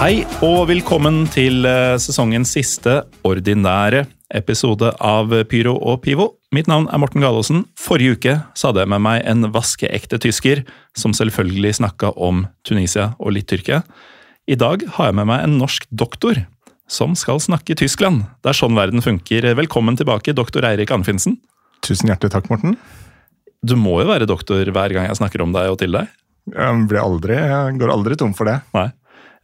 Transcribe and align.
Hei 0.00 0.22
og 0.40 0.62
velkommen 0.70 1.26
til 1.28 1.66
eh, 1.68 1.98
sesongens 2.00 2.54
siste 2.54 3.02
ordinære 3.28 4.06
episode 4.32 4.88
av 4.96 5.34
Pyro 5.50 5.74
og 5.76 5.98
Pivo. 6.06 6.24
Mitt 6.56 6.70
navn 6.70 6.86
er 6.88 7.02
Morten 7.02 7.20
Galaasen. 7.20 7.66
Forrige 7.76 8.14
uke 8.16 8.36
så 8.56 8.70
hadde 8.70 8.80
jeg 8.80 8.90
med 8.94 9.02
meg 9.04 9.26
en 9.28 9.50
vaskeekte 9.52 10.16
tysker, 10.24 10.62
som 10.96 11.12
selvfølgelig 11.12 11.74
snakka 11.82 12.14
om 12.16 12.46
Tunisia 12.64 13.10
og 13.20 13.34
litt 13.36 13.50
Tyrkia. 13.52 13.82
I 14.48 14.56
dag 14.56 14.86
har 14.94 15.10
jeg 15.10 15.18
med 15.18 15.28
meg 15.28 15.44
en 15.44 15.58
norsk 15.60 15.84
doktor 15.92 16.40
som 16.88 17.12
skal 17.12 17.42
snakke 17.44 17.76
Tyskland. 17.76 18.22
Det 18.40 18.54
er 18.54 18.56
sånn 18.56 18.80
verden 18.80 19.04
funker. 19.04 19.50
Velkommen 19.58 20.00
tilbake, 20.00 20.32
doktor 20.32 20.64
Eirik 20.70 20.94
Anfinsen. 20.96 21.36
Tusen 21.84 22.08
hjertelig 22.08 22.32
takk, 22.38 22.48
Morten. 22.48 22.78
Du 23.60 23.76
må 23.76 24.00
jo 24.00 24.08
være 24.08 24.30
doktor 24.32 24.64
hver 24.64 24.96
gang 24.96 25.12
jeg 25.12 25.20
snakker 25.20 25.44
om 25.44 25.52
deg 25.52 25.68
og 25.74 25.76
til 25.84 25.92
deg. 25.92 26.08
Jeg, 26.56 26.88
blir 26.88 27.04
aldri, 27.04 27.36
jeg 27.36 27.76
går 27.84 27.92
aldri 27.92 28.16
tom 28.16 28.32
for 28.32 28.48
det. 28.48 28.62
Nei. 28.72 28.88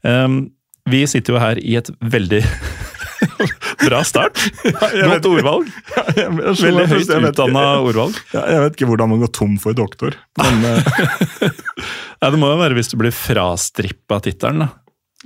Ehm, 0.07 0.39
vi 0.87 1.03
sitter 1.11 1.35
jo 1.35 1.43
her 1.43 1.59
i 1.59 1.75
et 1.81 1.91
veldig 2.01 2.43
bra 3.87 4.03
start. 4.07 4.39
Godt 5.11 5.27
ordvalg. 5.29 5.69
Veldig 6.63 6.87
høyt 6.93 7.11
utdanna 7.17 7.67
ordvalg. 7.83 8.17
Jeg 8.35 8.63
vet 8.65 8.79
ikke 8.79 8.89
hvordan 8.93 9.11
man 9.13 9.23
går 9.25 9.33
tom 9.35 9.57
for 9.63 9.77
doktor. 9.77 10.15
Men 10.39 10.63
Nei, 10.63 12.31
det 12.33 12.39
må 12.41 12.49
jo 12.53 12.59
være 12.61 12.77
hvis 12.79 12.91
du 12.93 12.97
blir 13.01 13.13
frastrippa 13.15 14.19
tittelen, 14.25 14.63
da. 14.65 14.69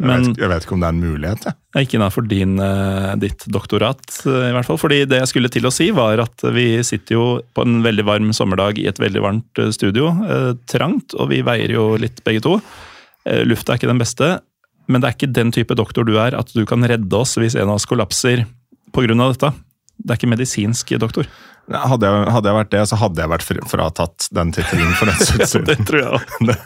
jeg, 0.01 0.09
vet, 0.11 0.41
jeg 0.43 0.51
vet 0.51 0.65
ikke 0.67 0.75
om 0.75 0.83
det 0.83 0.89
er 0.89 0.97
en 0.97 1.05
mulighet. 1.05 1.45
Jeg. 1.47 1.85
ikke 1.87 1.99
innafor 2.01 2.27
ditt 2.31 3.47
doktorat, 3.55 4.03
eh, 4.27 4.49
i 4.49 4.53
hvert 4.57 4.67
fall. 4.67 4.81
Fordi 4.81 5.03
det 5.11 5.21
jeg 5.23 5.31
skulle 5.31 5.53
til 5.53 5.69
å 5.69 5.75
si, 5.75 5.91
var 5.95 6.23
at 6.25 6.47
vi 6.57 6.67
sitter 6.87 7.19
jo 7.19 7.27
på 7.55 7.67
en 7.67 7.81
veldig 7.87 8.07
varm 8.09 8.33
sommerdag 8.37 8.81
i 8.83 8.89
et 8.91 8.99
veldig 9.03 9.23
varmt 9.25 9.63
eh, 9.63 9.71
studio. 9.77 10.11
eh, 10.27 10.53
Trangt, 10.73 11.15
og 11.21 11.31
vi 11.35 11.43
veier 11.47 11.77
jo 11.77 11.93
litt 12.01 12.25
begge 12.27 12.43
to. 12.49 12.59
Eh, 13.29 13.45
Lufta 13.47 13.75
er 13.75 13.81
ikke 13.83 13.93
den 13.93 14.01
beste, 14.03 14.39
men 14.91 15.03
det 15.03 15.09
er 15.09 15.17
ikke 15.17 15.35
den 15.39 15.53
type 15.55 15.77
doktor 15.79 16.07
du 16.07 16.17
er, 16.19 16.35
at 16.37 16.51
du 16.55 16.65
kan 16.69 16.85
redde 16.87 17.17
oss 17.17 17.37
hvis 17.39 17.57
en 17.57 17.71
av 17.71 17.79
oss 17.79 17.89
kollapser 17.89 18.45
pga. 18.95 19.15
dette. 19.15 19.53
Det 20.01 20.15
er 20.15 20.19
ikke 20.19 20.33
medisinsk 20.33 20.93
doktor. 21.01 21.29
Hadde, 21.71 22.09
jeg, 22.09 22.31
hadde 22.35 22.51
jeg 22.51 22.57
vært 22.57 22.71
det, 22.73 22.81
så 22.91 22.97
hadde 22.99 23.23
jeg 23.23 23.31
vært 23.31 23.45
fratatt 23.71 24.27
den 24.35 24.51
tittelen 24.57 24.95
for 24.99 25.11
den 25.11 25.21
siden. 25.29 25.47
skyld. 25.47 25.69
Det 25.69 25.87
tror 25.87 26.01
jeg 26.01 26.15
også. 26.17 26.39
det, 26.49 26.57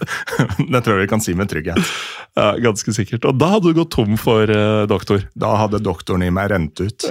det 0.72 0.80
tror 0.86 0.94
jeg 0.96 1.04
vi 1.04 1.10
kan 1.12 1.24
si 1.24 1.34
med 1.36 1.50
trygghet. 1.52 1.90
Ja, 2.38 2.54
ganske 2.64 2.94
sikkert. 2.96 3.26
Og 3.28 3.36
da 3.36 3.50
hadde 3.56 3.68
du 3.68 3.76
gått 3.76 3.92
tom 3.92 4.16
for 4.20 4.48
uh, 4.48 4.84
doktor. 4.88 5.26
Da 5.36 5.52
hadde 5.60 5.82
doktoren 5.84 6.24
i 6.24 6.32
meg 6.32 6.48
rent 6.54 6.80
ut. 6.80 7.08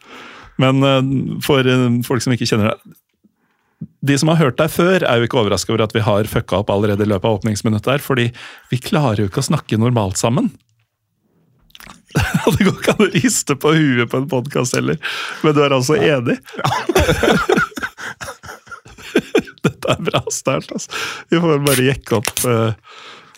Men 0.62 0.80
uh, 0.86 1.02
for 1.44 1.68
uh, 1.68 1.90
folk 2.06 2.24
som 2.24 2.32
ikke 2.32 2.48
kjenner 2.48 2.72
deg 2.72 2.96
De 4.04 4.16
som 4.20 4.28
har 4.28 4.40
hørt 4.40 4.58
deg 4.60 4.68
før, 4.72 5.04
er 5.06 5.16
jo 5.16 5.24
ikke 5.28 5.40
overraska 5.40 5.72
over 5.72 5.86
at 5.86 5.94
vi 5.96 6.02
har 6.04 6.28
fucka 6.28 6.60
opp 6.60 6.70
allerede 6.72 7.06
i 7.06 7.08
løpet 7.08 7.28
av 7.28 7.38
åpningsminuttet 7.38 7.92
her, 7.94 8.02
fordi 8.04 8.26
vi 8.72 8.76
klarer 8.82 9.22
jo 9.22 9.28
ikke 9.30 9.40
å 9.40 9.48
snakke 9.48 9.80
normalt 9.80 10.20
sammen. 10.20 10.50
Det 12.54 12.60
går 12.60 12.76
ikke 12.76 12.94
an 12.94 13.06
å 13.06 13.12
riste 13.14 13.56
på 13.58 13.72
huet 13.74 14.10
på 14.10 14.20
en 14.20 14.28
podkast 14.30 14.76
heller, 14.76 15.00
men 15.42 15.56
du 15.56 15.60
er 15.64 15.72
altså 15.74 15.94
enig? 15.96 16.36
Dette 19.64 19.86
er 19.94 20.00
bra 20.04 20.20
sterkt, 20.32 20.70
altså. 20.76 20.88
Vi 21.32 21.40
får 21.40 21.64
bare 21.64 21.88
jekke 21.88 22.20
opp 22.20 22.32
uh, 22.44 22.72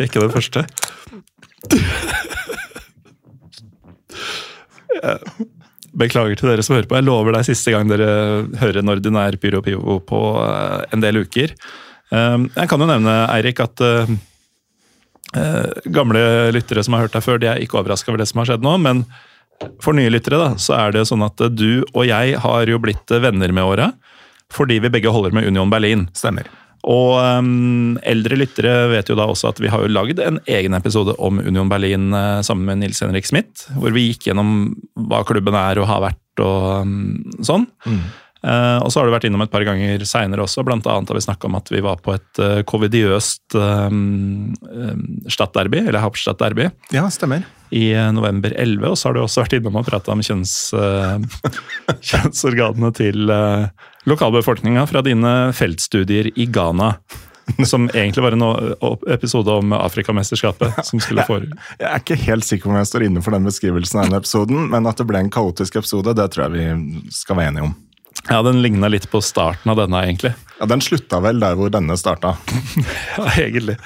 jekke 0.03 0.21
den 0.25 0.35
første. 0.35 0.61
Beklager 5.97 6.37
til 6.37 6.51
dere 6.51 6.65
som 6.65 6.77
hører 6.77 6.89
på. 6.91 6.99
Jeg 6.99 7.07
lover 7.07 7.37
deg 7.37 7.47
siste 7.49 7.73
gang 7.73 7.89
dere 7.89 8.09
hører 8.61 8.83
en 8.83 8.93
ordinær 8.93 9.39
Pyro 9.41 9.63
Pivo 9.65 9.99
på 10.05 10.23
eh, 10.43 10.83
en 10.93 11.05
del 11.05 11.23
uker. 11.25 11.55
Um, 12.11 12.51
Jeg 12.55 12.71
kan 12.71 12.83
jo 12.83 12.89
nevne, 12.91 13.15
Eirik, 13.33 13.63
at 13.65 13.81
eh, 13.83 14.13
eh, 15.41 15.71
gamle 15.97 16.53
lyttere 16.55 16.85
som 16.85 16.95
har 16.97 17.07
hørt 17.07 17.17
deg 17.17 17.25
før, 17.25 17.41
de 17.41 17.49
er 17.51 17.63
ikke 17.65 17.81
overraska 17.81 18.13
over 18.13 18.21
det 18.21 18.29
som 18.31 18.43
har 18.43 18.51
skjedd 18.53 18.67
nå. 18.67 18.77
Men 18.85 19.07
for 19.81 19.97
nye 19.97 20.13
lyttere 20.13 20.43
da, 20.43 20.53
så 20.61 20.77
er 20.77 20.93
det 20.93 21.07
sånn 21.09 21.25
at 21.25 21.41
du 21.57 21.81
og 21.95 22.05
jeg 22.05 22.37
har 22.45 22.69
jo 22.69 22.83
blitt 22.83 23.17
venner 23.25 23.57
med 23.57 23.65
åra. 23.65 23.91
Fordi 24.53 24.79
vi 24.85 24.93
begge 24.93 25.11
holder 25.11 25.33
med 25.35 25.49
Union 25.49 25.73
Berlin. 25.73 26.07
Stemmer. 26.15 26.47
Og 26.87 27.17
um, 27.19 27.97
eldre 28.07 28.39
lyttere 28.39 28.75
vet 28.93 29.09
jo 29.11 29.17
da 29.19 29.27
også 29.27 29.51
at 29.51 29.63
vi 29.63 29.71
har 29.73 29.83
jo 29.83 29.91
lagd 29.91 30.21
en 30.23 30.39
egen 30.47 30.77
episode 30.79 31.17
om 31.19 31.41
Union 31.43 31.71
Berlin 31.71 32.13
uh, 32.15 32.45
sammen 32.47 32.69
med 32.69 32.85
Nils 32.85 33.03
Henrik 33.03 33.27
Smith, 33.27 33.67
hvor 33.75 33.95
vi 33.97 34.11
gikk 34.11 34.29
gjennom 34.29 34.71
hva 35.09 35.25
klubben 35.27 35.59
er 35.59 35.83
og 35.83 35.91
har 35.91 36.05
vært 36.05 36.45
og 36.45 36.85
um, 36.85 36.95
sånn. 37.45 37.67
Uh, 38.47 38.79
og 38.85 38.93
så 38.93 39.01
har 39.01 39.09
du 39.09 39.15
vært 39.15 39.25
innom 39.27 39.43
et 39.43 39.51
par 39.51 39.65
ganger 39.67 40.05
seinere 40.07 40.45
også, 40.45 40.63
blant 40.67 40.87
annet 40.87 41.11
har 41.11 41.19
vi 41.19 41.25
snakka 41.25 41.49
om 41.49 41.57
at 41.59 41.73
vi 41.73 41.81
var 41.83 41.99
på 42.05 42.15
et 42.15 42.43
uh, 42.45 42.61
covidiøst 42.69 43.57
um, 43.59 44.53
um, 44.69 45.03
Stadtderby, 45.33 45.81
eller 45.89 46.05
Hauptstadderby. 46.05 46.69
Ja, 46.95 47.09
stemmer. 47.11 47.49
i 47.75 47.89
november 48.15 48.55
11. 48.55 48.87
Og 48.93 48.95
så 49.01 49.09
har 49.09 49.17
du 49.17 49.25
også 49.25 49.43
vært 49.43 49.57
innom 49.59 49.81
og 49.81 49.89
prata 49.89 50.15
om 50.15 50.23
kjønns, 50.23 50.55
uh, 50.77 51.19
kjønnsorganene 52.13 52.93
til 52.95 53.33
uh, 53.33 53.67
lokalbefolkninga 54.07 54.87
fra 54.87 55.03
dine 55.03 55.53
feltstudier 55.57 56.31
i 56.39 56.47
Ghana. 56.47 56.95
Som 57.67 57.87
egentlig 57.95 58.23
var 58.25 58.35
en 58.35 58.43
episode 59.15 59.53
om 59.53 59.73
Afrikamesterskapet. 59.73 60.81
som 60.87 61.01
skulle 61.01 61.23
få... 61.29 61.39
Jeg 61.79 61.87
er 61.87 62.01
ikke 62.03 62.19
helt 62.27 62.47
sikker 62.47 62.67
på 62.67 62.75
om 62.75 62.79
jeg 62.81 62.89
står 62.91 63.07
inne 63.07 63.23
for 63.23 63.37
den 63.37 63.47
beskrivelsen 63.47 64.01
av 64.01 64.09
denne 64.09 64.19
episoden, 64.23 64.65
men 64.73 64.89
at 64.91 64.99
det 64.99 65.07
ble 65.07 65.23
en 65.23 65.31
kaotisk 65.31 65.79
episode, 65.79 66.17
det 66.19 66.27
tror 66.35 66.49
jeg 66.49 66.57
vi 66.57 67.05
skal 67.15 67.39
være 67.39 67.53
enige 67.53 67.69
om. 67.69 67.77
Ja, 68.27 68.41
Den 68.43 68.63
ligna 68.65 68.91
litt 68.91 69.07
på 69.13 69.21
starten 69.23 69.71
av 69.71 69.79
denne, 69.79 70.01
egentlig. 70.09 70.33
Ja, 70.59 70.67
Den 70.67 70.83
slutta 70.83 71.21
vel 71.23 71.39
der 71.43 71.55
hvor 71.59 71.71
denne 71.71 71.99
starta. 72.01 72.35
Ja, 73.17 73.29
egentlig. 73.39 73.79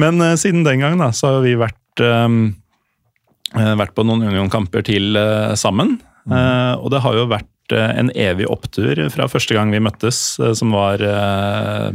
Men 0.00 0.20
uh, 0.24 0.32
siden 0.40 0.64
den 0.64 0.80
gang 0.80 0.96
da, 1.00 1.10
så 1.12 1.34
har 1.34 1.44
vi 1.44 1.52
vært, 1.60 2.00
eh, 2.00 3.76
vært 3.76 3.92
på 3.92 4.06
noen 4.08 4.24
Union-kamper 4.30 4.86
til 4.88 5.18
uh, 5.18 5.52
sammen. 5.60 5.98
Eh, 6.30 6.74
og 6.78 6.92
det 6.94 7.02
har 7.02 7.16
jo 7.18 7.26
vært 7.30 7.48
en 7.78 8.10
evig 8.18 8.48
opptur 8.50 8.98
fra 9.12 9.28
første 9.30 9.56
gang 9.56 9.72
vi 9.72 9.82
møttes, 9.82 10.20
eh, 10.40 10.54
som 10.58 10.74
var 10.74 11.02
eh, 11.06 11.90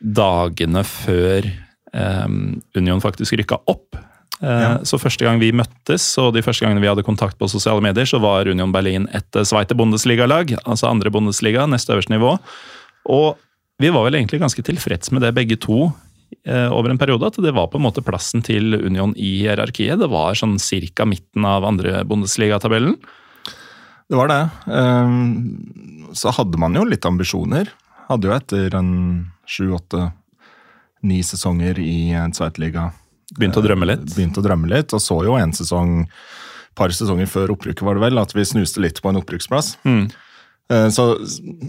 dagene 0.00 0.84
før 0.86 1.48
eh, 1.48 2.28
Union 2.78 3.02
faktisk 3.02 3.38
rykka 3.40 3.62
opp. 3.70 3.98
Ja. 4.40 4.78
Så 4.88 4.96
første 4.96 5.26
gang 5.26 5.36
vi 5.36 5.50
møttes, 5.52 6.04
og 6.16 6.30
de 6.32 6.40
første 6.40 6.64
gangene 6.64 6.80
vi 6.80 6.88
hadde 6.88 7.04
kontakt 7.04 7.36
på 7.36 7.48
sosiale 7.52 7.82
medier, 7.84 8.06
så 8.08 8.16
var 8.22 8.48
Union 8.48 8.72
Berlin 8.72 9.04
et 9.12 9.36
Sveite 9.44 9.76
Bundesliga-lag, 9.76 10.54
altså 10.64 10.88
andre 10.88 11.12
Bundesliga, 11.12 11.66
neste 11.68 11.92
øverste 11.92 12.14
nivå. 12.14 12.38
Og 13.12 13.36
vi 13.84 13.90
var 13.92 14.06
vel 14.06 14.16
egentlig 14.16 14.40
ganske 14.40 14.64
tilfreds 14.64 15.12
med 15.12 15.26
det 15.26 15.34
begge 15.36 15.60
to 15.60 15.90
over 16.48 16.88
en 16.88 16.96
periode, 16.96 17.28
at 17.28 17.36
det 17.44 17.52
var 17.52 17.68
på 17.68 17.76
en 17.76 17.84
måte 17.84 18.00
plassen 18.06 18.40
til 18.40 18.78
Union 18.80 19.12
i 19.12 19.42
hierarkiet. 19.42 20.00
Det 20.00 20.08
var 20.08 20.38
sånn 20.38 20.56
cirka 20.62 21.04
midten 21.04 21.44
av 21.44 21.66
andre 21.68 22.00
Bundesliga-tabellen. 22.08 22.96
Det 24.10 24.18
var 24.18 24.28
det. 24.28 24.40
Ehm, 24.74 26.10
Så 26.12 26.32
hadde 26.34 26.58
man 26.58 26.74
jo 26.74 26.82
litt 26.84 27.06
ambisjoner. 27.06 27.68
Hadde 28.08 28.26
jo 28.26 28.34
etter 28.34 28.74
en 28.74 29.30
sju, 29.46 29.68
åtte, 29.76 30.08
ni 31.06 31.20
sesonger 31.22 31.78
i 31.78 32.10
Zweitliga 32.34 32.88
Begynte 33.38 33.60
å 33.60 33.62
drømme 33.62 33.86
litt. 33.86 34.08
begynt 34.16 34.36
å 34.36 34.42
drømme 34.42 34.66
litt, 34.68 34.90
og 34.92 34.98
så 35.00 35.20
jo 35.24 35.36
en 35.38 35.52
sesong, 35.54 36.08
par 36.74 36.88
sesonger 36.90 37.28
før 37.30 37.52
opprykket 37.54 37.82
var 37.86 37.94
det 37.94 38.02
vel, 38.02 38.18
at 38.18 38.34
vi 38.34 38.42
snuste 38.42 38.82
litt 38.82 38.98
på 39.00 39.08
en 39.12 39.20
opprykksplass. 39.22 39.76
Mm. 39.86 40.10
Eh, 40.70 40.88
Så, 40.90 41.04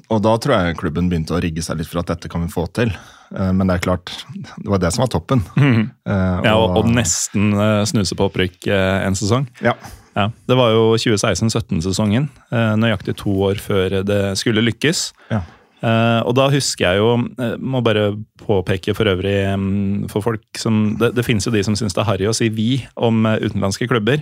og 0.10 0.22
da 0.26 0.34
tror 0.42 0.56
jeg 0.66 0.78
klubben 0.82 1.08
begynte 1.10 1.38
å 1.38 1.42
rigge 1.42 1.62
seg 1.62 1.78
litt 1.78 1.88
for 1.88 2.00
at 2.02 2.08
dette 2.08 2.28
kan 2.30 2.42
vi 2.42 2.50
få 2.52 2.66
til. 2.74 2.90
Eh, 3.36 3.52
Men 3.54 3.68
det 3.68 3.76
er 3.78 3.86
klart, 3.86 4.10
det 4.58 4.68
var 4.70 4.80
det 4.82 4.92
som 4.94 5.04
var 5.06 5.14
toppen. 5.14 5.44
Eh, 5.58 6.42
Ja, 6.44 6.56
og, 6.58 6.78
og 6.82 6.86
nesten 6.90 7.54
eh, 7.54 7.86
snuse 7.86 8.16
på 8.18 8.26
opprykk 8.32 8.68
eh, 8.68 9.06
en 9.06 9.14
sesong. 9.14 9.48
Ja, 9.62 9.74
Ja, 10.16 10.30
Det 10.48 10.58
var 10.60 10.74
jo 10.76 10.84
2016-17-sesongen, 11.00 12.28
eh, 12.52 12.76
nøyaktig 12.76 13.16
to 13.22 13.32
år 13.48 13.62
før 13.64 14.02
det 14.04 14.38
skulle 14.38 14.64
lykkes. 14.64 15.12
ja. 15.32 15.42
Eh, 15.82 16.22
og 16.30 16.36
da 16.38 16.44
husker 16.54 16.86
jeg 16.86 17.00
jo 17.02 17.08
eh, 17.42 17.56
Må 17.58 17.80
bare 17.82 18.12
påpeke 18.38 18.94
for 18.94 19.10
øvrig 19.10 19.50
mm, 19.58 20.10
for 20.14 20.22
folk 20.22 20.44
som 20.54 20.94
Det, 20.94 21.16
det 21.18 21.26
finnes 21.26 21.48
jo 21.48 21.50
de 21.56 21.64
som 21.66 21.74
syns 21.74 21.96
det 21.98 22.04
er 22.04 22.06
harry 22.06 22.28
å 22.30 22.36
si 22.38 22.52
'vi' 22.54 22.86
om 23.02 23.26
utenlandske 23.26 23.88
klubber. 23.90 24.22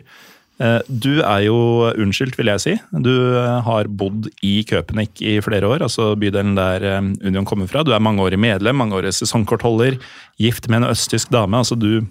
Du 0.88 1.22
er 1.24 1.40
jo 1.48 1.88
unnskyldt, 1.96 2.36
vil 2.36 2.48
jeg 2.52 2.60
si. 2.60 2.74
Du 2.92 3.16
har 3.64 3.88
bodd 3.88 4.28
i 4.44 4.64
Köpenick 4.68 5.22
i 5.22 5.40
flere 5.40 5.64
år, 5.64 5.80
altså 5.80 6.20
bydelen 6.20 6.56
der 6.56 7.00
Union 7.24 7.46
kommer 7.46 7.68
fra. 7.68 7.84
Du 7.84 7.94
er 7.94 8.00
mangeårig 8.00 8.36
medlem, 8.38 8.76
mangeårig 8.76 9.14
sesongkortholder, 9.16 9.96
gift 10.38 10.68
med 10.68 10.84
en 10.84 10.90
østtysk 10.92 11.32
dame. 11.32 11.56
altså 11.56 11.80
du, 11.80 12.04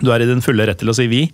du 0.00 0.10
er 0.10 0.24
i 0.24 0.26
din 0.26 0.40
fulle 0.40 0.64
rett 0.64 0.78
til 0.78 0.88
å 0.88 0.96
si 0.96 1.06
'vi'. 1.06 1.30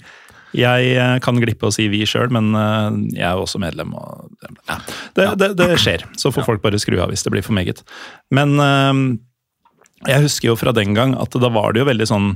Jeg 0.56 0.92
eh, 1.00 1.18
kan 1.24 1.38
glippe 1.40 1.68
å 1.68 1.72
si 1.72 1.88
'vi' 1.88 2.06
sjøl, 2.08 2.32
men 2.34 2.52
eh, 2.56 3.18
jeg 3.18 3.24
er 3.24 3.36
jo 3.38 3.44
også 3.46 3.60
medlem. 3.62 3.94
Og, 3.96 4.32
ja, 4.68 4.78
det, 5.16 5.28
det, 5.40 5.50
det 5.60 5.68
skjer, 5.80 6.04
så 6.18 6.32
får 6.34 6.46
folk 6.48 6.64
bare 6.64 6.80
skru 6.80 6.98
av 7.00 7.12
hvis 7.12 7.24
det 7.24 7.32
blir 7.32 7.46
for 7.46 7.56
meget. 7.56 7.80
Men 8.34 8.54
eh, 8.60 8.92
jeg 10.12 10.26
husker 10.26 10.52
jo 10.52 10.58
fra 10.60 10.74
den 10.76 10.96
gang 10.98 11.16
at 11.16 11.32
da 11.32 11.52
var 11.52 11.72
det 11.72 11.82
jo 11.82 11.88
veldig 11.88 12.08
sånn 12.10 12.30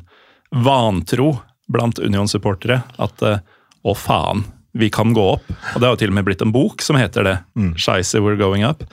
vantro 0.65 1.35
blant 1.69 1.99
Union-supportere 1.99 2.79
at 3.03 3.25
å 3.27 3.93
faen, 3.99 4.45
vi 4.77 4.87
kan 4.93 5.11
gå 5.17 5.25
opp. 5.35 5.49
Og 5.75 5.81
det 5.81 5.89
har 5.89 5.97
jo 5.97 6.01
til 6.05 6.13
og 6.13 6.19
med 6.19 6.27
blitt 6.29 6.45
en 6.45 6.55
bok 6.55 6.85
som 6.85 6.99
heter 7.01 7.27
det. 7.27 7.35
Scheisse, 7.81 8.21
we're 8.23 8.39
going 8.39 8.63
up. 8.63 8.85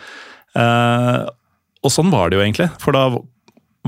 Og 0.58 1.94
sånn 1.94 2.10
var 2.10 2.32
det 2.32 2.40
jo 2.40 2.44
egentlig. 2.48 2.70
For 2.82 2.98
da 2.98 3.12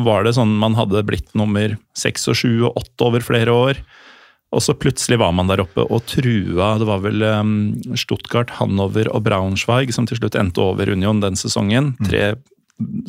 var 0.05 0.25
det 0.27 0.35
sånn 0.37 0.53
man 0.59 0.75
hadde 0.77 1.01
blitt 1.07 1.33
nummer 1.33 1.73
seks 1.97 2.27
og 2.29 2.37
sju 2.37 2.51
og 2.67 2.77
åtte 2.83 3.07
over 3.07 3.25
flere 3.25 3.55
år. 3.55 3.81
Og 4.53 4.61
så 4.63 4.75
plutselig 4.77 5.17
var 5.19 5.33
man 5.35 5.49
der 5.49 5.63
oppe 5.63 5.83
og 5.83 6.05
trua. 6.07 6.75
Det 6.79 6.87
var 6.87 7.01
vel 7.03 7.23
um, 7.25 7.55
Stuttgart, 7.97 8.53
Hannover 8.59 9.09
og 9.11 9.25
Braunschweig 9.25 9.91
som 9.95 10.07
til 10.07 10.21
slutt 10.21 10.37
endte 10.39 10.63
over 10.63 10.91
Union 10.93 11.19
den 11.23 11.39
sesongen. 11.39 11.93
Tre 12.05 12.35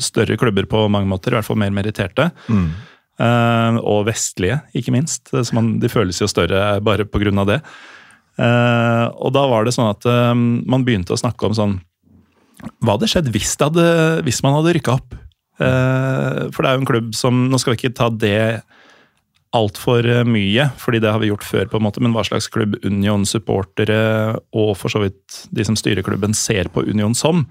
større 0.00 0.38
klubber 0.40 0.66
på 0.70 0.86
mange 0.92 1.10
måter, 1.10 1.34
i 1.34 1.38
hvert 1.38 1.46
fall 1.46 1.58
mer 1.60 1.74
meritterte. 1.74 2.30
Eh, 3.16 3.78
og 3.80 4.04
vestlige, 4.06 4.60
ikke 4.76 4.94
minst. 4.94 5.30
Så 5.32 5.56
man, 5.56 5.76
de 5.82 5.90
føles 5.90 6.18
jo 6.22 6.28
større 6.30 6.80
bare 6.84 7.06
pga. 7.08 7.44
det. 7.52 7.60
Uh, 8.36 9.08
og 9.16 9.30
da 9.32 9.46
var 9.48 9.64
det 9.64 9.72
sånn 9.72 9.88
at 9.88 10.04
uh, 10.04 10.34
man 10.36 10.82
begynte 10.84 11.14
å 11.14 11.16
snakke 11.16 11.46
om 11.48 11.54
sånn 11.56 11.78
Hva 12.84 12.98
hadde 12.98 13.08
skjedd 13.08 13.30
hvis, 13.32 13.54
det 13.56 13.64
hadde, 13.70 13.86
hvis 14.26 14.42
man 14.44 14.58
hadde 14.58 14.74
rykka 14.76 14.98
opp? 14.98 15.14
Eh, 15.56 16.40
for 16.52 16.60
det 16.60 16.68
er 16.68 16.76
jo 16.76 16.82
en 16.82 16.88
klubb 16.88 17.14
som 17.16 17.46
Nå 17.48 17.56
skal 17.56 17.72
vi 17.72 17.78
ikke 17.80 17.96
ta 17.96 18.10
det 18.12 18.60
altfor 19.54 20.02
mye, 20.26 20.70
fordi 20.81 20.98
det 21.00 21.12
har 21.12 21.20
vi 21.22 21.28
gjort 21.31 21.44
før, 21.46 21.69
på 21.70 21.76
en 21.78 21.84
måte, 21.87 22.00
men 22.02 22.12
hva 22.12 22.25
slags 22.26 22.48
klubb 22.52 22.75
Union-supportere 22.84 24.38
og 24.56 24.72
for 24.76 24.93
så 24.93 25.00
vidt 25.04 25.43
de 25.54 25.64
som 25.64 25.76
styrer 25.78 26.02
klubben, 26.06 26.34
ser 26.37 26.69
på 26.72 26.82
Union 26.88 27.14
som. 27.14 27.46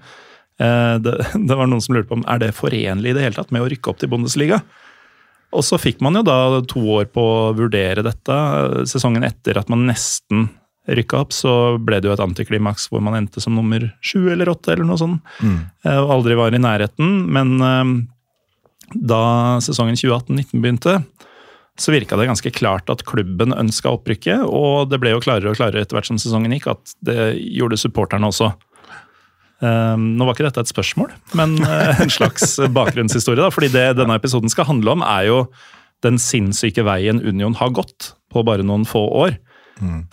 Eh, 0.60 0.98
Det, 1.02 1.14
det 1.48 1.56
var 1.56 1.66
noen 1.66 1.80
som 1.82 1.94
lurte 1.96 2.08
på 2.10 2.18
om 2.20 2.26
er 2.28 2.38
det 2.44 2.52
forenlig 2.54 3.10
i 3.10 3.16
det 3.16 3.22
hele 3.24 3.34
tatt 3.40 3.50
med 3.54 3.62
å 3.64 3.70
rykke 3.70 3.90
opp 3.90 3.98
til 4.02 4.08
Bundesliga. 4.12 4.60
Og 5.56 5.62
så 5.64 5.78
fikk 5.80 6.00
man 6.02 6.14
jo 6.18 6.22
da 6.26 6.60
to 6.68 6.80
år 6.98 7.06
på 7.14 7.22
å 7.22 7.52
vurdere 7.56 8.02
dette. 8.04 8.36
Sesongen 8.90 9.24
etter 9.24 9.56
at 9.58 9.68
man 9.72 9.86
nesten 9.88 10.48
rykka 10.86 11.18
opp, 11.24 11.32
så 11.34 11.78
ble 11.82 11.98
det 12.00 12.06
jo 12.10 12.14
et 12.14 12.22
antiklimaks 12.22 12.88
hvor 12.90 13.00
man 13.02 13.14
endte 13.18 13.40
som 13.42 13.54
nummer 13.56 13.88
sju 14.04 14.28
eller 14.30 14.50
åtte, 14.52 14.74
eller 14.74 14.84
noe 14.86 14.98
sånt. 15.00 15.22
Eh, 15.42 15.96
Og 15.98 16.10
aldri 16.18 16.36
var 16.38 16.54
i 16.54 16.60
nærheten. 16.62 17.24
Men 17.32 17.56
eh, 17.62 17.94
da 18.94 19.22
sesongen 19.64 19.96
2018-19 19.98 20.60
begynte, 20.62 20.98
så 21.80 21.92
virka 21.92 22.16
det 22.16 22.28
ganske 22.28 22.52
klart 22.56 22.90
at 22.92 23.04
klubben 23.08 23.54
ønska 23.56 23.92
opprykket, 23.98 24.44
og 24.44 24.88
det 24.90 25.00
ble 25.02 25.12
jo 25.12 25.22
klarere 25.24 25.52
og 25.52 25.58
klarere 25.58 25.84
etter 25.84 25.98
hvert 25.98 26.08
som 26.08 26.20
sesongen 26.20 26.54
gikk, 26.56 26.70
at 26.72 26.94
det 27.04 27.36
gjorde 27.56 27.78
supporterne 27.80 28.30
også. 28.30 28.52
Um, 29.60 30.12
nå 30.18 30.26
var 30.26 30.36
ikke 30.36 30.46
dette 30.48 30.66
et 30.66 30.72
spørsmål, 30.72 31.14
men 31.38 31.56
uh, 31.64 31.96
en 32.04 32.12
slags 32.12 32.58
bakgrunnshistorie. 32.76 33.40
da, 33.40 33.52
fordi 33.52 33.70
det 33.72 33.86
denne 34.00 34.16
episoden 34.18 34.52
skal 34.52 34.68
handle 34.68 34.96
om, 34.96 35.04
er 35.04 35.28
jo 35.30 35.42
den 36.04 36.20
sinnssyke 36.20 36.84
veien 36.84 37.22
Union 37.24 37.56
har 37.56 37.72
gått 37.76 38.12
på 38.32 38.44
bare 38.44 38.66
noen 38.66 38.84
få 38.88 39.06
år. 39.24 39.38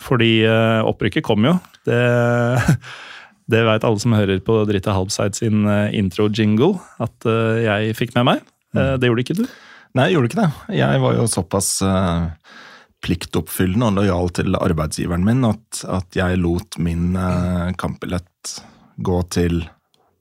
Fordi 0.04 0.44
uh, 0.44 0.84
opprykket 0.84 1.24
kom 1.24 1.44
jo. 1.48 1.54
Det, 1.88 2.00
det 3.52 3.62
veit 3.64 3.84
alle 3.84 4.00
som 4.00 4.16
hører 4.16 4.40
på 4.44 4.58
Dritte 4.68 4.92
Halbside 4.92 5.36
sin 5.40 5.64
uh, 5.68 5.92
intro-jingle, 5.92 6.74
at 7.04 7.32
jeg 7.64 7.96
fikk 7.96 8.12
med 8.18 8.28
meg. 8.32 8.50
Eh, 8.74 8.94
det 8.98 9.10
gjorde 9.10 9.24
ikke 9.24 9.38
du. 9.38 9.44
Nei, 9.94 10.08
jeg 10.08 10.16
gjorde 10.16 10.30
ikke 10.30 10.42
det. 10.42 10.76
Jeg 10.80 11.02
var 11.04 11.14
jo 11.14 11.24
såpass 11.30 11.68
uh, 11.86 12.26
pliktoppfyllende 13.04 13.92
og 13.92 14.00
lojal 14.00 14.32
til 14.34 14.58
arbeidsgiveren 14.58 15.26
min 15.26 15.46
at, 15.46 15.84
at 15.86 16.18
jeg 16.18 16.40
lot 16.42 16.78
min 16.82 17.14
uh, 17.14 17.70
kampbillett 17.78 18.56
gå 19.04 19.20
til 19.34 19.62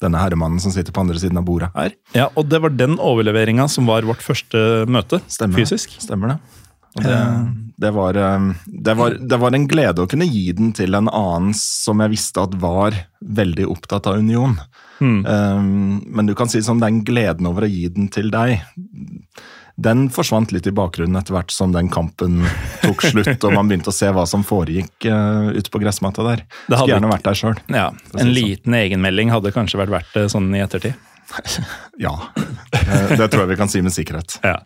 denne 0.04 0.20
herremannen 0.20 0.62
som 0.62 0.74
sitter 0.74 0.94
på 0.94 1.02
andre 1.04 1.18
siden 1.22 1.40
av 1.40 1.48
bordet 1.48 1.72
her. 1.78 1.96
Ja, 2.14 2.28
Og 2.36 2.50
det 2.52 2.60
var 2.62 2.76
den 2.76 3.00
overleveringa 3.02 3.70
som 3.72 3.88
var 3.90 4.06
vårt 4.06 4.24
første 4.26 4.84
møte 4.92 5.22
Stemmer 5.32 5.64
fysisk. 5.64 5.96
Stemmer 6.04 6.36
det. 6.36 6.38
Det, 6.94 7.18
det, 7.82 7.90
var, 7.96 8.18
eh, 8.20 8.50
det, 8.66 8.94
var, 8.94 9.16
det 9.18 9.38
var 9.42 9.56
en 9.56 9.66
glede 9.66 10.04
å 10.04 10.10
kunne 10.10 10.28
gi 10.30 10.52
den 10.54 10.76
til 10.78 10.94
en 10.94 11.10
annen 11.10 11.56
som 11.58 12.04
jeg 12.04 12.14
visste 12.14 12.44
at 12.44 12.54
var 12.62 12.98
veldig 13.18 13.66
opptatt 13.72 14.12
av 14.12 14.20
union. 14.22 14.60
Um, 15.04 16.04
men 16.06 16.30
du 16.30 16.36
kan 16.38 16.52
si 16.52 16.62
som 16.64 16.80
den 16.80 17.02
gleden 17.04 17.50
over 17.50 17.66
å 17.66 17.72
gi 17.72 17.90
den 17.92 18.12
til 18.14 18.30
deg, 18.32 18.62
den 19.76 20.06
forsvant 20.14 20.52
litt 20.54 20.68
i 20.70 20.74
bakgrunnen 20.76 21.18
etter 21.18 21.34
hvert 21.34 21.52
som 21.54 21.72
den 21.74 21.90
kampen 21.94 22.44
tok 22.84 23.02
slutt, 23.10 23.42
og 23.42 23.56
man 23.56 23.70
begynte 23.72 23.90
å 23.90 23.96
se 23.96 24.12
hva 24.14 24.26
som 24.30 24.44
foregikk 24.46 25.08
uh, 25.10 25.50
ute 25.56 25.72
på 25.74 25.82
gressmatta 25.82 26.26
der. 26.28 26.44
Det 26.68 26.78
Skulle 26.78 26.94
gjerne 26.94 27.10
vært 27.10 27.26
der 27.26 27.40
sjøl. 27.40 27.58
Ja, 27.74 27.88
en 27.90 28.12
si 28.12 28.20
sånn. 28.22 28.36
liten 28.38 28.78
egenmelding 28.78 29.34
hadde 29.34 29.54
kanskje 29.56 29.82
vært 29.82 29.96
verdt 29.96 30.14
det 30.14 30.28
sånn 30.34 30.52
i 30.54 30.62
ettertid. 30.62 30.94
Ja. 31.98 32.14
Eh, 32.38 33.16
Det 33.18 33.30
tror 33.32 33.46
jeg 33.46 33.54
vi 33.56 33.58
kan 33.58 33.72
si 33.72 33.82
med 33.82 33.96
sikkerhet. 33.96 34.38
Ja. 34.54 34.60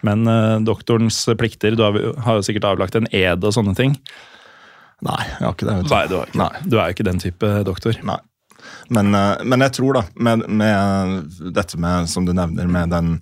Men 0.00 0.24
uh, 0.24 0.56
doktorens 0.64 1.18
plikter, 1.36 1.74
du 1.76 1.82
har, 1.84 1.96
har 2.24 2.38
jo 2.38 2.44
sikkert 2.46 2.64
avlagt 2.70 2.94
en 2.96 3.06
ed 3.12 3.44
og 3.44 3.52
sånne 3.52 3.74
ting. 3.76 3.98
Nei, 5.04 5.18
jeg 5.28 5.44
har 5.44 5.52
ikke 5.52 5.68
det. 5.68 5.74
Nei, 5.90 6.00
du, 6.08 6.14
ikke. 6.16 6.38
Nei. 6.40 6.48
du 6.64 6.78
er 6.78 6.88
jo 6.88 6.96
ikke 6.96 7.06
den 7.06 7.20
type 7.20 7.50
doktor. 7.68 7.98
Nei. 8.08 8.16
Men, 8.90 9.14
eh, 9.14 9.42
men 9.46 9.66
jeg 9.66 9.76
tror 9.78 10.00
da, 10.00 10.04
med, 10.14 10.46
med 10.48 11.30
dette 11.54 11.78
med, 11.80 12.10
som 12.10 12.26
du 12.26 12.34
nevner, 12.36 12.70
med 12.70 12.94
den 12.94 13.16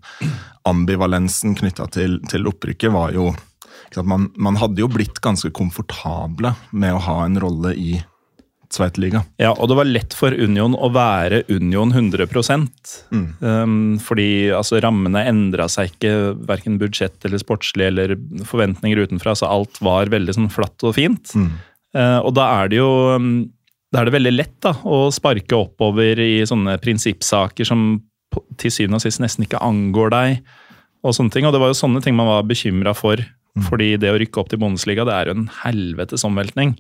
ambivalensen 0.69 1.57
knytta 1.59 1.89
til, 1.93 2.19
til 2.29 2.49
opprykket, 2.51 2.93
var 2.95 3.15
jo 3.17 3.33
man, 4.05 4.27
man 4.37 4.59
hadde 4.61 4.83
jo 4.83 4.89
blitt 4.93 5.17
ganske 5.25 5.49
komfortable 5.57 6.53
med 6.77 6.93
å 6.93 7.03
ha 7.07 7.23
en 7.25 7.39
rolle 7.41 7.73
i 7.73 7.95
Sveitliga. 8.69 9.23
Ja, 9.41 9.55
og 9.55 9.71
det 9.71 9.79
var 9.79 9.89
lett 9.89 10.13
for 10.13 10.35
Union 10.37 10.75
å 10.77 10.91
være 10.93 11.41
Union 11.49 11.89
100% 11.89 12.91
um, 13.17 13.97
Fordi 14.05 14.27
altså, 14.53 14.77
rammene 14.85 15.23
endra 15.31 15.71
seg 15.73 15.95
ikke, 15.95 16.11
verken 16.51 16.77
budsjett 16.81 17.25
eller 17.25 17.41
sportslig 17.41 17.87
eller 17.89 18.13
forventninger 18.45 19.01
utenfra. 19.09 19.33
Så 19.41 19.49
alt 19.49 19.81
var 19.81 20.13
veldig 20.13 20.37
sånn 20.37 20.53
flatt 20.53 20.85
og 20.85 20.99
fint. 20.99 21.33
Eh, 21.97 22.19
og 22.21 22.35
da 22.37 22.51
er 22.59 22.69
det 22.69 22.83
jo 22.83 22.91
um, 23.17 23.31
da 23.93 24.01
er 24.01 24.09
det 24.09 24.17
veldig 24.19 24.35
lett 24.35 24.57
da, 24.65 24.75
å 24.85 25.09
sparke 25.15 25.57
oppover 25.57 26.21
i 26.21 26.45
sånne 26.49 26.77
prinsippsaker 26.83 27.69
som 27.69 27.91
til 28.61 28.73
syvende 28.73 28.99
og 28.99 29.05
sist 29.05 29.23
nesten 29.23 29.47
ikke 29.47 29.61
angår 29.65 30.13
deg. 30.13 30.41
Og 31.07 31.15
sånne 31.17 31.33
ting, 31.33 31.47
og 31.49 31.55
det 31.55 31.61
var 31.63 31.71
jo 31.73 31.79
sånne 31.79 32.03
ting 32.05 32.17
man 32.19 32.29
var 32.29 32.49
bekymra 32.49 32.93
for. 32.97 33.23
Fordi 33.69 33.95
det 34.01 34.11
å 34.13 34.19
rykke 34.21 34.41
opp 34.41 34.51
til 34.53 34.61
Bundesliga, 34.61 35.07
det 35.09 35.15
er 35.15 35.31
jo 35.31 35.39
en 35.39 35.47
helvetes 35.63 36.27
omveltning. 36.27 36.75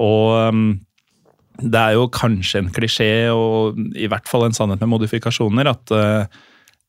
Og 0.00 0.32
um, 0.50 0.64
det 1.60 1.78
er 1.78 1.94
jo 1.94 2.08
kanskje 2.12 2.62
en 2.62 2.72
klisjé, 2.74 3.12
og 3.30 3.78
i 3.94 4.08
hvert 4.10 4.28
fall 4.28 4.48
en 4.48 4.56
sannhet 4.56 4.82
med 4.82 4.90
modifikasjoner, 4.96 5.70
at 5.70 5.94
uh, 5.94 6.42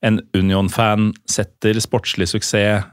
en 0.03 0.19
Union-fan 0.35 1.11
setter 1.29 1.77
sportslig 1.83 2.27
suksess 2.31 2.57
eh, 2.65 2.89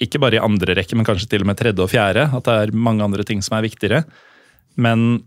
ikke 0.00 0.20
bare 0.22 0.38
i 0.38 0.40
andre 0.44 0.78
rekke, 0.78 0.96
men 0.96 1.04
kanskje 1.04 1.28
til 1.28 1.44
og 1.44 1.50
med 1.50 1.58
tredje 1.60 1.84
og 1.84 1.90
fjerde. 1.92 2.28
At 2.32 2.46
det 2.46 2.54
er 2.54 2.76
mange 2.76 3.04
andre 3.04 3.26
ting 3.28 3.42
som 3.44 3.58
er 3.58 3.66
viktigere. 3.66 4.04
Men 4.80 5.24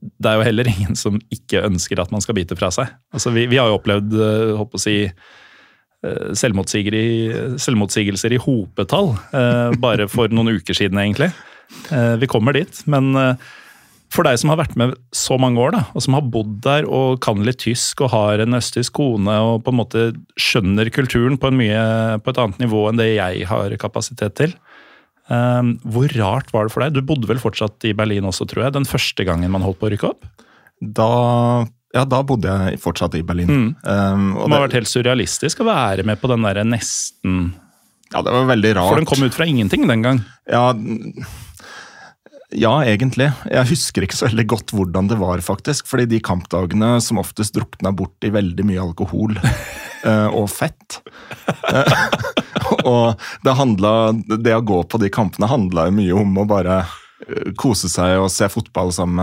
det 0.00 0.30
er 0.30 0.38
jo 0.40 0.46
heller 0.46 0.68
ingen 0.70 0.96
som 0.98 1.18
ikke 1.34 1.62
ønsker 1.66 2.00
at 2.02 2.12
man 2.14 2.22
skal 2.24 2.36
bite 2.38 2.56
fra 2.58 2.70
seg. 2.74 2.92
Altså, 3.14 3.32
vi, 3.34 3.46
vi 3.50 3.58
har 3.60 3.68
jo 3.70 3.78
opplevd 3.78 4.14
eh, 4.18 4.54
håper 4.58 4.80
å 4.80 4.84
si, 4.84 4.96
eh, 5.06 6.30
selvmotsigelser 6.36 8.34
i 8.34 8.40
hopetall 8.44 9.12
eh, 9.32 9.74
bare 9.80 10.08
for 10.10 10.32
noen 10.34 10.54
uker 10.58 10.76
siden, 10.76 11.00
egentlig. 11.02 11.30
Eh, 11.90 12.14
Vi 12.20 12.30
kommer 12.30 12.56
dit. 12.56 12.82
Men 12.90 13.14
eh, 13.16 13.34
for 14.14 14.26
deg 14.28 14.38
som 14.38 14.52
har 14.52 14.60
vært 14.60 14.76
med 14.78 14.92
så 15.16 15.38
mange 15.42 15.58
år, 15.58 15.72
da, 15.74 15.82
og 15.90 16.04
som 16.04 16.14
har 16.14 16.26
bodd 16.30 16.60
der 16.62 16.86
og 16.86 17.18
kan 17.24 17.40
litt 17.46 17.58
tysk 17.64 18.04
og 18.04 18.12
har 18.14 18.42
en 18.44 18.54
østtysk 18.54 18.94
kone 18.94 19.34
og 19.42 19.64
på 19.66 19.72
en 19.72 19.80
måte 19.80 20.04
skjønner 20.38 20.90
kulturen 20.94 21.38
på, 21.40 21.50
mye, 21.50 21.82
på 22.22 22.30
et 22.30 22.38
annet 22.42 22.62
nivå 22.62 22.84
enn 22.90 23.00
det 23.00 23.08
jeg 23.16 23.48
har 23.50 23.74
kapasitet 23.82 24.36
til. 24.38 24.54
Eh, 25.30 25.70
hvor 25.94 26.16
rart 26.18 26.52
var 26.54 26.68
det 26.68 26.74
for 26.74 26.84
deg? 26.84 26.96
Du 26.96 27.04
bodde 27.06 27.30
vel 27.30 27.42
fortsatt 27.42 27.88
i 27.88 27.94
Berlin 27.96 28.28
også, 28.28 28.48
tror 28.50 28.66
jeg, 28.66 28.76
den 28.76 28.88
første 28.88 29.26
gangen 29.26 29.52
man 29.54 29.64
holdt 29.66 29.80
på 29.80 29.88
å 29.88 29.94
rykke 29.94 30.12
opp? 30.12 30.28
Da, 30.84 31.10
ja, 31.96 32.04
da 32.04 32.22
bodde 32.26 32.50
jeg 32.50 32.80
fortsatt 32.82 33.16
i 33.16 33.24
Berlin. 33.26 33.74
Um, 33.82 34.32
og 34.36 34.44
Det 34.44 34.52
må 34.52 34.58
ha 34.58 34.64
vært 34.66 34.78
helt 34.80 34.90
surrealistisk 34.90 35.62
å 35.62 35.68
være 35.70 36.06
med 36.06 36.20
på 36.20 36.30
den 36.32 36.44
derre 36.44 36.66
nesten 36.68 37.52
ja, 38.14 38.20
det 38.22 38.30
var 38.30 38.44
veldig 38.46 38.70
rart. 38.76 38.92
For 38.92 39.00
den 39.00 39.08
kom 39.10 39.24
ut 39.26 39.34
fra 39.34 39.46
ingenting 39.48 39.88
den 39.90 40.04
gang. 40.04 40.20
Ja, 40.46 40.68
Ja, 42.54 42.72
egentlig. 42.86 43.26
Jeg 43.50 43.66
husker 43.72 44.04
ikke 44.06 44.16
så 44.18 44.28
veldig 44.28 44.44
godt 44.52 44.72
hvordan 44.76 45.08
det 45.10 45.16
var, 45.18 45.40
faktisk. 45.42 45.88
Fordi 45.90 46.06
de 46.10 46.20
kampdagene 46.22 47.00
som 47.02 47.18
oftest 47.22 47.54
drukna 47.56 47.90
bort 47.96 48.22
i 48.26 48.30
veldig 48.34 48.66
mye 48.68 48.82
alkohol 48.84 49.34
eh, 50.08 50.28
og 50.30 50.46
fett. 50.52 51.00
Eh, 51.70 52.04
og 52.90 53.20
det 53.44 53.54
handla 53.58 54.12
Det 54.38 54.54
å 54.54 54.62
gå 54.64 54.78
på 54.86 55.00
de 55.02 55.10
kampene 55.12 55.48
handla 55.50 55.88
jo 55.88 55.96
mye 55.98 56.14
om 56.22 56.38
å 56.40 56.46
bare 56.48 56.78
eh, 57.26 57.50
kose 57.60 57.90
seg 57.90 58.20
og 58.22 58.30
se 58.32 58.46
fotball 58.52 58.92
sammen 58.94 59.18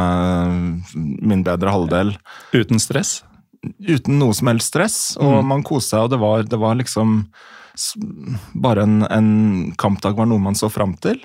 med 0.91 1.27
min 1.31 1.45
bedre 1.47 1.71
halvdel. 1.73 2.15
Uten 2.51 2.83
stress? 2.83 3.21
Uten 3.85 4.17
noe 4.19 4.33
som 4.33 4.49
helst 4.49 4.71
stress, 4.73 4.99
og 5.21 5.37
Mm. 5.43 5.47
man 5.53 5.63
koste 5.63 5.93
seg, 5.95 6.07
og 6.07 6.09
det 6.15 6.19
var, 6.19 6.43
det 6.49 6.57
var 6.59 6.75
liksom 6.79 7.19
Bare 8.61 8.83
en, 8.83 9.03
en 9.07 9.29
kampdag 9.79 10.17
var 10.17 10.27
noe 10.27 10.41
man 10.43 10.57
så 10.59 10.67
fram 10.69 10.91
til, 10.99 11.21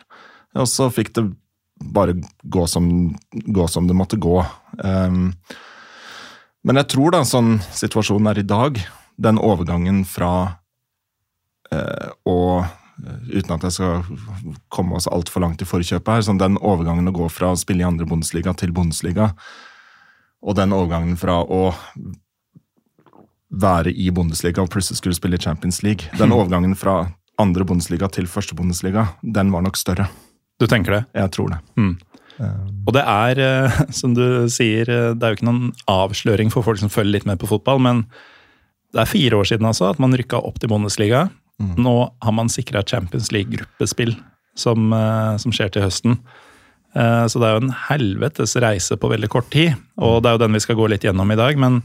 og 0.54 0.68
så 0.70 0.86
fikk 0.94 1.10
det 1.16 1.24
bare 1.80 2.16
gå 2.42 2.66
som, 2.66 2.88
gå 3.30 3.68
som 3.68 3.88
det 3.88 3.96
måtte 3.96 4.16
gå. 4.16 4.38
Um, 4.80 5.34
men 6.66 6.80
jeg 6.80 6.90
tror 6.94 7.14
da 7.14 7.22
sånn 7.26 7.58
situasjonen 7.74 8.32
er 8.32 8.40
i 8.42 8.48
dag, 8.48 8.80
den 9.16 9.38
overgangen 9.40 10.02
fra 10.08 10.32
eh, 11.72 12.10
å 12.28 12.40
Uten 12.96 13.52
at 13.52 13.64
jeg 13.66 13.74
skal 13.74 14.06
komme 14.72 14.96
oss 14.96 15.04
altfor 15.12 15.42
langt 15.44 15.60
i 15.60 15.66
forkjøpet 15.68 16.08
her, 16.08 16.22
sånn 16.24 16.38
den 16.40 16.54
overgangen 16.64 17.10
å 17.10 17.12
gå 17.12 17.26
fra 17.28 17.50
å 17.52 17.58
spille 17.60 17.84
i 17.84 17.86
andre 17.86 18.06
Bundesliga 18.08 18.54
til 18.56 18.72
Bundesliga, 18.72 19.26
og 20.40 20.56
den 20.56 20.72
overgangen 20.72 21.18
fra 21.20 21.42
å 21.44 21.74
være 23.52 23.92
i 23.92 24.08
Bundesliga 24.16 24.64
og 24.64 24.72
plutselig 24.72 25.02
skulle 25.02 25.18
spille 25.18 25.36
i 25.36 25.44
Champions 25.44 25.82
League. 25.84 26.08
Den 26.16 26.32
overgangen 26.32 26.72
fra 26.72 27.02
andre 27.36 27.68
Bundesliga 27.68 28.08
til 28.08 28.32
første 28.32 28.56
Bundesliga, 28.56 29.10
den 29.20 29.52
var 29.52 29.68
nok 29.68 29.76
større. 29.76 30.08
Du 30.60 30.66
tenker 30.70 30.98
det? 30.98 31.02
Jeg 31.16 31.32
tror 31.36 31.52
det. 31.52 31.60
Og 32.86 32.94
det 32.94 33.02
er, 33.02 33.40
eh, 33.40 33.82
som 33.98 34.14
du 34.16 34.48
sier, 34.52 34.88
eh, 34.88 35.12
det 35.16 35.24
er 35.24 35.34
jo 35.34 35.40
ikke 35.40 35.48
noen 35.48 35.74
avsløring 35.90 36.52
for 36.52 36.66
folk 36.66 36.80
som 36.82 36.92
følger 36.92 37.18
litt 37.18 37.28
med 37.28 37.40
på 37.40 37.50
fotball, 37.50 37.80
men 37.82 38.04
det 38.94 39.02
er 39.02 39.10
fire 39.10 39.40
år 39.40 39.48
siden 39.50 39.68
altså 39.68 39.90
at 39.90 40.00
man 40.00 40.14
rykka 40.16 40.40
opp 40.40 40.60
til 40.60 40.70
Bundesliga. 40.72 41.26
Nå 41.56 41.94
har 42.20 42.34
man 42.36 42.50
sikra 42.52 42.82
Champions 42.84 43.30
League-gruppespill, 43.32 44.14
som, 44.56 44.92
eh, 44.92 45.36
som 45.40 45.54
skjer 45.56 45.72
til 45.72 45.86
høsten. 45.86 46.20
Så 46.96 47.36
det 47.36 47.44
er 47.44 47.58
jo 47.58 47.60
en 47.66 47.74
helvetes 47.90 48.54
reise 48.56 48.96
på 48.96 49.10
veldig 49.10 49.28
kort 49.28 49.50
tid, 49.52 49.74
og 50.00 50.22
det 50.24 50.30
er 50.30 50.36
jo 50.38 50.40
den 50.40 50.56
vi 50.56 50.62
skal 50.64 50.78
gå 50.78 50.86
litt 50.88 51.02
gjennom 51.04 51.28
i 51.28 51.36
dag. 51.36 51.58
Men 51.60 51.82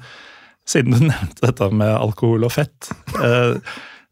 siden 0.63 0.95
du 0.95 1.01
nevnte 1.09 1.43
dette 1.43 1.67
med 1.67 1.91
alkohol 1.91 2.45
og 2.47 2.53
fett 2.55 2.87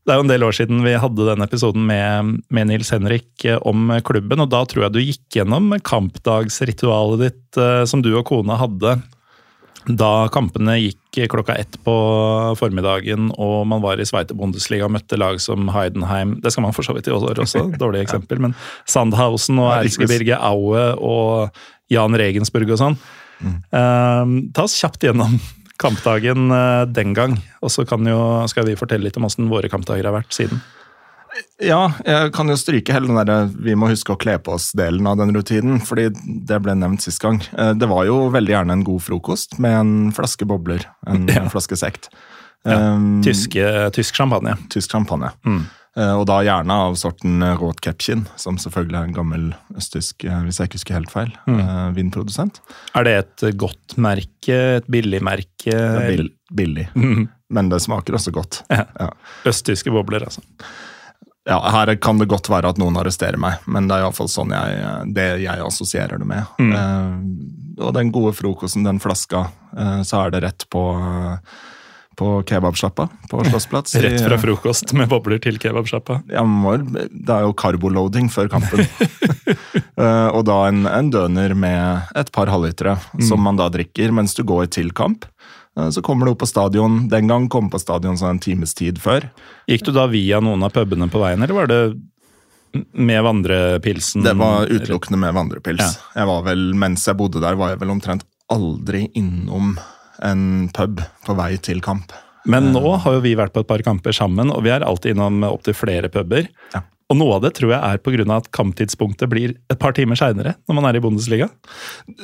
Det 0.10 0.16
er 0.16 0.18
jo 0.18 0.26
en 0.26 0.32
del 0.32 0.42
år 0.48 0.56
siden 0.58 0.80
vi 0.82 0.96
hadde 0.98 1.26
den 1.28 1.46
episoden 1.46 1.84
med, 1.86 2.40
med 2.50 2.66
Nils 2.66 2.90
Henrik 2.90 3.46
eh, 3.46 3.60
om 3.62 3.92
klubben, 4.02 4.42
og 4.42 4.50
da 4.50 4.64
tror 4.66 4.88
jeg 4.88 4.96
du 4.96 5.04
gikk 5.04 5.38
gjennom 5.38 5.76
kampdagsritualet 5.86 7.22
ditt 7.28 7.60
eh, 7.62 7.84
som 7.86 8.02
du 8.02 8.10
og 8.16 8.26
kona 8.32 8.58
hadde 8.58 8.96
da 9.86 10.28
kampene 10.34 10.80
gikk 10.80 11.20
klokka 11.30 11.54
ett 11.62 11.78
på 11.86 11.94
formiddagen 12.58 13.30
og 13.38 13.68
man 13.70 13.84
var 13.86 14.02
i 14.02 14.08
Sveite 14.10 14.34
Bundesliga 14.38 14.90
og 14.90 14.96
møtte 14.98 15.18
lag 15.18 15.38
som 15.42 15.70
Heidenheim. 15.74 16.36
Det 16.42 16.52
skal 16.54 16.66
man 16.66 16.74
for 16.74 16.86
så 16.86 16.98
vidt 16.98 17.10
i 17.10 17.14
år 17.14 17.44
også, 17.46 17.68
dårlig 17.82 18.02
eksempel, 18.08 18.42
men 18.42 18.58
Sandhausen 18.90 19.62
og 19.62 19.70
Ja, 20.26 20.42
Aue 20.50 20.90
og 20.98 21.62
Jan 21.94 22.18
Regensburg 22.18 22.74
og 22.74 22.82
sånn. 22.82 23.00
Eh, 23.46 24.36
ta 24.58 24.66
oss 24.66 24.78
kjapt 24.82 25.06
gjennom 25.06 25.38
kampdagen 25.80 26.52
eh, 26.52 26.86
den 26.92 27.14
gang, 27.18 27.38
og 27.64 27.72
så 27.74 27.86
kan 27.88 28.06
jo, 28.08 28.20
skal 28.52 28.68
vi 28.68 28.76
fortelle 28.80 29.08
litt 29.08 29.18
om 29.18 29.26
åssen 29.30 29.50
våre 29.52 29.70
kampdager 29.72 30.06
har 30.10 30.16
vært 30.20 30.36
siden. 30.36 30.60
Ja, 31.62 31.92
jeg 32.04 32.32
kan 32.36 32.50
jo 32.50 32.56
stryke 32.58 32.92
hele 32.92 33.08
den 33.08 33.20
der 33.30 33.46
vi 33.64 33.76
må 33.78 33.88
huske 33.92 34.12
å 34.16 34.20
kle 34.20 34.34
på 34.44 34.56
oss-delen 34.58 35.06
av 35.08 35.20
den 35.22 35.32
rutinen, 35.36 35.78
fordi 35.86 36.08
det 36.50 36.58
ble 36.66 36.74
nevnt 36.76 37.04
sist 37.06 37.22
gang. 37.24 37.38
Eh, 37.56 37.74
Det 37.80 37.88
var 37.88 38.06
jo 38.10 38.30
veldig 38.34 38.56
gjerne 38.56 38.76
en 38.76 38.84
god 38.84 39.02
frokost 39.06 39.60
med 39.62 39.78
en 39.78 39.94
flaske 40.16 40.48
bobler, 40.50 40.84
en 41.08 41.28
Ja. 41.28 41.46
flaske 41.50 41.78
sekt. 41.80 42.10
Ja, 42.66 42.76
Um, 42.96 43.22
Tyske, 43.24 43.64
tysk 43.96 44.16
champagne. 44.20 44.58
tysk 44.70 44.92
champagne. 44.92 45.30
Mm. 45.46 45.62
Eh, 46.00 46.14
Og 46.16 46.26
da 46.30 46.38
gjerne 46.46 46.72
av 46.88 46.96
sorten 46.96 47.42
Rotkäppchen, 47.60 48.22
som 48.40 48.56
selvfølgelig 48.62 49.00
er 49.02 49.08
en 49.10 49.16
gammel 49.18 49.48
østtysk, 49.76 50.24
eh, 50.30 50.42
hvis 50.46 50.60
jeg 50.62 50.70
ikke 50.70 50.80
husker 50.80 50.96
helt 51.00 51.12
feil, 51.12 51.32
Mm. 51.50 51.60
eh, 51.60 51.92
vinprodusent. 51.98 52.62
Er 52.96 53.04
det 53.04 53.16
et 53.42 53.58
godt 53.58 53.98
merke, 53.98 54.78
et 54.80 54.88
billig 54.88 55.20
merke? 55.22 55.74
Er 55.74 56.08
bill 56.16 56.30
billig, 56.54 56.88
Mm. 56.96 57.28
men 57.50 57.70
det 57.70 57.82
smaker 57.82 58.14
også 58.16 58.32
godt. 58.32 58.64
Ja. 58.72 58.86
Ja. 59.00 59.10
Østtyske 59.46 59.92
bobler, 59.92 60.24
altså. 60.26 60.42
Ja, 61.48 61.60
Her 61.72 61.96
kan 61.96 62.18
det 62.20 62.28
godt 62.30 62.48
være 62.50 62.70
at 62.70 62.78
noen 62.78 62.96
arresterer 62.98 63.38
meg, 63.38 63.58
men 63.66 63.88
det 63.88 63.96
er 63.98 64.04
iallfall 64.04 64.28
sånn 64.30 64.52
jeg, 64.52 65.14
det 65.16 65.42
jeg 65.42 65.58
assosierer 65.66 66.20
det 66.20 66.28
med. 66.28 66.46
Mm. 66.60 66.74
Eh, 66.76 67.84
og 67.86 67.94
den 67.96 68.12
gode 68.12 68.34
frokosten, 68.36 68.84
den 68.84 69.00
flaska, 69.00 69.50
eh, 69.76 70.02
så 70.04 70.26
er 70.26 70.32
det 70.32 70.44
rett 70.44 70.66
på, 70.70 70.84
eh, 71.00 71.38
på 72.20 72.32
kebabsjappa 72.50 73.08
på 73.32 73.44
Slottsplass. 73.48 73.96
Rett 74.04 74.20
fra 74.26 74.38
frokost 74.42 74.92
med 74.98 75.10
bobler 75.12 75.40
til 75.44 75.60
kebabsjappa. 75.62 76.20
Ja, 76.34 76.44
det 76.44 77.36
er 77.36 77.48
jo 77.48 77.56
carboloading 77.58 78.28
før 78.34 78.52
kampen. 78.52 78.84
uh, 79.96 80.30
og 80.36 80.44
da 80.50 80.60
en, 80.68 80.84
en 80.90 81.12
døner 81.14 81.56
med 81.56 82.12
et 82.20 82.32
par 82.36 82.52
halvlitere, 82.52 82.98
som 83.26 83.42
man 83.46 83.60
da 83.60 83.70
drikker 83.74 84.12
mens 84.16 84.36
du 84.38 84.44
går 84.48 84.70
til 84.76 84.92
kamp. 84.96 85.26
Eh, 85.80 85.90
Så 85.96 86.02
kommer 86.06 86.26
du 86.26 86.34
opp 86.34 86.44
på 86.44 86.50
stadion. 86.50 87.08
Den 87.10 87.28
gang 87.32 87.48
kom 87.52 87.70
på 87.72 87.80
stadion 87.82 88.18
sånn 88.20 88.38
en 88.38 88.44
times 88.44 88.76
tid 88.78 89.00
før. 89.02 89.30
Gikk 89.70 89.88
du 89.88 89.94
da 89.96 90.08
via 90.12 90.42
noen 90.44 90.64
av 90.66 90.74
pubene 90.76 91.10
på 91.12 91.22
veien, 91.24 91.42
eller 91.44 91.56
var 91.56 91.70
det 91.72 91.82
med 92.94 93.24
vandrepilsen? 93.26 94.26
Det 94.26 94.36
var 94.38 94.70
utelukkende 94.70 95.18
med 95.22 95.34
vandrepils. 95.38 95.82
Ja. 95.82 96.20
Jeg 96.22 96.30
var 96.30 96.44
vel, 96.46 96.68
Mens 96.78 97.08
jeg 97.08 97.18
bodde 97.18 97.42
der, 97.42 97.58
var 97.58 97.74
jeg 97.74 97.82
vel 97.82 97.96
omtrent 97.96 98.28
aldri 98.50 99.08
innom 99.18 99.76
en 100.26 100.70
pub 100.76 101.04
på 101.26 101.36
vei 101.38 101.54
til 101.64 101.84
kamp. 101.86 102.14
Men 102.50 102.72
nå 102.74 102.96
har 103.04 103.18
jo 103.18 103.24
vi 103.24 103.36
vært 103.38 103.54
på 103.56 103.64
et 103.64 103.70
par 103.70 103.84
kamper 103.86 104.16
sammen, 104.16 104.52
og 104.54 104.64
vi 104.66 104.72
er 104.74 104.86
alltid 104.86 105.16
innom 105.16 105.44
opptil 105.50 105.76
flere 105.78 106.10
puber. 106.12 106.48
Ja. 106.74 106.86
Og 107.10 107.18
noe 107.18 107.40
av 107.40 107.42
det 107.42 107.56
tror 107.58 107.72
jeg 107.74 107.82
er 107.82 108.02
pga. 108.06 108.26
at 108.36 108.52
kamptidspunktet 108.54 109.30
blir 109.32 109.56
et 109.72 109.80
par 109.82 109.96
timer 109.98 110.16
seinere 110.20 110.54
når 110.70 110.76
man 110.78 110.86
er 110.86 111.00
i 111.00 111.02
Bundesliga. 111.02 111.50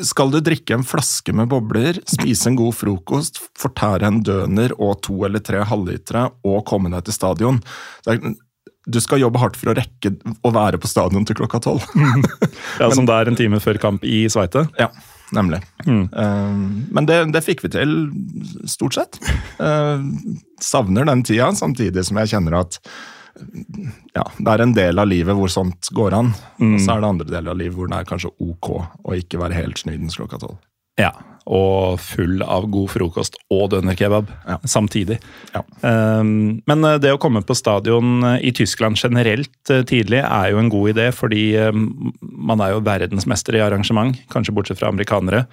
Skal 0.06 0.30
du 0.30 0.40
drikke 0.46 0.78
en 0.78 0.86
flaske 0.86 1.34
med 1.34 1.50
bobler, 1.50 1.98
spise 2.06 2.52
en 2.52 2.60
god 2.60 2.76
frokost, 2.78 3.42
fortære 3.58 4.06
en 4.06 4.22
døner 4.22 4.76
og 4.78 5.02
to 5.02 5.26
eller 5.26 5.42
tre 5.42 5.64
halvlitere 5.66 6.28
og 6.46 6.62
komme 6.70 6.94
deg 6.94 7.08
til 7.08 7.18
stadion 7.18 7.64
Du 8.86 9.00
skal 9.02 9.24
jobbe 9.24 9.42
hardt 9.42 9.58
for 9.58 9.74
å 9.74 9.78
rekke 9.80 10.14
å 10.46 10.54
være 10.54 10.78
på 10.78 10.88
stadion 10.88 11.26
til 11.26 11.42
klokka 11.42 11.64
tolv. 11.66 11.90
Ja, 12.80 12.92
Som 12.94 13.10
det 13.10 13.16
er 13.16 13.32
en 13.32 13.38
time 13.40 13.58
før 13.64 13.82
kamp 13.82 14.06
i 14.06 14.28
Sveite. 14.30 14.68
Ja, 14.78 14.92
nemlig. 15.38 15.62
Mm. 15.86 16.06
Uh, 16.12 16.56
men 16.96 17.10
det, 17.10 17.20
det 17.36 17.44
fikk 17.46 17.66
vi 17.66 17.74
til, 17.76 17.98
stort 18.70 18.98
sett. 18.98 19.20
Uh, 19.60 20.04
savner 20.64 21.08
den 21.08 21.26
tida, 21.28 21.52
samtidig 21.56 22.08
som 22.08 22.22
jeg 22.22 22.34
kjenner 22.36 22.62
at 22.64 22.80
ja, 24.16 24.24
det 24.40 24.48
er 24.48 24.62
en 24.64 24.74
del 24.76 25.02
av 25.02 25.10
livet 25.12 25.36
hvor 25.36 25.52
sånt 25.52 25.90
går 25.96 26.14
an. 26.16 26.30
Og 26.64 26.78
så 26.80 26.94
er 26.94 27.02
det 27.04 27.10
andre 27.10 27.28
deler 27.28 27.52
av 27.52 27.60
livet 27.60 27.76
hvor 27.76 27.90
det 27.92 27.98
er 28.00 28.08
kanskje 28.08 28.32
ok 28.40 28.70
å 28.80 29.16
ikke 29.18 29.42
være 29.42 29.58
helt 29.58 29.82
snydens 29.82 30.16
klokka 30.16 30.40
tolv. 30.40 30.62
Ja, 30.96 31.12
og 31.46 32.00
full 32.02 32.42
av 32.42 32.66
god 32.74 32.90
frokost 32.90 33.38
og 33.54 33.70
dønerkebab 33.76 34.32
Ja. 34.48 34.58
samtidig. 34.66 35.20
Ja. 35.54 35.62
Um, 35.82 36.62
men 36.66 36.84
eh, 36.84 36.98
det 36.98 37.14
å 37.14 37.22
komme 37.22 37.44
på 37.46 37.56
stadion 37.58 38.24
eh, 38.24 38.50
i 38.50 38.52
Tyskland 38.56 38.98
generelt 38.98 39.70
eh, 39.70 39.84
tidlig 39.86 40.24
er 40.24 40.52
jo 40.52 40.60
en 40.62 40.72
god 40.74 40.96
idé, 40.96 41.12
fordi 41.14 41.46
um, 41.70 42.12
man 42.22 42.62
er 42.62 42.74
jo 42.74 42.84
verdensmester 42.86 43.56
i 43.60 43.64
arrangement, 43.66 44.18
kanskje 44.34 44.56
bortsett 44.58 44.82
fra 44.82 44.90
amerikanere, 44.90 45.46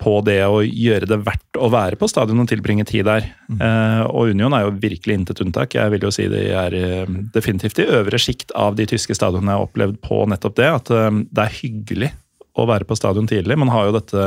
på 0.00 0.16
det 0.26 0.40
å 0.42 0.58
gjøre 0.64 1.06
det 1.06 1.20
verdt 1.22 1.60
å 1.60 1.68
være 1.70 1.96
på 2.00 2.08
stadion 2.10 2.42
og 2.42 2.48
tilbringe 2.50 2.82
tid 2.88 3.06
der. 3.06 3.28
Eh, 3.52 4.02
og 4.08 4.32
Union 4.34 4.56
er 4.56 4.64
jo 4.66 4.74
virkelig 4.82 5.20
intet 5.20 5.42
unntak. 5.44 5.76
Jeg 5.76 5.92
vil 5.92 6.08
jo 6.08 6.10
si 6.14 6.26
de 6.32 6.40
er 6.50 6.74
uh, 6.74 7.14
definitivt 7.36 7.78
i 7.78 7.86
øvre 8.00 8.18
sjikt 8.18 8.50
av 8.58 8.74
de 8.80 8.88
tyske 8.90 9.14
stadionene 9.14 9.54
jeg 9.54 9.60
har 9.60 9.68
opplevd 9.68 10.00
på 10.02 10.24
nettopp 10.32 10.58
det, 10.58 10.70
at 10.80 10.90
uh, 10.90 11.22
det 11.30 11.46
er 11.46 11.58
hyggelig 11.60 12.10
å 12.56 12.66
være 12.70 12.86
på 12.86 12.96
stadion 12.96 13.26
tidlig. 13.26 13.56
Man 13.58 13.68
har 13.74 13.88
jo 13.88 13.94
dette, 13.96 14.24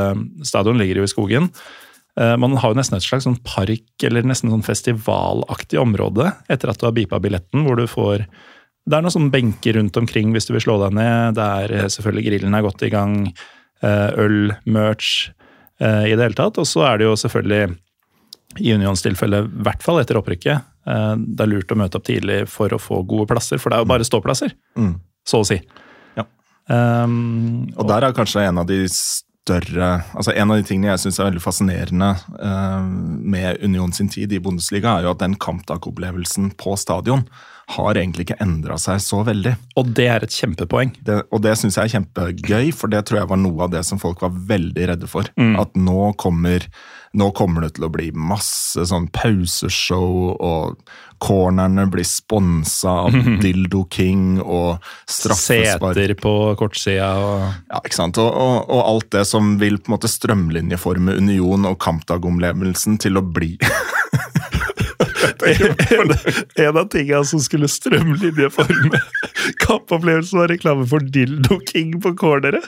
Stadion 0.47 0.77
ligger 0.79 0.99
jo 1.01 1.03
i 1.07 1.11
skogen. 1.11 1.49
Eh, 2.19 2.35
Man 2.37 2.57
har 2.59 2.73
jo 2.73 2.77
nesten 2.79 2.97
et 2.97 3.05
slags 3.05 3.23
sånn 3.27 3.39
park 3.43 4.03
eller 4.03 4.23
nesten 4.27 4.49
sånn 4.51 4.65
festivalaktig 4.65 5.79
område 5.79 6.31
etter 6.49 6.69
at 6.71 6.79
du 6.81 6.85
har 6.87 6.95
beepa 6.97 7.19
billetten, 7.23 7.63
hvor 7.65 7.77
du 7.79 7.85
får 7.87 8.25
Det 8.87 8.95
er 8.95 9.01
noen 9.03 9.11
sånne 9.11 9.31
benker 9.33 9.73
rundt 9.75 9.97
omkring 9.99 10.31
hvis 10.31 10.45
du 10.47 10.53
vil 10.55 10.61
slå 10.63 10.77
deg 10.85 10.93
ned. 10.95 11.35
Det 11.35 11.43
er 11.43 11.71
eh, 11.75 11.87
selvfølgelig 11.91 12.25
grillen 12.29 12.55
er 12.55 12.61
godt 12.63 12.83
i 12.87 12.89
gang. 12.93 13.33
eh, 13.83 14.11
Øl, 14.17 14.53
merch 14.65 15.29
i 15.79 16.09
det 16.15 16.23
hele 16.23 16.33
tatt. 16.33 16.57
Og 16.57 16.65
så 16.65 16.81
er 16.87 16.97
det 16.97 17.05
jo 17.05 17.13
selvfølgelig 17.19 17.75
i 18.63 18.71
Unions 18.73 19.03
tilfelle, 19.05 19.43
i 19.45 19.61
hvert 19.61 19.83
fall 19.85 19.99
etter 20.01 20.17
opprykket, 20.17 20.63
det 20.87 21.43
er 21.43 21.49
lurt 21.51 21.69
å 21.69 21.77
møte 21.77 21.99
opp 21.99 22.05
tidlig 22.07 22.47
for 22.49 22.69
å 22.73 22.79
få 22.81 23.03
gode 23.05 23.27
plasser, 23.29 23.59
for 23.61 23.69
det 23.69 23.77
er 23.77 23.83
jo 23.83 23.89
bare 23.91 24.07
ståplasser, 24.07 24.55
Mm. 24.75 24.95
så 25.27 25.43
å 25.43 25.45
si. 25.45 25.59
Um, 26.67 27.69
Og 27.79 27.87
der 27.87 28.03
er 28.03 28.15
kanskje 28.15 28.43
en 28.43 28.59
av 28.59 28.67
de 28.67 28.81
større 28.91 30.01
altså 30.11 30.33
En 30.35 30.51
av 30.51 30.57
de 30.59 30.65
tingene 30.67 30.89
jeg 30.89 31.05
syns 31.05 31.19
er 31.21 31.29
veldig 31.29 31.39
fascinerende 31.39 32.09
uh, 32.41 32.83
med 32.83 33.63
Union 33.63 33.93
sin 33.95 34.09
tid 34.11 34.33
i 34.35 34.41
Bundesliga, 34.43 34.97
er 34.97 35.07
jo 35.07 35.13
at 35.13 35.21
den 35.23 35.37
kampdagopplevelsen 35.39 36.51
på 36.59 36.75
stadion 36.75 37.23
har 37.67 37.97
egentlig 37.99 38.27
ikke 38.27 38.37
endra 38.43 38.77
seg 38.79 39.01
så 39.03 39.21
veldig. 39.27 39.51
Og 39.79 39.89
det 39.97 40.05
er 40.07 40.23
et 40.23 40.35
kjempepoeng. 40.35 40.93
Det, 41.03 41.17
og 41.35 41.41
det 41.43 41.57
syns 41.59 41.75
jeg 41.75 41.89
er 41.89 41.95
kjempegøy, 41.97 42.69
for 42.75 42.91
det 42.91 43.03
tror 43.07 43.21
jeg 43.21 43.31
var 43.33 43.41
noe 43.41 43.65
av 43.65 43.73
det 43.73 43.83
som 43.87 43.99
folk 43.99 44.23
var 44.23 44.37
veldig 44.53 44.87
redde 44.93 45.09
for. 45.11 45.27
At 45.35 45.75
nå 45.75 46.13
kommer, 46.21 46.63
nå 47.17 47.27
kommer 47.35 47.65
det 47.65 47.73
til 47.75 47.89
å 47.89 47.91
bli 47.91 48.07
masse 48.15 48.87
sånn 48.87 49.09
pauseshow, 49.11 50.31
og 50.39 50.79
cornerne 51.19 51.89
blir 51.91 52.07
sponsa 52.07 52.93
av 53.09 53.19
Dildo 53.43 53.83
King 53.91 54.39
og 54.39 54.79
straffespark. 55.09 55.97
Seter 55.97 56.15
på 56.23 56.33
kortsida 56.59 57.11
og 57.19 57.45
Ja, 57.67 57.81
ikke 57.83 57.99
sant? 57.99 58.21
Og, 58.21 58.31
og, 58.31 58.57
og 58.63 58.83
alt 58.85 59.11
det 59.17 59.25
som 59.27 59.57
vil 59.59 59.81
på 59.81 59.91
en 59.91 59.97
måte 59.97 60.11
strømlinjeforme 60.11 61.17
Union 61.19 61.67
og 61.67 61.81
kampdagomlevelsen 61.83 62.95
til 63.03 63.19
å 63.19 63.25
bli 63.27 63.57
en, 65.47 66.13
en 66.67 66.79
av 66.81 66.89
tinga 66.93 67.23
som 67.27 67.41
skulle 67.43 67.69
strømlinjeforme 67.71 69.01
kampopplevelsen, 69.63 70.39
var 70.39 70.51
reklame 70.53 70.87
for 70.89 71.03
Dildo 71.03 71.59
King 71.71 71.97
på 72.03 72.13
corneret. 72.19 72.67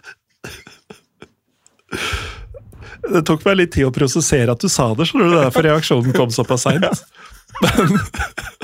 Det 3.10 3.24
tok 3.26 3.46
meg 3.48 3.62
litt 3.62 3.74
tid 3.76 3.88
å 3.88 3.94
prosessere 3.96 4.54
at 4.54 4.62
du 4.62 4.70
sa 4.72 4.92
det, 4.98 5.08
skjønner 5.10 5.30
du, 5.30 5.34
det 5.34 5.40
er 5.40 5.48
derfor 5.50 5.68
reaksjonen 5.70 6.16
kom 6.16 6.34
såpass 6.34 6.68
seint. 6.68 7.04
Men 7.64 7.96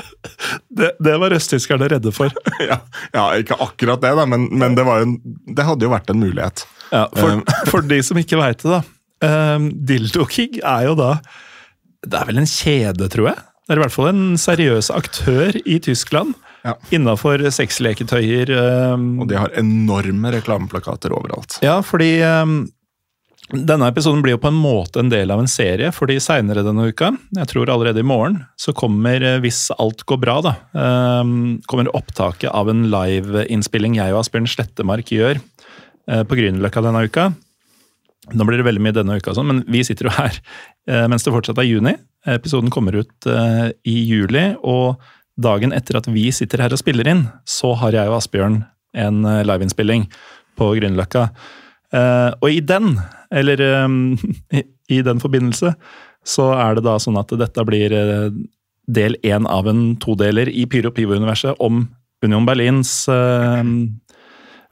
det, 0.78 0.92
det 1.02 1.16
var 1.20 1.34
østtyskerne 1.36 1.88
redde 1.90 2.12
for. 2.14 2.32
ja, 2.70 2.80
ja, 3.12 3.26
ikke 3.40 3.58
akkurat 3.62 4.02
det, 4.02 4.12
da, 4.18 4.26
men, 4.28 4.48
men 4.52 4.76
det, 4.78 4.84
var 4.86 5.04
en, 5.04 5.16
det 5.48 5.66
hadde 5.66 5.88
jo 5.88 5.92
vært 5.92 6.12
en 6.12 6.22
mulighet. 6.22 6.66
Ja, 6.92 7.06
for, 7.16 7.42
for 7.70 7.86
de 7.86 7.98
som 8.06 8.20
ikke 8.20 8.38
veit 8.40 8.62
det, 8.62 8.78
da. 8.78 8.82
Um, 9.26 9.70
Dildo 9.88 10.26
King 10.28 10.58
er 10.60 10.82
jo 10.90 10.90
da 10.92 11.14
Det 12.04 12.18
er 12.18 12.26
vel 12.28 12.36
en 12.42 12.50
kjede, 12.50 13.06
tror 13.08 13.30
jeg? 13.30 13.38
Det 13.66 13.74
er 13.74 13.80
i 13.80 13.82
hvert 13.82 13.94
fall 13.96 14.12
en 14.12 14.36
seriøs 14.38 14.92
aktør 14.94 15.56
i 15.66 15.80
Tyskland. 15.82 16.36
Ja. 16.66 16.76
Innafor 16.94 17.42
sexleketøyer. 17.50 18.52
Um, 18.94 19.20
Og 19.22 19.30
de 19.30 19.38
har 19.38 19.54
enorme 19.58 20.30
reklameplakater 20.34 21.14
overalt. 21.14 21.58
Ja, 21.66 21.80
fordi 21.82 22.20
um, 22.22 22.60
denne 23.50 23.88
episoden 23.90 24.22
blir 24.22 24.36
jo 24.36 24.40
på 24.42 24.50
en 24.50 24.58
måte 24.58 25.02
en 25.02 25.10
del 25.10 25.30
av 25.34 25.42
en 25.42 25.50
serie, 25.50 25.92
fordi 25.94 26.18
seinere 26.22 26.64
denne 26.66 26.88
uka, 26.90 27.12
jeg 27.38 27.50
tror 27.52 27.70
allerede 27.70 28.02
i 28.02 28.06
morgen, 28.06 28.40
så 28.58 28.74
kommer, 28.74 29.22
eh, 29.22 29.38
hvis 29.42 29.68
alt 29.78 30.02
går 30.06 30.18
bra, 30.22 30.40
da, 30.42 30.54
um, 30.74 31.58
kommer 31.70 31.90
opptaket 31.94 32.50
av 32.50 32.70
en 32.70 32.88
liveinnspilling 32.90 33.98
jeg 34.00 34.14
og 34.14 34.24
Asbjørn 34.24 34.50
Slettemark 34.50 35.10
gjør 35.14 35.38
uh, 35.38 36.22
på 36.26 36.38
Grünerløkka 36.38 36.82
denne 36.86 37.04
uka. 37.06 37.28
Nå 38.34 38.46
blir 38.48 38.58
det 38.58 38.66
veldig 38.66 38.82
mye 38.82 38.96
denne 38.96 39.18
uka, 39.20 39.34
sånn, 39.34 39.46
men 39.52 39.62
vi 39.70 39.84
sitter 39.86 40.08
jo 40.10 40.16
her 40.16 40.34
uh, 40.90 41.06
mens 41.06 41.22
det 41.22 41.34
fortsatt 41.34 41.62
er 41.62 41.70
juni. 41.70 41.94
Episoden 42.26 42.70
kommer 42.74 42.96
ut 42.98 43.28
uh, 43.30 43.68
i 43.86 43.96
juli, 44.08 44.48
og 44.66 44.98
dagen 45.38 45.74
etter 45.76 46.00
at 46.00 46.08
vi 46.10 46.30
sitter 46.34 46.62
her 46.64 46.74
og 46.74 46.80
spiller 46.80 47.08
inn, 47.10 47.26
så 47.46 47.74
har 47.78 47.94
jeg 47.94 48.10
og 48.10 48.18
Asbjørn 48.18 48.62
en 48.96 49.20
uh, 49.26 49.44
liveinnspilling 49.46 50.08
på 50.58 50.72
Grünerløkka. 50.78 51.28
Uh, 51.94 52.30
og 52.40 52.48
i 52.50 52.60
den, 52.64 52.96
eller 53.30 53.62
i, 54.96 55.02
den 55.06 55.22
forbindelse, 55.22 55.74
så 56.26 56.48
er 56.58 56.76
det 56.76 56.86
da 56.86 56.96
sånn 57.02 57.18
at 57.20 57.30
dette 57.38 57.64
blir 57.66 57.92
del 58.86 59.14
én 59.26 59.46
av 59.50 59.68
en 59.70 59.94
todeler 60.02 60.50
i 60.50 60.66
Pyro 60.70 60.90
Pivo-universet 60.94 61.58
om 61.62 61.84
Union 62.24 62.46
Berlins 62.46 63.06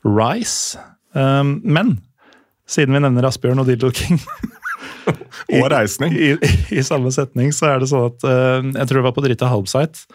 Rise. 0.03 0.83
Men 1.15 1.95
siden 2.67 2.97
vi 2.97 3.03
nevner 3.05 3.29
Asbjørn 3.29 3.63
og 3.63 3.69
Dildo 3.71 3.93
King 3.95 4.19
Og 5.07 5.67
reisning. 5.73 6.15
I, 6.17 6.35
i, 6.37 6.53
I 6.79 6.85
samme 6.87 7.13
setning 7.15 7.53
så 7.55 7.73
er 7.73 7.83
det 7.83 7.91
sånn 7.91 8.09
at 8.09 8.25
uh, 8.27 8.63
Jeg 8.63 8.89
tror 8.89 9.01
det 9.01 9.07
var 9.09 9.17
på 9.17 9.25
Drita 9.27 9.51
Halbseit 9.53 10.07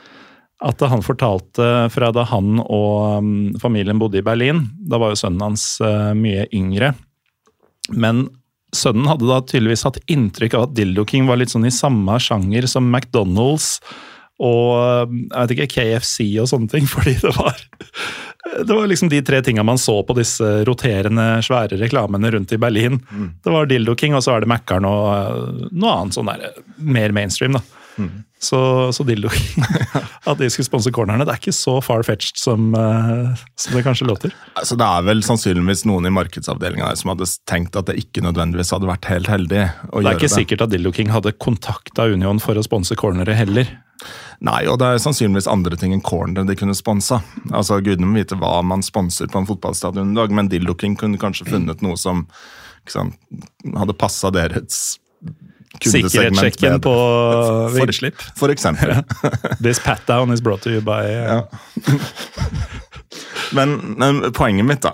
at 0.59 0.81
han 0.91 0.99
fortalte 0.99 1.87
fra 1.87 2.09
da 2.11 2.25
han 2.27 2.57
og 2.59 3.21
um, 3.23 3.29
familien 3.61 3.99
bodde 4.01 4.19
i 4.19 4.25
Berlin. 4.25 4.65
Da 4.75 4.99
var 4.99 5.13
jo 5.13 5.19
sønnen 5.21 5.45
hans 5.45 5.77
uh, 5.79 6.11
mye 6.17 6.49
yngre. 6.51 6.91
Men 7.95 8.25
sønnen 8.75 9.07
hadde 9.07 9.29
da 9.29 9.39
tydeligvis 9.39 9.85
hatt 9.87 10.01
inntrykk 10.11 10.57
av 10.57 10.67
at 10.67 10.75
Dildo 10.75 11.05
King 11.07 11.29
var 11.29 11.39
litt 11.39 11.53
sånn 11.53 11.67
i 11.69 11.73
samme 11.73 12.17
sjanger 12.21 12.67
som 12.69 12.89
McDonald's 12.91 13.77
og 14.39 15.07
um, 15.09 15.21
jeg 15.27 15.41
vet 15.41 15.55
ikke, 15.55 15.69
KFC 15.75 16.19
og 16.41 16.49
sånne 16.51 16.71
ting, 16.71 16.89
fordi 16.95 17.17
det 17.21 17.35
var 17.37 17.63
det 18.49 18.71
var 18.71 18.87
liksom 18.87 19.11
de 19.11 19.19
tre 19.21 19.41
tinga 19.45 19.61
man 19.67 19.77
så 19.77 19.99
på 20.07 20.15
disse 20.17 20.45
roterende, 20.65 21.25
svære 21.45 21.77
reklamene 21.77 22.31
rundt 22.33 22.53
i 22.55 22.57
Berlin. 22.57 22.97
Mm. 23.11 23.27
Det 23.43 23.51
var 23.53 23.67
Dildo 23.69 23.93
King, 23.99 24.15
og 24.17 24.23
så 24.25 24.33
er 24.33 24.43
det 24.43 24.49
Mækkern 24.49 24.87
og 24.89 25.09
uh, 25.11 25.67
noe 25.69 25.97
annet 25.97 26.17
sånn 26.17 26.31
der, 26.31 26.63
mer 26.79 27.13
mainstream. 27.15 27.59
da. 27.59 27.78
Mm. 27.97 28.23
Så, 28.39 28.59
så 28.95 29.03
Dildo 29.03 29.27
At 30.29 30.37
de 30.39 30.47
skulle 30.47 30.67
sponse 30.67 30.91
cornerne, 30.95 31.25
det 31.27 31.33
er 31.33 31.41
ikke 31.41 31.55
så 31.55 31.79
far-fetched 31.83 32.39
som, 32.39 32.69
uh, 32.71 33.35
som 33.59 33.75
det 33.75 33.83
kanskje 33.83 34.07
låter. 34.07 34.35
Altså, 34.53 34.77
det 34.79 34.87
er 34.87 35.03
vel 35.09 35.23
sannsynligvis 35.25 35.83
noen 35.89 36.07
i 36.07 36.13
markedsavdelinga 36.15 36.93
som 36.99 37.11
hadde 37.13 37.27
tenkt 37.49 37.75
at 37.79 37.89
det 37.89 37.97
ikke 37.99 38.23
nødvendigvis 38.23 38.71
hadde 38.75 38.87
vært 38.87 39.09
helt 39.11 39.27
heldig 39.31 39.65
Det 39.65 39.99
er 39.99 40.13
ikke 40.13 40.29
det. 40.29 40.35
sikkert 40.37 40.63
at 40.67 40.71
Dildo 40.71 40.93
King 40.95 41.11
hadde 41.11 41.35
kontakta 41.35 42.07
Union 42.13 42.39
for 42.43 42.55
å 42.55 42.63
sponse 42.63 42.95
cornere 42.99 43.35
heller. 43.35 43.67
Nei, 44.47 44.61
og 44.71 44.79
det 44.79 44.87
er 44.87 45.03
sannsynligvis 45.03 45.49
andre 45.51 45.75
ting 45.79 45.91
enn 45.91 46.03
corner 46.05 46.47
de 46.47 46.55
kunne 46.55 46.77
sponsa. 46.77 47.19
Altså, 47.51 47.81
Gudene 47.83 48.07
må 48.07 48.21
vite 48.21 48.39
hva 48.39 48.61
man 48.63 48.85
sponser 48.85 49.27
på 49.27 49.41
en 49.41 49.49
fotballstadion 49.49 50.13
i 50.13 50.19
dag, 50.21 50.31
men 50.31 50.47
Dildo 50.51 50.77
King 50.79 50.95
kunne 50.99 51.19
kanskje 51.19 51.49
funnet 51.49 51.83
noe 51.83 51.99
som 51.99 52.23
sant, 52.89 53.19
hadde 53.75 53.97
passa 53.99 54.31
deres 54.33 54.99
Sikkerhetssjekken 55.77 56.79
på 56.81 56.93
For- 57.77 58.31
For 58.39 58.49
eksempel. 58.53 58.95
This 59.63 59.79
pat 59.79 60.01
down 60.07 60.33
is 60.33 60.41
brought 60.41 60.61
to 60.65 60.73
you 60.73 60.81
by 60.81 61.01
uh, 61.05 61.25
Ja. 61.29 61.43
Men, 63.51 63.71
men 63.97 64.19
poenget 64.37 64.65
mitt 64.65 64.83
da, 64.85 64.91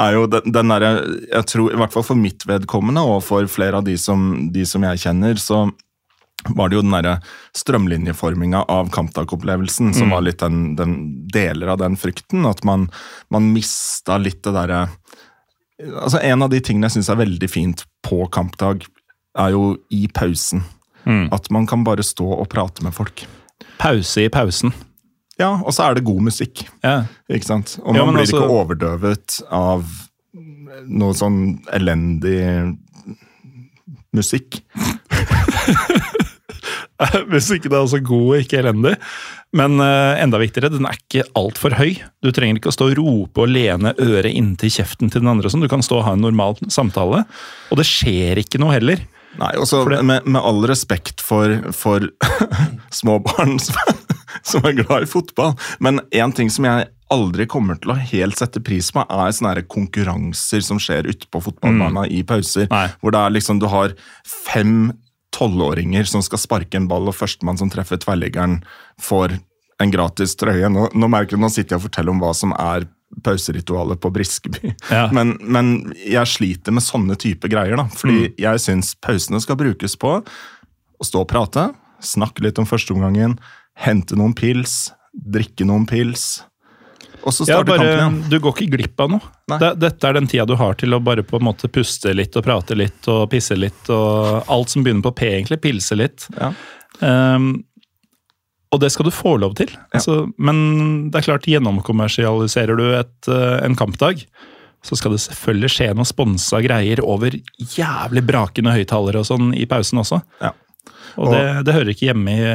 er 0.00 0.14
jo 0.16 0.22
den, 0.30 0.46
den 0.54 0.70
derre 0.72 0.92
Jeg 1.28 1.44
tror, 1.50 1.72
i 1.74 1.76
hvert 1.76 1.92
fall 1.92 2.06
for 2.06 2.16
mitt 2.16 2.46
vedkommende, 2.48 3.02
og 3.04 3.18
for 3.26 3.44
flere 3.50 3.76
av 3.82 3.84
de 3.84 3.98
som, 4.00 4.48
de 4.54 4.64
som 4.68 4.84
jeg 4.88 5.02
kjenner, 5.02 5.36
så 5.36 5.66
var 6.56 6.70
det 6.72 6.78
jo 6.78 6.84
den 6.86 6.94
derre 6.96 7.18
strømlinjeforminga 7.58 8.64
av 8.72 8.88
kampdagopplevelsen 8.94 9.92
som 9.94 10.14
var 10.14 10.24
litt 10.24 10.40
den, 10.40 10.72
den 10.80 10.96
deler 11.30 11.74
av 11.74 11.82
den 11.84 11.98
frykten. 12.00 12.48
At 12.48 12.64
man, 12.66 12.88
man 13.30 13.52
mista 13.52 14.16
litt 14.22 14.40
det 14.46 14.56
derre 14.56 14.86
Altså, 15.82 16.20
en 16.22 16.44
av 16.44 16.50
de 16.52 16.60
tingene 16.62 16.86
jeg 16.86 16.94
syns 17.00 17.08
er 17.10 17.18
veldig 17.18 17.48
fint 17.50 17.80
på 18.06 18.20
kampdag, 18.30 18.84
er 19.38 19.50
jo 19.54 19.76
i 19.90 20.06
pausen. 20.12 20.62
At 21.04 21.48
man 21.50 21.66
kan 21.66 21.82
bare 21.84 22.04
stå 22.06 22.28
og 22.38 22.46
prate 22.52 22.82
med 22.84 22.94
folk. 22.94 23.24
pause 23.82 24.22
i 24.22 24.28
pausen. 24.30 24.70
Ja, 25.40 25.56
og 25.64 25.72
så 25.74 25.88
er 25.88 25.94
det 25.96 26.04
god 26.06 26.20
musikk. 26.22 26.60
Ja. 26.84 27.06
Ikke 27.26 27.48
sant? 27.48 27.72
Og 27.82 27.96
man 27.96 27.98
ja, 27.98 28.04
blir 28.12 28.20
altså- 28.20 28.38
ikke 28.38 28.58
overdøvet 28.60 29.40
av 29.50 29.82
noe 30.86 31.14
sånn 31.18 31.40
elendig 31.72 32.76
musikk. 34.14 34.60
Musikken 37.32 37.72
er 37.72 37.80
altså 37.80 37.98
god 38.04 38.28
og 38.28 38.36
ikke 38.44 38.60
elendig. 38.60 38.92
Men 39.56 39.80
uh, 39.82 40.14
enda 40.22 40.38
viktigere, 40.40 40.70
den 40.72 40.86
er 40.88 40.94
ikke 40.96 41.24
altfor 41.38 41.74
høy. 41.76 41.96
Du 42.22 42.30
trenger 42.32 42.60
ikke 42.60 42.70
å 42.70 42.76
stå 42.76 42.84
og 42.92 42.98
rope 43.00 43.42
og 43.42 43.50
lene 43.50 43.90
øret 44.00 44.30
inntil 44.32 44.70
kjeften 44.72 45.10
til 45.10 45.24
den 45.24 45.32
andre. 45.32 45.50
sånn. 45.50 45.64
Du 45.64 45.70
kan 45.72 45.82
stå 45.84 45.98
og 45.98 46.06
ha 46.06 46.14
en 46.16 46.22
normal 46.24 46.54
samtale. 46.72 47.24
Og 47.72 47.80
det 47.80 47.88
skjer 47.88 48.40
ikke 48.44 48.60
noe 48.62 48.76
heller. 48.76 49.02
Nei, 49.40 49.52
også, 49.56 49.84
med, 50.04 50.26
med 50.28 50.40
all 50.40 50.64
respekt 50.68 51.22
for, 51.24 51.54
for 51.76 52.04
små 53.00 53.18
barn 53.24 53.56
som, 53.62 54.02
som 54.44 54.66
er 54.68 54.76
glad 54.82 55.06
i 55.06 55.08
fotball, 55.08 55.54
men 55.80 56.02
én 56.12 56.34
ting 56.36 56.52
som 56.52 56.68
jeg 56.68 56.90
aldri 57.12 57.46
kommer 57.50 57.76
til 57.80 57.92
å 57.92 57.98
helt 57.98 58.40
sette 58.40 58.62
pris 58.64 58.88
på, 58.94 59.04
er 59.04 59.32
sånne 59.36 59.64
konkurranser 59.70 60.64
som 60.64 60.80
skjer 60.80 61.08
ute 61.10 61.28
på 61.32 61.42
fotballbana 61.44 62.06
i 62.08 62.22
pauser. 62.24 62.68
Nei. 62.72 62.86
Hvor 63.00 63.14
det 63.14 63.20
er 63.20 63.34
liksom, 63.36 63.60
du 63.60 63.68
har 63.72 63.94
fem 64.28 64.92
tolvåringer 65.32 66.08
som 66.08 66.24
skal 66.24 66.40
sparke 66.40 66.78
en 66.78 66.88
ball, 66.90 67.08
og 67.08 67.16
førstemann 67.16 67.60
som 67.60 67.70
treffer 67.72 68.00
tverrliggeren, 68.00 68.60
får 69.00 69.36
en 69.82 69.92
gratis 69.92 70.36
trøye. 70.40 70.68
Nå, 70.72 70.88
nå 70.94 71.10
merker 71.10 71.36
du, 71.36 71.42
nå 71.44 71.52
sitter 71.52 71.76
jeg 71.76 71.82
og 71.82 71.86
forteller 71.88 72.14
om 72.14 72.22
hva 72.22 72.32
som 72.36 72.54
er 72.56 72.86
pauseritualet 73.24 74.00
på 74.00 74.10
Briskeby. 74.14 74.72
Ja. 74.90 75.08
Men, 75.16 75.36
men 75.40 75.72
jeg 75.98 76.30
sliter 76.30 76.74
med 76.74 76.84
sånne 76.84 77.16
type 77.20 77.50
greier, 77.52 77.76
da. 77.76 77.88
Fordi 77.92 78.32
jeg 78.40 78.62
syns 78.62 78.94
pausene 79.04 79.40
skal 79.42 79.58
brukes 79.60 79.98
på 80.00 80.16
å 80.22 81.06
stå 81.06 81.24
og 81.24 81.28
prate, 81.30 81.68
snakke 82.02 82.44
litt 82.46 82.58
om 82.62 82.68
førsteomgangen, 82.68 83.36
hente 83.78 84.16
noen 84.18 84.34
pils, 84.38 84.92
drikke 85.12 85.66
noen 85.68 85.84
pils, 85.90 86.42
og 87.22 87.34
så 87.34 87.44
Ja, 87.46 87.62
bare, 87.62 87.78
kampen 87.78 87.92
igjen. 87.92 88.30
du 88.30 88.38
går 88.42 88.54
ikke 88.56 88.76
glipp 88.76 89.00
av 89.00 89.10
noe. 89.14 89.32
Nei. 89.52 89.58
Dette 89.78 90.08
er 90.08 90.16
den 90.18 90.26
tida 90.30 90.46
du 90.48 90.56
har 90.58 90.74
til 90.78 90.94
å 90.94 91.00
bare 91.02 91.22
på 91.22 91.38
en 91.38 91.46
måte 91.46 91.70
puste 91.70 92.14
litt 92.14 92.34
og 92.38 92.44
prate 92.46 92.74
litt 92.74 93.06
og 93.10 93.28
pisse 93.30 93.54
litt 93.58 93.90
og 93.94 94.48
alt 94.50 94.72
som 94.72 94.82
begynner 94.82 95.06
på 95.06 95.14
P, 95.20 95.28
egentlig. 95.38 95.60
Pilse 95.62 95.98
litt. 95.98 96.26
Ja. 96.38 96.52
Um, 96.98 97.62
og 98.72 98.80
det 98.80 98.88
skal 98.94 99.08
du 99.08 99.12
få 99.12 99.36
lov 99.40 99.54
til. 99.58 99.70
Altså, 99.92 100.24
men 100.40 101.10
det 101.12 101.20
er 101.20 101.28
klart, 101.28 101.48
gjennomkommersialiserer 101.48 102.78
du 102.78 102.86
et, 102.96 103.28
eh, 103.28 103.58
en 103.66 103.76
kampdag, 103.76 104.24
så 104.82 104.98
skal 104.98 105.14
det 105.14 105.22
selvfølgelig 105.22 105.70
skje 105.70 105.92
noe 105.94 106.08
sponsa 106.08 106.58
greier 106.64 107.02
over 107.04 107.36
jævlig 107.76 108.24
brakende 108.26 108.74
høyttalere 108.74 109.20
og 109.20 109.28
sånn 109.28 109.52
i 109.54 109.68
pausen 109.70 110.02
også. 110.02 110.22
Ja. 110.42 110.54
Og, 111.20 111.28
det, 111.28 111.42
det, 111.68 111.74
hører 111.76 111.90
ikke 111.92 112.06
hjemme 112.08 112.32
i, 112.32 112.46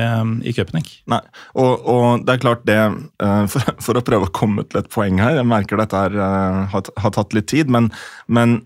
i 0.49 0.53
Köpenick. 0.57 0.89
Nei, 1.13 1.21
og, 1.53 1.85
og, 1.85 2.23
det 2.25 2.33
er 2.33 2.41
klart 2.41 2.63
det 2.65 2.79
for, 3.53 3.69
for, 3.85 3.99
å 3.99 4.03
prøve 4.03 4.27
å 4.27 4.33
komme 4.33 4.65
til 4.65 4.81
et 4.81 4.89
poeng 4.91 5.21
her, 5.21 5.37
jeg 5.37 5.47
merker 5.47 5.77
dette 5.77 6.01
her 6.07 6.17
har, 6.73 6.89
har 6.97 7.13
tatt 7.13 7.37
litt 7.37 7.47
tid, 7.53 7.69
men, 7.71 7.91
men 8.25 8.63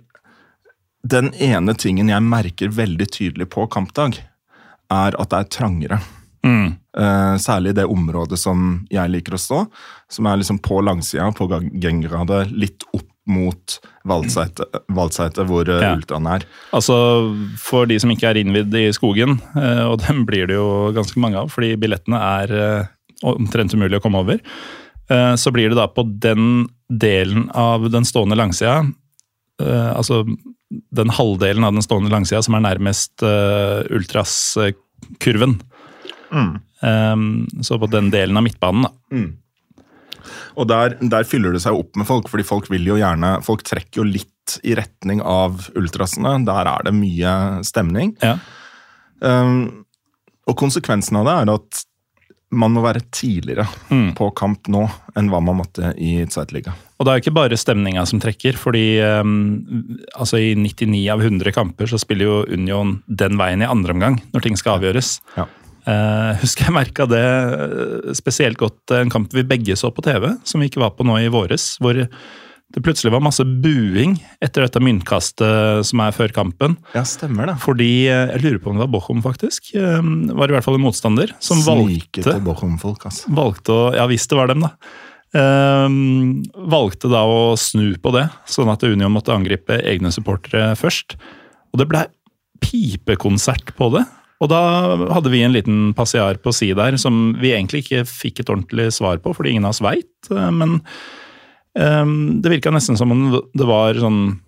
den 1.04 1.34
ene 1.36 1.76
tingen 1.76 2.12
jeg 2.12 2.24
merker 2.24 2.72
veldig 2.74 3.10
tydelig 3.12 3.50
på 3.52 3.68
kampdag, 3.74 4.22
er 4.92 5.18
at 5.20 5.32
det 5.34 5.44
er 5.44 5.52
trangere. 5.60 6.00
Mm. 6.48 6.81
Uh, 6.92 7.38
særlig 7.40 7.72
i 7.72 7.76
det 7.78 7.86
området 7.88 8.36
som 8.36 8.82
jeg 8.92 9.08
liker 9.14 9.38
å 9.38 9.40
stå, 9.40 9.62
som 10.12 10.28
er 10.28 10.42
liksom 10.42 10.58
på 10.60 10.82
langsida, 10.84 11.30
på 11.32 11.48
ganggradet, 11.48 12.50
litt 12.52 12.84
opp 12.92 13.08
mot 13.32 13.78
Valseite, 14.04 15.46
hvor 15.48 15.70
uh, 15.72 15.78
ja. 15.80 15.94
ultraen 15.96 16.28
er. 16.34 16.44
Altså, 16.76 16.98
For 17.62 17.88
de 17.88 17.96
som 18.02 18.12
ikke 18.12 18.34
er 18.34 18.42
innvidd 18.42 18.76
i 18.76 18.90
skogen, 18.98 19.38
uh, 19.56 19.88
og 19.94 20.02
dem 20.04 20.26
blir 20.28 20.52
det 20.52 20.60
jo 20.60 20.92
ganske 20.98 21.22
mange 21.24 21.40
av, 21.40 21.48
fordi 21.54 21.80
billettene 21.80 22.20
er 22.20 22.90
omtrent 23.24 23.72
umulig 23.78 24.02
å 24.02 24.04
komme 24.04 24.26
over, 24.26 24.42
så 25.38 25.52
blir 25.52 25.70
det 25.70 25.76
da 25.76 25.86
på 25.92 26.06
den 26.24 26.70
delen 26.88 27.50
av 27.58 27.84
den 27.92 28.06
stående 28.08 28.38
langsida, 28.40 28.80
altså 29.60 30.24
den 30.96 31.12
halvdelen 31.12 31.68
av 31.68 31.76
den 31.76 31.84
stående 31.84 32.10
langsida 32.14 32.40
som 32.42 32.56
er 32.56 32.64
nærmest 32.64 33.22
ultras-kurven. 33.92 35.60
Mm. 36.32 36.52
Um, 36.82 37.24
så 37.62 37.78
på 37.80 37.90
den 37.92 38.10
delen 38.14 38.40
av 38.40 38.46
midtbanen, 38.46 38.88
da. 38.88 38.92
Mm. 39.14 39.30
Og 40.60 40.68
der, 40.70 40.98
der, 41.00 41.28
fyller 41.28 41.56
det 41.56 41.64
seg 41.64 41.78
opp 41.78 41.98
med 41.98 42.08
folk, 42.08 42.30
fordi 42.32 42.46
folk 42.46 42.68
vil 42.70 42.86
jo 42.86 42.98
gjerne 43.00 43.38
Folk 43.46 43.64
trekker 43.66 44.02
jo 44.02 44.08
litt 44.08 44.58
i 44.68 44.76
retning 44.78 45.22
av 45.24 45.70
ultrasene. 45.80 46.36
Der 46.48 46.68
er 46.68 46.88
det 46.88 46.94
mye 46.98 47.34
stemning. 47.66 48.16
Ja. 48.22 48.36
Um, 49.22 49.86
og 50.50 50.58
konsekvensen 50.60 51.22
av 51.22 51.30
det 51.30 51.38
er 51.40 51.54
at 51.54 51.82
man 52.52 52.74
må 52.76 52.82
være 52.84 53.06
tidligere 53.16 53.64
mm. 53.88 54.10
på 54.18 54.28
kamp 54.36 54.68
nå 54.72 54.84
enn 55.16 55.30
hva 55.32 55.40
man 55.44 55.62
måtte 55.62 55.94
i 55.96 56.18
Zweitliga. 56.28 56.74
Og 57.00 57.08
det 57.08 57.14
er 57.14 57.22
ikke 57.22 57.34
bare 57.38 57.58
stemninga 57.58 58.04
som 58.10 58.20
trekker, 58.22 58.60
fordi 58.60 59.00
um, 59.22 60.02
altså 60.12 60.42
i 60.42 60.52
99 60.60 61.00
av 61.14 61.24
100 61.24 61.56
kamper 61.56 61.88
så 61.90 62.00
spiller 62.02 62.28
jo 62.28 62.42
Union 62.52 62.98
den 63.08 63.40
veien 63.40 63.64
i 63.64 63.70
andre 63.70 63.96
omgang, 63.96 64.20
når 64.36 64.46
ting 64.46 64.60
skal 64.60 64.82
avgjøres. 64.82 65.16
Ja. 65.38 65.48
Uh, 65.82 66.38
husker 66.44 66.68
jeg 66.68 66.76
merka 66.76 67.08
det 67.10 67.22
eh, 67.26 68.14
spesielt 68.14 68.60
godt 68.62 68.94
en 68.94 69.10
kamp 69.10 69.32
vi 69.34 69.42
begge 69.48 69.74
så 69.80 69.90
på 69.90 70.04
TV, 70.06 70.28
som 70.46 70.62
vi 70.62 70.70
ikke 70.70 70.84
var 70.84 70.94
på 70.94 71.06
nå 71.08 71.18
i 71.24 71.32
våres. 71.34 71.74
Hvor 71.82 71.98
det 71.98 72.84
plutselig 72.86 73.12
var 73.12 73.24
masse 73.26 73.44
buing 73.44 74.14
etter 74.44 74.64
dette 74.64 74.80
myntkastet 74.84 75.88
som 75.90 76.04
er 76.06 76.14
før 76.16 76.32
kampen. 76.36 76.78
Ja, 76.96 77.04
stemmer 77.08 77.50
det. 77.50 77.58
Fordi 77.64 77.90
eh, 78.08 78.36
Jeg 78.36 78.44
lurer 78.46 78.62
på 78.62 78.72
om 78.72 78.78
det 78.78 78.86
var 78.86 78.94
Bochum, 78.94 79.24
faktisk. 79.26 79.74
Var 79.74 80.54
i 80.54 80.56
hvert 80.56 80.68
fall 80.68 80.78
en 80.80 80.86
motstander 80.86 81.34
som 81.44 81.64
valgte, 81.66 82.24
altså. 83.10 83.34
Valgte 83.42 83.76
å 83.76 83.82
Ja 83.98 84.08
visst 84.12 84.32
det 84.32 84.40
var 84.40 84.54
dem, 84.54 84.68
da. 84.68 84.76
Uh, 85.32 85.88
valgte 86.68 87.08
da 87.08 87.22
å 87.24 87.54
snu 87.56 87.94
på 88.04 88.12
det, 88.12 88.26
sånn 88.52 88.68
at 88.72 88.84
Union 88.84 89.14
måtte 89.14 89.32
angripe 89.32 89.78
egne 89.80 90.12
supportere 90.12 90.74
først. 90.80 91.16
Og 91.72 91.80
det 91.80 91.88
blei 91.88 92.06
pipekonsert 92.62 93.74
på 93.78 93.90
det. 93.96 94.06
Og 94.42 94.50
da 94.50 94.62
hadde 95.14 95.32
vi 95.34 95.44
en 95.46 95.54
liten 95.54 95.82
passiar 95.98 96.40
på 96.42 96.54
si 96.56 96.72
der 96.78 96.98
som 97.02 97.36
vi 97.42 97.54
egentlig 97.54 97.84
ikke 97.86 98.06
fikk 98.10 98.42
et 98.42 98.50
ordentlig 98.50 98.90
svar 98.96 99.22
på, 99.22 99.36
fordi 99.38 99.54
ingen 99.54 99.68
av 99.68 99.76
oss 99.76 99.84
veit. 99.86 100.32
Eh, 100.34 100.50
men 100.56 100.80
um, 101.78 102.16
det 102.42 102.56
virka 102.58 102.74
nesten 102.74 102.98
som 103.00 103.14
om 103.14 103.28
det 103.38 103.68
var 103.70 104.00
sånn 104.02 104.40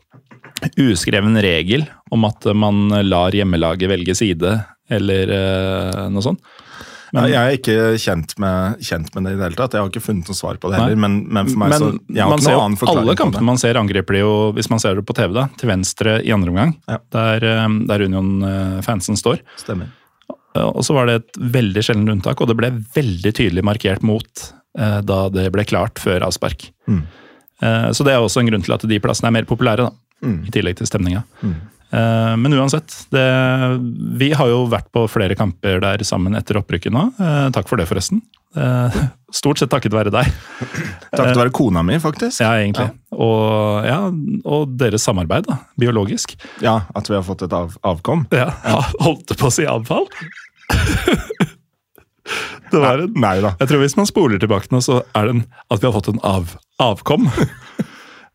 uskreven 0.79 1.36
regel 1.43 1.86
om 2.13 2.23
at 2.25 2.45
man 2.56 2.88
lar 3.03 3.36
hjemmelaget 3.36 3.91
velge 3.91 4.15
side, 4.15 4.56
eller 4.93 5.34
uh, 5.34 6.06
noe 6.13 6.23
sånt. 6.25 6.41
Men, 7.13 7.28
jeg 7.30 7.38
er 7.38 7.56
ikke 7.60 7.73
kjent 8.02 8.32
med, 8.41 8.80
kjent 8.82 9.12
med, 9.13 9.28
det 9.28 9.36
i 9.36 9.38
det 9.38 9.45
hele 9.45 9.58
tatt. 9.60 9.76
Jeg 9.78 9.86
har 9.86 9.91
ikke 9.91 10.02
funnet 10.02 10.30
noe 10.32 10.38
svar 10.38 10.58
på 10.58 10.71
det 10.71 10.80
heller. 10.80 10.97
Men, 10.97 11.19
men, 11.30 11.52
for 11.52 11.62
meg 11.62 11.76
så, 11.78 11.89
jeg 12.10 12.26
har 12.26 12.34
ikke 12.34 12.47
noen 12.47 12.63
annen 12.63 12.78
forklaring 12.82 13.04
Alle 13.06 13.17
kampene 13.19 13.49
man 13.52 13.62
ser, 13.62 13.78
angriper 13.78 14.17
de 14.17 14.23
jo, 14.23 14.32
hvis 14.58 14.69
man 14.73 14.82
ser 14.82 14.97
det 14.97 15.06
på 15.06 15.15
TV, 15.17 15.36
da, 15.38 15.43
til 15.60 15.69
venstre 15.69 16.15
i 16.26 16.34
andre 16.34 16.54
omgang. 16.54 16.73
Ja. 16.89 16.97
Der, 17.13 17.45
eh, 17.52 17.67
der 17.91 18.06
Union-fansen 18.08 19.19
står. 19.19 19.43
Stemmer. 19.62 19.91
Og 20.62 20.82
så 20.86 20.93
var 20.93 21.10
det 21.10 21.19
et 21.19 21.39
veldig 21.54 21.84
sjeldent 21.86 22.13
unntak, 22.13 22.41
og 22.41 22.49
det 22.49 22.58
ble 22.58 22.69
veldig 22.93 23.34
tydelig 23.34 23.63
markert 23.65 24.06
mot 24.06 24.45
eh, 24.78 24.99
da 25.06 25.19
det 25.34 25.47
ble 25.54 25.65
klart 25.69 26.02
før 26.02 26.26
avspark. 26.28 26.67
Mm. 26.89 27.04
Eh, 27.63 27.89
så 27.93 28.06
det 28.06 28.13
er 28.13 28.21
også 28.21 28.43
en 28.43 28.52
grunn 28.52 28.65
til 28.65 28.76
at 28.76 28.86
de 28.89 28.99
plassene 29.02 29.32
er 29.32 29.38
mer 29.38 29.49
populære, 29.49 29.88
da, 29.88 29.93
mm. 30.26 30.39
i 30.49 30.54
tillegg 30.54 30.78
til 30.80 30.89
stemninga. 30.89 31.23
Mm. 31.41 31.56
Eh, 31.93 32.38
men 32.38 32.53
uansett, 32.53 33.06
det, 33.10 33.25
vi 34.17 34.32
har 34.34 34.49
jo 34.49 34.63
vært 34.71 34.89
på 34.93 35.06
flere 35.12 35.36
kamper 35.38 35.82
der 35.84 36.01
sammen 36.08 36.34
etter 36.38 36.58
opprykket 36.58 36.93
nå. 36.93 37.10
Eh, 37.21 37.49
takk 37.53 37.69
for 37.69 37.77
det, 37.77 37.86
forresten. 37.89 38.23
Eh, 38.58 38.97
stort 39.41 39.62
sett 39.62 39.69
takket 39.73 39.93
være 39.93 40.13
deg. 40.13 40.32
Takket 41.13 41.38
være 41.38 41.53
kona 41.53 41.84
mi, 41.86 41.99
faktisk. 42.01 42.41
Ja, 42.41 42.56
egentlig. 42.58 42.89
Ja. 42.89 43.17
Og, 43.17 43.86
ja, 43.86 43.99
og, 44.10 44.73
deres 44.79 45.06
samarbeid, 45.06 45.45
da. 45.49 45.60
Biologisk. 45.79 46.34
Ja, 46.65 46.79
at 46.97 47.10
vi 47.12 47.17
har 47.19 47.25
fått 47.27 47.45
et 47.45 47.53
av, 47.53 47.77
avkom. 47.86 48.25
Ja, 48.34 48.49
ja. 48.65 48.82
Holdt 49.06 49.38
på 49.38 49.51
å 49.51 49.53
si 49.53 49.69
avfall? 49.69 50.10
det 52.73 52.82
var 52.82 53.06
en, 53.06 53.13
Nei, 53.21 53.38
da. 53.45 53.53
Jeg 53.62 53.69
tror 53.69 53.86
hvis 53.86 53.99
man 54.01 54.10
spoler 54.10 54.41
tilbake 54.41 54.73
nå, 54.73 54.82
så 54.82 55.03
er 55.13 55.29
det 55.29 55.38
en, 55.38 55.47
at 55.69 55.84
vi 55.84 55.91
har 55.91 55.97
fått 55.99 56.10
en 56.15 56.23
av, 56.25 56.56
avkom. 56.82 57.29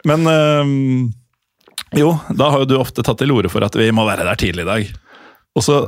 Men 0.07 0.31
um, 0.31 1.09
jo, 1.97 2.13
da 2.35 2.51
har 2.53 2.65
jo 2.65 2.69
du 2.69 2.77
ofte 2.79 3.05
tatt 3.07 3.21
til 3.23 3.33
orde 3.33 3.53
for 3.53 3.65
at 3.65 3.77
vi 3.79 3.91
må 3.95 4.05
være 4.09 4.27
der 4.29 4.41
tidlig 4.41 4.67
i 4.67 4.71
dag. 4.73 4.93
Og 5.57 5.65
så 5.65 5.83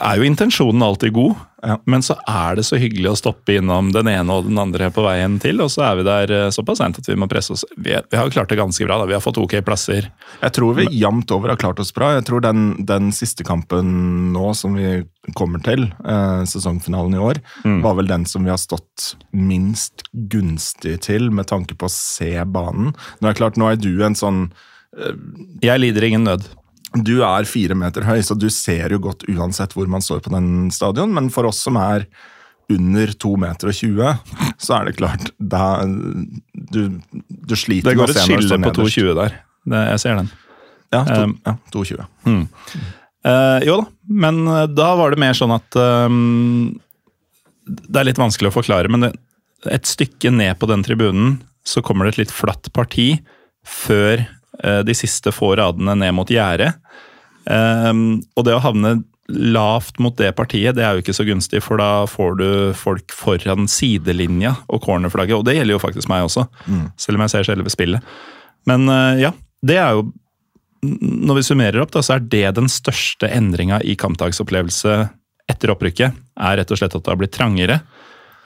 er 0.00 0.16
jo 0.16 0.24
intensjonen 0.24 0.82
alltid 0.84 1.12
god, 1.12 1.34
ja. 1.66 1.74
men 1.84 2.02
så 2.04 2.14
er 2.28 2.56
det 2.56 2.64
så 2.64 2.78
hyggelig 2.80 3.10
å 3.10 3.18
stoppe 3.18 3.58
innom 3.58 3.90
den 3.92 4.08
ene 4.08 4.32
og 4.32 4.46
den 4.46 4.56
andre 4.60 4.88
på 4.94 5.04
veien 5.04 5.36
til, 5.42 5.60
og 5.60 5.68
så 5.72 5.84
er 5.90 5.98
vi 5.98 6.06
der 6.06 6.32
eh, 6.32 6.48
såpass 6.54 6.80
seint 6.80 7.00
at 7.02 7.10
vi 7.10 7.16
må 7.18 7.28
presse 7.28 7.52
oss. 7.52 7.66
Vi, 7.76 7.92
vi 7.92 8.18
har 8.18 8.32
klart 8.32 8.48
det 8.52 8.60
ganske 8.60 8.86
bra, 8.88 8.96
da. 9.00 9.08
Vi 9.10 9.16
har 9.16 9.24
fått 9.24 9.40
ok 9.42 9.58
plasser. 9.66 10.08
Jeg 10.40 10.56
tror 10.56 10.78
vi 10.80 10.88
jevnt 10.96 11.34
over 11.36 11.52
har 11.52 11.60
klart 11.60 11.82
oss 11.82 11.92
bra. 11.94 12.14
Jeg 12.16 12.24
tror 12.28 12.44
den, 12.44 12.72
den 12.88 13.12
siste 13.16 13.44
kampen 13.44 14.32
nå 14.32 14.54
som 14.56 14.80
vi 14.80 15.02
kommer 15.38 15.60
til, 15.64 15.90
eh, 16.08 16.42
sesongfinalen 16.48 17.18
i 17.18 17.22
år, 17.28 17.42
mm. 17.66 17.80
var 17.84 18.00
vel 18.00 18.08
den 18.08 18.26
som 18.28 18.48
vi 18.48 18.54
har 18.54 18.60
stått 18.60 19.12
minst 19.36 20.06
gunstig 20.32 21.02
til 21.04 21.28
med 21.34 21.52
tanke 21.52 21.76
på 21.76 21.90
å 21.90 21.92
se 21.92 22.34
banen. 22.48 22.94
Nå 23.20 23.28
er 23.28 23.34
det 23.34 23.40
klart, 23.44 23.60
nå 23.60 23.68
er 23.68 23.80
du 23.80 23.92
en 24.00 24.16
sånn 24.18 24.46
jeg 25.62 25.80
lider 25.80 26.04
ingen 26.08 26.26
nød. 26.28 26.44
Du 27.00 27.22
er 27.24 27.48
fire 27.48 27.76
meter 27.78 28.04
høy, 28.04 28.20
så 28.24 28.36
du 28.36 28.50
ser 28.52 28.92
jo 28.92 29.00
godt 29.06 29.24
uansett 29.32 29.72
hvor 29.76 29.88
man 29.88 30.04
står 30.04 30.20
på 30.24 30.32
den 30.34 30.68
stadion, 30.74 31.14
men 31.16 31.30
for 31.32 31.48
oss 31.48 31.62
som 31.64 31.78
er 31.80 32.04
under 32.72 33.10
2,20 33.10 33.40
meter 33.40 33.70
og 33.70 33.76
20, 33.76 34.50
så 34.60 34.76
er 34.78 34.88
det 34.88 34.96
klart 35.00 35.30
da, 35.36 35.82
du, 36.52 37.00
du 37.28 37.54
sliter 37.58 37.96
med 37.96 38.04
å 38.04 38.12
se 38.12 38.26
når 38.28 38.44
du 38.44 38.48
står 38.48 38.62
nederst. 38.62 38.76
Det 38.76 38.84
går 38.84 38.90
et 38.90 38.96
skille 38.96 39.08
på 39.08 39.14
2,20 39.16 39.18
der. 39.18 39.38
Det, 39.72 39.82
jeg 39.88 40.02
ser 40.04 40.20
den. 40.20 40.30
Ja, 40.92 41.02
to, 41.08 41.18
um, 41.24 41.34
ja 41.48 41.56
2,20. 41.72 42.06
Hmm. 42.26 42.44
Uh, 43.22 43.58
jo 43.64 43.78
da, 43.80 43.88
men 44.24 44.42
uh, 44.50 44.64
da 44.68 44.92
var 44.98 45.14
det 45.14 45.20
mer 45.22 45.36
sånn 45.38 45.52
at 45.54 45.76
um, 45.78 46.72
Det 47.62 48.00
er 48.00 48.08
litt 48.08 48.18
vanskelig 48.18 48.50
å 48.50 48.56
forklare, 48.56 48.90
men 48.92 49.06
det, 49.06 49.12
et 49.70 49.88
stykke 49.88 50.32
ned 50.34 50.58
på 50.60 50.68
den 50.68 50.84
tribunen 50.84 51.36
så 51.64 51.80
kommer 51.86 52.08
det 52.08 52.16
et 52.16 52.24
litt 52.24 52.34
flatt 52.34 52.72
parti 52.74 53.14
før 53.62 54.24
Eh, 54.24 54.41
de 54.60 54.94
siste 54.94 55.32
få 55.32 55.54
radene 55.56 55.94
ned 55.96 56.12
mot 56.14 56.28
gjerdet. 56.28 56.74
Ehm, 57.50 58.20
og 58.36 58.46
det 58.46 58.54
å 58.56 58.62
havne 58.62 58.98
lavt 59.32 60.00
mot 60.02 60.14
det 60.18 60.32
partiet, 60.36 60.74
det 60.76 60.84
er 60.84 60.96
jo 60.96 61.02
ikke 61.04 61.14
så 61.16 61.26
gunstig, 61.26 61.62
for 61.64 61.80
da 61.80 62.04
får 62.10 62.34
du 62.40 62.48
folk 62.76 63.14
foran 63.14 63.68
sidelinja 63.70 64.56
og 64.68 64.82
cornerflagget. 64.84 65.38
Og 65.38 65.46
det 65.46 65.56
gjelder 65.56 65.76
jo 65.76 65.82
faktisk 65.82 66.10
meg 66.12 66.26
også, 66.26 66.46
mm. 66.66 66.84
selv 67.00 67.18
om 67.18 67.24
jeg 67.24 67.34
ser 67.34 67.48
selve 67.48 67.72
spillet. 67.72 68.12
Men 68.68 68.86
eh, 68.92 69.24
ja, 69.24 69.32
det 69.66 69.78
er 69.78 69.96
jo 69.98 70.10
Når 70.82 71.36
vi 71.36 71.42
summerer 71.46 71.78
opp, 71.78 71.92
da, 71.94 72.00
så 72.02 72.16
er 72.16 72.24
det 72.26 72.56
den 72.56 72.66
største 72.66 73.28
endringa 73.30 73.76
i 73.86 73.94
kampdagsopplevelse 73.94 74.96
etter 75.46 75.70
opprykket. 75.70 76.16
Er 76.34 76.56
rett 76.58 76.72
og 76.74 76.80
slett 76.80 76.96
at 76.98 77.04
det 77.04 77.12
har 77.12 77.20
blitt 77.20 77.34
trangere. 77.36 77.76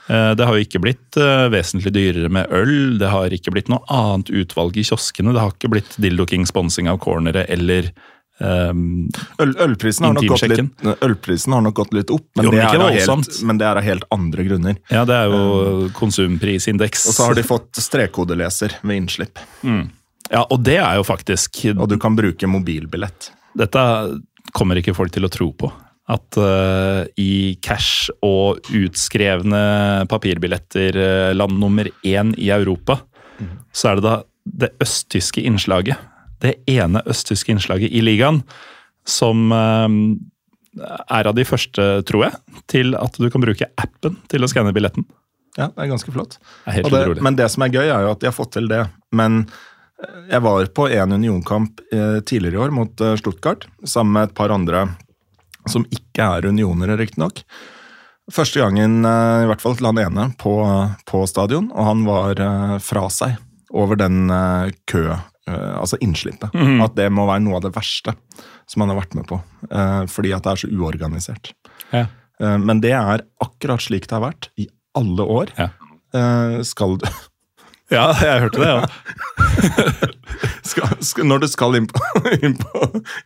Eh, 0.07 0.33
det 0.38 0.47
har 0.47 0.55
jo 0.55 0.66
ikke 0.66 0.83
blitt 0.83 1.19
eh, 1.19 1.47
vesentlig 1.51 1.92
dyrere 1.97 2.31
med 2.33 2.53
øl, 2.55 2.99
det 3.01 3.11
har 3.11 3.33
ikke 3.35 3.55
blitt 3.55 3.71
noe 3.73 3.83
annet 3.90 4.31
utvalg 4.31 4.79
i 4.79 4.85
kioskene. 4.87 5.35
Det 5.35 5.42
har 5.42 5.55
ikke 5.55 5.73
blitt 5.73 5.97
Dildo 6.03 6.29
King 6.31 6.47
sponsing 6.47 6.90
av 6.90 7.01
cornere 7.03 7.42
eller 7.51 7.90
um, 8.38 9.09
øl, 9.42 9.57
ølprisen, 9.66 10.07
har 10.07 10.21
litt, 10.23 10.87
ølprisen, 11.03 11.57
har 11.57 11.64
nok 11.66 11.79
gått 11.81 11.97
litt, 11.97 12.12
opp, 12.14 12.29
men, 12.38 12.47
jo, 12.47 12.55
det 12.55 12.62
helt, 12.69 13.40
men, 13.42 13.59
det 13.59 13.66
er 13.66 13.81
av 13.83 13.87
helt 13.87 14.07
andre 14.14 14.47
grunner. 14.47 14.79
Ja, 14.92 15.03
det 15.09 15.19
er 15.19 15.35
jo 15.35 15.42
um, 15.42 15.88
konsumprisindeks. 15.97 17.09
Og 17.11 17.19
så 17.19 17.31
har 17.31 17.38
de 17.38 17.47
fått 17.47 17.83
strekkodeleser 17.83 18.79
ved 18.87 19.03
innslipp. 19.03 19.42
Mm. 19.66 19.88
Ja, 20.31 20.45
og 20.45 20.62
det 20.66 20.81
er 20.83 20.97
jo 20.99 21.05
faktisk 21.07 21.61
Og 21.71 21.85
du 21.87 22.01
kan 22.03 22.16
bruke 22.19 22.49
mobilbillett. 22.51 23.29
Dette 23.55 23.83
kommer 24.57 24.79
ikke 24.81 24.95
folk 24.97 25.12
til 25.14 25.27
å 25.27 25.31
tro 25.31 25.53
på. 25.55 25.71
At 26.07 26.38
uh, 26.38 27.03
i 27.19 27.57
cash 27.59 28.12
og 28.23 28.62
utskrevne 28.71 30.07
papirbilletter 30.07 30.99
uh, 31.03 31.33
land 31.35 31.57
nummer 31.59 31.88
én 32.07 32.31
i 32.38 32.53
Europa, 32.55 33.01
mm. 33.40 33.49
så 33.75 33.90
er 33.90 33.99
det 33.99 34.05
da 34.07 34.12
det 34.47 34.69
østtyske 34.85 35.42
innslaget. 35.42 35.99
Det 36.38 36.61
ene 36.71 37.03
østtyske 37.11 37.51
innslaget 37.51 37.90
i 37.90 38.05
ligaen 38.07 38.38
som 39.03 39.51
uh, 39.51 39.90
er 41.11 41.27
av 41.27 41.35
de 41.35 41.47
første, 41.49 41.87
tror 42.07 42.29
jeg, 42.29 42.38
til 42.71 42.95
at 43.01 43.19
du 43.19 43.27
kan 43.33 43.42
bruke 43.42 43.66
appen 43.75 44.21
til 44.31 44.47
å 44.47 44.51
skanne 44.53 44.75
billetten. 44.77 45.09
Ja, 45.57 45.73
det 45.73 45.88
er 45.88 45.90
ganske 45.90 46.14
flott. 46.14 46.37
Det 46.69 46.85
er 46.85 47.16
det, 47.16 47.25
men 47.25 47.38
det 47.38 47.49
som 47.51 47.64
er 47.64 47.73
gøy, 47.73 47.88
er 47.88 48.07
jo 48.07 48.12
at 48.12 48.23
de 48.23 48.29
har 48.29 48.37
fått 48.37 48.53
til 48.59 48.69
det. 48.71 48.85
Men 49.16 49.47
jeg 50.29 50.45
var 50.45 50.69
på 50.77 50.87
en 50.92 51.16
unionkamp 51.16 51.81
tidligere 52.29 52.59
i 52.59 52.62
år 52.66 52.75
mot 52.77 53.05
Stuttgart, 53.16 53.64
sammen 53.88 54.19
med 54.19 54.29
et 54.29 54.37
par 54.37 54.53
andre 54.53 54.85
som 55.71 55.87
ikke 55.93 56.27
er 56.39 56.49
unionere, 56.51 56.99
riktignok. 57.01 57.43
Første 58.33 58.59
gangen, 58.59 59.05
eh, 59.07 59.45
i 59.45 59.47
hvert 59.47 59.63
fall 59.63 59.77
til 59.79 59.87
han 59.87 60.01
ene, 60.03 60.31
på, 60.41 60.57
på 61.07 61.23
stadion, 61.31 61.69
og 61.71 61.87
han 61.87 62.03
var 62.09 62.41
eh, 62.43 62.77
fra 62.83 63.07
seg 63.13 63.37
over 63.71 63.99
den 64.01 64.31
eh, 64.31 64.75
kø, 64.91 65.09
altså 65.47 65.99
innslippet. 66.03 66.51
At 66.83 66.97
det 66.99 67.07
må 67.15 67.23
være 67.29 67.45
noe 67.45 67.61
av 67.61 67.67
det 67.69 67.75
verste 67.77 68.17
som 68.67 68.83
han 68.83 68.91
har 68.91 68.99
vært 68.99 69.13
med 69.15 69.29
på, 69.31 69.37
fordi 70.11 70.33
at 70.35 70.43
det 70.43 70.51
er 70.51 70.59
så 70.59 70.71
uorganisert. 70.75 71.53
Ja. 71.93 72.09
Men 72.43 72.81
det 72.83 72.91
er 72.99 73.23
akkurat 73.39 73.85
slik 73.85 74.09
det 74.11 74.17
har 74.17 74.25
vært 74.25 74.49
i 74.59 74.67
alle 74.99 75.23
år. 75.23 75.53
Ja. 75.55 75.69
Skal 76.67 76.99
du 76.99 77.07
ja, 77.92 78.07
jeg 78.18 78.40
hørte 78.42 78.62
det, 78.62 78.70
ja. 78.70 78.87
skal, 80.70 80.94
skal, 81.05 81.29
Når 81.31 81.44
du 81.44 81.49
skal 81.51 81.79
inn 81.79 81.87
på, 81.90 82.03
inn 82.42 82.57
på, 82.59 82.83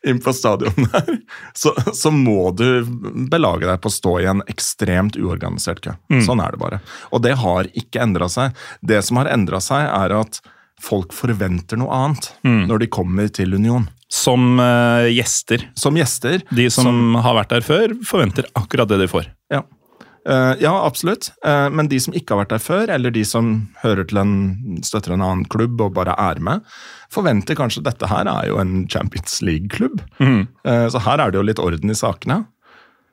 inn 0.06 0.20
på 0.20 0.34
stadion 0.36 0.88
der, 0.92 1.10
så, 1.56 1.72
så 1.96 2.12
må 2.12 2.50
du 2.56 2.84
belage 3.32 3.66
deg 3.66 3.80
på 3.80 3.90
å 3.90 3.94
stå 3.94 4.14
i 4.20 4.28
en 4.30 4.44
ekstremt 4.50 5.16
uorganisert 5.20 5.82
kø. 5.84 5.96
Sånn 6.26 6.42
er 6.44 6.54
det 6.54 6.62
bare. 6.62 6.80
Og 7.10 7.24
det 7.24 7.36
har 7.40 7.70
ikke 7.72 8.02
endra 8.04 8.28
seg. 8.32 8.56
Det 8.84 9.00
som 9.06 9.20
har 9.22 9.32
endra 9.32 9.62
seg, 9.64 9.86
er 9.88 10.16
at 10.20 10.42
folk 10.80 11.12
forventer 11.16 11.80
noe 11.80 11.92
annet 11.92 12.30
når 12.44 12.84
de 12.84 12.92
kommer 12.92 13.28
til 13.32 13.56
Union. 13.56 13.88
Som 14.10 14.58
uh, 14.58 15.06
gjester. 15.06 15.68
Som 15.78 15.98
gjester. 16.00 16.42
De 16.50 16.66
som, 16.72 17.14
har 17.22 17.36
vært 17.36 17.52
der 17.52 17.62
før, 17.62 17.94
forventer 18.06 18.48
akkurat 18.58 18.90
det 18.90 18.98
de 19.04 19.06
får. 19.10 19.28
Ja. 19.52 19.62
Eh, 20.28 20.54
ja, 20.61 20.72
absolutt. 20.87 21.30
Eh, 21.46 21.68
men 21.72 21.88
de 21.88 22.00
som 22.00 22.14
ikke 22.16 22.35
har 22.35 22.42
vært 22.42 22.54
der 22.54 22.62
før, 22.62 22.92
eller 22.92 23.14
de 23.14 23.22
som 23.24 23.52
hører 23.80 24.09
til 24.11 24.20
en, 24.20 24.35
støtter 24.85 25.14
en 25.14 25.24
annen 25.24 25.46
klubb 25.52 25.80
og 25.80 25.94
bare 25.96 26.16
er 26.20 26.40
med, 26.44 26.66
forventer 27.12 27.59
kanskje 27.59 27.85
dette 27.87 28.11
her 28.11 28.28
er 28.28 28.50
jo 28.50 28.61
en 28.61 28.85
Champions 28.90 29.40
League-klubb. 29.44 30.04
Eh, 30.20 30.87
så 30.92 31.02
her 31.06 31.22
er 31.22 31.33
det 31.33 31.40
jo 31.40 31.46
litt 31.48 31.62
orden 31.62 31.92
i 31.92 31.98
sakene. 31.98 32.42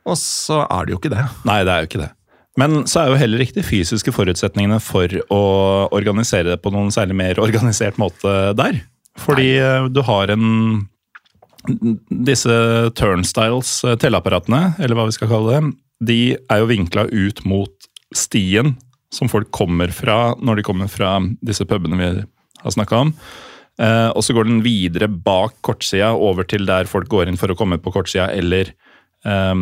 Og 0.07 0.19
så 0.19 0.61
er 0.65 0.87
det 0.87 0.95
jo 0.95 1.01
ikke 1.01 1.15
det. 1.15 1.23
Nei, 1.47 1.61
det 1.67 1.73
er 1.73 1.83
jo 1.83 1.91
ikke 1.91 2.03
det. 2.03 2.11
Men 2.57 2.83
så 2.89 3.03
er 3.03 3.11
jo 3.11 3.21
heller 3.21 3.41
ikke 3.43 3.59
de 3.59 3.65
fysiske 3.65 4.11
forutsetningene 4.15 4.79
for 4.81 5.11
å 5.29 5.41
organisere 5.93 6.55
det 6.55 6.61
på 6.63 6.71
noen 6.73 6.89
særlig 6.93 7.17
mer 7.19 7.41
organisert 7.43 7.99
måte 8.01 8.53
der. 8.57 8.79
Fordi 9.17 9.49
Nei. 9.61 9.89
du 9.93 10.03
har 10.05 10.33
en 10.33 10.47
Disse 11.67 12.53
turnstiles, 12.95 13.69
telleapparatene, 13.99 14.77
eller 14.79 14.95
hva 14.95 15.03
vi 15.09 15.15
skal 15.17 15.27
kalle 15.27 15.51
det, 15.51 15.71
de 16.03 16.37
er 16.37 16.61
jo 16.61 16.69
vinkla 16.69 17.07
ut 17.09 17.43
mot 17.47 17.89
stien 18.15 18.75
som 19.13 19.29
folk 19.31 19.49
kommer 19.55 19.91
fra 19.95 20.35
når 20.39 20.59
de 20.59 20.65
kommer 20.67 20.91
fra 20.91 21.17
disse 21.45 21.65
pubene 21.67 21.99
vi 21.99 22.09
har 22.61 22.73
snakka 22.73 23.03
om. 23.05 23.13
Eh, 23.81 24.09
og 24.09 24.23
så 24.25 24.33
går 24.33 24.49
den 24.49 24.63
videre 24.65 25.09
bak 25.09 25.59
kortsida 25.65 26.11
over 26.13 26.47
til 26.49 26.65
der 26.67 26.89
folk 26.89 27.09
går 27.11 27.29
inn 27.29 27.37
for 27.39 27.53
å 27.53 27.57
komme 27.57 27.77
på 27.81 27.93
kortsida, 27.93 28.31
eller 28.33 28.73
eh, 29.25 29.53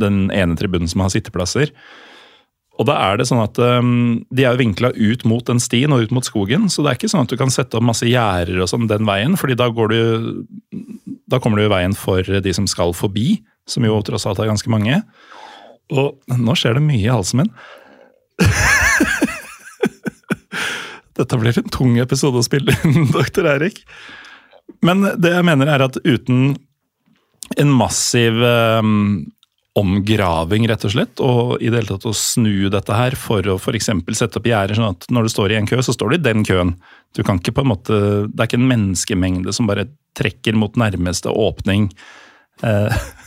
den 0.00 0.24
ene 0.32 0.58
tribunen 0.58 0.90
som 0.90 1.04
har 1.04 1.12
sitteplasser. 1.14 1.72
Og 2.80 2.88
da 2.88 2.96
er 3.10 3.18
det 3.20 3.26
sånn 3.28 3.42
at 3.42 3.58
um, 3.60 4.22
De 4.32 4.46
er 4.48 4.56
vinkla 4.56 4.88
ut 4.96 5.26
mot 5.28 5.44
den 5.44 5.60
stien 5.60 5.92
og 5.92 6.06
ut 6.06 6.14
mot 6.16 6.24
skogen, 6.24 6.70
så 6.72 6.80
det 6.80 6.92
er 6.92 6.96
ikke 6.98 7.10
sånn 7.12 7.26
at 7.26 7.32
du 7.32 7.36
kan 7.40 7.52
sette 7.52 7.76
opp 7.76 7.84
masse 7.84 8.08
gjerder 8.08 8.62
og 8.64 8.70
sånn 8.70 8.88
den 8.90 9.04
veien, 9.08 9.36
fordi 9.38 9.58
da, 9.60 9.68
går 9.68 9.92
du, 9.92 10.00
da 11.28 11.40
kommer 11.42 11.60
du 11.60 11.66
i 11.66 11.72
veien 11.72 11.92
for 11.92 12.24
de 12.24 12.54
som 12.56 12.64
skal 12.70 12.96
forbi, 12.96 13.42
som 13.68 13.84
jo 13.84 14.00
tross 14.08 14.24
alt 14.26 14.40
er 14.40 14.48
ganske 14.50 14.72
mange. 14.72 15.02
Og 15.92 16.38
nå 16.38 16.54
skjer 16.58 16.78
det 16.78 16.84
mye 16.86 17.02
i 17.02 17.10
halsen 17.10 17.42
min. 17.42 17.52
Dette 21.18 21.38
blir 21.38 21.58
en 21.58 21.72
tung 21.72 21.98
episode 22.00 22.40
å 22.40 22.46
spille 22.46 22.74
inn, 22.86 23.10
doktor 23.16 23.50
Eirik. 23.52 23.82
Men 24.82 25.04
det 25.20 25.34
jeg 25.34 25.46
mener 25.46 25.70
er 25.70 25.84
at 25.84 25.98
uten 26.04 26.54
en 27.60 27.72
massiv 27.76 28.38
um, 28.40 29.26
omgraving, 29.78 30.66
rett 30.68 30.84
og 30.84 30.92
slett, 30.94 31.20
og 31.24 31.56
i 31.60 31.70
det 31.70 31.80
hele 31.80 31.90
tatt 31.94 32.08
å 32.08 32.14
snu 32.16 32.68
dette 32.72 32.96
her 32.96 33.16
for 33.18 33.46
å 33.48 33.58
f.eks. 33.60 33.88
sette 34.18 34.40
opp 34.40 34.48
gjerder, 34.48 34.76
sånn 34.76 34.96
at 34.96 35.06
når 35.12 35.28
du 35.28 35.32
står 35.32 35.52
i 35.52 35.58
en 35.60 35.68
kø, 35.68 35.80
så 35.84 35.94
står 35.96 36.12
du 36.12 36.18
i 36.18 36.24
den 36.24 36.44
køen. 36.48 36.74
Du 37.16 37.22
kan 37.24 37.40
ikke 37.40 37.54
på 37.56 37.64
en 37.64 37.72
måte, 37.72 37.98
Det 38.28 38.38
er 38.38 38.50
ikke 38.50 38.60
en 38.60 38.70
menneskemengde 38.70 39.52
som 39.56 39.68
bare 39.68 39.88
trekker 40.18 40.56
mot 40.60 40.76
nærmeste 40.80 41.32
åpning. 41.32 41.88
Eh, 42.62 43.04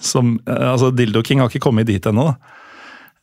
som, 0.00 0.38
eh, 0.46 0.70
altså 0.72 0.92
Dildo 0.94 1.22
King 1.26 1.42
har 1.42 1.50
ikke 1.50 1.66
kommet 1.68 1.88
dit 1.90 2.06
ennå. 2.06 2.30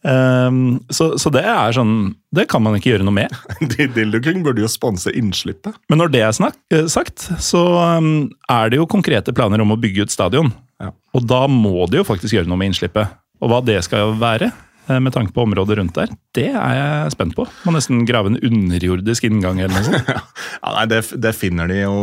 Ehm, 0.05 0.79
så, 0.93 1.15
så 1.17 1.31
det 1.33 1.41
er 1.49 1.73
sånn 1.73 2.13
Det 2.35 2.43
kan 2.51 2.61
man 2.61 2.75
ikke 2.77 2.91
gjøre 2.91 3.05
noe 3.07 3.15
med. 3.15 3.31
Dildo 3.95 4.21
King 4.21 4.43
burde 4.45 4.61
jo 4.61 4.69
sponse 4.69 5.13
innslippet. 5.17 5.77
Men 5.89 6.01
når 6.01 6.13
det 6.13 6.21
er 6.21 6.35
snak, 6.37 6.59
eh, 6.73 6.85
sagt, 6.91 7.27
så 7.41 7.63
um, 7.97 8.29
er 8.51 8.69
det 8.69 8.81
jo 8.81 8.89
konkrete 8.89 9.33
planer 9.35 9.63
om 9.63 9.73
å 9.73 9.79
bygge 9.81 10.05
ut 10.05 10.13
stadion. 10.13 10.53
Ja. 10.83 10.91
Og 11.15 11.25
da 11.25 11.45
må 11.49 11.87
de 11.89 12.01
jo 12.03 12.07
faktisk 12.07 12.37
gjøre 12.37 12.51
noe 12.51 12.59
med 12.61 12.73
innslippet. 12.73 13.15
Og 13.41 13.51
hva 13.51 13.61
det 13.65 13.79
skal 13.87 14.13
være, 14.19 14.51
med 14.87 15.13
tanke 15.15 15.33
på 15.33 15.43
området 15.45 15.77
rundt 15.79 15.95
der, 15.97 16.11
det 16.37 16.49
er 16.51 16.75
jeg 16.77 17.13
spent 17.15 17.35
på. 17.37 17.45
Må 17.65 17.73
nesten 17.75 18.03
grave 18.07 18.31
en 18.31 18.37
underjordisk 18.37 19.25
inngang 19.29 19.59
eller 19.63 19.73
noe 19.75 19.85
sånt. 19.87 20.11
Ja, 20.65 20.71
nei, 20.73 20.85
det, 20.89 20.99
det 21.21 21.31
finner 21.37 21.67
de 21.69 21.75
jo 21.83 21.95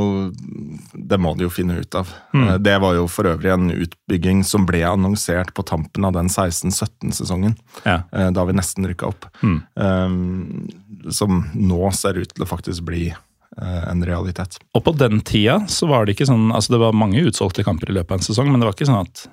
Det 0.94 1.16
må 1.18 1.32
de 1.34 1.46
jo 1.46 1.50
finne 1.50 1.80
ut 1.80 1.96
av. 1.98 2.10
Mm. 2.34 2.50
Det 2.62 2.74
var 2.84 2.94
jo 2.94 3.06
for 3.10 3.26
øvrig 3.32 3.50
en 3.50 3.72
utbygging 3.74 4.42
som 4.46 4.66
ble 4.68 4.84
annonsert 4.86 5.50
på 5.56 5.64
tampen 5.66 6.04
av 6.06 6.14
den 6.14 6.30
16-17-sesongen. 6.30 7.56
Ja. 7.86 8.02
eh, 8.12 8.30
Da 8.34 8.44
vi 8.46 8.54
nesten 8.54 8.86
rykka 8.86 9.08
opp. 9.10 9.26
Um, 9.42 10.68
som 11.10 11.42
nå 11.54 11.90
ser 11.96 12.20
ut 12.22 12.30
til 12.36 12.44
å 12.44 12.48
faktisk 12.50 12.84
bli 12.86 13.08
eh, 13.10 13.82
en 13.90 14.04
realitet. 14.06 14.58
Og 14.76 14.84
på 14.86 14.94
den 14.98 15.20
tida 15.26 15.60
så 15.70 15.88
var 15.90 16.06
det 16.06 16.14
ikke 16.16 16.28
sånn 16.30 16.50
altså 16.54 16.76
Det 16.76 16.82
var 16.84 16.94
mange 16.96 17.24
utsolgte 17.26 17.64
kamper 17.66 17.90
i 17.90 17.96
løpet 17.98 18.14
av 18.14 18.20
en 18.20 18.28
sesong, 18.30 18.52
men 18.52 18.62
det 18.62 18.68
var 18.70 18.76
ikke 18.78 18.90
sånn 18.92 19.02
at 19.06 19.26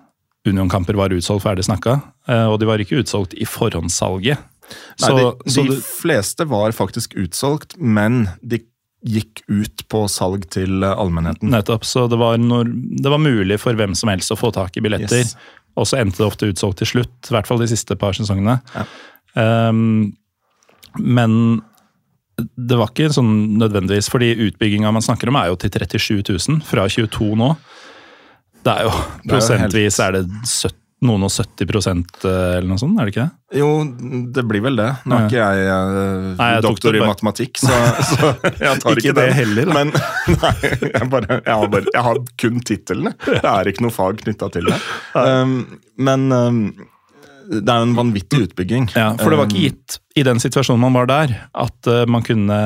Union-kamper 0.47 0.95
var 0.95 1.11
utsolgt 1.11 1.43
ferdig 1.43 1.65
snakka. 1.67 1.99
eh, 2.27 2.45
Og 2.47 2.59
de 2.61 2.65
var 2.69 2.79
ikke 2.79 3.01
utsolgt 3.03 3.33
i 3.35 3.45
forhåndssalget. 3.45 4.39
Nei, 4.69 5.07
Så, 5.09 5.15
de 5.45 5.51
så 5.51 5.63
de 5.65 5.75
du, 5.75 5.81
fleste 5.81 6.45
var 6.47 6.71
faktisk 6.77 7.15
utsolgt, 7.17 7.75
men 7.77 8.27
de 8.41 8.61
gikk 9.05 9.41
ut 9.47 9.85
på 9.89 10.03
salg 10.11 10.45
til 10.51 10.83
eh, 10.83 10.91
allmennheten. 10.95 11.49
Nettopp. 11.51 11.85
Så 11.87 12.07
det 12.11 12.19
var, 12.19 12.37
når, 12.37 12.69
det 13.03 13.09
var 13.11 13.21
mulig 13.23 13.59
for 13.59 13.73
hvem 13.73 13.95
som 13.95 14.09
helst 14.13 14.31
å 14.31 14.37
få 14.39 14.51
tak 14.55 14.77
i 14.77 14.83
billetter. 14.85 15.23
Yes. 15.25 15.35
Og 15.79 15.87
så 15.87 15.99
endte 16.01 16.19
det 16.21 16.27
ofte 16.27 16.49
utsolgt 16.51 16.81
til 16.83 16.87
slutt, 16.93 17.29
i 17.29 17.33
hvert 17.35 17.47
fall 17.47 17.59
de 17.61 17.67
siste 17.71 17.95
par 17.99 18.15
sesongene. 18.17 18.59
Ja. 18.75 18.85
Um, 19.69 20.13
men 20.97 21.61
det 22.39 22.77
var 22.79 22.91
ikke 22.91 23.09
sånn 23.13 23.57
nødvendigvis, 23.59 24.07
fordi 24.11 24.31
utbygginga 24.47 24.91
man 24.95 25.03
snakker 25.03 25.29
om 25.31 25.37
er 25.39 25.49
jo 25.51 25.57
til 25.59 25.71
37 25.75 26.21
000 26.29 26.61
fra 26.67 26.85
22 26.89 27.33
nå. 27.39 27.49
Det 28.69 28.75
er 28.75 28.85
jo 28.85 28.93
prosentvis 29.29 29.97
er 30.03 30.19
det 30.19 30.23
70, 30.29 30.75
noen 31.09 31.23
og 31.23 31.31
70 31.31 31.67
prosent 31.69 32.25
eh, 32.27 32.57
eller 32.57 32.67
noe 32.67 32.81
sånt, 32.81 32.99
er 32.99 33.07
det 33.07 33.13
ikke 33.13 33.23
det? 33.23 33.59
Jo, 33.61 33.69
det 34.35 34.43
blir 34.49 34.63
vel 34.65 34.77
det. 34.77 34.89
Nå 35.07 35.15
er 35.15 35.29
ikke 35.29 35.39
jeg 35.39 35.69
uh, 35.71 36.27
Nei, 36.35 36.49
jeg 36.53 36.65
doktor 36.65 36.97
i 36.99 37.01
matematikk, 37.01 37.61
så, 37.63 37.79
så 38.09 38.33
jeg 38.43 38.81
tar 38.83 38.99
Ikke 38.99 39.05
ikke, 39.05 39.15
det 39.21 39.27
heller. 39.37 39.73
Men 39.79 39.93
nei, 40.43 40.53
jeg, 40.65 41.07
bare, 41.15 41.39
jeg, 41.39 41.55
har 41.55 41.73
bare, 41.73 41.95
jeg 41.95 42.05
har 42.09 42.21
kun 42.43 42.61
titlene. 42.67 43.15
Det 43.25 43.41
er 43.41 43.71
ikke 43.71 43.87
noe 43.87 43.95
fag 43.95 44.21
knytta 44.25 44.51
til 44.53 44.69
det. 44.69 44.79
Um, 45.15 45.55
men 45.97 46.27
um, 46.35 46.61
det 47.49 47.65
er 47.65 47.81
jo 47.81 47.87
en 47.87 47.97
vanvittig 47.97 48.43
utbygging. 48.45 48.91
Ja, 48.93 49.13
For 49.17 49.33
det 49.33 49.39
var 49.39 49.49
ikke 49.49 49.63
gitt 49.63 49.97
i 50.19 50.25
den 50.27 50.41
situasjonen 50.41 50.83
man 50.83 50.97
var 50.99 51.09
der, 51.09 51.33
at 51.57 51.89
eh, 51.89 52.05
man 52.09 52.25
kunne 52.25 52.59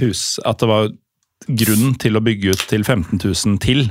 hus... 0.00 0.40
At 0.48 0.62
det 0.62 0.70
var 0.70 0.88
grunn 1.44 1.94
til 2.00 2.18
å 2.18 2.22
bygge 2.24 2.54
ut 2.54 2.64
til 2.70 2.82
15 2.82 3.20
000 3.20 3.60
til. 3.62 3.86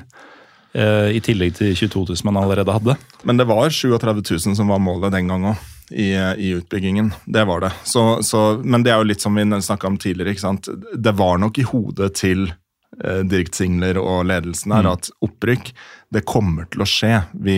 Eh, 0.73 1.11
I 1.17 1.21
tillegg 1.23 1.55
til 1.59 1.75
22 1.75 2.05
000 2.13 2.27
man 2.29 2.41
allerede 2.43 2.75
hadde. 2.75 2.97
Men 3.23 3.39
det 3.39 3.47
var 3.49 3.69
37 3.69 4.23
000 4.47 4.57
som 4.57 4.71
var 4.71 4.81
målet 4.83 5.13
den 5.15 5.31
gang 5.31 5.53
òg. 5.53 5.69
I, 5.91 6.13
I 6.15 6.53
utbyggingen. 6.55 7.11
Det 7.25 7.43
var 7.45 7.59
det. 7.61 7.69
Så, 7.83 8.23
så, 8.23 8.55
men 8.63 8.85
det 8.85 8.93
er 8.93 9.01
jo 9.01 9.09
litt 9.09 9.21
som 9.21 9.35
vi 9.35 9.43
snakka 9.43 9.89
om 9.91 9.97
tidligere. 10.01 10.31
ikke 10.31 10.45
sant? 10.45 10.69
Det 10.95 11.11
var 11.19 11.37
nok 11.37 11.59
i 11.59 11.65
hodet 11.67 12.07
til 12.17 12.47
eh, 12.47 13.19
Dirk 13.27 13.51
Singler 13.53 13.99
og 14.01 14.23
ledelsen 14.31 14.73
her 14.73 14.87
at 14.93 15.11
opprykk, 15.21 15.73
det 16.15 16.23
kommer 16.29 16.65
til 16.71 16.85
å 16.85 16.89
skje. 16.89 17.19
Vi 17.35 17.57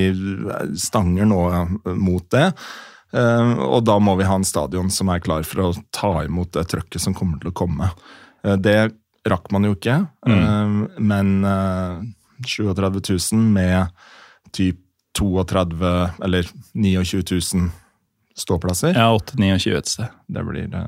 stanger 0.81 1.29
nå 1.29 1.45
mot 1.95 2.27
det. 2.33 2.49
Eh, 3.15 3.53
og 3.63 3.85
da 3.87 3.97
må 4.01 4.17
vi 4.19 4.27
ha 4.27 4.35
en 4.39 4.47
stadion 4.47 4.91
som 4.91 5.11
er 5.13 5.23
klar 5.23 5.45
for 5.47 5.69
å 5.69 5.71
ta 5.95 6.13
imot 6.25 6.51
det 6.57 6.67
trøkket 6.73 7.03
som 7.03 7.15
kommer 7.15 7.39
til 7.41 7.53
å 7.53 7.55
komme. 7.55 7.91
Eh, 8.43 8.57
det 8.59 8.79
rakk 9.25 9.49
man 9.53 9.65
jo 9.65 9.75
ikke, 9.77 10.01
eh, 10.27 10.75
men 11.01 11.35
eh, 11.49 12.01
37 12.47 13.01
000 13.33 13.41
med 13.55 13.87
typ 14.55 14.77
32 15.17 15.91
eller 16.25 16.47
29 16.75 17.23
000 17.31 17.69
ståplasser. 18.37 18.95
Ja, 18.97 19.13
8-29 19.15 19.77
et 19.77 19.87
sted. 19.87 20.07
Det 20.27 20.43
blir 20.43 20.67
det. 20.67 20.81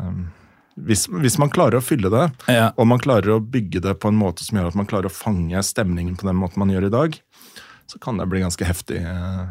hvis, 0.75 1.05
hvis 1.07 1.37
man 1.39 1.49
klarer 1.49 1.79
å 1.79 1.83
fylle 1.85 2.09
det, 2.11 2.25
Ja. 2.51 2.71
og 2.77 2.87
man 2.91 2.99
klarer 2.99 3.37
å 3.37 3.39
bygge 3.39 3.79
det 3.81 3.93
på 4.01 4.09
en 4.11 4.19
måte 4.19 4.43
som 4.43 4.57
gjør 4.59 4.67
at 4.73 4.75
man 4.75 4.85
klarer 4.89 5.07
å 5.07 5.13
fange 5.15 5.61
stemningen 5.63 6.17
på 6.19 6.27
den 6.27 6.35
måten 6.37 6.59
man 6.59 6.69
gjør 6.73 6.89
i 6.89 6.93
dag, 6.93 7.15
så 7.87 7.99
kan 8.03 8.17
det 8.19 8.27
bli 8.27 8.41
ganske 8.43 8.67
heftig 8.67 8.99
eh, 8.99 9.45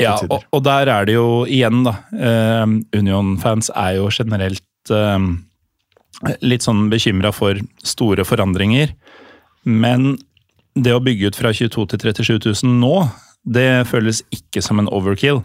Ja, 0.00 0.14
og, 0.30 0.44
og 0.54 0.62
der 0.64 0.86
er 0.88 1.04
det 1.04 1.16
jo 1.18 1.42
igjen, 1.50 1.82
da. 1.84 1.96
eh, 2.14 2.64
Union-fans 2.96 3.72
er 3.74 3.98
jo 3.98 4.06
generelt 4.14 4.94
eh, 4.94 5.26
litt 6.46 6.62
sånn 6.62 6.86
bekymra 6.92 7.32
for 7.34 7.58
store 7.82 8.22
forandringer. 8.24 8.94
Men 9.66 10.14
det 10.74 10.94
å 10.94 11.02
bygge 11.04 11.32
ut 11.32 11.38
fra 11.38 11.52
22 11.52 11.86
til 11.92 12.06
37 12.12 12.38
000 12.64 12.78
nå, 12.80 12.94
det 13.42 13.84
føles 13.90 14.22
ikke 14.34 14.62
som 14.64 14.80
en 14.80 14.90
overkill. 14.92 15.42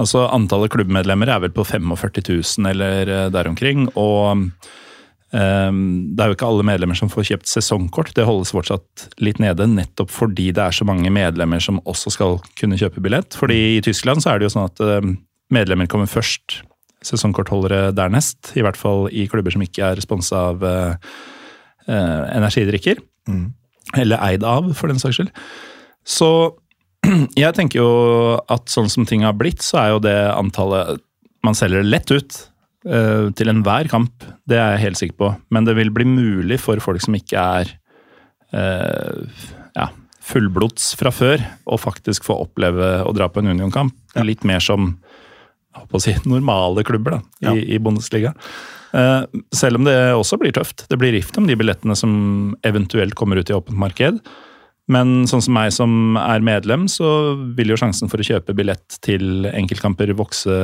Altså 0.00 0.24
Antallet 0.32 0.72
klubbmedlemmer 0.72 1.28
er 1.28 1.42
vel 1.42 1.52
på 1.52 1.64
45 1.68 2.22
000 2.30 2.70
eller 2.70 3.10
eh, 3.10 3.26
der 3.34 3.50
omkring. 3.50 3.84
Og 3.98 4.46
eh, 5.34 5.72
det 5.72 6.24
er 6.24 6.30
jo 6.30 6.38
ikke 6.38 6.48
alle 6.48 6.66
medlemmer 6.66 6.96
som 6.98 7.12
får 7.12 7.28
kjøpt 7.32 7.52
sesongkort. 7.52 8.14
Det 8.16 8.26
holdes 8.28 8.54
fortsatt 8.56 9.08
litt 9.20 9.42
nede, 9.42 9.68
nettopp 9.68 10.12
fordi 10.14 10.50
det 10.56 10.64
er 10.64 10.78
så 10.78 10.88
mange 10.88 11.12
medlemmer 11.12 11.60
som 11.60 11.82
også 11.84 12.14
skal 12.16 12.40
kunne 12.58 12.80
kjøpe 12.80 13.04
billett. 13.04 13.36
Fordi 13.36 13.76
i 13.76 13.84
Tyskland 13.84 14.24
så 14.24 14.32
er 14.32 14.40
det 14.40 14.48
jo 14.48 14.54
sånn 14.56 14.70
at 14.70 14.84
eh, 14.86 15.14
medlemmer 15.52 15.90
kommer 15.90 16.10
først, 16.10 16.62
sesongkortholdere 17.02 17.90
dernest. 17.98 18.52
I 18.54 18.62
hvert 18.62 18.78
fall 18.78 19.08
i 19.10 19.26
klubber 19.28 19.52
som 19.52 19.64
ikke 19.64 19.88
er 19.90 20.00
sponsa 20.04 20.46
av 20.52 20.62
eh, 20.64 21.10
eh, 21.90 22.20
energidrikker. 22.38 23.02
Eller 23.98 24.20
eid 24.24 24.44
av, 24.46 24.72
for 24.78 24.90
den 24.92 25.00
saks 25.02 25.18
skyld. 25.18 25.32
Så 26.08 26.28
jeg 27.38 27.54
tenker 27.56 27.82
jo 27.82 27.90
at 28.52 28.70
sånn 28.72 28.90
som 28.92 29.06
ting 29.08 29.26
har 29.26 29.36
blitt, 29.38 29.62
så 29.64 29.80
er 29.82 29.94
jo 29.94 30.02
det 30.04 30.16
antallet 30.32 31.02
Man 31.42 31.56
selger 31.58 31.82
lett 31.82 32.06
ut 32.14 32.36
uh, 32.86 33.26
til 33.34 33.50
enhver 33.50 33.88
kamp, 33.90 34.22
det 34.46 34.60
er 34.62 34.76
jeg 34.76 34.82
helt 34.84 35.00
sikker 35.00 35.16
på. 35.18 35.30
Men 35.50 35.66
det 35.66 35.74
vil 35.74 35.90
bli 35.90 36.06
mulig 36.06 36.60
for 36.62 36.78
folk 36.84 37.02
som 37.02 37.16
ikke 37.18 37.42
er 37.58 37.72
uh, 38.54 39.24
ja, 39.74 39.88
fullblods 40.22 40.92
fra 41.00 41.10
før, 41.10 41.42
å 41.66 41.80
faktisk 41.82 42.28
få 42.28 42.36
oppleve 42.44 42.92
å 43.02 43.14
dra 43.16 43.26
på 43.26 43.42
en 43.42 43.50
Union-kamp. 43.56 43.96
Litt 44.22 44.46
mer 44.46 44.62
som 44.62 44.92
jeg 45.72 45.82
håper 45.82 45.98
å 45.98 46.04
si, 46.04 46.14
normale 46.28 46.84
klubber 46.86 47.16
da, 47.16 47.20
i, 47.40 47.44
Ja. 47.48 47.56
i 47.74 47.82
Bundesliga. 47.82 48.34
Eh, 48.92 49.42
selv 49.56 49.80
om 49.80 49.88
det 49.88 49.96
også 50.12 50.38
blir 50.40 50.54
tøft. 50.56 50.86
Det 50.88 50.98
blir 51.00 51.14
rift 51.16 51.36
om 51.40 51.48
de 51.48 51.56
billettene 51.58 51.96
som 51.98 52.56
eventuelt 52.66 53.16
kommer 53.18 53.40
ut 53.40 53.50
i 53.50 53.56
åpent 53.56 53.78
marked. 53.78 54.20
Men 54.90 55.28
sånn 55.30 55.42
som 55.44 55.54
meg 55.54 55.70
som 55.74 56.16
er 56.18 56.42
medlem, 56.42 56.88
så 56.90 57.06
vil 57.56 57.70
jo 57.70 57.78
sjansen 57.78 58.10
for 58.10 58.20
å 58.20 58.26
kjøpe 58.26 58.54
billett 58.58 58.98
til 59.04 59.46
enkeltkamper 59.46 60.10
vokse 60.18 60.56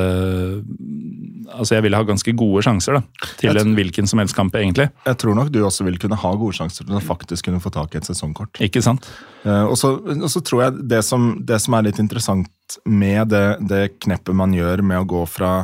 Altså 1.49 1.77
jeg 1.79 1.85
vil 1.87 1.95
ha 1.97 2.03
ganske 2.05 2.33
gode 2.37 2.61
sjanser 2.67 2.99
da, 2.99 3.29
til 3.41 3.57
en 3.57 3.71
hvilken 3.73 4.11
som 4.11 4.21
helst 4.21 4.37
kamp, 4.37 4.53
egentlig. 4.59 4.91
Jeg 5.07 5.17
tror 5.23 5.39
nok 5.39 5.49
du 5.55 5.63
også 5.65 5.87
vil 5.87 5.97
kunne 6.03 6.19
ha 6.21 6.33
gode 6.37 6.59
sjanser 6.59 6.85
til 6.85 6.99
å 6.99 7.01
faktisk 7.01 7.47
kunne 7.47 7.63
få 7.65 7.73
tak 7.73 7.95
i 7.95 8.01
et 8.03 8.09
sesongkort. 8.11 8.61
Ikke 8.61 8.83
sant? 8.85 9.09
Eh, 9.47 9.63
og, 9.63 9.79
så, 9.81 9.95
og 9.97 10.29
så 10.29 10.43
tror 10.45 10.67
jeg 10.67 10.89
det 10.91 11.01
som, 11.07 11.31
det 11.49 11.57
som 11.65 11.79
er 11.79 11.87
litt 11.89 12.03
interessant 12.03 12.77
med 12.85 13.33
det, 13.33 13.47
det 13.71 13.85
kneppet 14.05 14.37
man 14.37 14.53
gjør 14.53 14.85
med 14.85 15.01
å 15.01 15.09
gå 15.09 15.25
fra 15.31 15.63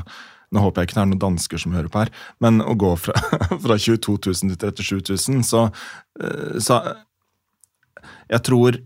nå 0.52 0.62
håper 0.64 0.82
jeg 0.82 0.90
ikke 0.90 0.98
det 0.98 1.02
er 1.02 1.10
noen 1.12 1.24
dansker 1.24 1.60
som 1.62 1.74
hører 1.76 1.90
på 1.92 2.04
her, 2.04 2.12
men 2.44 2.62
å 2.64 2.76
gå 2.78 2.92
fra, 3.00 3.16
fra 3.64 3.78
22 3.80 4.16
000 4.28 4.56
til 4.60 4.72
37 4.80 5.14
000, 5.34 5.44
så, 5.46 5.66
eh, 6.20 6.56
så 6.62 6.80
Jeg 8.28 8.42
tror 8.44 8.80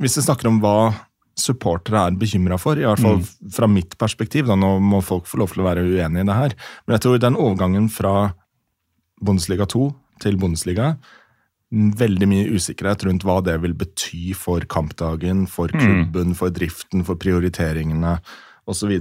Hvis 0.00 0.16
vi 0.16 0.22
snakker 0.24 0.48
om 0.48 0.60
hva 0.62 0.92
supportere 1.38 2.00
er 2.06 2.16
bekymra 2.16 2.58
for, 2.60 2.76
i 2.76 2.84
hvert 2.84 3.00
fall 3.00 3.20
fra 3.52 3.66
mitt 3.68 3.96
perspektiv, 4.00 4.46
da, 4.48 4.56
nå 4.56 4.78
må 4.84 5.00
folk 5.04 5.24
få 5.28 5.40
lov 5.40 5.52
til 5.52 5.62
å 5.62 5.66
være 5.66 5.84
uenige 5.84 6.24
i 6.24 6.28
det 6.28 6.36
her, 6.36 6.54
men 6.84 6.96
jeg 6.96 7.04
tror 7.04 7.20
den 7.20 7.38
overgangen 7.40 7.88
fra 7.92 8.14
Bundesliga 9.22 9.64
2 9.68 9.86
til 10.24 10.36
Bundesliga 10.40 10.94
veldig 11.72 12.28
mye 12.28 12.48
usikkerhet 12.52 13.06
rundt 13.08 13.24
hva 13.24 13.38
det 13.44 13.54
vil 13.62 13.74
bety 13.78 14.34
for 14.36 14.64
kampdagen, 14.68 15.46
for 15.48 15.72
klubben, 15.72 16.34
for 16.36 16.52
driften, 16.52 17.04
for 17.06 17.16
prioriteringene 17.20 18.18
osv. 18.68 18.92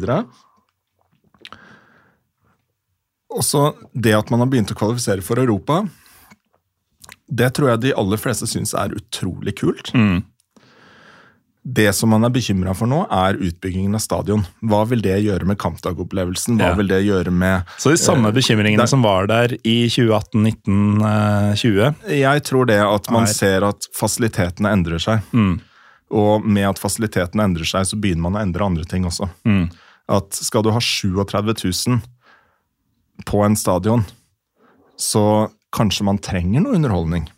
Også 3.32 3.74
det 3.96 4.14
at 4.18 4.30
man 4.34 4.40
har 4.44 4.48
begynt 4.52 4.72
å 4.74 4.78
kvalifisere 4.78 5.24
for 5.24 5.40
Europa, 5.40 5.86
det 7.32 7.54
tror 7.56 7.70
jeg 7.72 7.80
de 7.86 7.94
aller 7.96 8.20
fleste 8.20 8.48
syns 8.50 8.74
er 8.76 8.92
utrolig 8.98 9.54
kult. 9.62 9.94
Det 11.64 11.92
som 11.94 12.10
man 12.10 12.26
er 12.26 12.32
bekymra 12.34 12.74
for 12.76 12.90
nå, 12.90 13.04
er 13.14 13.38
utbyggingen 13.38 13.94
av 13.94 14.02
stadion. 14.02 14.42
Hva 14.66 14.80
vil 14.90 15.04
det 15.06 15.20
gjøre 15.24 15.46
med 15.46 15.60
kampdagopplevelsen? 15.62 16.58
Hva 16.58 16.72
Ja. 16.72 16.76
vil 16.76 16.88
det 16.90 17.04
gjøre 17.06 17.32
med 17.32 17.64
Så 17.78 17.92
de 17.92 17.98
samme 18.02 18.28
Eh, 18.30 18.32
bekymringene 18.34 18.78
der- 18.82 18.88
som 18.88 19.04
var 19.04 19.28
der 19.28 19.54
i 19.64 19.88
2018, 19.88 20.42
19, 20.44 21.02
eh, 21.04 21.54
20 21.56 21.96
Jeg 22.10 22.44
tror 22.44 22.66
det 22.66 22.80
at 22.82 23.12
man 23.12 23.24
Er- 23.24 23.34
ser 23.34 23.64
at 23.64 23.88
fasilitetene 23.94 24.72
endrer 24.74 24.98
seg. 25.00 25.22
Og 26.10 26.44
med 26.44 26.64
at 26.68 26.80
fasilitetene 26.80 27.44
endrer 27.46 27.64
seg, 27.64 27.86
så 27.86 27.96
begynner 28.02 28.22
man 28.30 28.34
å 28.34 28.42
endre 28.42 28.66
andre 28.66 28.84
ting 28.84 29.04
også. 29.06 29.30
At 30.10 30.34
skal 30.34 30.64
du 30.64 30.72
ha 30.72 30.80
37 30.80 31.54
000 31.88 32.02
på 33.26 33.44
en 33.46 33.58
stadion, 33.58 34.06
så 34.98 35.50
kanskje 35.76 36.06
man 36.08 36.20
trenger 36.22 36.64
noe 36.64 36.78
underholdning. 36.78 37.30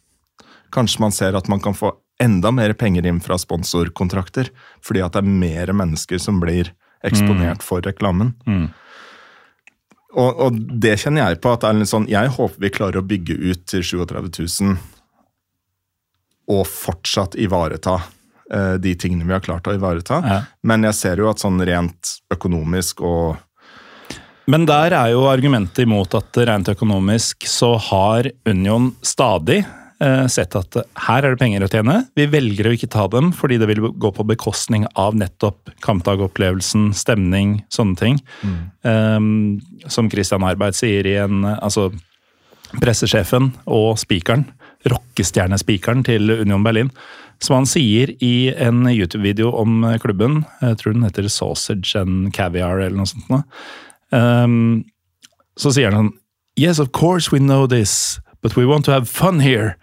Kanskje 0.73 1.03
man 1.03 1.13
ser 1.13 1.37
at 1.37 1.49
man 1.51 1.61
kan 1.63 1.75
få 1.77 1.93
enda 2.21 2.51
mer 2.51 2.73
penger 2.73 3.05
inn 3.05 3.19
fra 3.21 3.37
sponsorkontrakter, 3.41 4.49
fordi 4.85 5.03
at 5.03 5.15
det 5.15 5.23
er 5.23 5.35
mer 5.43 5.73
mennesker 5.75 6.21
som 6.21 6.39
blir 6.43 6.71
eksponert 7.03 7.63
for 7.65 7.83
reklamen. 7.83 8.33
Og, 10.13 10.41
og 10.45 10.57
det 10.81 10.97
kjenner 11.01 11.25
jeg 11.25 11.41
på. 11.41 11.53
at 11.53 11.63
det 11.63 11.69
er 11.69 11.79
litt 11.79 11.89
sånn, 11.89 12.09
Jeg 12.11 12.33
håper 12.35 12.61
vi 12.61 12.73
klarer 12.73 13.01
å 13.01 13.07
bygge 13.07 13.33
ut 13.33 13.63
til 13.69 13.83
37 13.83 14.61
000 14.61 14.75
og 16.53 16.67
fortsatt 16.67 17.37
ivareta 17.39 17.95
eh, 18.51 18.75
de 18.83 18.93
tingene 18.99 19.25
vi 19.25 19.33
har 19.33 19.43
klart 19.43 19.67
å 19.67 19.73
ivareta. 19.73 20.19
Ja. 20.21 20.39
Men 20.67 20.83
jeg 20.89 20.97
ser 20.99 21.21
jo 21.23 21.29
at 21.31 21.41
sånn 21.41 21.61
rent 21.65 22.17
økonomisk 22.33 23.01
og 23.01 23.39
Men 24.51 24.65
der 24.67 24.91
er 24.91 25.13
jo 25.13 25.23
argumentet 25.31 25.85
imot 25.85 26.15
at 26.17 26.37
rent 26.49 26.67
økonomisk 26.73 27.47
så 27.47 27.73
har 27.79 28.27
Union 28.49 28.89
stadig 29.05 29.61
eh, 29.63 30.25
sett 30.31 30.57
at 30.59 30.79
her 31.05 31.23
er 31.23 31.33
det 31.33 31.39
penger 31.39 31.63
å 31.63 31.69
tjene. 31.71 31.95
Vi 32.17 32.27
velger 32.31 32.67
å 32.67 32.73
ikke 32.75 32.91
ta 32.91 33.05
dem 33.11 33.31
fordi 33.35 33.59
det 33.61 33.69
vil 33.71 33.85
gå 33.87 34.11
på 34.15 34.25
bekostning 34.27 34.83
av 34.99 35.15
nettopp 35.15 35.71
kampdagopplevelsen, 35.85 36.91
stemning, 36.97 37.61
sånne 37.71 37.99
ting. 38.01 38.19
Um, 38.83 39.61
som 39.87 40.11
Christian 40.11 40.43
Arbeid 40.43 40.75
sier 40.75 41.07
i 41.07 41.15
en 41.21 41.45
Altså 41.53 41.87
pressesjefen 42.81 43.51
og 43.69 43.99
spikeren, 44.01 44.47
rockestjernespikeren 44.89 46.01
til 46.07 46.31
Union 46.41 46.63
Berlin, 46.65 46.89
som 47.43 47.59
han 47.59 47.67
sier 47.69 48.11
i 48.23 48.49
en 48.51 48.87
YouTube-video 48.89 49.51
om 49.59 49.85
klubben, 50.01 50.41
jeg 50.63 50.79
tror 50.79 50.95
den 50.95 51.05
heter 51.05 51.27
Sausage 51.29 51.99
and 51.99 52.31
Caviar 52.35 52.81
eller 52.81 52.97
noe 52.97 53.11
sånt 53.11 53.29
nå, 53.29 53.43
um, 54.13 54.83
så 55.59 55.73
sier 55.73 55.95
han 55.95 56.13
Yes, 56.59 56.77
of 56.77 56.91
course 56.93 57.33
we 57.33 57.39
know 57.41 57.65
this, 57.65 58.19
but 58.45 58.55
we 58.55 58.67
want 58.69 58.85
to 58.85 58.93
have 58.93 59.09
fun 59.09 59.39
here. 59.41 59.73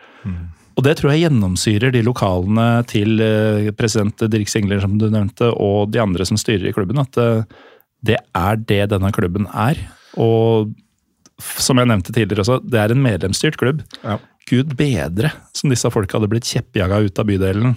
Og 0.81 0.87
det 0.87 0.97
tror 0.97 1.13
jeg 1.13 1.27
gjennomsyrer 1.27 1.93
de 1.93 2.01
lokalene 2.07 2.81
til 2.89 3.21
eh, 3.21 3.69
president 3.77 4.23
Dirk 4.33 4.49
Singler, 4.49 4.81
som 4.81 4.95
du 4.97 5.11
nevnte, 5.13 5.51
og 5.53 5.91
de 5.93 6.01
andre 6.01 6.25
som 6.25 6.39
styrer 6.41 6.71
i 6.71 6.73
klubben, 6.73 7.01
at 7.03 7.19
eh, 7.21 7.43
det 8.07 8.17
er 8.17 8.63
det 8.65 8.87
denne 8.95 9.11
klubben 9.13 9.49
er. 9.53 9.77
Og 10.17 10.71
som 11.61 11.77
jeg 11.81 11.91
nevnte 11.91 12.15
tidligere 12.17 12.47
også, 12.47 12.61
det 12.65 12.81
er 12.81 12.95
en 12.95 13.05
medlemsstyrt 13.05 13.59
klubb. 13.61 13.83
Ja. 14.01 14.17
Gud 14.49 14.73
bedre 14.79 15.35
som 15.57 15.69
disse 15.73 15.91
folka 15.93 16.17
hadde 16.17 16.31
blitt 16.33 16.49
kjeppjaga 16.49 17.03
ut 17.05 17.21
av 17.21 17.29
bydelen 17.29 17.77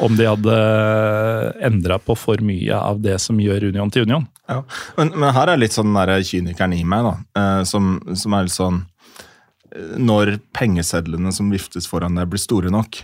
om 0.00 0.16
de 0.16 0.26
hadde 0.28 0.56
endra 1.64 1.98
på 2.02 2.16
for 2.18 2.42
mye 2.44 2.76
av 2.76 3.00
det 3.04 3.18
som 3.22 3.38
gjør 3.40 3.70
Union 3.70 3.92
til 3.92 4.08
Union. 4.08 4.26
Ja, 4.48 4.62
men, 4.98 5.14
men 5.16 5.32
her 5.34 5.52
er 5.52 5.60
litt 5.60 5.76
sånn 5.76 5.94
den 5.96 6.26
kynikeren 6.26 6.76
i 6.76 6.84
meg, 6.86 7.06
da. 7.06 7.16
Eh, 7.40 7.62
som, 7.68 7.96
som 8.14 8.36
er 8.36 8.46
litt 8.46 8.54
sånn 8.54 8.82
eh, 9.74 9.96
Når 9.98 10.36
pengesedlene 10.56 11.32
som 11.34 11.50
viftes 11.52 11.88
foran 11.90 12.16
deg, 12.18 12.28
blir 12.30 12.40
store 12.40 12.70
nok, 12.72 13.00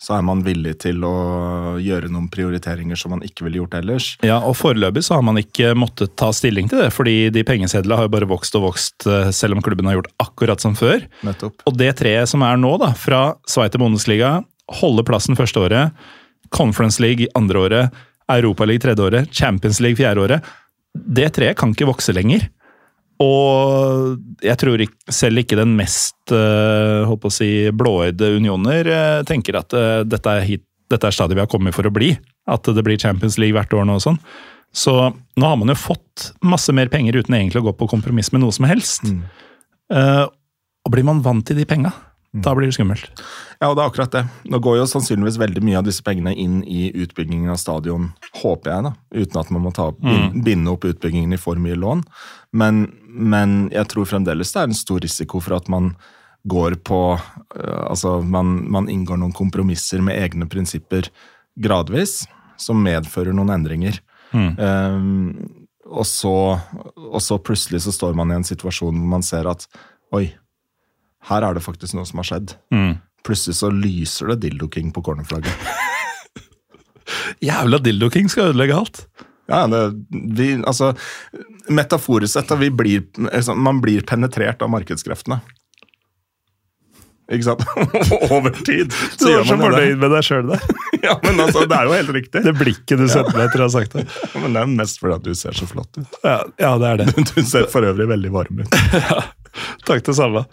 så 0.00 0.16
er 0.16 0.24
man 0.26 0.44
villig 0.46 0.76
til 0.86 1.04
å 1.06 1.76
gjøre 1.82 2.10
noen 2.12 2.30
prioriteringer 2.32 2.98
som 2.98 3.12
man 3.14 3.22
ikke 3.26 3.46
ville 3.46 3.60
gjort 3.60 3.76
ellers. 3.78 4.08
Ja, 4.26 4.40
og 4.40 4.56
Foreløpig 4.58 5.04
så 5.06 5.18
har 5.18 5.26
man 5.26 5.38
ikke 5.40 5.74
måttet 5.78 6.16
ta 6.18 6.32
stilling 6.34 6.70
til 6.72 6.82
det, 6.82 6.90
fordi 6.96 7.28
de 7.34 7.44
pengesedlene 7.46 8.00
har 8.00 8.08
jo 8.08 8.14
bare 8.16 8.30
vokst 8.32 8.56
og 8.58 8.70
vokst, 8.70 9.06
eh, 9.06 9.30
selv 9.36 9.58
om 9.58 9.64
klubben 9.64 9.90
har 9.90 10.00
gjort 10.00 10.12
akkurat 10.24 10.64
som 10.64 10.74
før. 10.78 11.04
Nettopp. 11.26 11.60
Og 11.68 11.78
det 11.78 11.92
treet 12.00 12.32
som 12.32 12.44
er 12.46 12.58
nå, 12.60 12.74
da, 12.82 12.94
fra 12.96 13.22
Sveiter 13.46 13.82
Bundesliga, 13.82 14.38
holde 14.80 15.04
plassen 15.06 15.38
første 15.38 15.62
året, 15.62 16.06
Conference 16.54 17.02
League 17.02 17.28
andre 17.38 17.62
året, 17.62 18.04
Europa 18.32 18.66
League 18.66 18.82
tredje 18.82 19.04
året, 19.04 19.32
Champions 19.34 19.80
League 19.82 19.98
fjerde 19.98 20.22
året, 20.24 20.52
det 20.94 21.30
treet 21.36 21.58
kan 21.58 21.74
ikke 21.74 21.88
vokse 21.90 22.14
lenger. 22.16 22.48
Og 23.22 24.16
jeg 24.44 24.58
tror 24.60 24.82
selv 25.12 25.40
ikke 25.40 25.56
den 25.56 25.72
mest 25.78 26.32
uh, 26.34 27.06
holdt 27.08 27.22
på 27.22 27.30
å 27.30 27.36
si, 27.36 27.50
blåøyde 27.72 28.34
unioner 28.36 28.90
eh, 28.92 29.20
tenker 29.28 29.56
at 29.56 29.72
eh, 29.72 30.02
dette, 30.04 30.34
er 30.34 30.44
hit, 30.44 30.64
dette 30.92 31.08
er 31.08 31.16
stadiet 31.16 31.38
vi 31.38 31.44
har 31.44 31.50
kommet 31.50 31.76
for 31.76 31.88
å 31.88 31.94
bli. 31.94 32.12
At 32.50 32.68
det 32.68 32.84
blir 32.84 33.00
Champions 33.00 33.38
League 33.40 33.56
hvert 33.56 33.72
år 33.72 33.88
nå 33.88 33.96
og 33.96 34.04
sånn. 34.04 34.20
Så 34.76 34.92
nå 35.00 35.48
har 35.48 35.56
man 35.56 35.72
jo 35.72 35.78
fått 35.78 36.30
masse 36.44 36.72
mer 36.76 36.90
penger 36.92 37.16
uten 37.16 37.38
egentlig 37.38 37.62
å 37.62 37.70
gå 37.70 37.76
på 37.78 37.88
kompromiss 37.88 38.28
med 38.34 38.44
noe 38.44 38.52
som 38.52 38.68
helst. 38.68 39.08
Eh, 39.88 40.24
og 40.26 40.92
blir 40.92 41.06
man 41.06 41.22
vant 41.24 41.46
til 41.46 41.56
de 41.58 41.64
penga, 41.68 41.94
Da 42.32 42.52
blir 42.56 42.68
det 42.68 42.76
skummelt. 42.76 43.06
Ja, 43.60 43.70
og 43.70 43.76
det 43.76 43.82
er 43.84 43.90
akkurat 43.90 44.12
det. 44.12 44.24
Nå 44.50 44.58
går 44.60 44.80
jo 44.80 44.88
sannsynligvis 44.90 45.38
veldig 45.40 45.62
mye 45.64 45.78
av 45.80 45.86
disse 45.86 46.04
pengene 46.04 46.34
inn 46.36 46.58
i 46.68 46.90
utbyggingen 46.92 47.52
av 47.52 47.60
stadion, 47.60 48.10
håper 48.42 48.72
jeg, 48.72 48.86
da. 48.88 48.92
Uten 49.16 49.40
at 49.40 49.52
man 49.54 49.64
må 49.64 49.72
ta 49.76 49.88
opp, 49.92 50.02
binde 50.44 50.72
opp 50.72 50.84
utbyggingen 50.88 51.32
i 51.32 51.40
for 51.40 51.60
mye 51.62 51.78
lån. 51.78 52.04
Men, 52.56 52.84
men 53.08 53.56
jeg 53.72 53.88
tror 53.92 54.08
fremdeles 54.10 54.52
det 54.52 54.62
er 54.62 54.70
en 54.70 54.76
stor 54.76 55.00
risiko 55.04 55.40
for 55.44 55.56
at 55.56 55.70
man 55.72 55.94
går 56.46 56.78
på 56.86 57.00
øh, 57.16 57.84
Altså, 57.90 58.20
man, 58.22 58.58
man 58.70 58.90
inngår 58.92 59.18
noen 59.18 59.34
kompromisser 59.34 60.02
med 60.04 60.18
egne 60.20 60.46
prinsipper 60.50 61.08
gradvis, 61.56 62.24
som 62.60 62.82
medfører 62.84 63.34
noen 63.36 63.54
endringer. 63.54 63.98
Um, 64.36 65.36
og, 65.86 66.04
så, 66.08 66.58
og 66.96 67.20
så 67.22 67.38
plutselig 67.40 67.84
så 67.84 67.94
står 67.94 68.16
man 68.18 68.32
i 68.32 68.36
en 68.36 68.46
situasjon 68.46 68.96
hvor 68.98 69.12
man 69.14 69.24
ser 69.24 69.48
at 69.48 69.64
oi, 70.16 70.28
her 71.30 71.46
er 71.46 71.56
det 71.56 71.64
faktisk 71.64 71.96
noe 71.98 72.06
som 72.08 72.22
har 72.22 72.28
skjedd. 72.30 72.54
Plutselig 73.26 73.58
så 73.58 73.70
lyser 73.74 74.32
det 74.32 74.40
Dildo 74.44 74.68
King 74.72 74.92
på 74.94 75.02
cornerflagget. 75.06 75.52
Jævla 77.46 77.80
Dildo 77.82 78.10
King 78.14 78.30
skal 78.30 78.52
ødelegge 78.52 78.76
alt. 78.76 79.02
Ja, 79.46 79.66
det, 79.70 79.82
vi, 80.10 80.54
altså, 80.66 80.92
Metaforisk 81.68 82.34
sett, 82.34 82.50
vi 82.58 82.70
blir, 82.70 83.04
altså, 83.32 83.54
man 83.54 83.80
blir 83.82 84.02
penetrert 84.06 84.62
av 84.62 84.70
markedskreftene. 84.74 85.40
Ikke 87.26 87.42
sant? 87.42 87.62
Over 88.34 88.54
tid. 88.62 88.92
Du 89.18 89.26
gjør 89.26 89.40
er 89.42 89.48
så 89.48 89.56
fornøyd 89.58 90.02
med 90.02 90.12
deg 90.14 90.26
sjøl, 90.26 90.52
da. 90.52 90.60
Ja, 91.06 91.16
men 91.22 91.38
altså, 91.42 91.66
det 91.68 91.76
er 91.76 91.86
jo 91.86 91.94
helt 91.94 92.12
riktig. 92.14 92.42
Det 92.46 92.54
blikket 92.58 93.02
du 93.02 93.06
sendte 93.10 93.34
meg 93.36 93.48
etter 93.48 93.62
å 93.62 93.66
ha 93.66 93.72
sagt 93.74 93.94
det. 93.98 94.06
Men 94.38 94.54
det 94.54 94.62
er 94.62 94.70
mest 94.78 95.02
fordi 95.02 95.18
at 95.18 95.26
du 95.26 95.38
ser 95.38 95.54
så 95.58 95.66
flott 95.70 95.98
ut. 95.98 96.18
Ja, 96.22 96.38
ja, 96.62 96.72
det 96.82 96.92
er 96.92 97.02
det. 97.02 97.26
Du 97.34 97.42
ser 97.46 97.66
for 97.70 97.86
øvrig 97.86 98.08
veldig 98.10 98.32
varm 98.34 98.62
ut. 98.62 98.78
Takk 99.86 100.06
det 100.06 100.14
samme. 100.18 100.46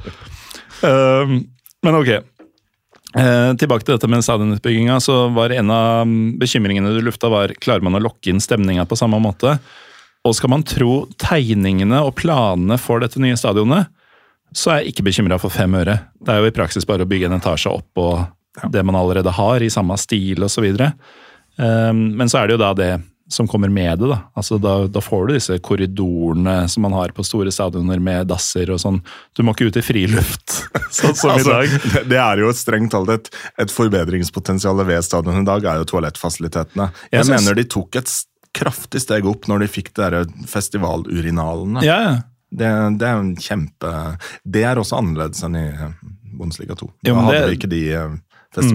Um, 0.84 1.42
men 1.84 1.98
ok. 2.00 2.12
Eh, 3.14 3.52
tilbake 3.62 3.86
til 3.86 3.94
dette 3.94 4.10
med 4.10 4.24
stadionutbygginga. 4.26 5.00
så 5.00 5.28
var 5.34 5.52
En 5.52 5.72
av 5.72 6.08
bekymringene 6.40 6.94
du 6.94 7.02
lufta, 7.02 7.30
var 7.30 7.54
klarer 7.62 7.82
man 7.82 7.96
å 7.96 8.02
lokke 8.02 8.30
inn 8.30 8.42
stemninga 8.42 8.86
på 8.86 8.98
samme 8.98 9.20
måte. 9.20 9.60
Og 10.26 10.36
skal 10.36 10.50
man 10.50 10.64
tro 10.64 11.06
tegningene 11.20 12.00
og 12.02 12.16
planene 12.16 12.78
for 12.80 13.00
dette 13.00 13.20
nye 13.20 13.38
stadionet, 13.38 13.92
så 14.54 14.72
er 14.72 14.82
jeg 14.82 14.94
ikke 14.94 15.10
bekymra 15.10 15.40
for 15.42 15.50
fem 15.50 15.74
øre. 15.76 16.00
Det 16.22 16.32
er 16.32 16.42
jo 16.42 16.50
i 16.50 16.56
praksis 16.56 16.86
bare 16.86 17.04
å 17.04 17.10
bygge 17.10 17.28
en 17.28 17.40
etasje 17.40 17.70
opp 17.70 17.88
på 17.94 18.08
det 18.72 18.84
man 18.86 18.96
allerede 18.96 19.34
har, 19.34 19.62
i 19.62 19.70
samme 19.70 19.98
stil 19.98 20.46
osv. 20.46 20.64
Um, 21.58 22.14
men 22.18 22.30
så 22.30 22.40
er 22.40 22.48
det 22.48 22.56
jo 22.56 22.62
da 22.62 22.74
det 22.78 22.92
som 23.34 23.48
kommer 23.50 23.72
med 23.74 24.00
det. 24.04 24.10
Da 24.12 24.20
Altså 24.40 24.58
da, 24.62 24.74
da 24.88 25.02
får 25.04 25.28
du 25.28 25.34
disse 25.36 25.58
korridorene 25.66 26.56
som 26.72 26.86
man 26.86 26.94
har 26.98 27.14
på 27.16 27.26
store 27.26 27.52
stadioner 27.54 28.00
med 28.04 28.28
dasser 28.32 28.70
og 28.74 28.80
sånn. 28.82 29.00
Du 29.36 29.44
må 29.46 29.56
ikke 29.56 29.68
ut 29.72 29.80
i 29.82 29.84
friluft, 29.86 30.60
sånn 31.00 31.16
som 31.18 31.34
i 31.34 31.40
Altså, 31.40 31.58
dag. 31.58 32.04
det, 32.14 32.20
er 32.22 32.44
jo 32.46 32.52
strengt 32.58 32.94
talt 32.94 33.10
et, 33.14 33.32
et 33.66 33.74
forbedringspotensial 33.74 34.80
ved 34.88 35.02
stadionet 35.06 35.44
i 35.46 35.50
dag, 35.50 35.66
er 35.74 35.82
jo 35.82 35.90
toalettfasilitetene. 35.94 36.92
Jeg 37.12 37.24
Jeg 37.24 37.32
mener 37.34 37.58
de 37.60 37.66
tok 37.74 38.00
et 38.02 38.14
kraftig 38.54 39.02
steg 39.02 39.26
opp 39.26 39.48
når 39.50 39.64
de 39.66 39.72
fikk 39.74 39.94
de 39.98 40.04
der 40.06 40.28
festivalurinalene. 40.50 41.82
Ja, 41.86 41.98
ja. 42.06 42.14
Det, 42.54 42.68
det 43.02 43.08
er 43.10 43.18
en 43.18 43.32
kjempe 43.42 43.92
Det 44.46 44.62
er 44.62 44.78
også 44.78 45.00
annerledes 45.00 45.40
enn 45.48 45.56
i 45.58 45.64
eh, 45.74 45.96
Bundesliga 46.38 46.76
2. 46.78 46.86
Da 47.02 47.10
Jo, 47.10 47.16
det... 47.16 47.24
hadde 47.26 47.48
vi 47.50 47.56
ikke 47.58 47.70
de 47.72 47.80
eh, 48.62 48.66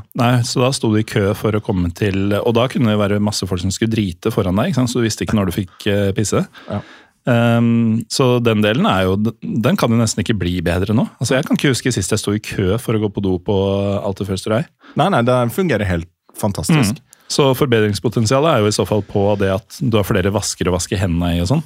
Mm. 0.00 0.02
Nei, 0.20 0.42
så 0.42 0.62
da 0.62 0.70
sto 0.72 0.90
du 0.92 0.98
i 1.00 1.06
kø 1.06 1.34
for 1.36 1.52
å 1.52 1.60
komme 1.60 1.90
til 1.94 2.32
Og 2.38 2.54
da 2.54 2.66
kunne 2.68 2.92
det 2.92 2.98
være 2.98 3.20
masse 3.20 3.46
folk 3.46 3.60
som 3.60 3.70
skulle 3.70 3.92
drite 3.92 4.32
foran 4.32 4.56
deg, 4.56 4.74
så 4.74 4.86
du 4.96 5.04
visste 5.04 5.24
ikke 5.26 5.36
når 5.36 5.50
du 5.50 5.52
fikk 5.52 5.86
eh, 5.92 6.12
pisse. 6.16 6.46
Ja. 6.70 6.80
Um, 7.26 8.04
så 8.08 8.38
den 8.38 8.60
delen 8.62 8.86
er 8.86 9.02
jo 9.02 9.16
Den 9.18 9.74
kan 9.74 9.90
jo 9.90 9.98
nesten 9.98 10.22
ikke 10.22 10.36
bli 10.38 10.60
bedre 10.62 10.94
nå. 10.94 11.08
Altså 11.18 11.34
Jeg 11.34 11.48
kan 11.48 11.58
ikke 11.58 11.72
huske 11.72 11.90
sist 11.90 12.12
jeg 12.14 12.22
sto 12.22 12.34
i 12.36 12.38
kø 12.38 12.76
for 12.78 12.94
å 12.94 13.00
gå 13.02 13.10
på 13.10 13.24
do 13.24 13.32
på 13.42 13.56
Alter 13.98 14.28
First 14.28 14.46
Rei. 14.46 14.62
Nei, 14.94 15.08
nei, 15.10 15.24
det 15.26 15.34
fungerer 15.56 15.88
helt 15.88 16.08
fantastisk. 16.38 17.02
Så 17.26 17.48
forbedringspotensialet 17.58 18.52
er 18.52 18.62
jo 18.62 18.70
i 18.70 18.76
så 18.76 18.86
fall 18.86 19.02
på 19.02 19.24
det 19.40 19.50
at 19.50 19.78
du 19.82 19.98
har 19.98 20.06
flere 20.06 20.30
vasker 20.30 20.68
å 20.70 20.76
vaske 20.76 20.98
hendene 21.00 21.34
i 21.34 21.42
og 21.42 21.50
sånn. 21.50 21.64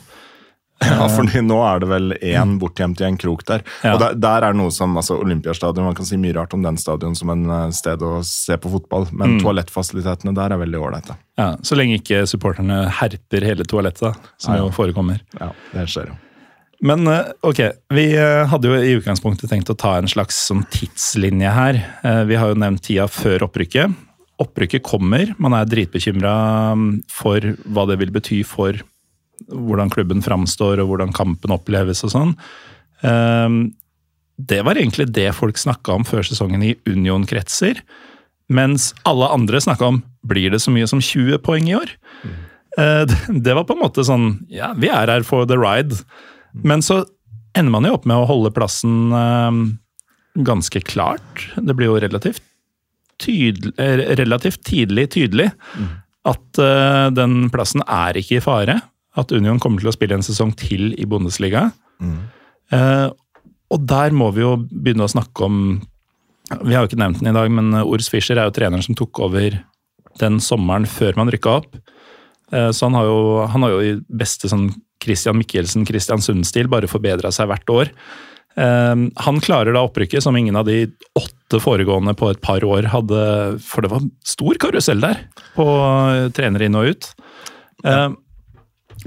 Ja, 0.81 1.07
fordi 1.13 1.43
nå 1.45 1.59
er 1.67 1.83
det 1.83 1.89
vel 1.91 2.15
én 2.25 2.55
bortgjemt 2.61 3.03
i 3.03 3.07
en 3.07 3.19
krok 3.21 3.45
der. 3.49 3.65
Ja. 3.85 3.95
Og 3.95 4.01
der, 4.01 4.15
der 4.17 4.47
er 4.49 4.57
noe 4.57 4.73
som, 4.75 4.97
altså 4.97 5.19
Olympiastadion, 5.21 5.85
Man 5.85 5.99
kan 5.99 6.09
si 6.09 6.17
mye 6.21 6.35
rart 6.37 6.55
om 6.57 6.65
den 6.65 6.81
stadion 6.81 7.15
som 7.19 7.33
en 7.35 7.45
eh, 7.51 7.67
sted 7.77 8.01
å 8.01 8.21
se 8.27 8.57
på 8.61 8.73
fotball, 8.73 9.07
men 9.13 9.39
toalettfasilitetene 9.43 10.35
der 10.37 10.57
er 10.57 10.63
veldig 10.63 10.81
ålreite. 10.81 11.19
Ja, 11.41 11.53
så 11.65 11.77
lenge 11.79 12.01
ikke 12.01 12.25
supporterne 12.29 12.87
herper 13.01 13.47
hele 13.47 13.69
toalettet, 13.69 14.19
som 14.41 14.57
ja. 14.57 14.65
jo 14.65 14.73
forekommer. 14.75 15.23
Ja, 15.41 15.53
det 15.75 15.87
skjer 15.93 16.13
jo. 16.13 16.19
Men 16.81 17.05
eh, 17.13 17.33
ok, 17.45 17.61
vi 17.93 18.07
eh, 18.17 18.47
hadde 18.49 18.71
jo 18.71 18.79
i 18.81 18.95
utgangspunktet 18.97 19.53
tenkt 19.53 19.73
å 19.73 19.77
ta 19.77 19.99
en 19.99 20.09
slags 20.09 20.39
sånn 20.49 20.65
tidslinje 20.73 21.53
her. 21.53 21.81
Eh, 22.01 22.23
Vi 22.31 22.39
har 22.41 22.53
jo 22.53 22.61
nevnt 22.61 22.87
tida 22.89 23.05
før 23.13 23.45
opprykket. 23.51 23.93
Opprykket 24.41 24.85
kommer, 24.87 25.35
man 25.37 25.53
er 25.59 25.69
dritbekymra 25.69 26.33
for 27.13 27.53
hva 27.69 27.85
det 27.91 27.99
vil 28.01 28.15
bety 28.15 28.41
for 28.49 28.81
hvordan 29.49 29.91
klubben 29.93 30.23
framstår 30.25 30.81
og 30.83 30.91
hvordan 30.93 31.15
kampen 31.17 31.55
oppleves 31.55 32.05
og 32.05 32.13
sånn. 32.15 32.35
Eh, 33.03 33.49
Det 34.41 34.63
var 34.65 34.75
egentlig 34.75 35.13
det 35.13 35.35
folk 35.37 35.59
snakka 35.61 35.93
om 35.93 36.05
før 36.05 36.23
sesongen 36.25 36.63
i 36.65 36.75
Union-kretser. 36.89 37.83
Mens 38.49 38.95
alle 39.05 39.29
andre 39.29 39.61
snakka 39.61 39.85
om 39.87 40.03
blir 40.27 40.51
det 40.51 40.63
så 40.65 40.73
mye 40.73 40.89
som 40.89 41.01
20 41.01 41.39
poeng 41.45 41.69
i 41.69 41.75
år. 41.77 41.91
Mm. 42.25 43.43
det- 43.43 43.55
var 43.55 43.65
på 43.65 43.75
en 43.75 43.83
måte 43.83 44.05
sånn 44.07 44.47
ja, 44.49 44.73
vi 44.75 44.89
er 44.89 45.07
her 45.07 45.23
for 45.23 45.45
the 45.45 45.59
ride. 45.59 45.93
Men 46.55 46.81
så 46.81 47.05
ender 47.55 47.71
man 47.71 47.85
jo 47.85 47.95
opp 47.95 48.07
med 48.07 48.17
å 48.17 48.27
holde 48.27 48.51
plassen 48.55 49.13
eh, 49.13 50.43
ganske 50.43 50.81
klart. 50.85 51.51
Det 51.57 51.77
blir 51.77 51.87
jo 51.91 52.01
relativt, 52.01 52.41
tydel, 53.19 53.73
eh, 53.77 54.15
relativt 54.17 54.63
tidlig 54.65 55.11
tydelig 55.11 55.51
at 56.25 56.59
eh, 56.59 57.11
den 57.11 57.51
plassen 57.51 57.83
er 57.87 58.15
ikke 58.15 58.39
i 58.39 58.41
fare. 58.45 58.81
At 59.19 59.33
Union 59.35 59.59
kommer 59.59 59.83
til 59.83 59.91
å 59.91 59.95
spille 59.97 60.15
en 60.15 60.23
sesong 60.27 60.53
til 60.59 60.93
i 60.95 61.07
Bundesliga. 61.09 61.71
Eh, 62.71 63.09
og 63.71 63.87
der 63.87 64.15
må 64.15 64.31
vi 64.35 64.45
jo 64.45 64.57
begynne 64.71 65.07
å 65.07 65.11
snakke 65.11 65.47
om 65.47 65.57
Vi 66.65 66.75
har 66.75 66.83
jo 66.83 66.89
ikke 66.91 66.99
nevnt 66.99 67.21
den 67.21 67.31
i 67.31 67.37
dag, 67.37 67.51
men 67.55 67.71
Urs 67.85 68.09
Fischer 68.11 68.35
er 68.39 68.49
jo 68.49 68.55
treneren 68.57 68.83
som 68.83 68.97
tok 68.99 69.21
over 69.23 69.61
den 70.19 70.41
sommeren 70.43 70.87
før 70.91 71.15
man 71.21 71.31
rykka 71.31 71.61
opp. 71.61 71.77
Eh, 72.53 72.71
Så 72.75 72.89
han 72.89 72.95
har 72.99 73.07
jo, 73.07 73.47
han 73.47 73.63
har 73.63 73.71
jo 73.77 73.85
i 73.85 73.93
beste 74.11 74.51
sånn 74.51 74.73
Christian 75.01 75.39
Michelsen, 75.39 75.87
Christian 75.87 76.19
Sund-stil 76.21 76.69
bare 76.69 76.91
forbedra 76.91 77.31
seg 77.33 77.49
hvert 77.53 77.71
år. 77.71 77.93
Eh, 78.59 79.05
Han 79.27 79.41
klarer 79.41 79.73
da 79.73 79.85
opprykket 79.87 80.23
som 80.23 80.37
ingen 80.37 80.57
av 80.59 80.67
de 80.67 80.89
åtte 81.15 81.61
foregående 81.63 82.17
på 82.19 82.31
et 82.31 82.41
par 82.43 82.65
år 82.67 82.91
hadde, 82.91 83.61
for 83.63 83.83
det 83.83 83.91
var 83.93 84.03
stor 84.27 84.59
karusell 84.59 85.01
der 85.01 85.23
på 85.55 85.67
trener 85.67 86.35
trenere 86.35 86.67
inn 86.67 86.75
og 86.79 86.91
ut. 86.91 87.15
Eh, 87.85 88.09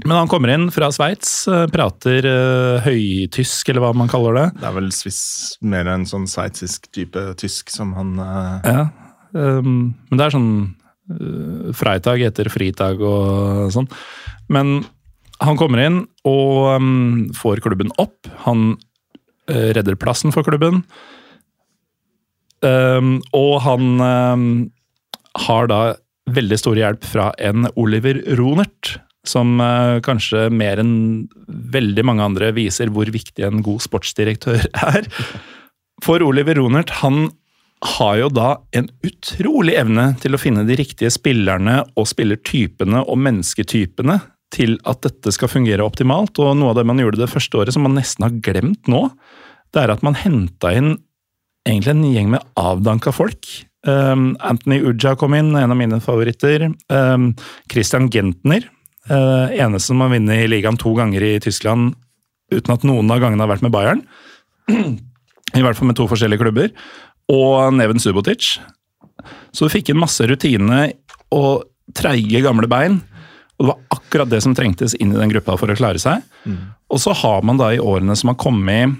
Men 0.02 0.16
han 0.16 0.28
kommer 0.30 0.50
inn 0.50 0.66
fra 0.74 0.88
Sveits, 0.92 1.46
eh, 1.48 1.66
prater 1.70 2.26
uh, 2.26 2.82
høytysk, 2.82 3.70
eller 3.70 3.84
hva 3.84 3.92
man 3.96 4.10
kaller 4.10 4.36
det. 4.38 4.46
Det 4.58 4.66
er 4.66 4.74
vel 4.74 4.90
sviss, 4.94 5.22
mer 5.62 5.88
en 5.92 6.06
sånn 6.08 6.26
sveitsisk 6.30 6.88
type 6.94 7.22
tysk 7.40 7.70
som 7.72 7.92
han 7.96 8.16
uh... 8.18 8.64
Ja, 8.66 8.88
um, 9.38 9.94
men 10.10 10.18
det 10.18 10.26
er 10.26 10.34
sånn 10.34 10.50
uh, 11.14 11.70
freitag 11.78 12.26
etter 12.26 12.50
fritag 12.52 13.02
og 13.06 13.70
sånn. 13.74 13.88
Men 14.52 14.80
han 15.44 15.60
kommer 15.60 15.84
inn 15.84 16.02
og 16.26 16.74
um, 16.74 17.30
får 17.36 17.62
klubben 17.62 17.94
opp. 18.02 18.26
Han 18.48 18.72
uh, 18.74 19.70
redder 19.76 19.98
plassen 20.00 20.34
for 20.34 20.46
klubben. 20.46 20.82
Um, 22.64 23.18
og 23.36 23.58
han 23.60 24.00
har 25.44 25.66
da 25.68 25.80
veldig 26.32 26.56
stor 26.56 26.78
hjelp 26.78 27.04
fra 27.04 27.28
en 27.42 27.68
Oliver 27.76 28.22
Ronert, 28.38 28.94
som 29.28 29.56
eh, 29.60 30.00
kanskje 30.04 30.48
mer 30.52 30.82
enn 30.82 30.94
veldig 31.48 32.04
mange 32.06 32.24
andre 32.26 32.52
viser 32.56 32.92
hvor 32.92 33.08
viktig 33.12 33.46
en 33.46 33.64
god 33.64 33.84
sportsdirektør 33.84 34.66
er. 34.94 35.08
For 36.04 36.24
Oliver 36.24 36.58
Ronert, 36.60 36.92
han 37.02 37.30
har 37.84 38.18
jo 38.22 38.28
da 38.32 38.50
en 38.76 38.88
utrolig 39.04 39.74
evne 39.76 40.12
til 40.22 40.36
å 40.36 40.40
finne 40.40 40.64
de 40.68 40.76
riktige 40.78 41.12
spillerne 41.12 41.82
og 42.00 42.08
spillertypene 42.08 43.02
og 43.04 43.20
mennesketypene 43.20 44.20
til 44.54 44.78
at 44.88 45.02
dette 45.04 45.32
skal 45.34 45.50
fungere 45.50 45.84
optimalt. 45.84 46.38
Og 46.40 46.54
noe 46.56 46.72
av 46.72 46.78
det 46.78 46.86
man 46.88 47.00
gjorde 47.02 47.20
det 47.20 47.32
første 47.32 47.60
året 47.60 47.76
som 47.76 47.84
man 47.84 47.96
nesten 47.98 48.26
har 48.26 48.38
glemt 48.44 48.88
nå, 48.90 49.08
det 49.74 49.82
er 49.82 49.92
at 49.92 50.04
man 50.06 50.16
henta 50.16 50.72
inn 50.76 50.94
egentlig 51.68 51.94
en 51.94 52.04
gjeng 52.12 52.34
med 52.36 52.44
avdanka 52.60 53.12
folk. 53.14 53.48
Um, 53.84 54.32
Anthony 54.40 54.80
Uja 54.80 55.12
kom 55.20 55.34
inn, 55.36 55.52
en 55.56 55.72
av 55.72 55.76
mine 55.76 56.00
favoritter. 56.04 56.70
Um, 56.88 57.32
Christian 57.72 58.08
Gentner, 58.12 58.64
uh, 59.10 59.50
eneste 59.52 59.90
som 59.90 60.02
har 60.04 60.12
vunnet 60.14 60.44
i 60.44 60.50
ligaen 60.50 60.78
to 60.80 60.94
ganger 60.96 61.24
i 61.24 61.36
Tyskland 61.42 61.94
uten 62.52 62.74
at 62.74 62.84
noen 62.86 63.10
av 63.10 63.22
gangene 63.22 63.42
har 63.44 63.50
vært 63.50 63.64
med 63.64 63.74
Bayern. 63.74 64.04
I 65.58 65.62
hvert 65.62 65.78
fall 65.78 65.90
med 65.90 65.98
to 65.98 66.06
forskjellige 66.10 66.42
klubber. 66.42 66.70
Og 67.32 67.72
Neven 67.74 68.02
Subotic. 68.02 68.58
Så 69.54 69.66
du 69.66 69.72
fikk 69.72 69.90
inn 69.90 70.00
masse 70.00 70.26
rutine 70.28 70.86
og 71.34 71.64
treige, 71.96 72.42
gamle 72.44 72.68
bein. 72.70 73.00
Og 73.56 73.64
det 73.64 73.70
var 73.70 73.96
akkurat 73.96 74.30
det 74.30 74.42
som 74.44 74.54
trengtes 74.56 74.96
inn 74.98 75.14
i 75.14 75.18
den 75.18 75.32
gruppa 75.32 75.56
for 75.60 75.70
å 75.70 75.78
klare 75.78 76.00
seg. 76.02 76.24
Og 76.92 77.00
så 77.00 77.14
har 77.16 77.44
man 77.46 77.58
da 77.60 77.70
i 77.72 77.80
årene 77.82 78.16
som 78.18 78.32
har 78.32 78.40
kommet 78.40 78.98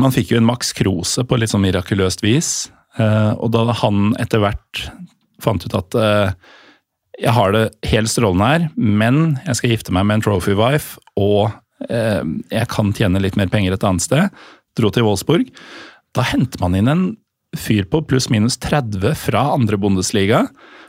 man 0.00 0.14
fikk 0.14 0.32
jo 0.32 0.40
en 0.40 0.46
Max 0.48 0.72
Krose 0.74 1.24
på 1.28 1.38
litt 1.38 1.52
sånn 1.52 1.62
mirakuløst 1.64 2.24
vis. 2.24 2.50
Eh, 2.98 3.32
og 3.34 3.52
da 3.54 3.66
han 3.82 4.14
etter 4.22 4.42
hvert 4.42 4.84
fant 5.42 5.64
ut 5.66 5.76
at 5.76 5.98
eh, 5.98 6.34
jeg 7.20 7.34
har 7.36 7.54
det 7.54 7.64
helt 7.90 8.10
strålende 8.10 8.48
her, 8.48 8.68
men 8.76 9.36
jeg 9.44 9.58
skal 9.58 9.74
gifte 9.74 9.94
meg 9.94 10.06
med 10.08 10.18
en 10.18 10.24
trophy 10.26 10.54
wife, 10.58 10.98
og 11.20 11.52
eh, 11.88 12.22
jeg 12.50 12.70
kan 12.72 12.94
tjene 12.96 13.22
litt 13.22 13.38
mer 13.38 13.50
penger 13.52 13.76
et 13.76 13.86
annet 13.86 14.04
sted, 14.04 14.40
dro 14.74 14.90
til 14.90 15.06
Wolfsburg. 15.06 15.50
Da 16.14 16.24
henter 16.26 16.62
man 16.62 16.74
inn 16.78 16.90
en 16.90 17.04
fyr 17.54 17.86
på 17.86 18.00
pluss-minus 18.10 18.56
30 18.62 19.14
fra 19.18 19.46
andre 19.54 19.78
Bundesliga, 19.78 20.46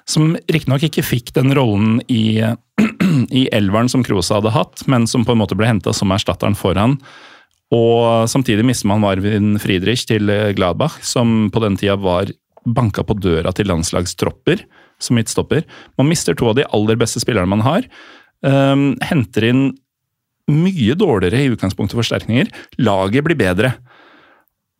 som 0.09 0.33
riktignok 0.49 0.87
ikke 0.87 1.05
fikk 1.05 1.31
den 1.37 1.53
rollen 1.57 1.99
i, 2.09 2.41
i 3.41 3.45
elveren 3.53 3.89
som 3.91 4.05
Krosa 4.05 4.39
hadde 4.39 4.53
hatt, 4.55 4.85
men 4.89 5.05
som 5.09 5.25
på 5.25 5.35
en 5.35 5.41
måte 5.43 5.57
ble 5.57 5.69
henta 5.69 5.93
som 5.93 6.13
erstatteren 6.13 6.57
for 6.57 6.77
han. 6.79 6.97
Og 7.73 8.29
samtidig 8.29 8.65
mister 8.65 8.89
man 8.89 9.01
Marvin 9.03 9.59
Friedrich 9.61 10.05
til 10.09 10.29
Gladbach, 10.57 10.99
som 11.05 11.51
på 11.53 11.61
den 11.61 11.77
tida 11.81 11.97
var 12.01 12.29
banka 12.65 13.05
på 13.05 13.17
døra 13.21 13.53
til 13.53 13.69
landslagstropper 13.69 14.63
som 15.01 15.17
midtstopper. 15.17 15.65
Man 15.99 16.09
mister 16.09 16.37
to 16.37 16.49
av 16.51 16.59
de 16.59 16.67
aller 16.73 16.99
beste 16.99 17.21
spillerne 17.23 17.49
man 17.51 17.65
har. 17.65 17.87
Um, 18.45 18.93
henter 19.03 19.49
inn 19.49 19.65
mye 20.51 20.93
dårligere 20.97 21.41
i 21.41 21.53
utgangspunktet 21.53 21.97
forsterkninger. 21.97 22.51
Laget 22.77 23.25
blir 23.25 23.37
bedre. 23.39 23.73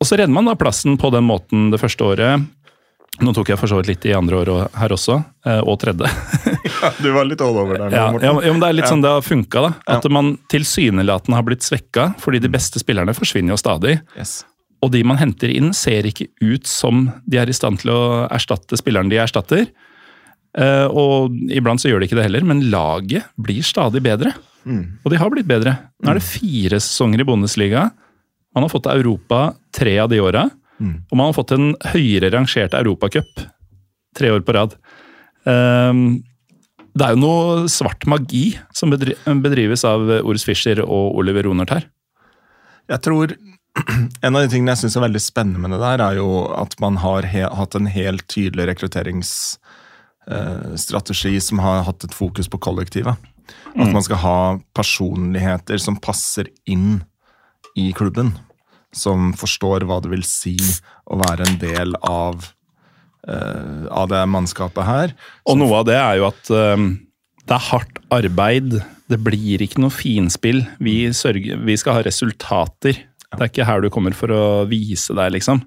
Og 0.00 0.08
så 0.08 0.18
redder 0.18 0.34
man 0.34 0.46
da 0.46 0.54
plassen 0.58 0.98
på 1.00 1.10
den 1.14 1.26
måten 1.26 1.70
det 1.72 1.80
første 1.82 2.04
året. 2.06 2.46
Nå 3.24 3.32
tok 3.32 3.48
jeg 3.48 3.56
for 3.56 3.70
så 3.70 3.78
vidt 3.78 3.88
litt 3.88 4.04
i 4.10 4.12
andre 4.12 4.42
år 4.42 4.50
her 4.76 4.92
også, 4.92 5.14
eh, 5.48 5.62
og 5.64 5.78
tredje. 5.80 6.10
ja, 6.68 6.90
du 7.00 7.08
var 7.14 7.24
litt 7.24 7.40
all 7.40 7.56
over 7.56 7.78
der. 7.80 7.94
Ja, 7.94 8.10
ja, 8.20 8.32
men 8.36 8.60
det 8.60 8.68
er 8.68 8.76
litt 8.76 8.90
sånn 8.90 9.04
det 9.04 9.14
har 9.14 9.24
funka. 9.24 9.62
da. 9.64 9.70
At 9.96 10.08
man 10.12 10.34
tilsynelatende 10.52 11.38
har 11.38 11.46
blitt 11.46 11.64
svekka, 11.64 12.10
fordi 12.20 12.42
de 12.44 12.52
beste 12.52 12.82
spillerne 12.82 13.16
forsvinner 13.16 13.54
jo 13.54 13.60
stadig. 13.60 13.96
Yes. 14.18 14.42
Og 14.84 14.92
de 14.92 15.00
man 15.08 15.16
henter 15.16 15.48
inn, 15.48 15.72
ser 15.72 16.04
ikke 16.08 16.28
ut 16.44 16.68
som 16.68 17.06
de 17.24 17.40
er 17.40 17.48
i 17.48 17.56
stand 17.56 17.80
til 17.80 17.94
å 17.94 18.02
erstatte 18.28 18.76
spilleren 18.76 19.08
de 19.08 19.22
erstatter. 19.22 19.64
Eh, 20.56 20.86
og 20.88 21.34
iblant 21.52 21.82
så 21.82 21.90
gjør 21.90 22.00
de 22.00 22.08
ikke 22.08 22.18
det 22.18 22.26
heller, 22.30 22.44
men 22.48 22.64
laget 22.72 23.28
blir 23.40 23.64
stadig 23.66 24.00
bedre. 24.04 24.32
Mm. 24.66 24.98
Og 25.04 25.12
de 25.12 25.20
har 25.20 25.32
blitt 25.32 25.48
bedre. 25.48 25.76
Nå 26.02 26.10
er 26.10 26.18
det 26.18 26.26
fire 26.26 26.80
sesonger 26.80 27.22
i 27.22 27.28
Bundesliga. 27.28 27.90
Man 28.56 28.64
har 28.64 28.72
fått 28.72 28.88
Europa 28.90 29.50
tre 29.76 29.98
av 30.02 30.10
de 30.12 30.22
åra. 30.24 30.46
Mm. 30.80 30.96
Og 31.10 31.18
man 31.18 31.28
har 31.28 31.36
fått 31.36 31.52
en 31.56 31.74
høyere 31.92 32.32
rangert 32.32 32.76
europacup 32.76 33.44
tre 34.16 34.32
år 34.32 34.42
på 34.44 34.56
rad. 34.56 34.74
Um, 35.44 36.22
det 36.96 37.04
er 37.04 37.12
jo 37.12 37.20
noe 37.20 37.66
svart 37.68 38.06
magi 38.08 38.56
som 38.74 38.92
bedrives 38.92 39.84
av 39.84 40.08
Ors 40.22 40.46
Fischer 40.48 40.80
og 40.80 41.18
Oliver 41.20 41.44
Ronert 41.44 41.74
her. 41.74 41.90
Jeg 42.88 43.04
tror 43.04 43.36
En 44.24 44.32
av 44.32 44.40
de 44.40 44.48
tingene 44.48 44.72
jeg 44.72 44.86
syns 44.86 44.94
er 44.96 45.04
veldig 45.04 45.20
spennende 45.20 45.60
med 45.60 45.74
det 45.74 45.82
der, 45.82 46.00
er 46.00 46.16
jo 46.16 46.46
at 46.56 46.72
man 46.80 46.96
har 47.02 47.26
hatt 47.28 47.76
en 47.76 47.90
helt 47.92 48.24
tydelig 48.32 48.70
rekrutteringsstrategi 48.70 49.84
eh, 50.30 51.40
som 51.40 51.58
har 51.62 51.84
hatt 51.86 52.04
et 52.04 52.14
fokus 52.14 52.48
på 52.48 52.58
kollektivet. 52.58 53.16
At 53.76 53.86
Mm. 53.86 53.92
man 53.92 54.02
skal 54.02 54.16
ha 54.16 54.58
personligheter 54.74 55.78
som 55.78 55.96
passer 55.96 56.48
inn 56.66 57.04
i 57.76 57.92
klubben. 57.92 58.32
Som 58.92 59.32
forstår 59.34 59.84
hva 59.84 60.00
det 60.02 60.10
vil 60.10 60.24
si 60.24 60.56
å 61.06 61.18
være 61.20 61.46
en 61.46 61.58
del 61.58 61.94
av, 62.02 62.52
uh, 63.28 63.86
av 63.90 64.08
det 64.08 64.26
mannskapet 64.26 64.84
her. 64.84 65.14
Og 65.46 65.58
noe 65.58 65.82
av 65.82 65.86
det 65.86 65.98
er 66.00 66.16
jo 66.16 66.26
at 66.30 66.50
uh, 66.50 66.76
det 67.46 67.54
er 67.54 67.68
hardt 67.70 68.00
arbeid. 68.10 68.80
Det 69.06 69.18
blir 69.22 69.62
ikke 69.62 69.82
noe 69.84 69.94
finspill. 69.94 70.64
Vi, 70.82 71.12
sørger, 71.14 71.60
vi 71.62 71.76
skal 71.76 71.98
ha 71.98 72.06
resultater. 72.06 73.04
Det 73.34 73.42
er 73.42 73.50
ikke 73.50 73.66
her 73.66 73.82
du 73.82 73.90
kommer 73.92 74.14
for 74.16 74.32
å 74.32 74.44
vise 74.70 75.14
deg, 75.16 75.32
liksom. 75.34 75.62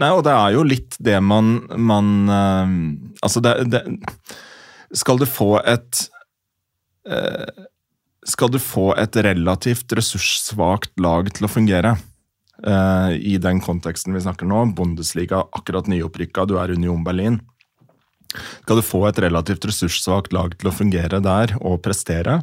Nei, 0.00 0.10
og 0.14 0.22
det 0.26 0.32
er 0.34 0.54
jo 0.54 0.64
litt 0.66 0.96
det 1.02 1.18
man, 1.24 1.54
man 1.76 2.12
eh, 2.32 2.72
Altså, 3.22 3.42
det, 3.44 3.54
det 3.72 3.82
Skal 4.96 5.20
du 5.20 5.26
få 5.28 5.56
et 5.60 6.04
eh, 7.08 7.66
Skal 8.28 8.52
du 8.54 8.58
få 8.62 8.92
et 8.98 9.18
relativt 9.26 9.92
ressurssvakt 9.98 10.94
lag 11.02 11.30
til 11.34 11.46
å 11.46 11.52
fungere, 11.52 11.96
eh, 12.64 13.14
i 13.18 13.38
den 13.42 13.60
konteksten 13.62 14.14
vi 14.16 14.24
snakker 14.24 14.48
nå, 14.48 14.64
Bundesliga 14.78 15.44
akkurat 15.50 15.90
nyopprykka, 15.90 16.46
du 16.48 16.56
er 16.62 16.74
Union 16.74 17.04
Berlin 17.04 17.40
Skal 18.32 18.80
du 18.80 18.86
få 18.86 19.04
et 19.10 19.20
relativt 19.26 19.66
ressurssvakt 19.68 20.32
lag 20.32 20.56
til 20.56 20.70
å 20.70 20.76
fungere 20.76 21.20
der 21.22 21.58
og 21.60 21.82
prestere, 21.84 22.40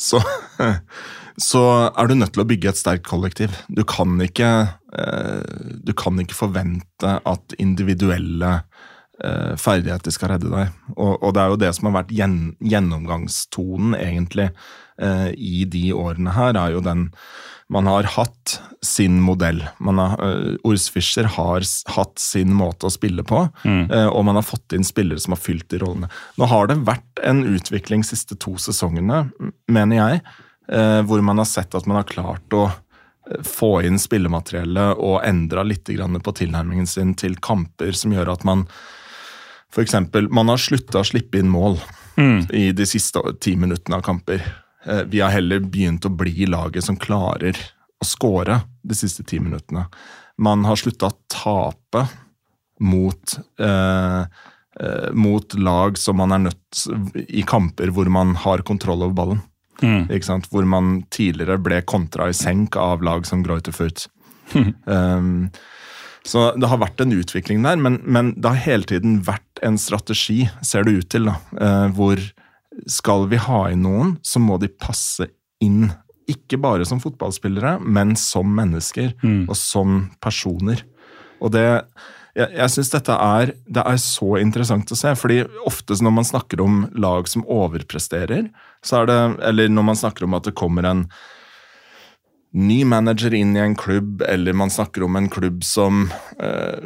så 0.00 0.22
så 1.38 1.62
er 1.94 2.08
du 2.08 2.16
nødt 2.18 2.34
til 2.34 2.42
å 2.42 2.48
bygge 2.48 2.72
et 2.72 2.80
sterkt 2.80 3.06
kollektiv. 3.06 3.54
Du 3.70 3.84
kan 3.86 4.18
ikke, 4.22 4.50
eh, 4.98 5.58
du 5.86 5.92
kan 5.94 6.18
ikke 6.18 6.36
forvente 6.36 7.14
at 7.22 7.54
individuelle 7.62 8.50
eh, 9.22 9.54
ferdigheter 9.60 10.14
skal 10.14 10.34
redde 10.34 10.50
deg. 10.50 10.74
Og, 10.96 11.14
og, 11.22 11.30
det 11.34 11.42
er 11.42 11.52
jo 11.52 11.60
det 11.62 11.72
som 11.76 11.88
har 11.88 12.00
vært 12.00 12.14
gjen, 12.14 12.38
gjennomgangstonen, 12.58 13.94
egentlig, 14.00 14.48
eh, 14.98 15.30
i 15.38 15.62
de 15.70 15.84
årene 15.94 16.34
her, 16.34 16.58
er 16.58 16.74
jo 16.74 16.82
den 16.84 17.08
man 17.68 17.86
har 17.86 18.02
hatt 18.14 18.60
sin 18.82 19.18
modell. 19.20 19.60
Man 19.78 19.98
har, 19.98 20.16
uh, 20.22 20.54
Ors 20.64 20.86
Fischer 20.90 21.24
har 21.34 21.62
hatt 21.94 22.18
sin 22.18 22.52
måte 22.54 22.86
å 22.88 22.92
spille 22.94 23.22
på, 23.26 23.42
Mm. 23.64 23.90
uh, 23.90 24.06
og 24.08 24.24
man 24.24 24.38
har 24.38 24.46
fått 24.46 24.72
inn 24.72 24.84
spillere 24.84 25.20
som 25.20 25.32
har 25.34 25.40
fylt 25.42 25.68
de 25.68 25.78
rollene. 25.82 26.08
Nå 26.38 26.46
har 26.48 26.66
det 26.70 26.78
vært 26.86 27.22
en 27.24 27.42
utvikling 27.44 28.02
de 28.02 28.08
siste 28.08 28.38
to 28.38 28.54
sesongene, 28.56 29.30
mener 29.68 29.96
jeg, 29.96 30.22
uh, 30.72 31.02
hvor 31.02 31.20
man 31.22 31.38
har 31.38 31.44
sett 31.50 31.74
at 31.74 31.86
man 31.86 31.96
har 32.00 32.08
klart 32.08 32.48
å 32.56 32.70
få 33.44 33.82
inn 33.84 33.98
spillemateriellet 34.00 34.96
og 35.04 35.18
endra 35.26 35.60
litt 35.66 35.84
grann 35.92 36.16
på 36.24 36.32
tilnærmingen 36.32 36.86
sin 36.88 37.14
til 37.14 37.34
kamper, 37.36 37.92
som 37.92 38.14
gjør 38.14 38.32
at 38.32 38.44
man 38.48 38.62
f.eks. 39.74 39.92
Man 40.30 40.48
har 40.48 40.56
slutta 40.56 41.02
å 41.02 41.04
slippe 41.04 41.36
inn 41.42 41.50
mål 41.52 41.76
i 42.56 42.70
de 42.72 42.86
siste 42.88 43.20
ti 43.38 43.52
minuttene 43.60 43.98
av 44.00 44.02
kamper. 44.02 44.40
Eh, 44.84 45.02
Vi 45.06 45.20
har 45.20 45.30
heller 45.34 45.60
begynt 45.60 46.06
å 46.06 46.12
bli 46.14 46.46
laget 46.46 46.84
som 46.84 46.96
klarer 46.96 47.56
å 47.98 48.06
skåre 48.06 48.60
de 48.82 48.94
siste 48.94 49.24
ti 49.26 49.40
minuttene. 49.42 49.86
Man 50.38 50.64
har 50.64 50.78
slutta 50.78 51.10
å 51.10 51.16
tape 51.28 52.06
mot, 52.80 53.38
eh, 53.58 54.20
eh, 54.80 55.10
mot 55.12 55.54
lag 55.54 55.98
som 55.98 56.16
man 56.16 56.32
er 56.32 56.38
nødt 56.38 56.84
i 57.28 57.42
kamper 57.42 57.90
hvor 57.90 58.08
man 58.08 58.36
har 58.36 58.58
kontroll 58.62 59.02
over 59.02 59.14
ballen. 59.14 59.42
Sant? 60.22 60.48
Hvor 60.50 60.66
man 60.66 61.02
tidligere 61.10 61.58
ble 61.62 61.82
kontra 61.82 62.28
i 62.28 62.32
senk 62.34 62.76
av 62.76 63.02
lag 63.02 63.26
som 63.26 63.42
Greuter 63.42 63.72
Furt. 63.72 64.08
Um, 64.86 65.50
så 66.24 66.48
det 66.58 66.68
har 66.68 66.80
vært 66.82 67.00
en 67.00 67.12
utvikling 67.14 67.62
der, 67.62 67.76
men, 67.76 68.00
men 68.04 68.32
det 68.36 68.50
har 68.50 68.64
hele 68.64 68.88
tiden 68.88 69.20
vært 69.22 69.62
en 69.62 69.78
strategi, 69.78 70.48
ser 70.66 70.84
det 70.84 70.92
ut 70.98 71.08
til, 71.14 71.30
da, 71.30 71.36
eh, 71.60 71.86
hvor 71.94 72.18
skal 72.86 73.26
vi 73.30 73.40
ha 73.40 73.64
inn 73.72 73.82
noen, 73.86 74.16
så 74.22 74.40
må 74.42 74.58
de 74.62 74.70
passe 74.70 75.28
inn. 75.64 75.88
Ikke 76.28 76.60
bare 76.60 76.86
som 76.88 77.00
fotballspillere, 77.02 77.78
men 77.80 78.14
som 78.20 78.50
mennesker 78.54 79.14
og 79.48 79.56
som 79.58 80.06
personer. 80.20 80.84
Og 81.40 81.52
det 81.54 81.66
Jeg, 82.38 82.52
jeg 82.54 82.70
syns 82.70 82.90
dette 82.92 83.14
er, 83.18 83.50
det 83.66 83.82
er 83.82 83.96
så 83.98 84.36
interessant 84.38 84.92
å 84.92 84.98
se, 84.98 85.10
fordi 85.18 85.40
ofte 85.66 85.96
når 85.98 86.12
man 86.20 86.26
snakker 86.28 86.60
om 86.62 86.84
lag 86.94 87.26
som 87.26 87.42
overpresterer, 87.42 88.52
så 88.84 89.00
er 89.00 89.06
det 89.10 89.18
Eller 89.48 89.68
når 89.68 89.82
man 89.82 89.96
snakker 89.96 90.24
om 90.24 90.34
at 90.34 90.44
det 90.44 90.54
kommer 90.54 90.86
en 90.86 91.08
ny 92.56 92.84
manager 92.84 93.34
inn 93.34 93.56
i 93.56 93.60
en 93.60 93.76
klubb, 93.76 94.22
eller 94.22 94.56
man 94.56 94.70
snakker 94.70 95.04
om 95.04 95.16
en 95.16 95.28
klubb 95.28 95.64
som, 95.64 96.10
eh, 96.40 96.78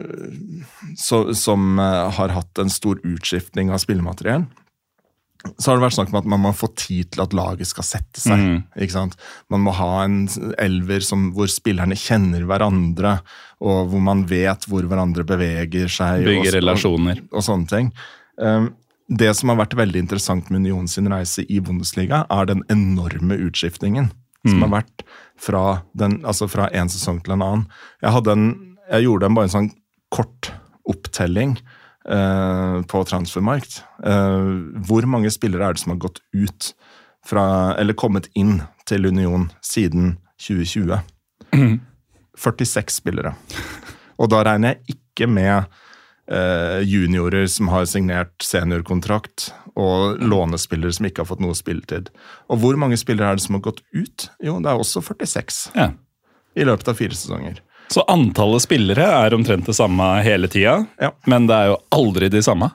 så, 0.97 1.35
som 1.35 1.79
eh, 1.79 2.11
har 2.17 2.35
hatt 2.35 2.59
en 2.59 2.71
stor 2.71 2.99
utskiftning 3.07 3.71
av 3.71 3.83
spillemateriell, 3.83 4.47
så 5.59 5.71
har 5.71 5.79
det 5.79 5.87
vært 5.87 5.97
snakk 5.97 6.13
om 6.13 6.21
at 6.21 6.29
man 6.31 6.43
må 6.45 6.53
få 6.55 6.69
tid 6.79 7.11
til 7.15 7.23
at 7.25 7.35
laget 7.35 7.67
skal 7.71 7.87
sette 7.87 8.23
seg. 8.23 8.43
ikke 8.79 8.95
sant? 8.95 9.17
Man 9.51 9.65
må 9.65 9.75
ha 9.75 10.05
en 10.05 10.21
elver 10.63 11.03
som, 11.03 11.31
hvor 11.35 11.51
spillerne 11.51 11.99
kjenner 11.99 12.47
hverandre, 12.47 13.17
og 13.63 13.91
hvor 13.91 14.05
man 14.05 14.23
vet 14.31 14.69
hvor 14.71 14.87
hverandre 14.87 15.27
beveger 15.27 15.91
seg. 15.91 16.23
Bygge 16.29 16.55
relasjoner. 16.59 17.25
Og, 17.27 17.41
og 17.41 17.47
sånne 17.49 17.71
ting. 17.73 17.91
Um, 18.39 18.71
det 19.13 19.33
som 19.37 19.51
har 19.53 19.59
vært 19.65 19.77
veldig 19.77 20.05
interessant 20.05 20.49
med 20.51 20.63
Union 20.63 20.87
sin 20.89 21.11
reise 21.11 21.45
i 21.51 21.59
Bundesliga, 21.65 22.23
er 22.31 22.49
den 22.49 22.63
enorme 22.73 23.37
utskiftningen 23.49 24.13
som 24.47 24.65
har 24.65 24.73
vært 24.73 25.05
fra, 25.39 25.83
den, 25.99 26.21
altså 26.27 26.49
fra 26.51 26.69
en 26.75 26.91
sesong 26.91 27.21
til 27.23 27.37
en 27.37 27.45
annen. 27.47 27.67
Jeg, 28.03 28.25
en, 28.33 28.49
jeg 28.91 29.07
gjorde 29.07 29.29
en 29.29 29.37
bare 29.39 29.51
en 29.51 29.55
sånn 29.55 29.71
kort 30.13 30.51
opptelling 30.89 31.57
på 32.05 33.05
transfermarkt. 33.07 33.83
Eh, 34.05 34.49
hvor 34.89 35.07
mange 35.07 35.31
spillere 35.31 35.69
er 35.69 35.77
det 35.77 35.85
som 35.85 35.95
har 35.95 36.03
gått 36.03 36.19
ut 36.35 36.73
fra, 37.27 37.75
eller 37.79 37.95
kommet 37.99 38.29
inn 38.35 38.61
til 38.89 39.07
Union 39.07 39.51
siden 39.63 40.17
2020? 40.43 40.99
46 42.39 42.97
spillere. 43.03 43.35
Og 44.19 44.31
da 44.33 44.43
regner 44.47 44.75
jeg 44.75 44.97
ikke 44.97 45.29
med 45.31 45.65
eh, 46.31 46.83
juniorer 46.87 47.47
som 47.51 47.71
har 47.73 47.87
signert 47.91 48.35
seniorkontrakt, 48.45 49.53
og 49.79 50.21
lånespillere 50.21 50.93
som 50.93 51.07
ikke 51.09 51.23
har 51.23 51.31
fått 51.31 51.43
noe 51.43 51.57
spilletid. 51.57 52.11
Og 52.53 52.61
hvor 52.61 52.77
mange 52.81 52.99
spillere 53.01 53.31
er 53.33 53.39
det 53.39 53.47
som 53.47 53.57
har 53.57 53.65
gått 53.65 53.81
ut? 53.97 54.29
Jo, 54.45 54.59
det 54.61 54.69
er 54.69 54.81
også 54.81 55.01
46. 55.01 55.63
Ja. 55.79 55.93
i 56.53 56.67
løpet 56.69 56.91
av 56.93 56.99
fire 56.99 57.17
sesonger. 57.17 57.63
Så 57.93 58.05
antallet 58.09 58.65
spillere 58.65 59.05
er 59.05 59.35
omtrent 59.37 59.67
det 59.69 59.75
samme 59.77 60.07
hele 60.25 60.49
tida, 60.49 60.79
Ja. 61.01 61.11
men 61.29 61.47
det 61.51 61.55
er 61.59 61.67
jo 61.73 61.79
aldri 61.93 62.31
de 62.33 62.41
samme. 62.43 62.71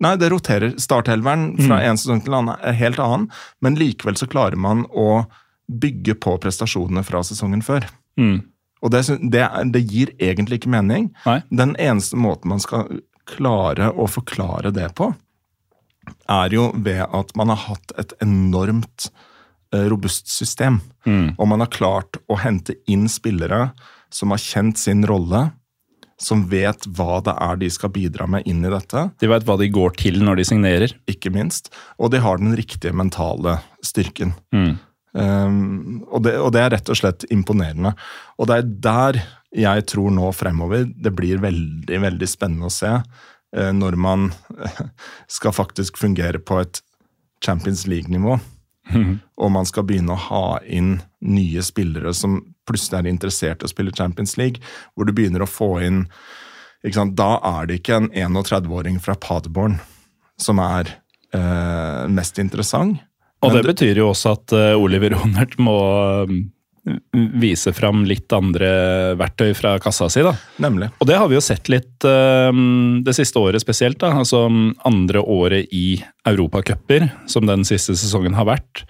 Nei, 0.00 0.14
det 0.16 0.30
roterer. 0.32 0.74
Starthelveren 0.80 1.58
fra 1.60 1.78
en 1.84 1.96
sesong 2.00 2.22
til 2.24 2.32
en 2.32 2.38
annen 2.48 2.60
er 2.64 2.76
helt 2.78 2.98
annen, 3.00 3.26
men 3.60 3.76
likevel 3.76 4.16
så 4.16 4.28
klarer 4.28 4.56
man 4.56 4.86
å 4.96 5.26
bygge 5.70 6.14
på 6.20 6.38
prestasjonene 6.40 7.04
fra 7.04 7.20
sesongen 7.24 7.60
før. 7.62 7.84
Mm. 8.20 8.40
Og 8.82 8.90
det, 8.94 9.02
det, 9.32 9.44
det 9.74 9.82
gir 9.92 10.12
egentlig 10.18 10.60
ikke 10.60 10.72
mening. 10.72 11.10
Nei. 11.26 11.40
Den 11.52 11.74
eneste 11.76 12.16
måten 12.16 12.48
man 12.54 12.60
skal 12.64 12.88
klare 13.28 13.90
å 13.92 14.08
forklare 14.08 14.72
det 14.72 14.88
på, 14.96 15.10
er 16.32 16.48
jo 16.56 16.70
ved 16.74 17.04
at 17.04 17.34
man 17.36 17.52
har 17.52 17.60
hatt 17.68 17.92
et 18.00 18.14
enormt 18.24 19.10
eh, 19.74 19.84
robust 19.92 20.28
system. 20.32 20.80
Og 21.36 21.46
man 21.48 21.60
har 21.62 21.70
klart 21.72 22.16
å 22.28 22.36
hente 22.40 22.74
inn 22.90 23.06
spillere 23.08 23.70
som 24.14 24.34
har 24.34 24.42
kjent 24.42 24.78
sin 24.78 25.04
rolle, 25.06 25.48
som 26.20 26.44
vet 26.50 26.84
hva 26.98 27.20
det 27.24 27.32
er 27.40 27.56
de 27.62 27.70
skal 27.72 27.92
bidra 27.94 28.26
med 28.28 28.44
inn 28.48 28.60
i 28.64 28.72
dette, 28.72 29.06
De 29.20 29.30
veit 29.30 29.46
hva 29.48 29.56
de 29.56 29.70
går 29.72 29.96
til 29.96 30.20
når 30.24 30.40
de 30.40 30.44
signerer. 30.44 30.94
ikke 31.08 31.32
minst. 31.32 31.72
Og 31.98 32.12
de 32.12 32.20
har 32.20 32.38
den 32.38 32.54
riktige 32.56 32.92
mentale 32.92 33.58
styrken. 33.82 34.34
Um, 35.12 36.04
og, 36.10 36.22
det, 36.22 36.36
og 36.38 36.52
det 36.54 36.60
er 36.62 36.70
rett 36.76 36.92
og 36.92 37.00
slett 37.00 37.24
imponerende. 37.32 37.94
Og 38.38 38.50
det 38.50 38.60
er 38.60 38.68
der 38.84 39.22
jeg 39.50 39.86
tror 39.90 40.12
nå 40.14 40.28
fremover 40.36 40.84
det 40.86 41.10
blir 41.16 41.40
veldig, 41.42 41.98
veldig 42.04 42.28
spennende 42.30 42.68
å 42.68 42.74
se 42.74 42.92
uh, 43.00 43.72
når 43.74 43.96
man 43.98 44.28
skal 45.40 45.56
faktisk 45.56 45.98
fungere 45.98 46.38
på 46.38 46.60
et 46.62 46.82
Champions 47.44 47.86
League-nivå. 47.88 48.36
Og 49.40 49.52
man 49.54 49.66
skal 49.68 49.86
begynne 49.86 50.16
å 50.16 50.24
ha 50.28 50.44
inn 50.66 50.98
nye 51.22 51.62
spillere 51.62 52.12
som 52.16 52.40
plutselig 52.68 53.00
er 53.00 53.10
interessert 53.10 53.62
i 53.62 53.68
å 53.68 53.72
spille 53.72 53.94
Champions 53.96 54.36
League, 54.40 54.62
hvor 54.94 55.08
du 55.08 55.14
begynner 55.16 55.44
å 55.44 55.50
få 55.50 55.72
inn 55.86 56.04
sant? 56.94 57.16
Da 57.18 57.34
er 57.44 57.68
det 57.68 57.80
ikke 57.80 57.98
en 57.98 58.10
31-åring 58.12 59.00
fra 59.02 59.16
Paderborn 59.20 59.78
som 60.40 60.60
er 60.64 60.94
eh, 61.36 62.06
mest 62.08 62.40
interessant. 62.40 63.02
Og 63.40 63.52
det, 63.52 63.62
det 63.62 63.74
betyr 63.74 64.00
jo 64.02 64.10
også 64.12 64.32
at 64.36 64.52
uh, 64.52 64.76
Oliver 64.76 65.14
Ronert 65.16 65.54
må 65.60 65.76
uh, 66.28 66.32
vise 67.40 67.72
fram 67.72 68.02
litt 68.08 68.28
andre 68.36 68.68
verktøy 69.16 69.54
fra 69.56 69.78
kassa 69.80 70.10
si, 70.12 70.20
da. 70.24 70.34
Nemlig. 70.60 70.90
Og 71.00 71.08
det 71.08 71.16
har 71.16 71.28
vi 71.28 71.38
jo 71.38 71.44
sett 71.44 71.70
litt 71.72 72.04
uh, 72.04 72.52
det 73.04 73.14
siste 73.16 73.40
året 73.40 73.64
spesielt. 73.64 73.96
da, 74.02 74.12
altså 74.20 74.42
Andre 74.88 75.24
året 75.24 75.72
i 75.72 76.02
europacuper, 76.28 77.08
som 77.32 77.48
den 77.48 77.64
siste 77.68 77.96
sesongen 77.96 78.36
har 78.36 78.48
vært. 78.48 78.84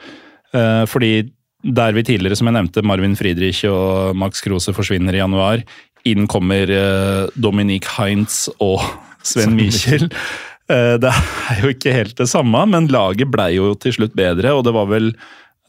Eh, 0.50 0.84
fordi 0.90 1.30
der 1.62 1.96
vi 1.96 2.04
tidligere, 2.06 2.38
som 2.38 2.48
jeg 2.48 2.56
nevnte, 2.56 2.84
Marvin 2.86 3.16
Friedrich 3.18 3.64
og 3.68 4.16
Max 4.18 4.40
Krose 4.44 4.74
forsvinner 4.76 5.16
i 5.16 5.22
januar. 5.22 5.64
Inn 6.08 6.28
kommer 6.30 6.70
eh, 6.72 7.26
Dominique 7.36 7.90
Heinz 7.98 8.46
og 8.58 8.80
Sven 9.30 9.56
Michel. 9.58 10.08
Eh, 10.70 10.96
det 11.02 11.10
er 11.10 11.60
jo 11.64 11.74
ikke 11.74 11.92
helt 11.94 12.16
det 12.20 12.30
samme, 12.30 12.64
men 12.70 12.88
laget 12.92 13.30
blei 13.32 13.52
jo 13.58 13.74
til 13.76 13.98
slutt 13.98 14.16
bedre, 14.16 14.54
og 14.56 14.64
det 14.66 14.74
var 14.76 14.88
vel 14.90 15.12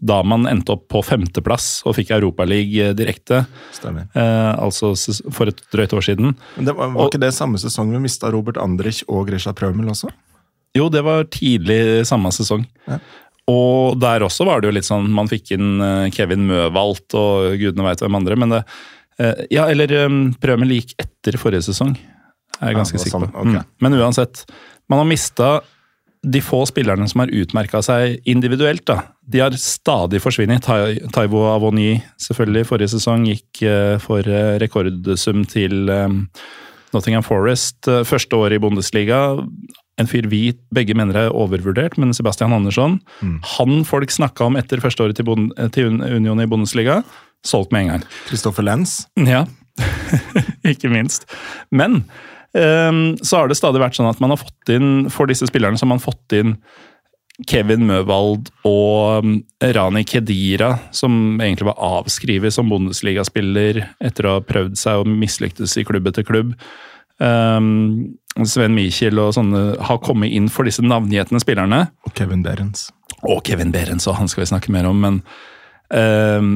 da 0.01 0.23
man 0.25 0.47
endte 0.49 0.73
opp 0.73 0.87
på 0.89 1.03
femteplass 1.05 1.83
og 1.85 1.93
fikk 1.99 2.15
Europaligaen 2.15 2.95
direkte. 2.97 3.43
Stemmer. 3.75 4.07
Eh, 4.17 4.51
altså 4.57 4.95
for 5.29 5.51
et 5.51 5.61
drøyt 5.73 5.93
år 5.93 6.07
siden. 6.07 6.33
Men 6.55 6.69
det 6.69 6.73
var, 6.77 6.89
var 6.95 7.11
ikke 7.11 7.21
det 7.21 7.35
samme 7.37 7.61
sesong 7.61 7.93
vi 7.93 8.01
mista 8.01 8.31
Robert 8.33 8.57
Andrich 8.61 9.03
og 9.07 9.27
Grisha 9.29 9.53
Prømel 9.53 9.91
også? 9.93 10.09
Jo, 10.77 10.87
det 10.89 11.03
var 11.03 11.27
tidlig 11.29 12.07
samme 12.07 12.31
sesong. 12.33 12.63
Ja. 12.87 12.97
Og 13.49 13.97
der 13.99 14.21
også 14.21 14.45
var 14.45 14.61
det 14.61 14.69
jo 14.69 14.75
litt 14.75 14.85
sånn 14.85 15.07
Man 15.11 15.27
fikk 15.27 15.51
inn 15.55 15.81
eh, 15.81 16.09
Kevin 16.13 16.45
Møvalt 16.47 17.15
og 17.17 17.55
gudene 17.57 17.87
veit 17.87 18.03
hvem 18.03 18.15
andre, 18.19 18.35
men 18.37 18.49
det 18.53 18.61
eh, 19.19 19.41
Ja, 19.57 19.65
eller 19.71 19.91
um, 20.05 20.33
Prømel 20.39 20.75
gikk 20.77 20.93
etter 21.01 21.37
forrige 21.41 21.65
sesong. 21.71 21.95
Er 22.61 22.71
jeg 22.71 22.77
ganske 22.77 22.99
ja, 22.99 23.03
sikker 23.05 23.25
på. 23.25 23.31
sånn, 23.33 23.55
Okay. 23.55 23.67
Men 23.81 23.97
uansett. 23.97 24.43
Man 24.91 25.01
har 25.01 25.09
mista 25.09 25.51
de 26.21 26.37
få 26.45 26.59
spillerne 26.69 27.07
som 27.09 27.23
har 27.23 27.31
utmerka 27.33 27.79
seg 27.81 28.19
individuelt. 28.29 28.83
da. 28.85 28.99
De 29.25 29.39
har 29.41 29.55
stadig 29.57 30.19
forsvunnet. 30.21 30.61
Tai- 30.61 30.99
Taivo 31.15 31.47
Avony 31.49 31.95
selvfølgelig 32.21 32.67
forrige 32.69 32.91
sesong 32.93 33.25
gikk 33.25 33.63
eh, 33.65 33.95
for 34.03 34.19
eh, 34.29 34.59
rekordsum 34.61 35.41
til 35.49 35.89
eh, 35.89 36.13
Nottingham 36.93 37.25
Forest. 37.25 37.87
eh, 37.89 38.03
første 38.05 38.37
året 38.37 38.59
i 38.59 38.61
Bundesliga. 38.61 39.23
En 40.01 40.09
fyr 40.09 40.25
vi 40.31 40.39
begge 40.73 40.95
mener 40.97 41.19
er 41.27 41.33
overvurdert, 41.37 41.97
men 42.01 42.13
Sebastian 42.17 42.53
Andersson. 42.55 42.99
Han 43.57 43.81
folk 43.87 44.11
snakka 44.13 44.47
om 44.49 44.57
etter 44.59 44.81
første 44.83 45.05
året 45.05 45.19
til, 45.19 45.27
Bund- 45.29 45.53
eh, 45.61 45.69
til 45.73 45.99
Union 46.01 46.41
i 46.41 46.49
Bundesliga. 46.49 47.01
Solgt 47.45 47.71
med 47.73 47.85
en 47.85 47.91
gang. 47.95 48.05
Kristoffer 48.27 48.65
Lenz? 48.65 49.03
Ja, 49.17 49.45
ikke 50.71 50.89
minst. 50.91 51.25
Men 51.73 52.03
um, 52.53 53.01
så 53.23 53.39
har 53.43 53.49
det 53.51 53.57
stadig 53.59 53.81
vært 53.81 53.97
sånn 53.97 54.09
at 54.11 54.19
man 54.21 54.33
har 54.33 54.41
fått 54.41 54.73
inn, 54.75 55.09
for 55.13 55.29
disse 55.31 55.47
spillerne 55.49 55.79
så 55.79 55.85
har 55.87 55.93
man 55.95 56.03
fått 56.03 56.35
inn 56.37 56.57
Kevin 57.49 57.87
Møwald 57.87 58.51
og 58.67 59.23
um, 59.25 59.37
Rani 59.63 60.03
Kedira, 60.05 60.75
som 60.93 61.39
egentlig 61.41 61.71
var 61.71 61.79
avskrevet 62.03 62.53
som 62.53 62.69
Bundesligaspiller 62.69 63.79
etter 64.03 64.27
å 64.29 64.35
ha 64.37 64.43
prøvd 64.45 64.77
seg 64.77 65.01
og 65.01 65.09
mislyktes 65.09 65.73
i 65.81 65.85
klubb 65.87 66.11
etter 66.11 66.27
klubb. 66.27 66.53
Ehm, 67.21 68.17
Sven 68.47 68.75
Michel 68.75 69.19
og 69.21 69.33
sånne 69.35 69.63
har 69.83 70.01
kommet 70.03 70.33
inn 70.33 70.47
for 70.51 70.67
disse 70.67 70.83
navngjetne 70.85 71.41
spillerne. 71.43 71.83
Og 72.07 72.13
Kevin 72.17 72.45
Behrens. 72.45 72.89
Og 73.27 73.43
Kevin 73.45 73.73
Behrens, 73.73 74.07
og 74.09 74.17
han 74.17 74.31
skal 74.31 74.45
vi 74.45 74.51
snakke 74.53 74.73
mer 74.73 74.87
om, 74.89 75.01
men 75.03 75.19
um, 75.93 76.53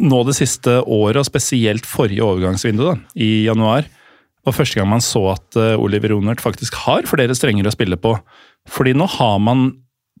nå 0.00 0.22
det 0.26 0.34
siste 0.40 0.80
året, 0.80 1.20
og 1.20 1.28
spesielt 1.28 1.86
forrige 1.86 2.24
overgangsvindu, 2.24 2.86
da, 2.88 2.96
i 3.14 3.44
januar, 3.44 3.86
var 4.44 4.56
første 4.56 4.80
gang 4.80 4.90
man 4.90 5.04
så 5.04 5.22
at 5.36 5.60
uh, 5.60 5.76
Oliver 5.80 6.16
Ronert 6.16 6.42
faktisk 6.42 6.76
har 6.86 7.06
flere 7.08 7.36
strenger 7.36 7.68
å 7.68 7.74
spille 7.76 8.00
på. 8.00 8.16
Fordi 8.72 8.96
nå 8.96 9.06
har 9.18 9.38
man 9.44 9.68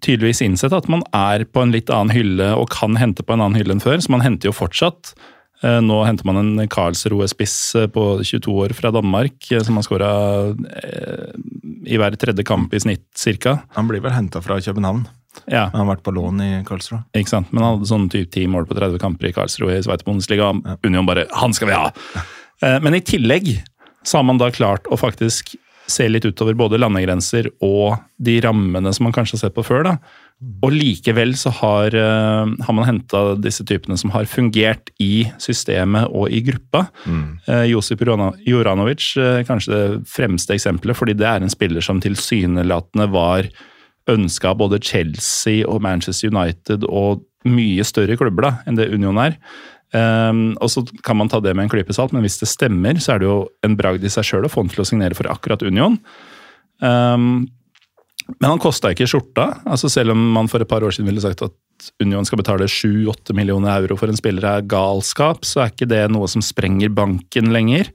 tydeligvis 0.04 0.42
innsett 0.44 0.74
at 0.76 0.86
man 0.92 1.02
er 1.16 1.46
på 1.48 1.64
en 1.64 1.72
litt 1.72 1.90
annen 1.92 2.12
hylle 2.12 2.50
og 2.58 2.68
kan 2.74 2.98
hente 3.00 3.24
på 3.24 3.34
en 3.34 3.44
annen 3.44 3.58
hylle 3.58 3.76
enn 3.76 3.82
før, 3.82 3.98
så 4.04 4.12
man 4.12 4.24
henter 4.24 4.50
jo 4.50 4.56
fortsatt. 4.56 5.14
Eh, 5.64 5.80
Nå 5.80 6.02
henter 6.04 6.26
man 6.28 6.40
en 6.40 6.68
Karlsroe-spiss 6.68 7.56
eh, 7.80 7.88
på 7.92 8.04
22 8.20 8.56
år 8.66 8.74
fra 8.76 8.92
Danmark, 8.92 9.50
eh, 9.50 9.62
som 9.64 9.78
har 9.78 9.86
skåra 9.86 10.10
i 11.84 11.98
hver 12.00 12.16
tredje 12.20 12.44
kamp 12.46 12.74
i 12.74 12.80
snitt, 12.82 13.06
cirka. 13.16 13.58
Han 13.78 13.88
blir 13.88 14.04
vel 14.04 14.12
henta 14.12 14.42
fra 14.44 14.60
København. 14.60 15.06
Ja. 15.50 15.66
Han 15.72 15.82
har 15.82 15.94
vært 15.94 16.04
på 16.06 16.14
lån 16.14 16.42
i 16.44 16.50
Karlsruhe. 16.68 17.02
Ikke 17.16 17.32
sant? 17.32 17.50
Men 17.52 17.64
han 17.64 17.76
hadde 17.76 17.90
sånn 17.90 18.08
typ 18.12 18.30
ti 18.34 18.44
mål 18.50 18.68
på 18.68 18.76
30 18.78 19.00
kamper 19.02 19.30
i 19.30 19.34
Karlsruhe 19.34 19.80
i 19.80 19.84
Sveits 19.84 20.06
Bundesliga. 20.06 20.52
Union 20.84 21.08
bare 21.08 21.26
'Han 21.32 21.52
skal 21.52 21.68
vi 21.68 21.74
ha!' 21.74 21.90
Men 22.80 22.94
i 22.94 23.00
tillegg 23.00 23.64
så 24.04 24.18
har 24.18 24.22
man 24.22 24.38
da 24.38 24.50
klart 24.50 24.84
å 24.84 24.96
faktisk 24.96 25.56
se 25.86 26.08
litt 26.08 26.24
utover 26.24 26.54
både 26.54 26.78
landegrenser 26.78 27.50
og 27.60 27.98
de 28.22 28.40
rammene 28.40 28.92
som 28.94 29.04
man 29.04 29.12
kanskje 29.12 29.36
har 29.36 29.48
sett 29.48 29.54
på 29.54 29.64
før. 29.64 29.84
da. 29.84 29.96
Og 30.64 30.72
likevel 30.72 31.34
så 31.36 31.50
har, 31.60 31.94
eh, 31.94 32.46
har 32.66 32.74
man 32.74 32.86
henta 32.88 33.34
disse 33.40 33.64
typene 33.64 33.98
som 33.98 34.10
har 34.10 34.24
fungert 34.24 34.90
i 35.00 35.26
systemet 35.38 36.08
og 36.10 36.32
i 36.32 36.40
gruppa. 36.40 36.88
Eh, 37.48 37.66
Josip 37.70 38.00
Joranovic 38.00 39.16
eh, 39.16 39.44
kanskje 39.44 39.72
det 39.72 40.08
fremste 40.08 40.54
eksempelet, 40.56 40.96
fordi 40.96 41.14
det 41.16 41.26
er 41.28 41.42
en 41.42 41.52
spiller 41.52 41.80
som 41.84 42.00
tilsynelatende 42.00 43.10
var 43.12 43.48
ønska 44.10 44.50
av 44.50 44.58
både 44.58 44.82
Chelsea 44.82 45.64
og 45.66 45.80
Manchester 45.80 46.28
United 46.28 46.84
og 46.84 47.24
mye 47.44 47.84
større 47.84 48.16
klubber 48.16 48.42
da, 48.42 48.52
enn 48.66 48.76
det 48.76 48.92
Union 48.92 49.20
er. 49.20 49.38
Um, 49.94 50.56
og 50.58 50.70
så 50.72 50.82
kan 51.06 51.16
man 51.16 51.28
ta 51.30 51.38
det 51.40 51.52
med 51.54 51.68
en 51.68 51.70
klype 51.70 51.94
salt, 51.94 52.12
men 52.12 52.24
hvis 52.24 52.40
det 52.40 52.50
stemmer, 52.50 52.98
så 52.98 53.14
er 53.14 53.22
det 53.22 53.28
jo 53.28 53.36
en 53.62 53.76
bragd 53.78 54.04
i 54.04 54.10
seg 54.10 54.26
sjøl 54.26 54.48
å 54.48 54.50
få 54.50 54.64
han 54.64 54.72
til 54.72 54.82
å 54.82 54.88
signere 54.88 55.16
for 55.16 55.28
akkurat 55.30 55.62
Union. 55.62 56.00
Um, 56.82 57.46
men 58.28 58.48
han 58.54 58.60
kosta 58.62 58.92
ikke 58.94 59.08
skjorta. 59.10 59.50
altså 59.68 59.90
Selv 59.92 60.14
om 60.14 60.20
man 60.34 60.48
for 60.48 60.62
et 60.62 60.70
par 60.70 60.84
år 60.86 60.94
siden 60.96 61.10
ville 61.10 61.22
sagt 61.22 61.44
at 61.44 61.54
Union 62.00 62.24
skal 62.24 62.40
betale 62.40 62.68
7-8 62.70 63.34
millioner 63.36 63.82
euro 63.82 63.98
for 64.00 64.08
en 64.08 64.16
spiller 64.16 64.46
er 64.48 64.68
galskap, 64.70 65.44
så 65.44 65.64
er 65.64 65.72
ikke 65.72 65.90
det 65.90 66.04
noe 66.12 66.28
som 66.30 66.44
sprenger 66.44 66.92
banken 66.94 67.52
lenger. 67.52 67.90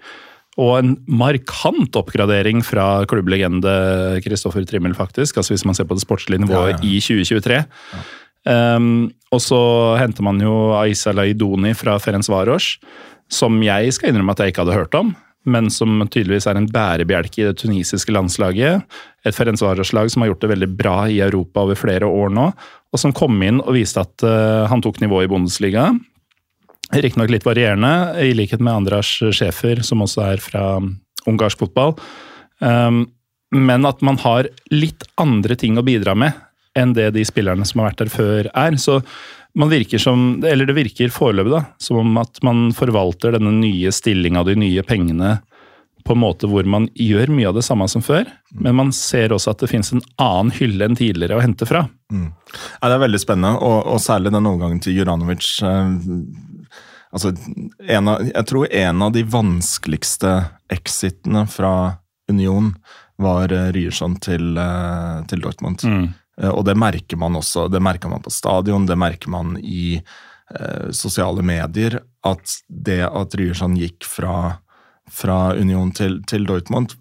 Og 0.60 0.74
en 0.82 0.96
markant 1.08 1.96
oppgradering 1.96 2.62
fra 2.66 3.06
klubblegende 3.10 4.20
Kristoffer 4.26 4.66
Trimmel, 4.68 4.94
faktisk. 4.98 5.38
altså 5.40 5.56
Hvis 5.56 5.66
man 5.66 5.78
ser 5.78 5.88
på 5.90 5.96
det 5.98 6.04
sportslige 6.04 6.44
nivået 6.44 6.76
Ja, 6.76 6.82
ja. 6.84 6.90
i 6.90 7.00
2023. 7.00 7.64
Um, 8.50 9.12
og 9.32 9.42
så 9.44 9.60
henter 10.00 10.26
man 10.26 10.40
jo 10.42 10.72
Aisa 10.78 11.12
Laidoni 11.12 11.74
fra 11.78 11.98
Ferenc 12.00 12.28
Varos, 12.32 12.78
som 13.30 13.58
jeg 13.64 13.94
skal 13.94 14.10
innrømme 14.10 14.34
at 14.34 14.40
jeg 14.40 14.54
ikke 14.54 14.64
hadde 14.66 14.78
hørt 14.78 14.96
om, 14.98 15.14
men 15.48 15.70
som 15.72 16.02
tydeligvis 16.12 16.48
er 16.50 16.60
en 16.60 16.68
bærebjelke 16.72 17.42
i 17.42 17.48
det 17.48 17.58
tunisiske 17.62 18.12
landslaget. 18.12 18.84
Et 19.28 19.36
Ferenc 19.36 19.62
Varos-lag 19.64 20.12
som 20.12 20.24
har 20.24 20.34
gjort 20.34 20.44
det 20.44 20.52
veldig 20.52 20.70
bra 20.80 20.98
i 21.08 21.22
Europa 21.24 21.64
over 21.64 21.80
flere 21.80 22.10
år 22.10 22.34
nå, 22.36 22.50
og 22.90 23.02
som 23.02 23.16
kom 23.16 23.40
inn 23.46 23.62
og 23.64 23.76
viste 23.78 24.04
at 24.04 24.26
eh, 24.26 24.66
han 24.70 24.84
tok 24.84 25.00
nivået 25.04 25.30
i 25.30 25.32
Bundesliga. 25.32 25.90
Riktignok 26.90 27.32
litt 27.32 27.46
varierende, 27.46 27.94
i 28.26 28.34
likhet 28.34 28.64
med 28.66 28.74
Andras 28.74 29.12
sjefer, 29.36 29.84
som 29.86 30.04
også 30.04 30.26
er 30.26 30.44
fra 30.44 30.66
ungarsk 31.30 31.62
fotball. 31.62 31.96
Um, 32.60 33.04
men 33.54 33.86
at 33.86 34.02
man 34.06 34.18
har 34.22 34.50
litt 34.74 35.06
andre 35.22 35.58
ting 35.58 35.78
å 35.78 35.86
bidra 35.86 36.16
med 36.18 36.34
enn 36.78 36.94
det 36.94 37.12
de 37.16 37.24
spillerne 37.26 37.66
som 37.66 37.82
har 37.82 37.92
vært 37.92 38.04
der 38.04 38.12
før, 38.14 38.50
er. 38.54 38.78
Så 38.82 39.00
man 39.58 39.70
virker 39.70 39.98
som, 39.98 40.44
eller 40.46 40.66
det 40.70 40.76
virker 40.78 41.14
foreløpig 41.14 41.54
da, 41.54 41.64
som 41.82 42.02
om 42.04 42.18
at 42.22 42.42
man 42.46 42.70
forvalter 42.76 43.36
denne 43.36 43.52
nye 43.58 43.92
stillinga, 43.94 44.44
de 44.48 44.56
nye 44.60 44.84
pengene, 44.86 45.38
på 46.06 46.16
en 46.16 46.22
måte 46.22 46.48
hvor 46.50 46.66
man 46.66 46.88
gjør 46.96 47.30
mye 47.36 47.50
av 47.50 47.58
det 47.58 47.66
samme 47.68 47.86
som 47.92 48.02
før, 48.02 48.30
men 48.56 48.78
man 48.78 48.92
ser 48.96 49.34
også 49.36 49.52
at 49.52 49.64
det 49.64 49.72
finnes 49.72 49.92
en 49.94 50.04
annen 50.22 50.54
hylle 50.56 50.88
enn 50.88 50.98
tidligere 50.98 51.38
å 51.38 51.44
hente 51.44 51.68
fra. 51.70 51.84
Mm. 52.14 52.30
Ja, 52.80 52.88
det 52.88 52.96
er 52.96 53.04
veldig 53.04 53.22
spennende, 53.22 53.60
og, 53.60 53.84
og 53.94 54.02
særlig 54.02 54.32
den 54.34 54.48
overgangen 54.50 54.80
til 54.84 54.96
Juranovic. 54.98 55.50
Eh, 55.66 55.92
altså, 57.12 57.34
av, 57.34 58.14
jeg 58.32 58.46
tror 58.50 58.72
en 58.82 59.06
av 59.06 59.14
de 59.14 59.26
vanskeligste 59.36 60.34
exitene 60.72 61.46
fra 61.52 61.74
Union 62.32 62.72
var 63.20 63.52
uh, 63.52 63.68
Ryerson 63.76 64.16
til, 64.24 64.54
uh, 64.56 65.20
til 65.28 65.42
Dortmund. 65.44 65.84
Mm. 65.84 66.10
Uh, 66.40 66.54
og 66.54 66.64
det 66.70 66.78
merker 66.80 67.20
man 67.20 67.38
også. 67.40 67.68
Det 67.72 67.84
merker 67.84 68.12
man 68.12 68.24
på 68.26 68.34
stadion, 68.34 68.88
det 68.90 69.00
merker 69.00 69.32
man 69.34 69.58
i 69.62 70.02
sosiale 70.98 71.44
medier. 71.46 72.00
At 72.26 72.56
det 72.66 73.04
at 73.06 73.36
Ryerson 73.38 73.76
gikk 73.78 74.02
fra 74.10 74.56
fra 75.10 75.54
Union 75.58 75.92
til, 75.96 76.20
til 76.30 76.46
Dortmund, 76.48 76.94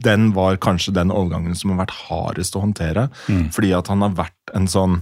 den 0.00 0.30
var 0.36 0.58
kanskje 0.62 0.94
den 0.96 1.12
overgangen 1.12 1.56
som 1.56 1.74
har 1.74 1.84
vært 1.84 1.98
hardest 2.08 2.56
å 2.56 2.64
håndtere. 2.64 3.08
Mm. 3.28 3.50
Fordi 3.54 3.74
at 3.76 3.90
han 3.92 4.04
har 4.06 4.16
vært 4.16 4.54
en 4.56 4.68
sånn 4.70 5.00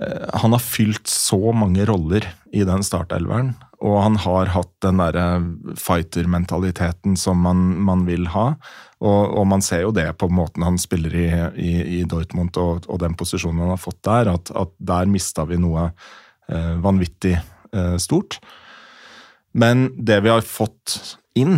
eh, 0.00 0.26
Han 0.42 0.56
har 0.56 0.62
fylt 0.64 1.06
så 1.10 1.54
mange 1.54 1.86
roller 1.86 2.26
i 2.50 2.64
den 2.66 2.82
startelveren. 2.86 3.54
Og 3.80 4.00
han 4.02 4.18
har 4.20 4.50
hatt 4.52 4.72
den 4.84 4.98
derre 5.00 5.28
fighter-mentaliteten 5.78 7.14
som 7.16 7.38
man, 7.46 7.78
man, 7.86 8.04
vil 8.08 8.26
ha. 8.34 8.52
Og, 9.00 9.20
og, 9.32 9.46
man 9.48 9.62
ser 9.64 9.86
jo 9.86 9.92
det 9.96 10.04
på 10.20 10.28
måten 10.28 10.64
han 10.66 10.76
spiller 10.80 11.14
i, 11.16 11.28
i, 11.56 11.70
i 11.96 12.00
Dortmund 12.08 12.56
og, 12.60 12.84
og, 12.84 12.98
den 13.00 13.14
posisjonen 13.16 13.62
han 13.64 13.72
har 13.72 13.80
fått 13.80 14.02
der, 14.04 14.28
at, 14.34 14.52
at 14.52 14.74
der 14.76 15.08
mista 15.08 15.46
vi 15.48 15.56
noe 15.60 15.86
eh, 15.88 16.74
vanvittig 16.84 17.32
eh, 17.38 17.96
stort. 17.96 18.36
Men 19.56 19.88
det 19.96 20.20
vi 20.26 20.32
har 20.32 20.44
fått 20.44 20.98
inn, 21.40 21.56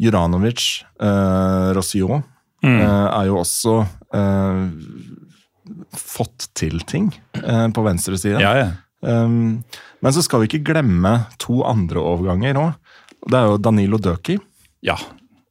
Juranovic, 0.00 0.64
eh, 1.02 1.68
Rossio, 1.76 2.22
mm. 2.64 2.80
eh, 2.80 3.06
er 3.12 3.28
jo 3.28 3.38
også 3.42 3.76
eh, 4.16 4.64
fått 5.98 6.48
til 6.56 6.80
ting 6.88 7.12
eh, 7.42 7.68
på 7.68 7.84
venstre 7.84 8.16
side. 8.16 8.40
Ja, 8.42 8.56
ja. 8.56 8.68
Um, 8.98 9.60
men 10.02 10.14
så 10.14 10.24
skal 10.24 10.42
vi 10.42 10.48
ikke 10.48 10.72
glemme 10.72 11.12
to 11.38 11.60
andre 11.68 12.00
overganger 12.02 12.58
òg. 12.58 12.94
Det 13.28 13.38
er 13.38 13.50
jo 13.52 13.60
Danilo 13.62 14.00
Døki 14.02 14.38
ja. 14.82 14.96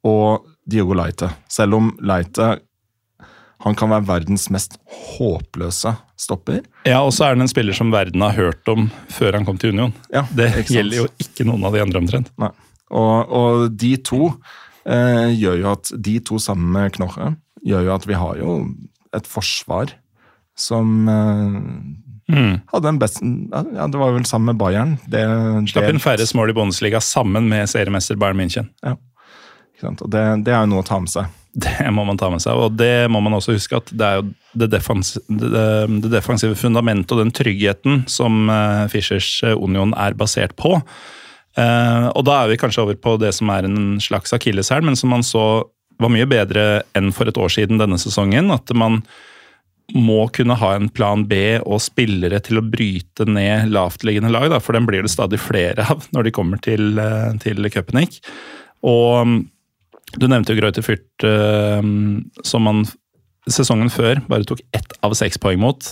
og 0.07 0.47
Diogo 0.67 0.97
Leite. 0.97 1.31
Selv 1.51 1.79
om 1.79 1.91
Leite 2.03 2.57
han 3.65 3.73
kan 3.75 3.89
være 3.89 4.05
verdens 4.05 4.47
mest 4.53 4.77
håpløse 5.17 5.95
stopper. 6.19 6.61
Ja, 6.85 7.01
og 7.01 7.09
så 7.15 7.25
er 7.25 7.35
han 7.35 7.43
en 7.45 7.49
spiller 7.49 7.75
som 7.75 7.89
verden 7.93 8.21
har 8.21 8.35
hørt 8.37 8.69
om 8.69 8.87
før 9.11 9.39
han 9.39 9.47
kom 9.47 9.57
til 9.61 9.73
Union. 9.73 9.95
Ja, 10.13 10.27
det 10.37 10.51
gjelder 10.69 11.01
jo 11.01 11.07
ikke 11.21 11.47
noen 11.47 11.65
av 11.65 11.73
de 11.73 11.81
andre 11.83 12.03
omtrent. 12.03 12.29
Nei. 12.41 12.51
Og, 12.93 13.33
og 13.33 13.63
de 13.75 13.95
to 14.05 14.29
eh, 14.87 15.33
gjør 15.35 15.57
jo 15.59 15.71
at 15.73 15.89
De 15.99 16.13
to 16.23 16.37
sammen 16.39 16.69
med 16.71 16.93
Knorre 16.95 17.33
gjør 17.67 17.89
jo 17.89 17.95
at 17.97 18.05
vi 18.07 18.15
har 18.15 18.37
jo 18.39 18.53
et 19.17 19.27
forsvar 19.27 19.91
som 20.57 21.09
eh, 21.11 21.57
mm. 22.31 22.53
hadde 22.71 22.93
en 22.93 23.01
best 23.01 23.19
Ja, 23.19 23.89
det 23.91 23.99
var 23.99 24.15
vel 24.15 24.25
sammen 24.29 24.53
med 24.53 24.61
Bayern. 24.61 24.95
Det, 25.09 25.25
Slapp 25.73 25.89
inn 25.91 26.01
færre 26.01 26.29
mål 26.37 26.53
i 26.53 26.57
Bundesliga 26.57 27.01
sammen 27.03 27.49
med 27.51 27.67
seriemester 27.69 28.15
Bayern 28.19 28.39
München. 28.39 28.71
Ja. 28.85 28.95
Og 29.85 30.09
det, 30.09 30.23
det 30.47 30.53
er 30.53 30.63
jo 30.63 30.71
noe 30.71 30.83
å 30.83 30.87
ta 30.87 30.97
med 31.01 31.11
seg. 31.11 31.33
Det 31.57 31.89
må 31.89 32.03
man 32.05 32.19
ta 32.19 32.29
med 32.29 32.41
seg, 32.43 32.53
og 32.53 32.75
det 32.77 33.07
må 33.09 33.17
man 33.23 33.33
også 33.33 33.55
huske 33.55 33.79
at 33.79 33.89
det 33.89 34.05
er 34.05 34.19
jo 34.19 34.25
det, 34.61 34.67
defens, 34.75 35.15
det, 35.25 35.49
det 36.03 36.11
defensive 36.13 36.57
fundamentet 36.59 37.15
og 37.15 37.23
den 37.23 37.33
tryggheten 37.33 38.03
som 38.11 38.45
uh, 38.51 38.85
Fischers 38.91 39.31
eh, 39.45 39.57
Union 39.57 39.95
er 39.97 40.17
basert 40.17 40.53
på. 40.59 40.75
Uh, 41.57 42.09
og 42.11 42.27
da 42.27 42.43
er 42.43 42.51
vi 42.51 42.59
kanskje 42.61 42.83
over 42.83 42.99
på 43.01 43.15
det 43.21 43.31
som 43.33 43.49
er 43.49 43.65
en 43.65 43.97
slags 44.03 44.37
akilleshæl, 44.37 44.85
men 44.85 44.99
som 44.99 45.09
man 45.15 45.25
så 45.25 45.65
var 45.97 46.13
mye 46.13 46.29
bedre 46.29 46.67
enn 46.97 47.09
for 47.15 47.29
et 47.29 47.41
år 47.41 47.49
siden 47.49 47.81
denne 47.81 47.97
sesongen. 47.97 48.53
At 48.53 48.69
man 48.77 49.01
må 49.97 50.27
kunne 50.35 50.59
ha 50.61 50.75
en 50.75 50.91
plan 50.93 51.25
B 51.25 51.57
og 51.63 51.81
spillere 51.81 52.37
til 52.45 52.61
å 52.61 52.67
bryte 52.69 53.25
ned 53.25 53.71
lavtliggende 53.73 54.29
lag, 54.29 54.51
da, 54.53 54.61
for 54.61 54.77
den 54.77 54.85
blir 54.85 55.05
det 55.05 55.13
stadig 55.13 55.41
flere 55.41 55.89
av 55.89 56.05
når 56.13 56.27
de 56.27 56.37
kommer 56.37 56.61
til, 56.61 57.01
til 57.41 57.71
Köpenick. 57.73 58.19
Og 58.85 59.39
du 60.15 60.27
nevnte 60.29 60.53
jo 60.53 60.61
Greuter 60.61 60.85
Fyrt, 60.85 61.09
uh, 61.25 61.81
som 62.47 62.67
man 62.67 62.85
sesongen 63.47 63.91
før 63.91 64.21
bare 64.27 64.47
tok 64.47 64.63
ett 64.75 64.95
av 65.05 65.15
seks 65.17 65.39
poeng 65.41 65.59
mot. 65.61 65.91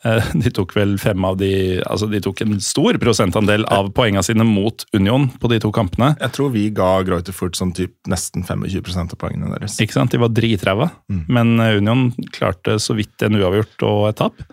Uh, 0.00 0.24
de 0.42 0.48
tok 0.56 0.72
vel 0.72 0.94
fem 1.00 1.24
av 1.28 1.36
de 1.36 1.50
Altså, 1.84 2.08
de 2.08 2.22
tok 2.24 2.40
en 2.40 2.54
stor 2.64 2.96
prosentandel 3.02 3.66
av 3.68 3.90
poengene 3.96 4.24
sine 4.24 4.46
mot 4.48 4.86
Union 4.96 5.28
på 5.40 5.50
de 5.52 5.60
to 5.60 5.72
kampene. 5.76 6.14
Jeg 6.22 6.36
tror 6.36 6.54
vi 6.54 6.68
ga 6.72 6.92
Greuter 7.04 7.36
Furt 7.36 7.58
sånn 7.58 7.74
typ 7.76 7.96
nesten 8.08 8.46
25% 8.46 9.16
av 9.16 9.20
poengene 9.20 9.52
deres. 9.58 9.76
Ikke 9.82 9.98
sant? 9.98 10.14
De 10.14 10.22
var 10.22 10.32
dritræva, 10.32 10.88
mm. 11.12 11.24
men 11.28 11.52
eh, 11.60 11.76
Union 11.82 12.08
klarte 12.32 12.78
så 12.80 12.96
vidt 12.96 13.26
en 13.26 13.36
uavgjort 13.36 13.84
og 13.90 14.06
et 14.08 14.20
tap. 14.22 14.46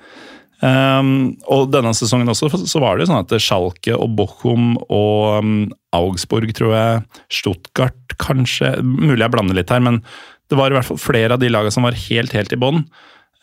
Um, 0.58 1.36
og 1.54 1.68
denne 1.70 1.92
sesongen 1.94 2.32
også 2.32 2.50
så 2.66 2.80
var 2.82 2.98
det 2.98 3.06
sånn 3.10 3.22
at 3.22 3.34
Schalke 3.44 3.94
og 3.94 4.16
Bochum 4.18 4.72
og 4.90 5.44
um, 5.44 5.52
Augsburg, 5.94 6.50
tror 6.58 6.74
jeg, 6.74 7.04
Stuttgart 7.30 8.16
kanskje 8.18 8.72
Mulig 8.82 9.22
jeg 9.22 9.34
blander 9.36 9.60
litt 9.60 9.70
her, 9.70 9.84
men 9.86 10.02
det 10.50 10.58
var 10.58 10.72
i 10.72 10.78
hvert 10.78 10.88
fall 10.88 11.00
flere 11.02 11.36
av 11.36 11.44
de 11.44 11.52
lagene 11.52 11.76
som 11.76 11.86
var 11.86 11.98
helt, 12.08 12.34
helt 12.34 12.54
i 12.56 12.60
bånn. 12.60 12.82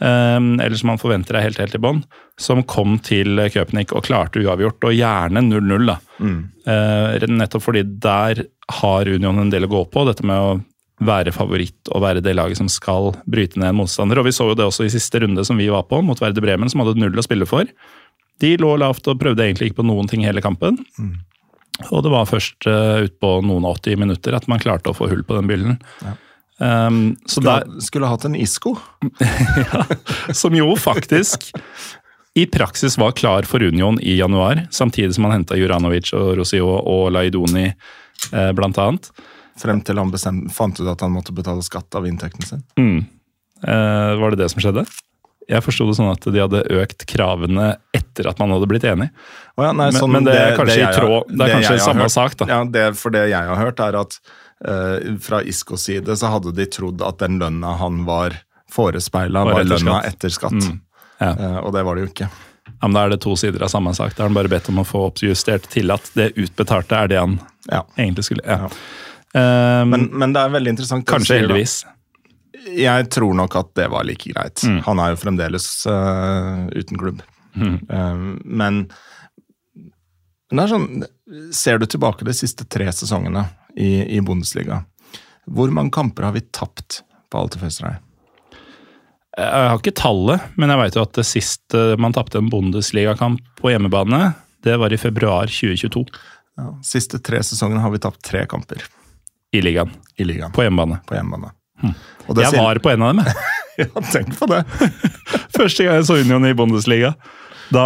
Um, 0.00 0.58
eller 0.58 0.74
som 0.74 0.90
man 0.90 0.98
forventer 0.98 1.36
er 1.36 1.44
helt, 1.46 1.60
helt 1.60 1.76
i 1.76 1.80
bånn. 1.84 2.00
Som 2.40 2.64
kom 2.66 2.96
til 3.04 3.38
Köpenick 3.52 3.92
og 3.94 4.06
klarte 4.08 4.40
uavgjort, 4.42 4.88
og 4.88 4.96
gjerne 4.96 5.44
0-0. 5.44 5.84
da. 5.90 5.98
Mm. 6.18 6.38
Uh, 6.66 7.26
nettopp 7.28 7.66
fordi 7.66 7.84
der 8.02 8.40
har 8.80 9.10
Union 9.10 9.42
en 9.42 9.52
del 9.52 9.68
å 9.68 9.74
gå 9.74 9.84
på. 9.92 10.06
Dette 10.08 10.26
med 10.26 10.40
å 10.40 10.56
være 11.06 11.34
favoritt 11.34 11.90
og 11.92 12.02
være 12.04 12.22
det 12.24 12.34
laget 12.36 12.60
som 12.60 12.70
skal 12.72 13.12
bryte 13.30 13.60
ned 13.60 13.72
en 13.72 13.78
motstander. 13.82 14.20
Og 14.20 14.28
Vi 14.28 14.34
så 14.36 14.48
jo 14.50 14.56
det 14.58 14.66
også 14.66 14.86
i 14.86 14.92
siste 14.92 15.22
runde 15.24 15.44
som 15.46 15.60
vi 15.60 15.70
var 15.72 15.86
på, 15.90 16.00
mot 16.02 16.20
Verde 16.20 16.42
Bremen, 16.44 16.70
som 16.70 16.82
hadde 16.82 16.98
null 17.00 17.18
å 17.18 17.26
spille 17.26 17.48
for. 17.48 17.68
De 18.42 18.56
lå 18.58 18.74
lavt 18.80 19.06
og 19.10 19.20
prøvde 19.20 19.44
egentlig 19.46 19.70
ikke 19.70 19.82
på 19.82 19.88
noen 19.88 20.10
ting 20.10 20.24
hele 20.26 20.42
kampen. 20.44 20.80
Mm. 20.98 21.16
Og 21.90 22.04
det 22.06 22.12
var 22.12 22.30
først 22.30 22.68
uh, 22.70 23.04
utpå 23.06 23.36
noen 23.46 23.66
og 23.66 23.80
80 23.80 23.98
minutter 24.04 24.36
at 24.36 24.46
man 24.50 24.62
klarte 24.62 24.92
å 24.92 24.96
få 24.96 25.08
hull 25.10 25.24
på 25.26 25.38
den 25.38 25.50
byllen. 25.50 25.80
Ja. 26.04 26.14
Um, 26.54 27.16
skulle, 27.26 27.50
der, 27.64 27.80
skulle 27.82 28.08
hatt 28.08 28.26
en 28.28 28.36
Isco. 28.38 28.76
ja, 29.18 29.84
som 30.34 30.54
jo 30.54 30.70
faktisk 30.78 31.50
i 32.34 32.46
praksis 32.46 32.98
var 32.98 33.14
klar 33.14 33.46
for 33.46 33.62
Union 33.62 33.98
i 34.02 34.16
januar, 34.18 34.66
samtidig 34.70 35.14
som 35.14 35.26
han 35.28 35.36
henta 35.36 35.58
Juranovic 35.58 36.10
og 36.18 36.32
Rosio 36.40 36.66
og 36.66 37.12
Laidoni, 37.14 37.68
eh, 38.32 38.50
blant 38.58 38.78
annet. 38.82 39.06
Frem 39.60 39.80
til 39.86 39.98
han 40.00 40.10
bestemte, 40.10 40.52
fant 40.54 40.78
ut 40.80 40.88
at 40.90 41.02
han 41.04 41.12
måtte 41.14 41.34
betale 41.34 41.62
skatt 41.62 41.94
av 41.94 42.06
inntekten 42.08 42.46
sin. 42.46 42.62
Mm. 42.80 43.04
Eh, 43.62 44.14
var 44.20 44.34
det 44.34 44.42
det 44.42 44.48
som 44.52 44.62
skjedde? 44.64 44.86
Jeg 45.48 45.60
forsto 45.64 45.84
det 45.88 45.96
sånn 45.98 46.08
at 46.08 46.24
de 46.24 46.40
hadde 46.40 46.62
økt 46.72 47.04
kravene 47.08 47.74
etter 47.94 48.30
at 48.30 48.38
man 48.40 48.54
hadde 48.54 48.68
blitt 48.70 48.86
enig. 48.88 49.10
Oh 49.58 49.66
ja, 49.66 49.74
nei, 49.76 49.90
sånn, 49.92 50.08
men, 50.10 50.24
men, 50.24 50.30
det 50.30 50.38
er 50.40 50.56
kanskje 50.56 50.78
det 50.78 50.86
i 50.86 50.96
tråd, 50.96 51.28
det 51.28 51.44
er 51.44 51.52
kanskje 51.58 51.82
samme 51.84 52.06
hørt, 52.06 52.14
sak, 52.14 52.38
da. 52.40 52.48
Ja, 52.50 52.62
det, 52.76 52.86
For 53.00 53.14
det 53.14 53.26
jeg 53.28 53.50
har 53.50 53.60
hørt, 53.60 53.82
er 53.84 53.98
at 54.00 54.16
eh, 54.64 55.12
fra 55.22 55.42
Iskos 55.44 55.84
side 55.90 56.16
så 56.16 56.32
hadde 56.32 56.54
de 56.56 56.66
trodd 56.72 57.04
at 57.04 57.20
den 57.20 57.38
lønna 57.42 57.76
han 57.82 58.02
var 58.08 58.40
forespeila, 58.72 59.44
var, 59.44 59.60
var 59.60 59.70
lønna 59.74 60.00
etter 60.08 60.32
skatt. 60.32 60.56
Mm. 60.56 60.80
Ja. 61.20 61.30
Eh, 61.30 61.58
og 61.60 61.74
det 61.76 61.84
var 61.86 61.98
det 61.98 62.06
jo 62.06 62.12
ikke. 62.14 62.30
Ja, 62.72 62.88
men 62.88 62.96
Da 62.96 63.04
er 63.04 63.14
det 63.14 63.20
to 63.24 63.36
sider 63.36 63.62
av 63.64 63.72
samme 63.72 63.92
sak. 63.94 64.16
Da 64.16 64.24
har 64.24 64.32
han 64.32 64.36
bare 64.36 64.50
bedt 64.52 64.68
om 64.72 64.80
å 64.80 64.86
få 64.88 65.06
oppjustert 65.10 65.68
til 65.72 65.92
at 65.94 66.08
det 66.16 66.32
utbetalte 66.40 67.04
er 67.04 67.12
det 67.12 67.20
han 67.20 67.38
ja. 67.68 67.84
egentlig 67.96 68.26
skulle. 68.30 68.44
Ja. 68.48 68.72
Um, 69.34 69.90
men, 69.90 70.06
men, 70.12 70.32
det 70.34 70.44
er 70.44 70.54
veldig 70.54 70.74
interessant. 70.76 71.06
Kanskje 71.10 71.40
heldigvis. 71.40 71.80
Jeg 72.74 73.08
tror 73.12 73.34
nok 73.36 73.56
at 73.58 73.72
det 73.76 73.88
var 73.92 74.06
like 74.06 74.30
greit. 74.30 74.62
Mm. 74.62 74.78
Han 74.86 75.02
er 75.02 75.12
jo 75.12 75.20
fremdeles 75.20 75.66
uh, 75.90 76.64
uten 76.70 77.00
klubb. 77.00 77.24
Mm. 77.58 77.76
Um, 77.88 78.22
men, 78.44 78.80
men 80.50 80.56
det 80.58 80.64
er 80.64 80.72
sånn 80.72 81.04
Ser 81.54 81.78
du 81.78 81.86
tilbake 81.86 82.26
de 82.26 82.34
siste 82.36 82.66
tre 82.68 82.88
sesongene 82.92 83.46
i, 83.80 84.18
i 84.18 84.20
Bundesliga, 84.22 84.82
hvor 85.50 85.70
mange 85.72 85.94
kamper 85.94 86.26
har 86.28 86.34
vi 86.36 86.42
tapt 86.54 87.00
på 87.32 87.40
Alte 87.40 87.58
Festerøy? 87.58 87.96
Jeg 89.34 89.70
har 89.70 89.80
ikke 89.80 89.94
tallet, 89.98 90.44
men 90.60 90.70
jeg 90.70 90.78
vet 90.82 90.98
jo 90.98 91.02
at 91.02 91.16
det 91.16 91.24
siste 91.26 91.80
man 91.98 92.14
tapte 92.14 92.38
en 92.38 92.50
Bundesligakamp 92.52 93.40
på 93.58 93.72
hjemmebane, 93.72 94.20
det 94.68 94.76
var 94.78 94.94
i 94.94 95.00
februar 95.00 95.50
2022. 95.50 96.04
Ja, 96.60 96.68
siste 96.86 97.18
tre 97.24 97.40
sesongene 97.42 97.82
har 97.82 97.90
vi 97.90 98.02
tapt 98.04 98.22
tre 98.28 98.44
kamper. 98.50 98.84
I 99.54 99.62
ligaen. 99.62 99.92
I 100.18 100.26
ligaen. 100.26 100.52
På 100.54 100.64
hjemmebane. 100.66 101.00
På 101.06 101.16
hjemmebane. 101.16 101.52
Hm. 101.82 101.94
Jeg 102.40 102.52
var 102.56 102.80
på 102.82 102.90
en 102.90 103.04
av 103.04 103.12
dem, 103.12 103.24
jeg. 103.24 103.48
ja, 103.84 104.04
tenk 104.12 104.36
på 104.38 104.48
det. 104.50 104.60
Første 105.56 105.86
gang 105.86 105.98
jeg 106.00 106.06
så 106.08 106.18
Union 106.22 106.46
i 106.48 106.54
Bundesliga. 106.58 107.14
Da, 107.72 107.84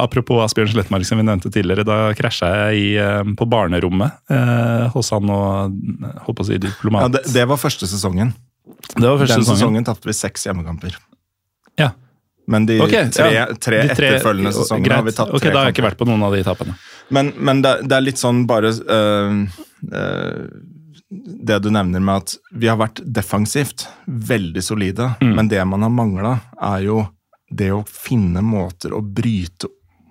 Apropos 0.00 0.40
Asbjørn 0.46 0.70
Slettmark, 0.72 1.06
som 1.06 1.20
vi 1.20 1.26
nevnte 1.26 1.50
tidligere. 1.52 1.84
Da 1.86 1.98
krasja 2.18 2.48
jeg 2.62 2.80
i, 2.80 2.88
eh, 3.02 3.22
på 3.38 3.46
barnerommet 3.50 4.18
eh, 4.32 4.86
hos 4.94 5.10
han 5.14 5.30
og 5.32 5.74
holdt 6.24 6.38
på 6.38 6.46
å 6.46 6.48
si 6.48 6.58
diplomat. 6.62 7.06
Ja, 7.06 7.12
det, 7.18 7.24
det 7.34 7.44
var 7.50 7.60
første 7.60 7.88
sesongen. 7.90 8.32
Det 8.94 9.04
var 9.04 9.18
første 9.20 9.38
Den 9.38 9.44
sesongen, 9.44 9.60
sesongen 9.60 9.88
tapte 9.88 10.10
vi 10.10 10.16
seks 10.16 10.46
hjemmekamper. 10.48 10.96
Ja. 11.80 11.92
Men 12.48 12.64
de 12.68 12.78
okay, 12.80 13.10
tre, 13.12 13.28
ja. 13.34 13.44
tre 13.60 13.82
De 13.84 13.92
tre- 13.92 14.14
etterfølgende 14.14 14.54
sesongene 14.56 14.88
greit. 14.88 14.96
har 14.96 15.04
vi 15.04 15.12
tapt 15.18 15.34
Ok, 15.36 15.42
tre 15.44 15.52
Da 15.52 15.60
har 15.60 15.68
jeg 15.68 15.76
ikke 15.76 15.84
vært 15.90 16.00
på 16.00 16.08
noen 16.08 16.24
av 16.24 16.32
de 16.32 16.40
tapene. 16.46 16.78
Men, 17.12 17.34
men 17.36 17.60
det, 17.64 17.74
det 17.88 17.96
er 17.98 18.04
litt 18.06 18.20
sånn 18.20 18.46
bare 18.48 18.72
øh, 18.72 19.42
øh, 19.92 20.40
Det 21.10 21.58
du 21.64 21.70
nevner 21.72 22.00
med 22.04 22.16
at 22.22 22.34
vi 22.52 22.68
har 22.68 22.76
vært 22.76 23.00
defensivt 23.04 23.86
veldig 24.06 24.62
solide, 24.62 25.14
Mm. 25.22 25.34
men 25.36 25.48
det 25.48 25.62
man 25.66 25.82
har 25.82 25.90
mangla, 25.90 26.40
er 26.60 26.82
jo 26.84 27.08
det 27.50 27.70
å 27.72 27.84
finne 27.88 28.42
måter 28.44 28.92
å 28.92 29.00
bryte 29.00 29.68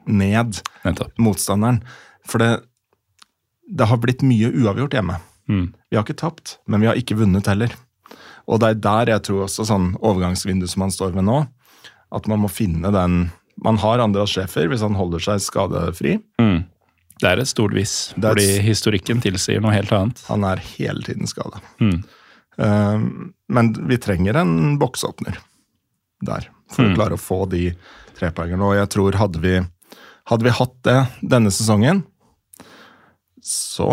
ned 0.08 0.58
motstanderen. 1.20 1.84
For 2.26 2.39
det, 2.39 2.62
det 3.70 3.86
har 3.88 3.98
blitt 4.02 4.24
mye 4.26 4.50
uavgjort 4.50 4.93
hjemme. 4.98 5.20
Mm. 5.48 5.74
Vi 5.91 5.95
har 5.98 6.04
ikke 6.04 6.18
tapt, 6.18 6.58
men 6.68 6.82
vi 6.82 6.88
har 6.88 6.95
ikke 6.95 7.18
vunnet 7.20 7.45
heller. 7.48 7.76
Og 8.48 8.60
det 8.60 8.70
er 8.70 8.82
der 8.82 9.06
jeg 9.14 9.24
tror 9.28 9.43
også 9.45 9.66
sånn 9.68 9.91
overgangsvindu 10.02 10.68
som 10.68 10.80
man 10.86 10.91
står 10.91 11.14
ved 11.14 11.28
nå, 11.28 11.43
at 12.12 12.28
man 12.28 12.39
må 12.39 12.50
finne 12.50 12.91
den 12.91 13.32
Man 13.64 13.78
har 13.82 13.98
Andreas 14.00 14.30
sjefer 14.30 14.68
hvis 14.70 14.84
han 14.86 14.93
holder 14.93 15.18
seg 15.20 15.39
skadefri. 15.41 16.20
Mm. 16.39 16.66
Det 17.22 17.30
er 17.32 17.41
et 17.41 17.49
stort 17.49 17.74
hvis, 17.74 17.93
fordi 18.18 18.47
historikken 18.61 19.22
tilsier 19.24 19.61
noe 19.63 19.74
helt 19.74 19.91
annet. 19.95 20.22
Han 20.30 20.43
er 20.45 20.61
hele 20.78 21.01
tiden 21.05 21.28
skada. 21.30 21.61
Mm. 21.82 22.03
men 23.53 23.68
vi 23.88 23.97
trenger 24.01 24.36
en 24.41 24.78
boksåpner 24.82 25.36
der, 26.26 26.47
for 26.74 26.84
Mm. 26.84 26.91
å 26.91 26.95
klare 26.97 27.13
å 27.13 27.22
få 27.22 27.49
de 27.49 27.76
trepoengerne. 28.18 28.65
Og 28.65 28.76
jeg 28.76 28.89
tror 28.89 29.13
hadde 29.22 29.39
vi, 29.43 29.55
hadde 30.26 30.43
vi 30.43 30.49
hatt 30.57 30.74
det 30.84 31.07
denne 31.22 31.51
sesongen, 31.53 32.03
så 33.43 33.89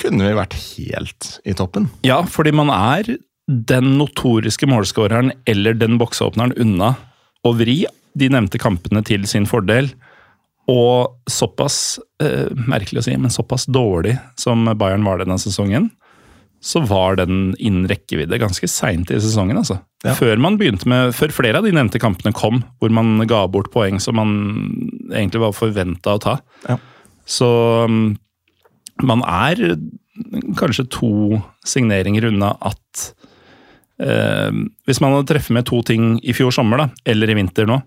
kunne 0.00 0.26
vi 0.26 0.34
vært 0.36 0.56
helt 0.76 1.38
i 1.46 1.54
toppen. 1.54 1.88
Ja, 2.04 2.22
fordi 2.26 2.52
man 2.52 2.70
er 2.74 3.16
den 3.46 3.94
notoriske 4.00 4.66
målskåreren 4.66 5.30
eller 5.46 5.74
den 5.78 5.98
bokseåpneren 6.00 6.56
unna 6.58 6.96
å 7.44 7.52
vri 7.56 7.84
de 8.16 8.28
nevnte 8.32 8.58
kampene 8.58 9.02
til 9.04 9.26
sin 9.30 9.46
fordel. 9.46 9.92
Og 10.70 11.18
såpass, 11.28 11.98
eh, 12.22 12.48
merkelig 12.54 13.02
å 13.02 13.04
si, 13.04 13.16
men 13.20 13.32
såpass 13.32 13.66
dårlig 13.66 14.16
som 14.40 14.64
Bayern 14.78 15.04
var 15.04 15.20
denne 15.20 15.36
sesongen, 15.40 15.90
så 16.64 16.80
var 16.88 17.18
den 17.20 17.52
innen 17.60 17.84
rekkevidde 17.90 18.38
ganske 18.40 18.68
seint 18.72 19.10
i 19.12 19.20
sesongen. 19.20 19.58
altså. 19.60 19.82
Ja. 20.04 20.14
Før 20.16 20.40
med, 20.40 21.12
før 21.16 21.32
flere 21.32 21.60
av 21.60 21.66
de 21.66 21.72
nevnte 21.76 22.00
kampene 22.00 22.32
kom, 22.32 22.62
hvor 22.80 22.92
man 22.92 23.26
ga 23.28 23.46
bort 23.46 23.70
poeng 23.72 24.00
som 24.00 24.16
man 24.16 24.32
egentlig 25.12 25.42
var 25.42 25.52
forventa 25.52 26.16
å 26.16 26.22
ta. 26.24 26.38
Ja. 26.68 26.78
Så 27.28 27.48
mm, 27.88 28.16
man 29.04 29.24
er 29.28 29.76
kanskje 30.56 30.86
to 30.88 31.42
signeringer 31.66 32.28
unna 32.28 32.52
at 32.62 33.04
eh, 33.98 34.52
Hvis 34.86 35.00
man 35.02 35.16
hadde 35.16 35.32
treffet 35.32 35.56
med 35.56 35.66
to 35.68 35.80
ting 35.86 36.18
i 36.22 36.34
fjor 36.36 36.52
sommer, 36.54 36.84
da, 36.84 36.88
eller 37.12 37.30
i 37.30 37.36
vinter 37.36 37.68
nå, 37.68 37.80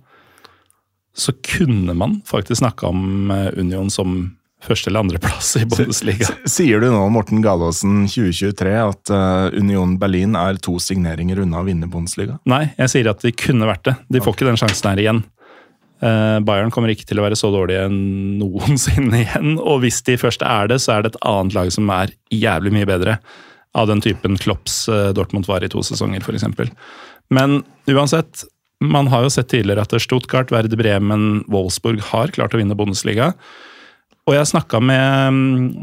så 1.18 1.34
kunne 1.43 1.93
man 1.97 2.20
faktisk 2.30 2.59
snakka 2.61 2.88
om 2.91 3.32
eh, 3.34 3.47
Union 3.59 3.89
som 3.89 4.18
første- 4.63 4.89
eller 4.89 4.99
andreplass 5.05 5.55
i 5.59 5.65
Bundesliga. 5.70 6.28
Sier 6.49 6.82
du 6.82 6.88
nå, 6.91 6.99
Morten 7.13 7.41
Galaasen 7.45 8.03
2023, 8.09 8.76
at 8.82 9.11
eh, 9.13 9.57
Union 9.59 9.95
Berlin 10.01 10.36
er 10.38 10.59
to 10.61 10.78
signeringer 10.82 11.41
unna 11.43 11.61
å 11.61 11.65
vinne 11.68 11.89
Bundesliga? 11.89 12.38
Nei, 12.49 12.68
jeg 12.78 12.93
sier 12.93 13.09
at 13.11 13.22
de 13.26 13.34
kunne 13.38 13.70
vært 13.70 13.86
det. 13.89 13.95
De 14.13 14.22
får 14.22 14.38
ikke 14.38 14.49
den 14.49 14.59
sjansen 14.61 14.91
her 14.91 15.01
igjen. 15.03 15.24
Eh, 16.05 16.38
Bayern 16.45 16.70
kommer 16.74 16.93
ikke 16.93 17.07
til 17.09 17.18
å 17.22 17.26
være 17.26 17.38
så 17.39 17.49
dårlige 17.53 17.88
noensinne 17.89 19.22
igjen. 19.26 19.55
Og 19.57 19.82
hvis 19.86 20.03
de 20.05 20.18
først 20.22 20.45
er 20.45 20.70
det, 20.74 20.82
så 20.86 20.97
er 20.97 21.05
det 21.05 21.15
et 21.15 21.22
annet 21.26 21.57
lag 21.57 21.74
som 21.74 21.89
er 21.93 22.13
jævlig 22.34 22.76
mye 22.78 22.89
bedre. 22.89 23.18
Av 23.78 23.89
den 23.89 24.01
typen 24.01 24.38
Klopps 24.41 24.86
Dortmund 25.13 25.45
var 25.49 25.61
i 25.65 25.70
to 25.70 25.84
sesonger, 25.86 26.24
f.eks. 26.26 26.72
Men 27.30 27.59
uansett, 27.91 28.45
man 28.84 29.09
har 29.09 29.25
jo 29.25 29.32
sett 29.34 29.49
tidligere 29.49 29.86
at 29.86 29.95
Stuttgart, 30.01 30.51
Werder 30.53 30.78
Bremen, 30.78 31.43
Wolfsburg 31.49 32.03
har 32.11 32.34
klart 32.36 32.53
å 32.53 32.61
vinne 32.61 32.78
Bundesliga. 32.78 33.32
Og 34.28 34.36
jeg 34.36 34.49
snakka 34.49 34.82
med, 34.84 35.38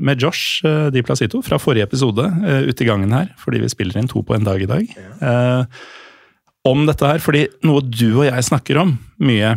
med 0.05 0.20
Josh 0.20 0.64
eh, 0.68 0.90
Di 0.92 1.03
Placito 1.05 1.40
fra 1.42 1.59
forrige 1.61 1.88
episode 1.88 2.26
eh, 2.45 2.68
ute 2.68 2.84
i 2.84 2.88
gangen 2.88 3.14
her, 3.16 3.30
fordi 3.40 3.62
vi 3.62 3.72
spiller 3.72 3.99
inn 3.99 4.11
to 4.11 4.20
på 4.26 4.36
en 4.36 4.45
dag 4.45 4.61
i 4.61 4.68
dag. 4.68 4.90
Eh, 5.01 5.84
om 6.68 6.84
dette 6.88 7.09
her, 7.09 7.22
fordi 7.24 7.47
noe 7.64 7.82
du 7.84 8.20
og 8.20 8.26
jeg 8.28 8.47
snakker 8.47 8.82
om 8.84 8.95
mye, 9.24 9.57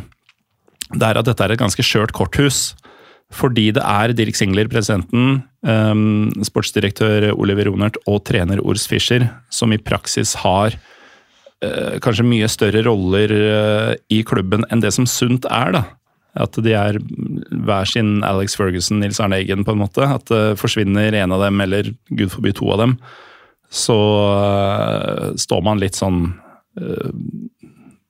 det 0.95 1.03
er 1.03 1.19
at 1.19 1.27
dette 1.27 1.43
er 1.43 1.53
et 1.53 1.61
ganske 1.61 1.83
skjørt 1.83 2.15
korthus. 2.15 2.71
Fordi 3.35 3.73
det 3.75 3.83
er 3.83 4.13
Dirk 4.15 4.37
Singler, 4.39 4.69
presidenten, 4.71 5.41
eh, 5.67 6.43
sportsdirektør 6.47 7.33
Oliver 7.35 7.67
Ronert 7.67 7.99
og 8.07 8.23
trener 8.29 8.63
Ors 8.63 8.87
Fischer 8.87 9.27
som 9.51 9.75
i 9.75 9.81
praksis 9.83 10.37
har 10.45 10.79
kanskje 12.03 12.25
mye 12.27 12.49
større 12.51 12.83
roller 12.85 13.31
eh, 13.33 13.93
i 14.13 14.21
klubben 14.27 14.65
enn 14.69 14.83
det 14.83 14.93
som 14.93 15.07
sunt 15.09 15.47
er. 15.49 15.73
da. 15.73 15.83
At 16.37 16.57
de 16.61 16.73
er 16.77 16.99
hver 17.65 17.89
sin 17.89 18.21
Alex 18.25 18.57
Ferguson, 18.59 18.99
Nils 19.01 19.19
Arne 19.23 19.39
Eggen, 19.41 19.65
på 19.65 19.73
en 19.73 19.81
måte. 19.81 20.05
At 20.05 20.29
det 20.29 20.59
forsvinner 20.61 21.15
en 21.17 21.33
av 21.33 21.41
dem, 21.47 21.61
eller 21.63 21.91
gud 22.09 22.33
forby 22.33 22.53
to 22.57 22.69
av 22.75 22.83
dem. 22.83 22.97
Så 23.73 23.97
eh, 24.37 25.33
står 25.39 25.65
man 25.65 25.81
litt 25.81 25.97
sånn 25.97 26.29
eh, 26.79 27.11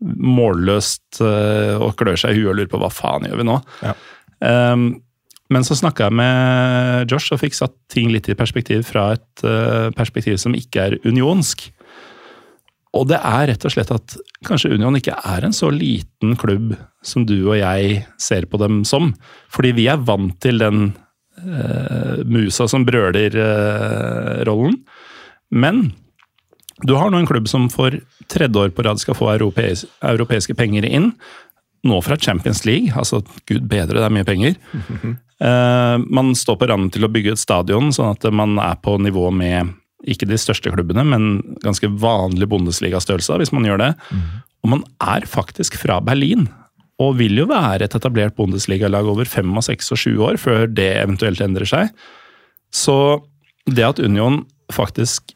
målløst 0.04 1.22
eh, 1.24 1.80
og 1.82 1.96
klør 1.98 2.20
seg 2.20 2.36
i 2.36 2.42
huet 2.42 2.52
og 2.52 2.60
lurer 2.60 2.72
på 2.72 2.82
hva 2.84 2.92
faen 2.94 3.26
gjør 3.30 3.42
vi 3.42 3.48
nå. 3.48 3.58
Ja. 3.82 3.96
Um, 4.38 4.90
men 5.50 5.64
så 5.66 5.78
snakka 5.80 6.10
jeg 6.10 6.18
med 6.20 7.12
Josh 7.12 7.32
og 7.34 7.40
fikk 7.42 7.56
satt 7.56 7.74
ting 7.90 8.12
litt 8.12 8.28
i 8.30 8.36
perspektiv 8.38 8.84
fra 8.90 9.14
et 9.16 9.44
uh, 9.48 9.88
perspektiv 9.96 10.36
som 10.42 10.54
ikke 10.58 10.84
er 10.84 10.98
unionsk. 11.08 11.70
Og 12.96 13.08
det 13.10 13.20
er 13.20 13.48
rett 13.52 13.66
og 13.68 13.74
slett 13.74 13.92
at 13.92 14.16
kanskje 14.48 14.72
Union 14.78 14.96
ikke 15.00 15.18
er 15.28 15.46
en 15.46 15.56
så 15.56 15.70
liten 15.74 16.38
klubb 16.40 16.76
som 17.06 17.26
du 17.28 17.36
og 17.50 17.58
jeg 17.60 18.06
ser 18.22 18.48
på 18.50 18.60
dem 18.62 18.84
som. 18.88 19.14
Fordi 19.54 19.74
vi 19.78 19.88
er 19.92 20.04
vant 20.08 20.38
til 20.44 20.62
den 20.62 20.94
eh, 21.44 22.24
musa 22.26 22.68
som 22.72 22.86
brøler-rollen. 22.88 24.78
Men 25.52 25.92
du 26.86 26.96
har 26.96 27.10
nå 27.12 27.18
en 27.22 27.30
klubb 27.30 27.48
som 27.50 27.70
for 27.74 27.92
tredje 28.32 28.64
år 28.64 28.70
på 28.76 28.84
rad 28.86 29.02
skal 29.02 29.18
få 29.18 29.32
europeis 29.34 29.86
europeiske 30.06 30.56
penger 30.58 30.86
inn. 30.88 31.12
Nå 31.88 32.02
fra 32.04 32.18
Champions 32.18 32.66
League, 32.66 32.92
altså 32.96 33.22
gud 33.48 33.68
bedre, 33.70 34.00
det 34.00 34.08
er 34.08 34.18
mye 34.20 34.28
penger. 34.28 34.60
Eh, 35.38 35.98
man 36.10 36.32
står 36.34 36.56
på 36.58 36.66
randen 36.66 36.90
til 36.90 37.06
å 37.06 37.10
bygge 37.14 37.36
et 37.36 37.38
stadion, 37.38 37.92
sånn 37.94 38.16
at 38.16 38.24
man 38.34 38.56
er 38.58 38.74
på 38.82 38.96
nivå 38.98 39.28
med 39.30 39.70
ikke 40.06 40.28
de 40.30 40.38
største 40.38 40.70
klubbene, 40.74 41.04
men 41.08 41.58
ganske 41.64 41.90
vanlig 41.90 42.50
bondesligastørrelse, 42.52 43.40
hvis 43.42 43.54
man 43.56 43.66
gjør 43.66 43.82
det. 43.82 43.92
Og 44.64 44.74
man 44.76 44.84
er 45.02 45.26
faktisk 45.30 45.78
fra 45.80 46.00
Berlin, 46.04 46.48
og 47.02 47.18
vil 47.20 47.38
jo 47.38 47.48
være 47.50 47.86
et 47.86 47.96
etablert 47.96 48.36
bondesligalag 48.38 49.06
over 49.06 49.26
fem 49.30 49.50
og 49.58 49.66
seks 49.66 49.92
og 49.94 50.02
sju 50.02 50.14
år, 50.26 50.38
før 50.42 50.68
det 50.70 50.90
eventuelt 51.02 51.42
endrer 51.42 51.70
seg. 51.70 51.92
Så 52.74 53.22
det 53.70 53.86
at 53.86 54.00
Union 54.00 54.44
faktisk 54.74 55.34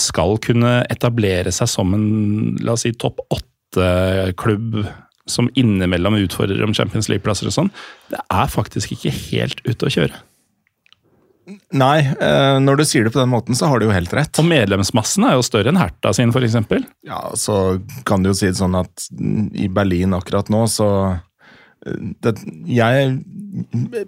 skal 0.00 0.38
kunne 0.40 0.82
etablere 0.92 1.52
seg 1.52 1.68
som 1.68 1.92
en 1.96 2.56
la 2.64 2.76
oss 2.76 2.86
si, 2.86 2.92
topp 2.96 3.20
åtte-klubb 3.32 4.82
som 5.28 5.48
innimellom 5.54 6.16
utfordrer 6.24 6.64
om 6.64 6.74
Champions 6.74 7.08
League-plasser 7.12 7.48
og 7.48 7.54
sånn, 7.54 7.72
det 8.10 8.20
er 8.32 8.48
faktisk 8.50 8.96
ikke 8.96 9.12
helt 9.30 9.60
ute 9.68 9.86
å 9.86 9.92
kjøre. 9.92 10.22
Nei, 11.74 11.98
eh, 12.06 12.56
når 12.62 12.78
du 12.78 12.84
sier 12.86 13.06
det 13.06 13.12
på 13.14 13.20
den 13.20 13.32
måten, 13.32 13.56
så 13.58 13.66
har 13.70 13.80
du 13.80 13.88
jo 13.88 13.94
helt 13.94 14.12
rett. 14.14 14.38
Og 14.38 14.46
medlemsmassen 14.46 15.26
er 15.26 15.36
jo 15.36 15.44
større 15.46 15.72
enn 15.72 15.80
Herta 15.80 16.12
sin, 16.14 16.30
f.eks. 16.30 16.56
Ja, 17.06 17.24
så 17.38 17.56
kan 18.08 18.22
du 18.22 18.30
jo 18.30 18.36
si 18.38 18.50
det 18.50 18.60
sånn 18.60 18.78
at 18.78 19.08
i 19.58 19.68
Berlin 19.72 20.14
akkurat 20.16 20.52
nå, 20.52 20.64
så 20.70 20.88
eh, 21.10 21.98
det, 22.22 22.36
Jeg 22.70 23.16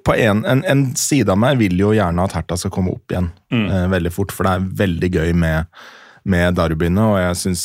På 0.06 0.14
en, 0.14 0.44
en, 0.48 0.62
en 0.70 0.86
side 0.98 1.32
av 1.32 1.40
meg 1.40 1.58
vil 1.60 1.76
jo 1.80 1.92
gjerne 1.96 2.24
at 2.24 2.38
Herta 2.38 2.58
skal 2.60 2.72
komme 2.74 2.94
opp 2.94 3.12
igjen 3.12 3.32
mm. 3.52 3.90
veldig 3.92 4.14
fort, 4.14 4.32
for 4.32 4.46
det 4.46 4.54
er 4.54 4.70
veldig 4.84 5.10
gøy 5.18 5.34
med, 5.36 5.84
med 6.26 6.54
derbyene, 6.56 7.02
og 7.04 7.18
jeg 7.20 7.36
syns 7.36 7.62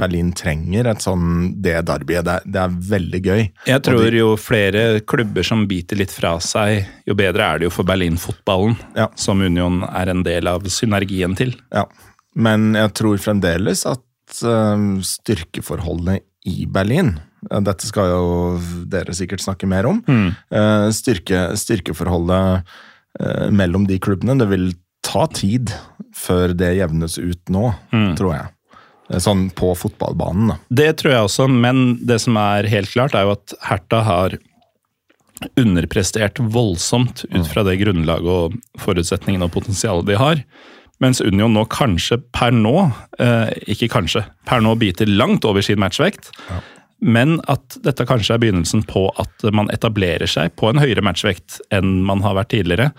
Berlin 0.00 0.30
trenger 0.32 0.86
et 0.88 1.02
sånn 1.04 1.50
det 1.60 1.74
derbyet. 1.84 2.24
Det, 2.24 2.36
det 2.48 2.60
er 2.62 2.76
veldig 2.94 3.20
gøy. 3.26 3.42
Jeg 3.68 3.82
tror 3.84 4.06
de- 4.10 4.18
jo 4.22 4.30
flere 4.40 4.84
klubber 5.04 5.44
som 5.44 5.66
biter 5.68 5.96
litt 6.00 6.10
fra 6.14 6.38
seg, 6.40 6.86
jo 7.06 7.14
bedre 7.14 7.44
er 7.44 7.58
det 7.60 7.68
jo 7.68 7.74
for 7.76 7.84
Berlin-fotballen, 7.84 8.78
Ja. 8.96 9.08
som 9.16 9.40
Union 9.44 9.82
er 9.84 10.08
en 10.08 10.22
del 10.24 10.48
av 10.48 10.62
synergien 10.64 11.36
til. 11.36 11.52
Ja, 11.72 11.84
men 12.34 12.72
jeg 12.74 12.94
tror 12.94 13.18
fremdeles 13.20 13.84
at 13.84 14.00
uh, 14.44 14.78
styrkeforholdet 15.04 16.22
i 16.46 16.64
Berlin 16.70 17.18
eh, 17.50 17.60
Dette 17.60 17.84
skal 17.84 18.08
jo 18.14 18.24
dere 18.88 19.12
sikkert 19.16 19.42
snakke 19.44 19.68
mer 19.68 19.84
om. 19.90 20.00
Mm. 20.08 20.30
styrke, 20.96 21.50
styrkeforholdet 21.58 22.62
eh, 23.20 23.50
mellom 23.52 23.84
de 23.88 23.98
klubbene 24.00 24.38
Det 24.40 24.48
vil 24.48 24.70
ta 25.06 25.26
tid 25.32 25.72
før 26.16 26.52
det 26.58 26.74
jevnes 26.76 27.18
ut 27.18 27.52
nå, 27.52 27.70
tror 28.18 28.34
jeg. 28.34 28.48
Eh, 29.10 29.18
Sånn 29.22 29.48
på 29.56 29.72
fotballbanen, 29.78 30.52
da. 30.52 30.58
Det 30.70 30.90
tror 31.00 31.14
jeg 31.14 31.26
også, 31.28 31.48
men 31.50 31.98
det 32.06 32.20
som 32.22 32.36
er 32.40 32.68
helt 32.70 32.92
klart, 32.92 33.14
er 33.18 33.26
jo 33.26 33.34
at 33.38 33.54
Herta 33.66 34.02
har 34.06 34.36
underprestert 35.56 36.36
voldsomt 36.52 37.24
ut 37.32 37.46
fra 37.48 37.62
det 37.64 37.78
grunnlaget 37.80 38.28
og 38.28 38.58
forutsetningene 38.82 39.46
og 39.48 39.54
potensialet 39.54 40.08
de 40.10 40.18
har. 40.20 40.42
Mens 41.00 41.22
Union 41.24 41.54
nå 41.56 41.62
kanskje 41.72 42.18
per 42.36 42.52
nå, 42.52 42.74
eh, 43.18 43.54
ikke 43.72 43.88
kanskje, 43.88 44.26
per 44.44 44.60
nå 44.60 44.74
biter 44.76 45.08
langt 45.08 45.46
over 45.48 45.64
sin 45.64 45.80
matchvekt. 45.80 46.28
Men 47.00 47.38
at 47.48 47.78
dette 47.80 48.04
kanskje 48.04 48.34
er 48.36 48.42
begynnelsen 48.42 48.84
på 48.84 49.06
at 49.18 49.46
man 49.56 49.70
etablerer 49.72 50.28
seg 50.28 50.52
på 50.60 50.68
en 50.68 50.82
høyere 50.82 51.00
matchvekt 51.00 51.62
enn 51.72 52.02
man 52.04 52.20
har 52.20 52.36
vært 52.36 52.52
tidligere. 52.52 52.90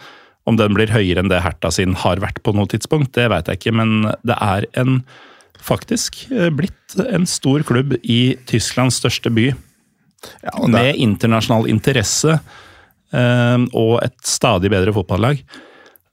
Om 0.49 0.57
den 0.57 0.73
blir 0.73 0.91
høyere 0.91 1.21
enn 1.21 1.29
det 1.31 1.43
Herta 1.45 1.69
sin 1.73 1.93
har 2.01 2.21
vært 2.23 2.41
på 2.45 2.53
noe 2.57 2.69
tidspunkt, 2.69 3.13
det 3.17 3.27
veit 3.31 3.49
jeg 3.49 3.61
ikke, 3.61 3.75
men 3.77 4.09
det 4.25 4.37
er 4.41 4.65
en 4.81 5.01
faktisk 5.61 6.23
eh, 6.33 6.49
blitt 6.49 6.97
en 7.05 7.27
stor 7.29 7.61
klubb 7.67 7.93
i 8.01 8.37
Tysklands 8.49 8.97
største 9.01 9.29
by. 9.33 9.51
Ja, 10.41 10.55
det, 10.55 10.71
Med 10.73 11.01
internasjonal 11.01 11.69
interesse 11.69 12.37
eh, 12.37 13.59
og 13.69 13.99
et 14.01 14.17
stadig 14.25 14.73
bedre 14.73 14.93
fotballag. 14.95 15.43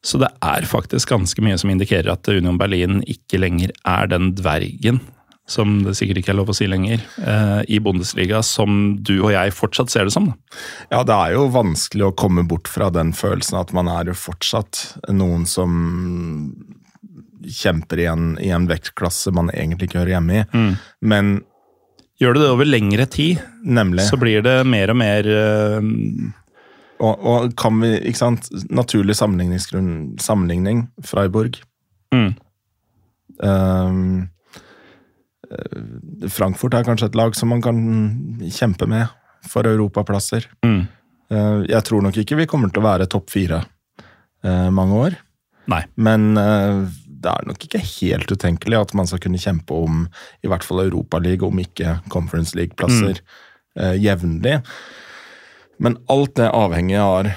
Så 0.05 0.21
det 0.21 0.29
er 0.45 0.69
faktisk 0.69 1.11
ganske 1.11 1.43
mye 1.43 1.57
som 1.59 1.73
indikerer 1.73 2.13
at 2.13 2.29
Union 2.31 2.61
Berlin 2.61 3.01
ikke 3.09 3.41
lenger 3.41 3.73
er 3.89 4.11
den 4.13 4.31
dvergen 4.39 5.01
som 5.49 5.79
det 5.87 5.95
sikkert 5.97 6.21
ikke 6.21 6.35
er 6.35 6.39
lov 6.41 6.53
å 6.53 6.57
si 6.57 6.69
lenger, 6.69 7.03
eh, 7.19 7.61
i 7.73 7.81
Bundesliga, 7.81 8.43
som 8.45 8.99
du 9.01 9.15
og 9.17 9.33
jeg 9.33 9.55
fortsatt 9.57 9.93
ser 9.93 10.09
det 10.09 10.15
som. 10.15 10.31
Da. 10.31 10.59
ja, 10.93 11.03
det 11.09 11.17
er 11.17 11.37
jo 11.39 11.47
vanskelig 11.55 12.11
å 12.11 12.17
komme 12.19 12.45
bort 12.49 12.69
fra 12.69 12.91
den 12.95 13.15
følelsen 13.17 13.61
at 13.61 13.73
man 13.77 13.89
er 13.93 14.13
jo 14.13 14.19
fortsatt 14.19 14.85
noen 15.09 15.47
som 15.49 15.73
kjemper 17.49 18.03
i 18.03 18.09
en, 18.11 18.33
i 18.45 18.51
en 18.53 18.69
vektklasse 18.69 19.33
man 19.33 19.49
egentlig 19.55 19.89
ikke 19.89 20.03
hører 20.03 20.19
hjemme 20.19 20.43
i. 20.43 20.67
Men 21.01 21.39
Gjør 22.19 22.35
du 22.35 22.41
det 22.43 22.51
over 22.51 22.67
lengre 22.67 23.07
tid, 23.07 23.39
nemlig 23.63 24.03
så 24.09 24.19
blir 24.19 24.43
det 24.43 24.57
mer 24.67 24.91
og 24.91 24.99
mer 24.99 25.27
eh, 25.31 25.77
og, 26.99 27.27
og 27.31 27.53
kan 27.59 27.79
vi, 27.79 27.93
ikke 28.11 28.19
sant 28.19 28.49
Naturlig 28.75 29.15
Sammenligning 29.15 30.89
Freiburg. 31.07 31.61
mm, 32.15 32.33
eh, 33.47 34.01
Frankfurt 36.29 36.75
er 36.77 36.85
kanskje 36.85 37.09
et 37.09 37.17
lag 37.17 37.37
som 37.37 37.49
man 37.49 37.63
kan 37.65 37.79
kjempe 38.53 38.89
med 38.91 39.09
for 39.49 39.69
europaplasser. 39.69 40.49
mm. 40.67 40.87
Eh, 41.29 41.65
jeg 41.69 41.85
tror 41.85 42.05
nok 42.05 42.17
ikke 42.23 42.39
vi 42.39 42.49
kommer 42.49 42.73
til 42.73 42.83
å 42.83 42.89
være 42.89 43.09
topp 43.11 43.33
fire 43.35 43.61
eh, 44.45 44.69
mange 44.75 45.03
år. 45.09 45.19
Nei. 45.69 45.83
Men 46.01 46.31
eh, 46.41 46.87
det 47.19 47.33
er 47.35 47.49
nok 47.51 47.67
ikke 47.67 47.83
helt 47.83 48.33
utenkelig 48.33 48.79
at 48.79 48.95
man 48.97 49.11
skal 49.11 49.21
kunne 49.21 49.41
kjempe 49.43 49.77
om 49.77 50.07
i 50.45 50.49
hvert 50.49 50.65
fall 50.65 50.87
Europaliga, 50.87 51.49
om 51.49 51.61
ikke 51.61 51.99
Conference 52.13 52.57
League-plasser 52.57 53.21
mm. 53.21 53.99
jevnlig. 53.99 54.61
Men 55.79 55.97
alt 56.11 56.35
det 56.39 56.49
avhenger 56.51 57.01
av, 57.01 57.29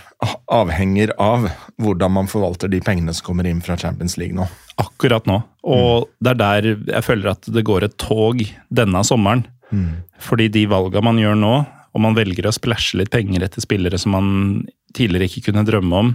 avhenger 0.49 1.13
av 1.21 1.47
hvordan 1.81 2.13
man 2.15 2.29
forvalter 2.31 2.71
de 2.71 2.81
pengene 2.81 3.13
som 3.13 3.27
kommer 3.29 3.47
inn 3.49 3.61
fra 3.61 3.77
Champions 3.77 4.17
League 4.17 4.37
nå. 4.37 4.47
akkurat 4.81 5.27
nå. 5.29 5.41
Og 5.69 6.09
det 6.19 6.33
er 6.33 6.39
der 6.39 6.69
jeg 6.73 7.05
føler 7.05 7.33
at 7.35 7.49
det 7.53 7.65
går 7.67 7.85
et 7.85 7.97
tog 8.01 8.41
denne 8.73 9.03
sommeren. 9.05 9.45
Fordi 10.19 10.49
de 10.51 10.65
valga 10.67 11.01
man 11.05 11.19
gjør 11.21 11.37
nå, 11.39 11.53
om 11.95 12.05
man 12.07 12.15
velger 12.17 12.47
å 12.47 12.55
splæsje 12.55 12.99
litt 12.99 13.11
penger 13.13 13.45
etter 13.45 13.63
spillere 13.63 13.99
som 13.99 14.15
man 14.15 14.27
tidligere 14.95 15.29
ikke 15.29 15.49
kunne 15.49 15.65
drømme 15.67 16.01
om, 16.01 16.11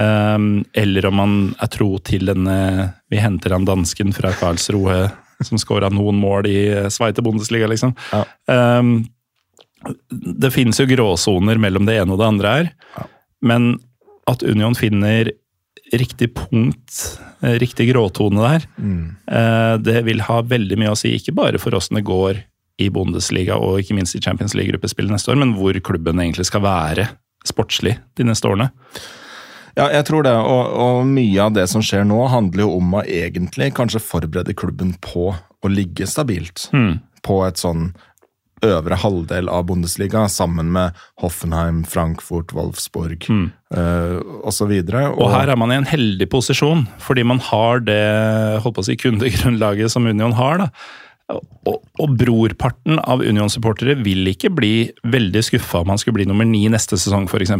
ehm, 0.00 0.48
eller 0.76 1.08
om 1.08 1.16
man 1.20 1.34
er 1.60 1.70
tro 1.72 1.98
til 1.98 2.30
denne 2.30 2.94
Vi 3.10 3.18
henter 3.20 3.52
han 3.56 3.66
dansken 3.66 4.14
fra 4.14 4.32
Karlsroe 4.32 5.10
som 5.42 5.58
skåra 5.58 5.88
noen 5.90 6.20
mål 6.20 6.46
i 6.46 6.60
Sveite 6.92 7.24
Bundesliga, 7.24 7.66
liksom. 7.66 7.94
Ja. 8.12 8.24
Ehm, 8.52 9.08
det 10.10 10.50
finnes 10.54 10.80
jo 10.80 10.88
gråsoner 10.90 11.60
mellom 11.62 11.86
det 11.88 11.96
ene 12.00 12.14
og 12.14 12.20
det 12.20 12.28
andre 12.28 12.54
her, 12.56 12.72
men 13.40 13.72
at 14.30 14.44
Union 14.44 14.76
finner 14.76 15.32
riktig 15.96 16.28
punkt, 16.36 16.98
eh, 17.40 17.56
riktig 17.58 17.88
gråtone 17.90 18.44
der, 18.44 18.66
mm. 18.78 19.80
det 19.82 20.02
vil 20.06 20.20
ha 20.28 20.42
veldig 20.46 20.76
mye 20.78 20.92
å 20.92 20.98
si, 20.98 21.16
ikke 21.16 21.34
bare 21.34 21.58
for 21.58 21.74
åssen 21.74 21.98
det 21.98 22.06
går 22.06 22.44
i 22.80 22.88
Bundesliga 22.92 23.56
og 23.60 23.80
ikke 23.82 23.96
minst 23.96 24.16
i 24.16 24.22
Champions 24.22 24.54
League-gruppespillet 24.56 25.12
neste 25.12 25.32
år, 25.32 25.40
men 25.40 25.56
hvor 25.58 25.76
klubben 25.84 26.20
egentlig 26.22 26.46
skal 26.48 26.64
være 26.64 27.08
sportslig 27.46 27.96
de 28.20 28.26
neste 28.28 28.48
årene. 28.48 28.70
Ja, 29.78 29.86
jeg 29.94 30.04
tror 30.08 30.24
det, 30.26 30.32
og, 30.34 30.72
og 30.82 31.06
mye 31.08 31.44
av 31.44 31.54
det 31.56 31.66
som 31.70 31.84
skjer 31.84 32.04
nå, 32.08 32.18
handler 32.32 32.66
jo 32.66 32.72
om 32.80 32.96
å 32.98 33.04
egentlig 33.04 33.70
kanskje 33.76 34.02
forberede 34.02 34.56
klubben 34.58 34.94
på 35.04 35.30
å 35.30 35.70
ligge 35.70 36.08
stabilt 36.10 36.68
på 37.26 37.36
et 37.46 37.60
sånn 37.60 37.90
øvre 38.66 38.98
halvdel 39.00 39.50
av 39.52 39.66
Bundesliga, 39.68 40.26
sammen 40.28 40.72
med 40.74 40.96
Hoffenheim, 41.22 41.82
Frankfurt, 41.88 42.54
Wolfsburg 42.56 43.26
eh, 43.28 44.16
osv. 44.46 44.72
Og 44.72 45.28
her 45.32 45.52
er 45.52 45.60
man 45.60 45.72
i 45.72 45.78
en 45.80 45.88
heldig 45.88 46.28
posisjon, 46.32 46.86
fordi 47.02 47.24
man 47.26 47.40
har 47.50 47.84
det 47.86 48.02
holdt 48.64 48.76
på 48.78 48.84
å 48.84 48.88
si, 48.90 48.98
kundegrunnlaget 49.00 49.92
som 49.92 50.08
Union 50.08 50.36
har. 50.38 50.66
da. 50.66 50.70
Og, 51.30 51.76
og 52.02 52.16
brorparten 52.18 52.98
av 52.98 53.22
Union-supportere 53.22 53.98
vil 54.02 54.26
ikke 54.32 54.50
bli 54.54 54.74
veldig 55.06 55.42
skuffa 55.46 55.82
om 55.82 55.92
man 55.92 56.00
skulle 56.00 56.18
bli 56.18 56.28
nummer 56.28 56.48
ni 56.48 56.64
neste 56.72 56.98
sesong, 56.98 57.28
f.eks. 57.30 57.54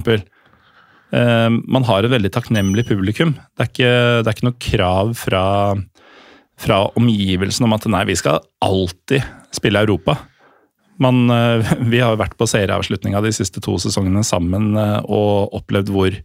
Uh, 1.11 1.51
man 1.71 1.87
har 1.89 2.07
et 2.07 2.13
veldig 2.13 2.33
takknemlig 2.35 2.87
publikum. 2.91 3.37
Det 3.55 3.67
er 3.67 3.71
ikke, 3.71 3.93
det 4.21 4.31
er 4.31 4.37
ikke 4.37 4.49
noe 4.49 4.63
krav 4.63 5.15
fra, 5.19 5.45
fra 6.61 6.83
omgivelsen 6.99 7.67
om 7.67 7.77
at 7.77 7.87
nei, 7.91 8.05
vi 8.11 8.19
skal 8.19 8.43
alltid 8.65 9.27
spille 9.55 9.83
Europa. 9.87 10.19
Man, 11.01 11.31
eh, 11.33 11.73
vi 11.93 12.03
har 12.03 12.19
vært 12.21 12.37
på 12.39 12.49
serieavslutninga 12.51 13.23
de 13.25 13.33
siste 13.35 13.63
to 13.65 13.79
sesongene 13.83 14.25
sammen 14.27 14.75
eh, 14.79 14.99
og 15.09 15.57
opplevd 15.61 15.93
hvor, 15.95 16.19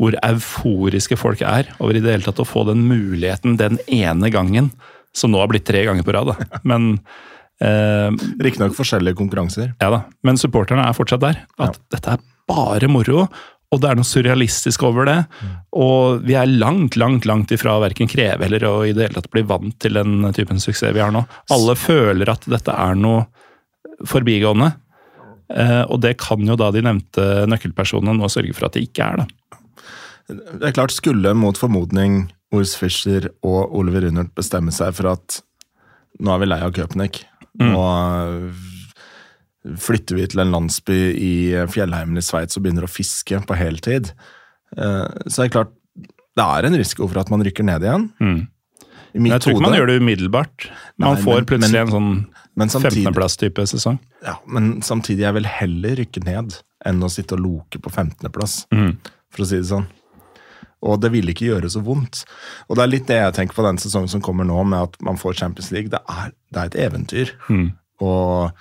hvor 0.00 0.18
euforiske 0.20 1.18
folk 1.20 1.44
er 1.46 1.72
over 1.78 1.96
i 1.96 2.04
det 2.04 2.18
hele 2.18 2.28
tatt 2.28 2.44
å 2.44 2.48
få 2.48 2.66
den 2.68 2.84
muligheten 2.88 3.58
den 3.60 3.80
ene 3.88 4.30
gangen, 4.34 4.70
som 5.16 5.32
nå 5.32 5.40
har 5.40 5.50
blitt 5.52 5.66
tre 5.68 5.86
ganger 5.88 6.06
på 6.06 6.14
rad. 6.16 6.34
Da. 6.34 6.62
Men, 6.70 6.94
eh, 7.64 8.12
Riktignok 8.44 8.76
forskjellige 8.76 9.18
konkurranser. 9.18 9.74
ja 9.80 9.92
da, 9.92 10.04
men 10.26 10.40
supporterne 10.40 10.84
er 10.84 10.96
fortsatt 10.96 11.24
der. 11.24 11.44
At 11.62 11.80
dette 11.92 12.16
er 12.16 12.24
bare 12.46 12.88
moro. 12.92 13.26
Og 13.74 13.80
det 13.82 13.88
er 13.90 13.98
noe 13.98 14.06
surrealistisk 14.06 14.84
over 14.86 15.08
det. 15.08 15.16
Og 15.74 16.20
vi 16.26 16.36
er 16.38 16.46
langt, 16.46 16.94
langt 17.00 17.26
langt 17.26 17.50
ifra 17.50 17.74
å 17.74 17.82
verken 17.82 18.06
kreve 18.06 18.46
eller 18.46 18.62
å 18.68 18.74
i 18.86 18.92
det 18.94 19.08
hele 19.08 19.18
tatt 19.18 19.32
bli 19.32 19.42
vant 19.48 19.74
til 19.82 19.98
den 19.98 20.28
typen 20.36 20.62
suksess 20.62 20.94
vi 20.94 21.02
har 21.02 21.10
nå. 21.14 21.24
Alle 21.52 21.74
føler 21.80 22.30
at 22.30 22.46
dette 22.46 22.70
er 22.70 22.94
noe 23.00 23.24
forbigående. 24.04 24.72
Eh, 25.54 25.82
og 25.86 26.00
det 26.02 26.16
kan 26.22 26.42
jo 26.42 26.56
da 26.58 26.72
de 26.74 26.82
nevnte 26.84 27.46
nøkkelpersonene 27.50 28.16
nå 28.18 28.30
sørge 28.32 28.54
for 28.56 28.68
at 28.68 28.76
det 28.76 28.86
ikke 28.88 29.06
er. 29.06 29.22
da. 29.22 29.60
Det 30.26 30.64
er 30.66 30.74
klart, 30.74 30.94
skulle 30.94 31.34
mot 31.38 31.58
formodning 31.58 32.24
Urs 32.54 32.74
Fischer 32.78 33.28
og 33.46 33.74
Oliver 33.78 34.06
Runnert 34.06 34.34
bestemme 34.38 34.74
seg 34.74 34.94
for 34.98 35.12
at 35.14 35.40
nå 36.18 36.32
er 36.32 36.42
vi 36.42 36.48
lei 36.48 36.58
av 36.64 36.72
Köpenick, 36.74 37.20
nå 37.60 37.82
øh, 37.84 38.64
flytter 39.82 40.18
vi 40.18 40.26
til 40.30 40.42
en 40.42 40.54
landsby 40.54 40.98
i 41.12 41.34
fjellheimen 41.70 42.18
i 42.18 42.24
Sveits 42.24 42.56
og 42.56 42.64
begynner 42.64 42.86
å 42.86 42.90
fiske 42.90 43.38
på 43.44 43.58
heltid, 43.58 44.12
så 44.76 45.34
det 45.36 45.44
er 45.44 45.52
klart 45.52 45.74
det 46.36 46.44
er 46.44 46.68
en 46.68 46.76
risiko 46.78 47.06
for 47.08 47.20
at 47.20 47.30
man 47.32 47.42
rykker 47.46 47.66
ned 47.66 47.84
igjen. 47.86 48.06
I 49.16 49.18
mitt 49.24 49.32
hode. 49.32 49.34
jeg 49.34 49.42
tror 49.46 49.54
ikke 49.56 49.66
man 49.66 49.76
gjør 49.78 49.86
det 49.90 49.98
umiddelbart. 50.02 50.68
Man 50.98 51.14
Nei, 51.14 51.22
får 51.24 51.34
men- 51.40 51.46
plutselig 51.50 51.72
men- 51.72 51.86
en 51.86 51.94
sånn 51.96 52.26
men 52.56 52.68
samtidig- 52.72 53.04
15.-plass-type 53.06 53.66
sesong. 53.72 53.98
Ja, 54.24 54.36
men 54.46 54.80
samtidig 54.82 55.24
jeg 55.26 55.34
vil 55.34 55.44
heller 55.44 55.96
rykke 55.96 56.24
ned 56.24 56.56
enn 56.86 57.00
å 57.02 57.10
sitte 57.10 57.32
og 57.36 57.40
loke 57.40 57.78
på 57.82 57.90
15.-plass, 57.92 58.66
for 59.30 59.42
å 59.42 59.46
si 59.46 59.56
det 59.56 59.66
sånn. 59.68 59.86
Og 60.86 61.00
det 61.00 61.10
vil 61.12 61.26
ikke 61.32 61.48
gjøre 61.48 61.68
så 61.72 61.82
vondt. 61.82 62.24
Og 62.68 62.76
det 62.76 62.82
er 62.84 62.92
litt 62.92 63.06
det 63.08 63.16
jeg 63.16 63.34
tenker 63.34 63.54
på 63.56 63.64
den 63.66 63.76
sesongen 63.78 64.08
som 64.08 64.20
kommer 64.22 64.44
nå, 64.46 64.64
med 64.64 64.78
at 64.82 64.96
man 65.02 65.16
får 65.16 65.34
Champions 65.34 65.70
League. 65.72 65.88
Det 65.90 66.00
er, 66.08 66.32
det 66.52 66.60
er 66.60 66.66
et 66.66 66.92
eventyr. 66.92 67.30
Og 68.00 68.52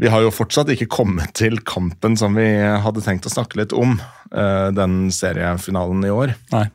vi 0.00 0.08
har 0.08 0.20
jo 0.24 0.30
fortsatt 0.32 0.68
ikke 0.72 0.88
kommet 0.88 1.32
til 1.36 1.58
kampen 1.58 2.16
som 2.18 2.34
vi 2.34 2.46
hadde 2.56 3.02
tenkt 3.04 3.28
å 3.28 3.32
snakke 3.32 3.56
litt 3.60 3.72
om, 3.76 4.00
eh, 4.32 4.70
den 4.72 5.10
seriefinalen 5.10 6.04
i 6.04 6.08
år. 6.12 6.34
Nei. 6.52 6.70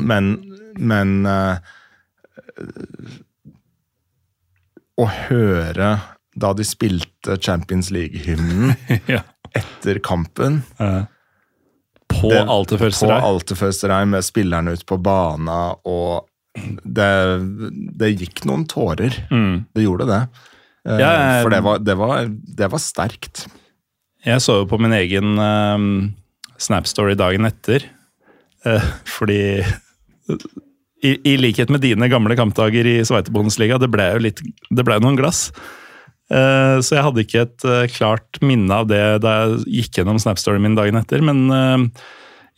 Men, 0.00 0.36
men 0.78 1.26
eh, 1.26 1.58
Å 4.94 5.06
høre 5.28 5.88
da 6.38 6.50
de 6.54 6.64
spilte 6.66 7.36
Champions 7.42 7.90
League-hymnen 7.94 8.74
ja. 9.10 9.20
etter 9.54 9.98
kampen 10.02 10.60
På 12.10 12.30
det- 12.30 12.44
Alte 12.50 12.78
På 12.78 12.84
Førsterei. 13.58 14.04
Med 14.10 14.24
spillerne 14.26 14.74
ute 14.74 14.86
på 14.86 14.98
bana, 15.02 15.74
og 15.86 16.26
det, 16.86 17.10
det 17.98 18.12
gikk 18.20 18.44
noen 18.46 18.66
tårer. 18.70 19.14
Det 19.74 19.82
gjorde 19.86 20.06
det. 20.10 20.20
Eh, 20.86 20.98
Ja, 21.02 21.10
jeg- 21.18 21.42
For 21.42 21.50
det 21.54 21.62
var, 21.66 21.78
det, 21.82 21.96
var, 21.98 22.28
det 22.30 22.70
var 22.70 22.78
sterkt. 22.82 23.46
Jeg 24.24 24.40
så 24.40 24.60
jo 24.62 24.66
på 24.70 24.78
min 24.80 24.92
egen 24.96 25.34
um, 25.38 25.88
Snap-story 26.58 27.16
dagen 27.18 27.44
etter, 27.48 27.82
uh, 28.64 28.80
fordi 29.04 29.60
i, 31.04 31.14
I 31.32 31.36
likhet 31.40 31.72
med 31.72 31.84
dine 31.84 32.08
gamle 32.12 32.36
kampdager 32.38 32.86
i 32.88 32.98
Sveitebondesliga, 33.06 33.78
det 33.82 33.90
ble 33.92 34.10
jo 34.14 34.22
litt, 34.26 34.42
det 34.70 34.84
ble 34.86 34.98
noen 35.02 35.18
glass. 35.20 35.50
Eh, 36.32 36.80
så 36.80 36.96
jeg 36.96 37.04
hadde 37.04 37.24
ikke 37.24 37.44
et 37.44 37.66
eh, 37.68 37.86
klart 37.92 38.40
minne 38.40 38.80
av 38.80 38.88
det 38.88 39.02
da 39.24 39.34
jeg 39.42 39.64
gikk 39.78 40.00
gjennom 40.00 40.20
Snap-storyen 40.22 40.64
min 40.64 40.78
dagen 40.78 40.96
etter, 41.00 41.20
men 41.24 41.44
eh, 41.52 42.06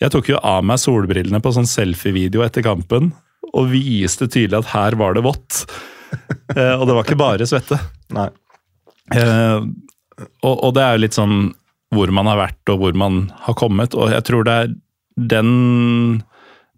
jeg 0.05 0.15
tok 0.15 0.31
jo 0.31 0.41
av 0.45 0.63
meg 0.69 0.79
solbrillene 0.83 1.43
på 1.43 1.55
sånn 1.57 1.69
selfie-video 1.69 2.45
etter 2.47 2.65
kampen, 2.67 3.11
og 3.57 3.71
viste 3.73 4.29
tydelig 4.29 4.61
at 4.63 4.73
her 4.75 4.97
var 5.01 5.17
det 5.17 5.25
vått. 5.25 5.65
Og 6.55 6.83
det 6.87 6.95
var 6.95 7.03
ikke 7.03 7.19
bare 7.19 7.47
svette. 7.49 7.79
Nei. 8.15 8.29
Eh, 9.15 9.61
og, 10.45 10.55
og 10.55 10.75
det 10.77 10.83
er 10.83 10.97
jo 10.97 11.03
litt 11.03 11.17
sånn 11.17 11.39
hvor 11.95 12.11
man 12.15 12.29
har 12.31 12.41
vært 12.41 12.73
og 12.73 12.81
hvor 12.83 12.97
man 12.99 13.27
har 13.47 13.57
kommet, 13.59 13.95
og 13.95 14.11
jeg 14.13 14.25
tror 14.27 14.47
det 14.47 14.57
er 14.63 14.73
den, 15.17 15.51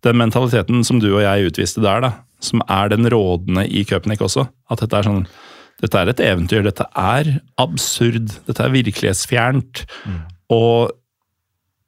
den 0.07 0.19
mentaliteten 0.21 0.85
som 0.87 1.01
du 1.03 1.11
og 1.11 1.23
jeg 1.25 1.51
utviste 1.51 1.83
der, 1.85 2.03
da, 2.05 2.13
som 2.45 2.63
er 2.71 2.93
den 2.93 3.09
rådende 3.11 3.67
i 3.67 3.85
Köpnik 3.89 4.23
også. 4.25 4.47
At 4.71 4.85
dette 4.85 5.01
er 5.01 5.09
sånn 5.09 5.25
dette 5.79 6.01
er 6.01 6.11
et 6.11 6.21
eventyr, 6.25 6.65
dette 6.67 6.89
er 6.99 7.37
absurd, 7.63 8.33
dette 8.49 8.65
er 8.65 8.73
virkelighetsfjernt. 8.75 9.85
Og 10.51 10.91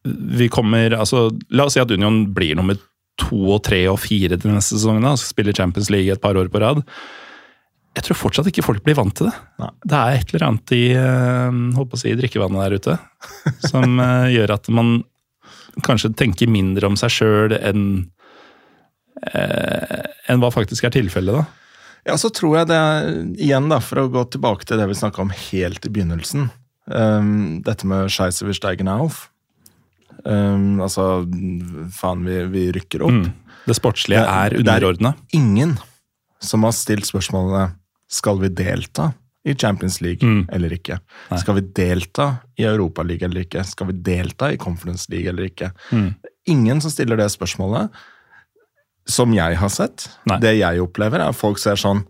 vi 0.04 0.46
kommer 0.52 0.94
altså 0.96 1.26
La 1.52 1.66
oss 1.66 1.74
si 1.76 1.82
at 1.82 1.90
Union 1.90 2.22
blir 2.34 2.54
nummer 2.56 2.78
to 3.20 3.40
og 3.56 3.64
tre 3.66 3.82
og 3.90 3.98
fire 4.00 4.38
til 4.40 4.54
neste 4.54 4.78
sesong, 4.78 5.02
da, 5.02 5.16
skal 5.18 5.34
spille 5.34 5.56
Champions 5.56 5.90
League 5.92 6.12
et 6.12 6.22
par 6.22 6.38
år 6.38 6.48
på 6.52 6.62
rad. 6.62 6.84
Jeg 7.98 8.06
tror 8.06 8.20
fortsatt 8.20 8.46
ikke 8.46 8.64
folk 8.64 8.84
blir 8.86 8.94
vant 8.96 9.12
til 9.18 9.26
det. 9.26 9.34
Nei. 9.60 9.70
Det 9.82 9.98
er 9.98 10.16
et 10.16 10.32
eller 10.32 10.46
annet 10.46 10.74
i 10.76 10.84
eh, 10.94 11.96
si, 11.98 12.14
drikkevannet 12.20 12.62
der 12.62 12.76
ute 12.78 12.96
som 13.66 13.98
eh, 13.98 14.30
gjør 14.36 14.54
at 14.54 14.70
man 14.72 15.00
kanskje 15.86 16.12
tenker 16.18 16.50
mindre 16.50 16.88
om 16.90 16.96
seg 16.98 17.12
sjøl 17.14 17.54
enn 17.56 17.84
eh, 19.32 20.36
hva 20.40 20.50
faktisk 20.54 20.86
er 20.86 20.94
tilfellet. 20.94 21.40
da. 21.40 21.44
Ja, 22.08 22.16
så 22.16 22.30
tror 22.32 22.60
jeg 22.60 22.70
det 22.70 22.78
er, 22.78 23.10
igjen 23.36 23.68
da, 23.72 23.80
for 23.84 24.04
å 24.04 24.10
gå 24.12 24.24
tilbake 24.32 24.66
til 24.68 24.80
det 24.80 24.88
vi 24.88 24.96
snakka 24.96 25.22
om 25.24 25.34
helt 25.34 25.84
i 25.84 25.92
begynnelsen, 25.92 26.48
um, 26.88 27.60
dette 27.66 27.88
med 27.88 28.08
Scheisse 28.12 28.46
wir 28.46 28.56
steigen 28.56 28.88
auf. 28.88 29.26
Um, 30.24 30.80
altså, 30.80 31.26
faen, 31.96 32.24
vi, 32.24 32.40
vi 32.52 32.66
rykker 32.76 33.04
opp. 33.04 33.18
Mm. 33.20 33.56
Det 33.68 33.76
sportslige 33.76 34.24
er 34.24 34.56
det 34.56 34.72
er- 34.72 35.14
Ingen 35.36 35.76
som 36.40 36.64
har 36.64 36.72
stilt 36.72 37.04
spørsmålene 37.04 37.74
skal 38.10 38.40
vi 38.40 38.48
delta 38.48 39.12
i 39.44 39.54
Champions 39.54 40.00
League 40.04 40.26
Mm. 40.26 40.46
eller 40.52 40.72
ikke. 40.76 40.98
Skal 41.40 41.54
vi 41.56 41.60
delta 41.74 42.26
i 42.58 42.64
Europaligaen 42.68 43.30
eller 43.32 43.46
ikke? 43.46 43.64
Skal 43.64 43.86
vi 43.88 43.92
delta 44.04 44.50
i 44.52 44.58
Conference 44.60 45.06
League 45.10 45.28
eller 45.30 45.48
ikke? 45.48 45.70
Mm. 45.92 46.14
Ingen 46.46 46.80
som 46.80 46.90
stiller 46.92 47.16
det 47.16 47.30
spørsmålet, 47.32 47.88
som 49.08 49.32
jeg 49.34 49.56
har 49.56 49.68
sett. 49.72 50.08
Nei. 50.28 50.38
Det 50.42 50.58
jeg 50.58 50.82
opplever, 50.82 51.20
er 51.20 51.32
at 51.32 51.38
folk 51.38 51.58
ser 51.58 51.80
sånn 51.80 52.04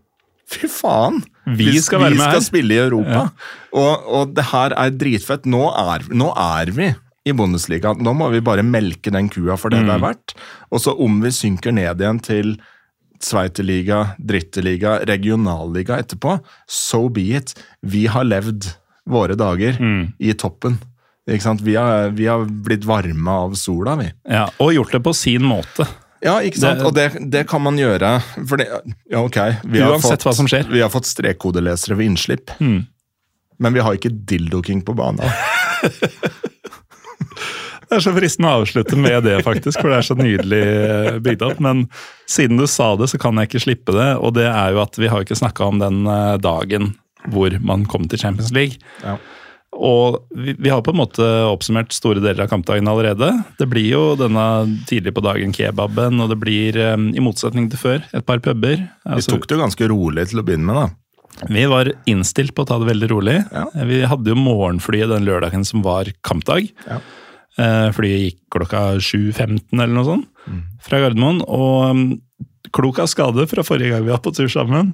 Fy 0.51 0.67
faen! 0.67 1.21
Vi 1.47 1.79
skal 1.79 2.01
vi 2.11 2.17
skal 2.19 2.33
her." 2.33 2.41
spille 2.43 2.75
i 2.75 2.81
Europa. 2.83 3.31
Og, 3.73 4.07
og 4.11 4.33
det 4.35 4.49
her 4.51 4.73
er 4.75 4.91
dritfett. 4.91 5.45
Nå 5.47 5.69
er, 5.71 6.03
nå 6.11 6.33
er 6.35 6.73
vi 6.75 6.89
i 7.25 7.31
Bundesliga. 7.37 7.93
Nå 7.95 8.11
må 8.19 8.33
vi 8.33 8.41
bare 8.43 8.65
melke 8.67 9.13
den 9.15 9.29
kua 9.31 9.55
for 9.57 9.71
det 9.71 9.85
det 9.87 9.95
er 9.95 10.03
verdt. 10.03 10.35
Og 10.73 10.83
så 10.83 10.97
om 10.99 11.21
vi 11.23 11.31
synker 11.31 11.71
ned 11.71 12.03
igjen 12.03 12.19
til 12.27 12.57
Sveiterliga, 13.23 14.15
Dritteliga, 14.19 14.99
regionalliga 15.09 15.99
etterpå, 16.01 16.39
so 16.67 17.09
be 17.13 17.27
it. 17.37 17.55
Vi 17.83 18.07
har 18.11 18.25
levd 18.25 18.71
våre 19.11 19.35
dager 19.37 19.77
i 20.19 20.33
toppen. 20.39 20.79
Ikke 21.31 21.43
sant? 21.45 21.61
Vi, 21.63 21.75
har, 21.77 22.09
vi 22.17 22.27
har 22.27 22.45
blitt 22.49 22.85
varme 22.89 23.31
av 23.31 23.53
sola, 23.61 23.97
vi. 24.01 24.09
Ja, 24.29 24.47
og 24.59 24.73
gjort 24.75 24.93
det 24.97 25.03
på 25.05 25.13
sin 25.15 25.45
måte. 25.47 25.87
Ja, 26.25 26.39
ikke 26.45 26.59
sant? 26.61 26.81
Det- 26.81 26.87
og 26.89 26.95
det, 26.97 27.31
det 27.33 27.45
kan 27.49 27.63
man 27.63 27.77
gjøre. 27.79 28.17
For 28.49 28.57
det, 28.61 28.67
ja, 29.11 29.21
ok. 29.23 29.39
Vi 29.65 29.81
har 29.85 29.99
fått, 30.03 30.25
hva 30.27 30.35
som 30.37 30.49
skjer. 30.51 30.67
Vi 30.73 30.81
har 30.83 30.91
fått 30.93 31.07
strekkodelesere 31.09 31.97
ved 32.01 32.11
innslipp. 32.11 32.51
Mm. 32.61 32.83
Men 33.61 33.77
vi 33.77 33.81
har 33.85 33.97
ikke 33.97 34.11
dildoking 34.13 34.83
på 34.85 34.95
banen. 34.97 35.21
Det 37.91 37.97
er 37.99 38.05
så 38.05 38.13
fristende 38.15 38.51
å 38.53 38.61
avslutte 38.63 38.97
med 38.97 39.25
det, 39.27 39.41
faktisk, 39.43 39.81
for 39.83 39.91
det 39.91 39.97
er 39.99 40.07
så 40.07 40.15
nydelig 40.19 40.63
eh, 40.63 41.19
bygd 41.25 41.43
opp. 41.49 41.59
Men 41.65 41.85
siden 42.31 42.61
du 42.61 42.67
sa 42.71 42.93
det, 43.01 43.09
så 43.11 43.19
kan 43.19 43.35
jeg 43.43 43.51
ikke 43.51 43.65
slippe 43.67 43.97
det. 43.97 44.13
Og 44.23 44.37
det 44.39 44.47
er 44.47 44.77
jo 44.77 44.83
at 44.85 44.95
vi 45.01 45.11
har 45.11 45.19
jo 45.21 45.27
ikke 45.27 45.41
snakka 45.43 45.67
om 45.73 45.83
den 45.83 46.05
eh, 46.07 46.37
dagen 46.43 46.93
hvor 47.35 47.53
man 47.67 47.83
kom 47.91 48.07
til 48.09 48.23
Champions 48.23 48.53
League. 48.55 48.79
Ja. 49.03 49.17
Og 49.77 50.17
vi, 50.35 50.55
vi 50.59 50.71
har 50.73 50.81
på 50.87 50.91
en 50.95 50.99
måte 50.99 51.27
oppsummert 51.51 51.93
store 51.95 52.23
deler 52.23 52.43
av 52.47 52.49
kampdagen 52.51 52.89
allerede. 52.91 53.29
Det 53.59 53.69
blir 53.71 53.87
jo 53.91 54.01
denne 54.19 54.47
tidlig 54.89 55.13
på 55.19 55.23
dagen 55.27 55.53
kebaben, 55.55 56.19
og 56.23 56.33
det 56.33 56.39
blir, 56.43 56.79
eh, 56.79 56.97
i 56.97 57.23
motsetning 57.23 57.69
til 57.75 57.83
før, 57.83 58.07
et 58.15 58.27
par 58.27 58.39
puber. 58.45 58.87
Vi 58.87 59.15
Altså, 59.19 59.35
tok 59.35 59.47
det 59.51 59.59
jo 59.59 59.63
ganske 59.67 59.91
rolig 59.93 60.29
til 60.31 60.43
å 60.43 60.47
begynne 60.47 60.71
med, 60.71 60.79
da. 60.79 61.47
vi 61.55 61.67
var 61.71 61.91
innstilt 62.11 62.55
på 62.55 62.63
å 62.67 62.71
ta 62.71 62.79
det 62.83 62.89
veldig 62.91 63.11
rolig. 63.15 63.37
Ja. 63.55 63.67
Vi 63.87 64.01
hadde 64.11 64.31
jo 64.35 64.39
morgenflyet 64.39 65.11
den 65.11 65.27
lørdagen 65.29 65.67
som 65.67 65.83
var 65.87 66.11
kampdag. 66.27 66.71
Ja. 66.87 66.99
Eh, 67.59 67.89
Flyet 67.97 68.25
gikk 68.25 68.41
klokka 68.55 68.83
7.15 69.03 69.75
eller 69.75 69.95
noe 69.95 70.07
sånt 70.07 70.29
fra 70.85 71.01
Gardermoen. 71.03 71.41
Og 71.47 71.97
mm, 71.97 72.05
klok 72.75 73.01
av 73.03 73.11
skade 73.11 73.47
fra 73.51 73.65
forrige 73.67 73.95
gang 73.95 74.05
vi 74.07 74.15
var 74.15 74.23
på 74.25 74.35
tur 74.37 74.51
sammen, 74.51 74.93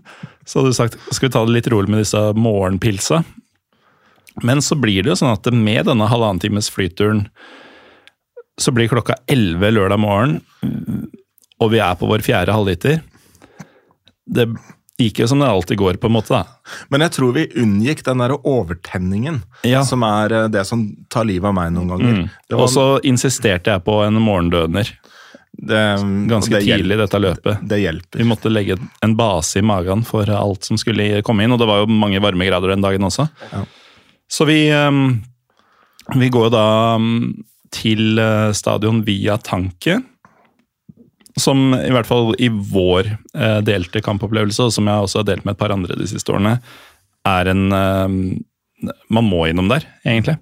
så 0.48 0.60
hadde 0.60 0.72
du 0.72 0.78
sagt 0.78 0.96
skal 1.10 1.28
vi 1.28 1.34
ta 1.34 1.44
det 1.44 1.56
litt 1.58 1.70
rolig 1.72 1.92
med 1.92 2.02
disse 2.04 2.22
morgenpilsa. 2.38 3.22
Men 4.44 4.60
så 4.64 4.76
blir 4.76 5.02
det 5.04 5.14
jo 5.14 5.20
sånn 5.22 5.32
at 5.32 5.48
med 5.52 5.86
denne 5.88 6.08
halvannen 6.10 6.42
times 6.42 6.68
flyturen 6.72 7.26
så 8.60 8.72
blir 8.72 8.88
klokka 8.88 9.18
11 9.28 9.74
lørdag 9.76 10.00
morgen, 10.00 10.38
mm, 10.64 11.04
og 11.60 11.72
vi 11.72 11.80
er 11.84 11.96
på 12.00 12.08
vår 12.08 12.24
fjerde 12.24 12.54
halvliter. 12.56 13.02
Det 14.26 14.48
gikk 14.98 15.20
jo 15.20 15.26
som 15.28 15.42
det 15.42 15.48
alltid 15.48 15.78
går, 15.78 15.98
på 16.00 16.08
en 16.08 16.14
måte. 16.16 16.32
da. 16.32 16.44
Men 16.88 17.04
jeg 17.04 17.12
tror 17.18 17.34
vi 17.36 17.46
unngikk 17.62 18.02
den 18.06 18.22
der 18.22 18.36
overtenningen, 18.38 19.42
Ja. 19.62 19.82
som 19.84 20.02
er 20.02 20.32
eh, 20.32 20.48
det 20.48 20.64
som 20.66 20.86
tar 21.12 21.24
livet 21.28 21.48
av 21.48 21.54
meg 21.54 21.72
noen 21.72 21.88
ganger. 21.88 22.30
Det, 22.48 22.56
Og 22.56 22.68
så 22.72 22.86
insisterte 23.04 23.74
jeg 23.74 23.84
på 23.84 24.00
en 24.06 24.14
morgendøner 24.22 24.88
det, 25.56 25.82
ganske 26.28 26.52
det 26.52 26.64
tidlig 26.64 26.96
i 26.96 27.00
dette 27.00 27.20
løpet. 27.20 27.62
Det 27.68 27.78
hjelper. 27.80 28.18
Vi 28.20 28.28
måtte 28.28 28.52
legge 28.52 28.76
en 29.02 29.16
base 29.16 29.58
i 29.60 29.64
magen 29.64 30.04
for 30.04 30.28
alt 30.30 30.64
som 30.68 30.76
skulle 30.80 31.22
komme 31.24 31.44
inn, 31.44 31.52
og 31.52 31.60
det 31.60 31.68
var 31.68 31.84
jo 31.84 31.86
mange 31.92 32.20
varmegrader 32.20 32.74
den 32.74 32.84
dagen 32.84 33.06
også. 33.08 33.28
Ja. 33.52 33.64
Så 34.28 34.44
vi, 34.48 34.58
um, 34.72 35.22
vi 36.16 36.28
går 36.28 36.50
da 36.52 36.66
um, 36.96 37.44
til 37.72 38.18
uh, 38.20 38.52
stadion 38.56 39.02
via 39.06 39.38
Tanke. 39.38 40.00
Som 41.36 41.74
i 41.76 41.92
hvert 41.92 42.08
fall 42.08 42.32
i 42.40 42.48
vår 42.48 43.10
eh, 43.12 43.58
delte 43.66 44.02
kampopplevelse, 44.04 44.68
og 44.68 44.74
som 44.74 44.88
jeg 44.88 45.06
også 45.06 45.20
har 45.20 45.28
delt 45.28 45.44
med 45.44 45.56
et 45.56 45.60
par 45.60 45.74
andre 45.74 45.98
de 45.98 46.08
siste 46.08 46.32
årene, 46.32 46.56
er 47.26 47.52
en 47.52 47.66
eh, 47.76 48.18
Man 49.12 49.24
må 49.24 49.46
innom 49.48 49.70
der, 49.72 49.86
egentlig. 50.04 50.38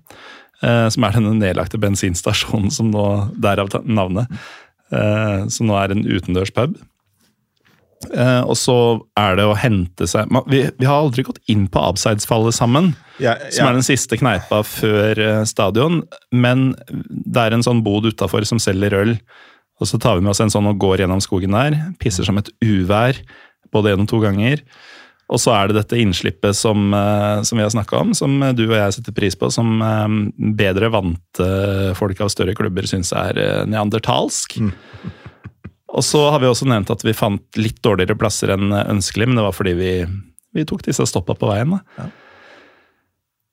Eh, 0.62 0.88
som 0.90 1.06
er 1.06 1.16
denne 1.16 1.36
nedlagte 1.38 1.78
bensinstasjonen 1.82 2.70
som 2.74 2.90
nå 2.94 3.06
Derav 3.38 3.74
navnet. 3.84 4.30
Uh, 4.94 5.48
som 5.50 5.66
nå 5.66 5.74
er 5.80 5.90
en 5.90 6.04
utendørs 6.06 6.52
pub. 6.54 6.76
Eh, 8.12 8.42
og 8.42 8.56
så 8.58 8.76
er 9.18 9.38
det 9.38 9.46
å 9.48 9.56
hente 9.56 10.06
seg 10.10 10.28
man, 10.32 10.44
vi, 10.50 10.64
vi 10.76 10.88
har 10.88 11.00
aldri 11.00 11.24
gått 11.26 11.40
inn 11.50 11.66
på 11.72 11.80
abseidsfallet 11.80 12.56
sammen, 12.56 12.92
Jeg, 13.22 13.52
som 13.54 13.68
er 13.68 13.78
den 13.78 13.86
siste 13.86 14.18
kneipa 14.20 14.60
før 14.66 15.20
eh, 15.22 15.40
stadion. 15.48 16.02
Men 16.34 16.72
det 16.90 17.46
er 17.46 17.56
en 17.56 17.64
sånn 17.64 17.84
bod 17.86 18.08
utafor 18.10 18.46
som 18.48 18.60
selger 18.62 18.96
øl. 18.98 19.16
Og 19.82 19.90
så 19.90 19.98
tar 20.00 20.18
vi 20.18 20.24
med 20.24 20.34
oss 20.34 20.42
en 20.44 20.52
sånn 20.52 20.68
og 20.70 20.78
går 20.82 21.02
gjennom 21.02 21.22
skogen 21.22 21.56
der. 21.56 21.76
Pisser 22.02 22.26
som 22.26 22.38
et 22.38 22.50
uvær 22.62 23.18
både 23.74 23.94
én 23.94 24.04
og 24.04 24.10
to 24.10 24.20
ganger. 24.22 24.62
Og 25.32 25.40
så 25.40 25.54
er 25.56 25.70
det 25.70 25.78
dette 25.78 25.98
innslippet 25.98 26.54
som, 26.54 26.92
eh, 26.94 27.42
som 27.48 27.58
vi 27.58 27.64
har 27.64 27.72
snakka 27.72 27.96
om, 27.98 28.12
som 28.14 28.36
du 28.54 28.66
og 28.68 28.76
jeg 28.76 28.98
setter 28.98 29.16
pris 29.16 29.34
på, 29.34 29.50
som 29.50 29.80
eh, 29.82 30.16
bedre 30.54 30.92
vante 30.94 31.48
folk 31.98 32.20
av 32.20 32.30
større 32.30 32.54
klubber 32.54 32.86
syns 32.86 33.10
er 33.16 33.66
neandertalsk. 33.66 34.58
neandertalsk. 34.60 35.20
Og 35.94 36.02
så 36.02 36.20
har 36.32 36.40
vi 36.42 36.50
også 36.50 36.66
nevnt 36.66 36.90
at 36.90 37.04
vi 37.06 37.14
fant 37.14 37.58
litt 37.60 37.78
dårligere 37.84 38.18
plasser 38.18 38.50
enn 38.54 38.72
ønskelig, 38.74 39.28
men 39.30 39.38
det 39.38 39.44
var 39.46 39.54
fordi 39.54 39.74
vi, 39.78 39.90
vi 40.56 40.64
tok 40.66 40.82
disse 40.88 41.06
stoppa 41.06 41.36
på 41.38 41.50
veien. 41.52 41.76
Da. 41.76 42.08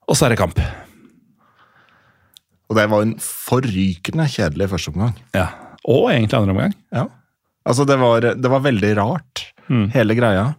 Og 0.09 0.17
så 0.17 0.25
er 0.25 0.33
det 0.33 0.39
kamp. 0.41 0.57
Og 2.71 2.77
det 2.79 2.87
var 2.89 3.05
en 3.05 3.13
forrykende 3.21 4.25
kjedelig 4.31 4.71
første 4.71 4.93
omgang. 4.93 5.13
Ja. 5.37 5.51
Og 5.89 6.09
egentlig 6.11 6.37
andre 6.37 6.53
omgang. 6.55 6.73
Ja. 6.93 7.07
Altså, 7.65 7.85
det 7.85 7.97
var, 8.01 8.21
det 8.37 8.49
var 8.49 8.63
veldig 8.65 8.95
rart, 8.97 9.47
hele 9.93 10.15
greia. 10.17 10.49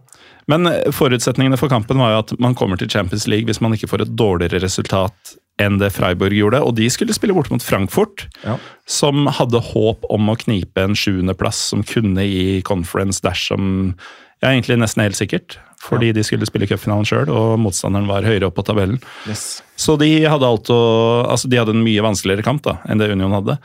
Men 0.51 0.67
forutsetningene 0.95 1.59
for 1.61 1.71
kampen 1.71 2.01
var 2.03 2.15
jo 2.15 2.21
at 2.23 2.33
man 2.43 2.55
kommer 2.59 2.79
til 2.81 2.89
Champions 2.91 3.29
League 3.31 3.47
hvis 3.47 3.61
man 3.63 3.75
ikke 3.77 3.87
får 3.91 4.03
et 4.07 4.15
dårligere 4.19 4.63
resultat 4.65 5.35
enn 5.63 5.77
det 5.79 5.93
Freiburg 5.95 6.35
gjorde. 6.35 6.63
Og 6.67 6.75
de 6.79 6.89
skulle 6.91 7.15
spille 7.15 7.35
bort 7.37 7.51
mot 7.53 7.63
Frankfurt, 7.63 8.25
Ja. 8.43 8.57
som 8.87 9.27
hadde 9.27 9.61
håp 9.63 10.07
om 10.11 10.31
å 10.33 10.37
knipe 10.41 10.83
en 10.83 10.95
sjuendeplass 10.99 11.61
som 11.71 11.85
kunne 11.87 12.25
gi 12.27 12.63
conference 12.67 13.21
dersom 13.23 13.95
Ja, 14.43 14.49
egentlig 14.51 14.81
nesten 14.81 15.05
helt 15.05 15.15
sikkert. 15.15 15.59
Fordi 15.83 16.13
de 16.15 16.23
skulle 16.23 16.47
spille 16.47 16.69
cupfinalen 16.71 17.07
sjøl, 17.09 17.31
og 17.33 17.57
motstanderen 17.59 18.07
var 18.07 18.27
høyere 18.27 18.47
opp 18.47 18.55
på 18.61 18.65
tabellen. 18.67 19.01
Yes. 19.27 19.63
Så 19.75 19.97
de 19.99 20.09
hadde, 20.31 20.47
alt 20.47 20.71
å, 20.71 20.81
altså 21.27 21.51
de 21.51 21.59
hadde 21.59 21.75
en 21.75 21.83
mye 21.83 22.05
vanskeligere 22.05 22.47
kamp 22.47 22.63
da, 22.63 22.77
enn 22.87 23.03
det 23.03 23.11
Union 23.11 23.35
hadde. 23.35 23.57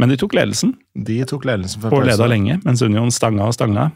Men 0.00 0.12
de 0.12 0.18
tok 0.20 0.36
ledelsen, 0.36 0.74
De 0.94 1.22
tok 1.28 1.46
ledelsen 1.48 1.80
for 1.80 1.96
og 1.96 2.04
leda 2.04 2.28
lenge, 2.28 2.58
mens 2.66 2.84
Union 2.84 3.08
stanga 3.14 3.48
og 3.48 3.56
stanga. 3.56 3.88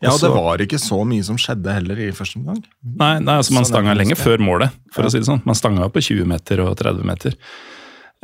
Ja, 0.00 0.12
og 0.12 0.20
det 0.22 0.30
var 0.30 0.62
ikke 0.62 0.78
så 0.80 1.00
mye 1.08 1.24
som 1.26 1.38
skjedde 1.40 1.72
heller 1.74 2.00
i 2.00 2.10
første 2.14 2.40
omgang. 2.40 2.60
Nei, 2.80 3.16
nei 3.24 3.38
altså 3.40 3.56
man 3.56 3.66
Sånn 3.66 3.74
stanga 3.74 3.96
lenge 3.98 4.16
før 4.18 4.42
målet, 4.44 4.74
for 4.94 5.06
å 5.06 5.12
si 5.12 5.20
det 5.20 5.28
sånn. 5.28 5.42
Man 5.48 5.58
stanga 5.58 5.88
på 5.92 6.02
20 6.04 6.28
meter 6.30 6.62
og 6.64 6.76
30 6.80 7.08
meter. 7.08 7.36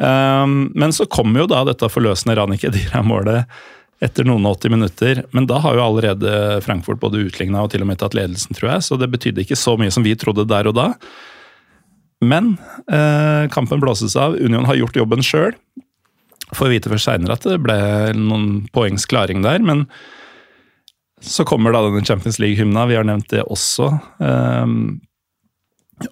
Um, 0.00 0.70
men 0.78 0.94
så 0.96 1.04
kom 1.10 1.34
jo 1.36 1.44
da 1.50 1.60
dette 1.68 1.90
forløsende 1.92 2.38
Ranike 2.38 2.70
Edira-målet 2.70 3.50
etter 4.00 4.24
noen 4.24 4.46
og 4.48 4.56
80 4.58 4.72
minutter. 4.74 5.22
Men 5.36 5.46
da 5.50 5.60
har 5.60 5.76
jo 5.76 5.84
allerede 5.84 6.60
Frankfurt 6.64 7.02
både 7.02 7.20
utligna 7.26 7.64
og 7.64 7.72
til 7.72 7.84
og 7.84 7.90
med 7.90 8.00
tatt 8.00 8.16
ledelsen, 8.16 8.56
tror 8.56 8.74
jeg. 8.74 8.86
Så 8.86 8.98
det 9.00 9.10
betydde 9.12 9.44
ikke 9.44 9.58
så 9.58 9.76
mye 9.80 9.92
som 9.92 10.06
vi 10.06 10.16
trodde 10.18 10.48
der 10.48 10.70
og 10.70 10.78
da. 10.78 10.88
Men 12.20 12.54
eh, 12.92 13.48
kampen 13.52 13.80
blåses 13.80 14.16
av. 14.16 14.36
Union 14.40 14.68
har 14.68 14.78
gjort 14.80 14.96
jobben 15.00 15.24
sjøl. 15.24 15.54
Får 16.56 16.72
vite 16.72 16.90
først 16.92 17.08
seinere 17.08 17.36
at 17.36 17.46
det 17.46 17.60
ble 17.62 17.78
noen 18.18 18.48
poengs 18.74 19.06
klaring 19.08 19.44
der, 19.44 19.62
men 19.62 19.86
så 21.20 21.44
kommer 21.44 21.72
da 21.72 21.84
denne 21.84 22.02
Champions 22.08 22.40
League-hymna, 22.40 22.86
vi 22.88 22.96
har 22.96 23.04
nevnt 23.06 23.28
det 23.32 23.44
også. 23.44 23.90
Eh, 24.24 24.74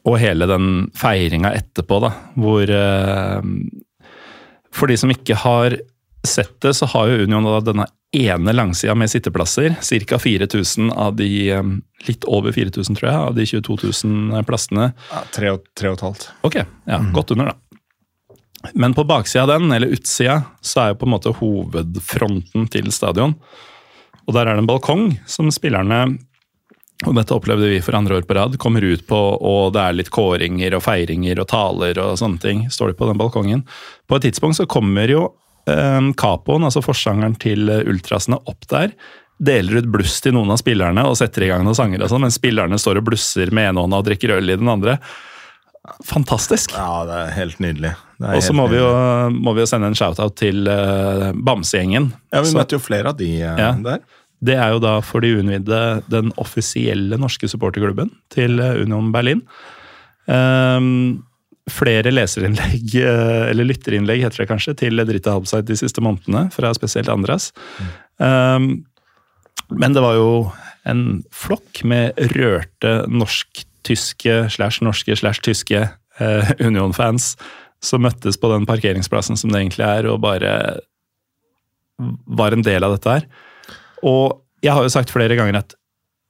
og 0.05 0.19
hele 0.21 0.49
den 0.49 0.89
feiringa 0.97 1.55
etterpå, 1.57 2.01
da, 2.05 2.13
hvor 2.37 2.69
eh, 2.69 3.53
For 4.77 4.91
de 4.91 4.99
som 5.01 5.11
ikke 5.11 5.39
har 5.41 5.79
sett 6.27 6.61
det, 6.65 6.75
så 6.75 6.87
har 6.87 7.09
jo 7.09 7.25
Union 7.25 7.47
da 7.47 7.61
denne 7.65 7.87
ene 8.17 8.55
langsida 8.55 8.95
med 8.95 9.11
sitteplasser. 9.11 9.77
Ca. 10.09 10.19
4000 10.19 10.93
av 10.93 11.17
de 11.17 11.29
eh, 11.51 11.63
Litt 12.07 12.23
over 12.31 12.53
4000, 12.55 12.95
tror 12.95 13.09
jeg, 13.09 13.19
av 13.19 13.35
de 13.35 13.45
22 13.47 13.77
000 14.07 14.45
plassene. 14.47 14.93
Ja, 15.11 15.23
tre, 15.35 15.49
og, 15.51 15.65
tre 15.75 15.91
og 15.91 15.97
et 15.97 16.05
halvt. 16.07 16.29
Ok, 16.47 16.61
ja, 16.87 16.99
godt 17.11 17.33
under, 17.35 17.51
da. 17.51 18.71
Men 18.79 18.95
på 18.95 19.03
baksida 19.07 19.43
av 19.43 19.51
den, 19.51 19.73
eller 19.75 19.91
utsida, 19.97 20.37
så 20.63 20.85
er 20.85 20.93
jo 20.93 21.01
på 21.01 21.09
en 21.09 21.15
måte 21.17 21.35
hovedfronten 21.41 22.71
til 22.71 22.93
stadion. 22.95 23.35
Og 24.29 24.37
der 24.37 24.47
er 24.47 24.55
det 24.55 24.63
en 24.63 24.71
balkong 24.71 25.05
som 25.27 25.51
spillerne 25.51 26.05
og 27.07 27.15
dette 27.15 27.35
opplevde 27.35 27.69
vi 27.71 27.83
for 27.85 27.95
andre 27.95 28.17
år 28.19 28.25
på 28.27 28.35
rad. 28.35 28.57
Kommer 28.59 28.83
ut 28.83 29.05
på, 29.07 29.19
og 29.19 29.75
det 29.77 29.83
er 29.83 29.99
litt 30.01 30.11
kåringer 30.11 30.75
og 30.75 30.83
feiringer 30.83 31.39
og 31.39 31.47
taler 31.53 32.01
og 32.03 32.17
sånne 32.19 32.43
ting. 32.43 32.65
Står 32.75 32.91
de 32.91 32.99
på 32.99 33.07
den 33.07 33.21
balkongen. 33.21 33.63
På 34.11 34.19
et 34.19 34.27
tidspunkt 34.27 34.59
så 34.59 34.67
kommer 34.71 35.11
jo 35.11 35.29
eh, 35.29 35.37
Capoen, 36.19 36.65
altså 36.69 36.83
forsangeren 36.85 37.35
til 37.41 37.69
Ultrasene, 37.69 38.39
opp 38.49 38.67
der. 38.71 38.93
Deler 39.39 39.79
ut 39.79 39.89
bluss 39.95 40.17
til 40.25 40.35
noen 40.35 40.51
av 40.51 40.59
spillerne 40.59 41.05
og 41.07 41.15
setter 41.21 41.45
i 41.47 41.51
gang 41.53 41.63
noen 41.67 41.77
sanger, 41.79 42.03
og 42.03 42.11
sånn, 42.11 42.25
mens 42.27 42.39
spillerne 42.41 42.79
står 42.81 42.99
og 42.99 43.07
blusser 43.11 43.53
med 43.55 43.69
ene 43.71 43.85
hånda 43.85 44.01
og 44.01 44.07
drikker 44.09 44.33
øl 44.39 44.51
i 44.51 44.57
den 44.59 44.71
andre. 44.73 44.97
Fantastisk. 46.05 46.75
Ja, 46.77 47.05
det 47.09 47.17
er 47.23 47.31
helt 47.37 47.61
nydelig. 47.63 47.93
Og 48.19 48.43
så 48.45 48.53
må, 48.57 48.67
må 49.33 49.55
vi 49.55 49.63
jo 49.63 49.69
sende 49.71 49.89
en 49.93 49.97
shout-out 49.97 50.35
til 50.41 50.67
uh, 50.69 51.31
Bamsegjengen. 51.33 52.11
Ja, 52.35 52.43
vi 52.43 52.51
Så- 52.51 52.59
møtte 52.59 52.77
jo 52.77 52.83
flere 52.83 53.13
av 53.15 53.17
de 53.21 53.31
uh, 53.45 53.55
Ja. 53.57 53.73
der. 53.87 54.03
Det 54.45 54.55
er 54.55 54.71
jo 54.75 54.79
da 54.83 54.97
for 55.03 55.21
de 55.25 55.33
uinnvidde 55.39 55.79
den 56.11 56.29
offisielle 56.39 57.17
norske 57.19 57.49
supporterklubben 57.51 58.13
til 58.31 58.61
eh, 58.63 58.77
Union 58.85 59.09
Berlin. 59.11 59.41
Ehm, 60.31 61.25
flere 61.73 62.13
leserinnlegg, 62.13 62.95
eh, 63.03 63.45
eller 63.51 63.69
lytterinnlegg 63.69 64.25
heter 64.25 64.45
det 64.45 64.51
kanskje, 64.51 64.77
til 64.85 65.05
Drita 65.09 65.37
Halbside 65.37 65.69
de 65.69 65.79
siste 65.79 66.05
månedene, 66.05 66.49
fra 66.55 66.73
spesielt 66.77 67.11
Andreas. 67.13 67.51
Ehm, 68.23 68.71
men 69.69 69.95
det 69.97 70.03
var 70.05 70.17
jo 70.17 70.31
en 70.89 71.23
flokk 71.35 71.83
med 71.89 72.17
rørte 72.33 72.93
norsk-tyske 73.13 74.47
slash 74.55 74.85
norske 74.85 75.17
slash 75.21 75.45
tyske 75.45 75.83
uh, 75.85 76.53
Union-fans 76.69 77.35
som 77.85 78.03
møttes 78.03 78.39
på 78.41 78.49
den 78.51 78.65
parkeringsplassen 78.67 79.37
som 79.39 79.53
det 79.53 79.61
egentlig 79.61 79.85
er, 79.85 80.09
og 80.09 80.23
bare 80.25 80.53
var 82.27 82.55
en 82.55 82.65
del 82.65 82.87
av 82.87 82.97
dette 82.97 83.19
her. 83.19 83.27
Og 84.07 84.41
jeg 84.65 84.75
har 84.75 84.87
jo 84.87 84.95
sagt 84.95 85.13
flere 85.15 85.37
ganger 85.39 85.61
at 85.61 85.77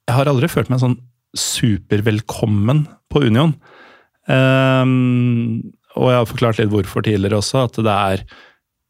jeg 0.09 0.17
har 0.17 0.29
aldri 0.29 0.49
følt 0.49 0.69
meg 0.73 0.81
sånn 0.81 0.97
supervelkommen 1.37 2.83
på 3.13 3.21
Union. 3.29 3.53
Ehm, 4.29 5.73
og 5.97 6.11
jeg 6.11 6.21
har 6.21 6.29
forklart 6.29 6.61
litt 6.61 6.71
hvorfor 6.71 7.05
tidligere 7.05 7.41
også, 7.41 7.65
at 7.69 7.81
det 7.81 7.97
er 7.97 8.29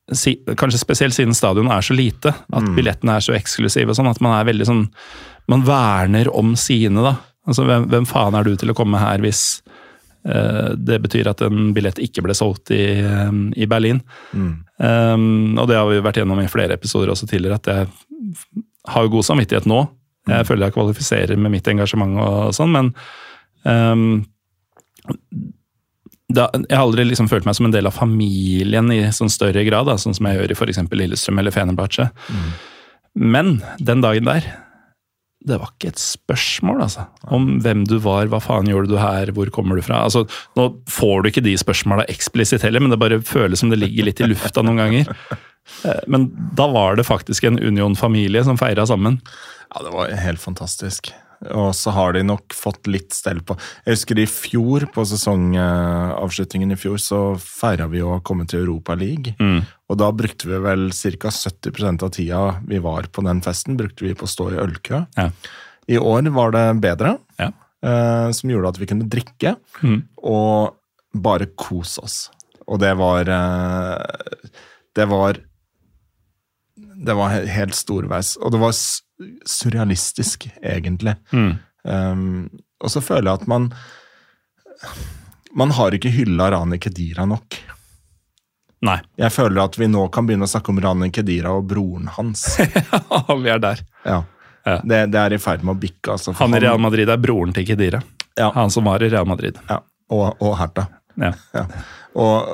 Kanskje 0.10 0.80
spesielt 0.82 1.14
siden 1.14 1.36
stadionet 1.38 1.70
er 1.70 1.86
så 1.86 1.94
lite, 1.94 2.32
at 2.34 2.70
billettene 2.74 3.14
er 3.14 3.22
så 3.22 3.36
eksklusive, 3.38 3.92
og 3.92 3.98
sånn, 4.00 4.08
at 4.10 4.18
man 4.26 4.40
er 4.40 4.48
veldig 4.48 4.66
sånn 4.66 4.80
Man 5.54 5.62
verner 5.68 6.32
om 6.34 6.56
sine, 6.58 7.04
da. 7.06 7.12
Altså, 7.46 7.62
hvem, 7.70 7.86
hvem 7.92 8.08
faen 8.10 8.34
er 8.34 8.48
du 8.48 8.56
til 8.58 8.74
å 8.74 8.76
komme 8.78 8.98
her 9.02 9.22
hvis 9.22 9.62
uh, 10.26 10.74
det 10.74 10.98
betyr 11.04 11.30
at 11.30 11.44
en 11.46 11.70
billett 11.78 12.02
ikke 12.02 12.24
ble 12.26 12.34
solgt 12.38 12.74
i, 12.74 13.02
um, 13.06 13.52
i 13.54 13.70
Berlin? 13.70 14.02
Um, 14.82 15.58
og 15.58 15.70
det 15.70 15.78
har 15.78 15.86
vi 15.90 16.02
vært 16.06 16.24
gjennom 16.24 16.42
i 16.42 16.50
flere 16.50 16.78
episoder 16.78 17.14
også 17.14 17.30
tidligere, 17.30 17.62
at 17.62 17.70
jeg 17.70 18.66
har 18.90 19.06
jo 19.06 19.14
god 19.14 19.30
samvittighet 19.30 19.70
nå. 19.70 19.84
Jeg 20.30 20.50
føler 20.50 20.68
jeg 20.68 20.78
kvalifiserer 20.78 21.38
med 21.38 21.54
mitt 21.54 21.70
engasjement 21.70 22.18
og 22.22 22.54
sånn, 22.58 22.74
men 22.74 22.92
um, 23.66 24.22
da, 26.30 26.48
jeg 26.54 26.78
har 26.78 26.84
aldri 26.86 27.08
liksom 27.10 27.30
følt 27.32 27.48
meg 27.48 27.56
som 27.58 27.66
en 27.66 27.74
del 27.74 27.90
av 27.90 27.96
familien 27.98 28.92
i 28.94 29.00
sånn 29.16 29.32
større 29.34 29.64
grad, 29.66 29.88
da, 29.90 29.96
sånn 29.98 30.14
som 30.18 30.28
jeg 30.30 30.38
gjør 30.38 30.54
i 30.54 30.58
f.eks. 30.60 30.82
Lillestrøm 30.94 31.42
eller 31.42 31.56
Fenerbahçe. 31.56 32.10
Men 33.18 33.56
den 33.82 34.04
dagen 34.06 34.28
der, 34.30 34.46
det 35.50 35.58
var 35.58 35.72
ikke 35.72 35.90
et 35.94 36.02
spørsmål 36.02 36.84
altså, 36.86 37.08
om 37.34 37.48
hvem 37.64 37.86
du 37.90 37.96
var, 38.04 38.28
hva 38.30 38.42
faen 38.44 38.68
gjorde 38.70 38.92
du 38.92 38.98
her, 39.02 39.32
hvor 39.34 39.50
kommer 39.56 39.80
du 39.80 39.84
fra? 39.86 40.04
Altså, 40.06 40.26
nå 40.60 40.68
får 40.92 41.24
du 41.24 41.30
ikke 41.32 41.46
de 41.48 41.56
spørsmåla 41.58 42.06
eksplisitt 42.12 42.66
heller, 42.68 42.84
men 42.84 42.94
det 42.94 43.00
bare 43.02 43.22
føles 43.26 43.64
som 43.64 43.72
det 43.74 43.80
ligger 43.82 44.10
litt 44.10 44.22
i 44.22 44.28
lufta 44.30 44.62
noen 44.66 44.82
ganger. 44.84 45.14
Eh, 45.86 46.04
Men 46.12 46.30
da 46.58 46.68
var 46.72 46.96
det 47.00 47.08
faktisk 47.08 47.46
en 47.50 47.60
Union-familie 47.62 48.44
som 48.46 48.58
feira 48.60 48.86
sammen. 48.90 49.20
Ja, 49.74 49.84
det 49.86 49.92
var 49.94 50.14
helt 50.14 50.42
fantastisk. 50.42 51.12
Og 51.56 51.70
så 51.78 51.92
har 51.96 52.14
de 52.18 52.22
nok 52.28 52.52
fått 52.52 52.88
litt 52.92 53.14
stell 53.16 53.40
på 53.48 53.56
Jeg 53.86 53.96
husker 53.96 54.20
i 54.20 54.26
fjor, 54.28 54.84
på 54.92 55.06
sesongavslutningen 55.08 56.74
i 56.76 56.78
fjor, 56.80 56.98
så 57.00 57.20
feira 57.40 57.88
vi 57.92 58.02
å 58.04 58.18
komme 58.28 58.44
til 58.50 58.66
Europa 58.66 58.96
League. 59.00 59.36
Og 59.90 59.98
da 60.02 60.10
brukte 60.12 60.50
vi 60.52 60.60
vel 60.66 60.90
ca. 60.92 61.32
70% 61.32 62.04
av 62.04 62.12
tida 62.12 62.42
vi 62.68 62.80
var 62.84 63.08
på 63.12 63.24
den 63.26 63.40
festen, 63.46 63.78
brukte 63.80 64.04
vi 64.06 64.14
på 64.20 64.28
å 64.28 64.34
stå 64.34 64.50
i 64.52 64.60
ølkø. 64.66 65.06
Ja. 65.18 65.30
I 65.90 65.98
år 65.98 66.28
var 66.36 66.52
det 66.52 66.66
bedre, 66.84 67.16
Ja. 67.40 67.52
eh, 67.82 68.32
som 68.36 68.50
gjorde 68.52 68.70
at 68.76 68.78
vi 68.80 68.86
kunne 68.86 69.08
drikke 69.10 69.56
og 70.22 70.76
bare 71.16 71.48
kose 71.58 72.04
oss. 72.04 72.30
Og 72.68 72.80
det 72.84 72.92
var 73.00 73.26
eh, 73.26 74.52
Det 74.94 75.08
var 75.10 75.40
Det 76.76 77.16
var 77.16 77.30
helt 77.48 77.74
storveis. 77.74 78.36
Og 78.44 78.52
det 78.52 78.60
var 78.60 78.72
surrealistisk, 79.46 80.48
egentlig. 80.62 81.16
Um, 81.84 82.50
og 82.80 82.92
så 82.92 83.02
føler 83.04 83.30
jeg 83.30 83.42
at 83.42 83.48
man 83.48 83.70
Man 85.56 85.72
har 85.76 85.96
ikke 85.96 86.12
hylla 86.12 86.50
Rani 86.54 86.78
Kedira 86.80 87.26
nok. 87.28 87.58
Nei, 88.86 89.00
Jeg 89.20 89.32
føler 89.36 89.64
at 89.64 89.76
vi 89.80 89.88
nå 89.92 90.06
kan 90.14 90.28
begynne 90.28 90.48
å 90.48 90.52
snakke 90.52 90.72
om 90.72 90.80
Rani 90.80 91.10
Kedira 91.12 91.52
og 91.58 91.66
broren 91.68 92.08
hans. 92.16 92.46
vi 93.44 93.50
er 93.52 93.60
der. 93.60 93.82
Ja. 94.06 94.22
Ja. 94.64 94.78
Det, 94.84 95.00
det 95.12 95.20
er 95.20 95.36
i 95.36 95.42
ferd 95.42 95.66
med 95.66 95.76
å 95.76 95.80
bikke. 95.82 96.14
Altså, 96.16 96.32
Han 96.40 96.56
i 96.56 96.62
Real 96.64 96.80
Madrid 96.80 97.10
er 97.10 97.20
broren 97.20 97.52
til 97.56 97.68
Kedira. 97.68 98.00
Ja. 98.40 98.52
Han 98.56 98.72
som 98.72 98.88
var 98.88 99.04
i 99.04 99.10
Real 99.12 99.28
Madrid. 99.28 99.60
Ja, 99.68 99.82
og, 100.16 100.40
og 100.40 100.56
Hertha. 100.62 100.86
Ja. 101.20 101.34
Ja. 101.56 101.66
Og 102.20 102.48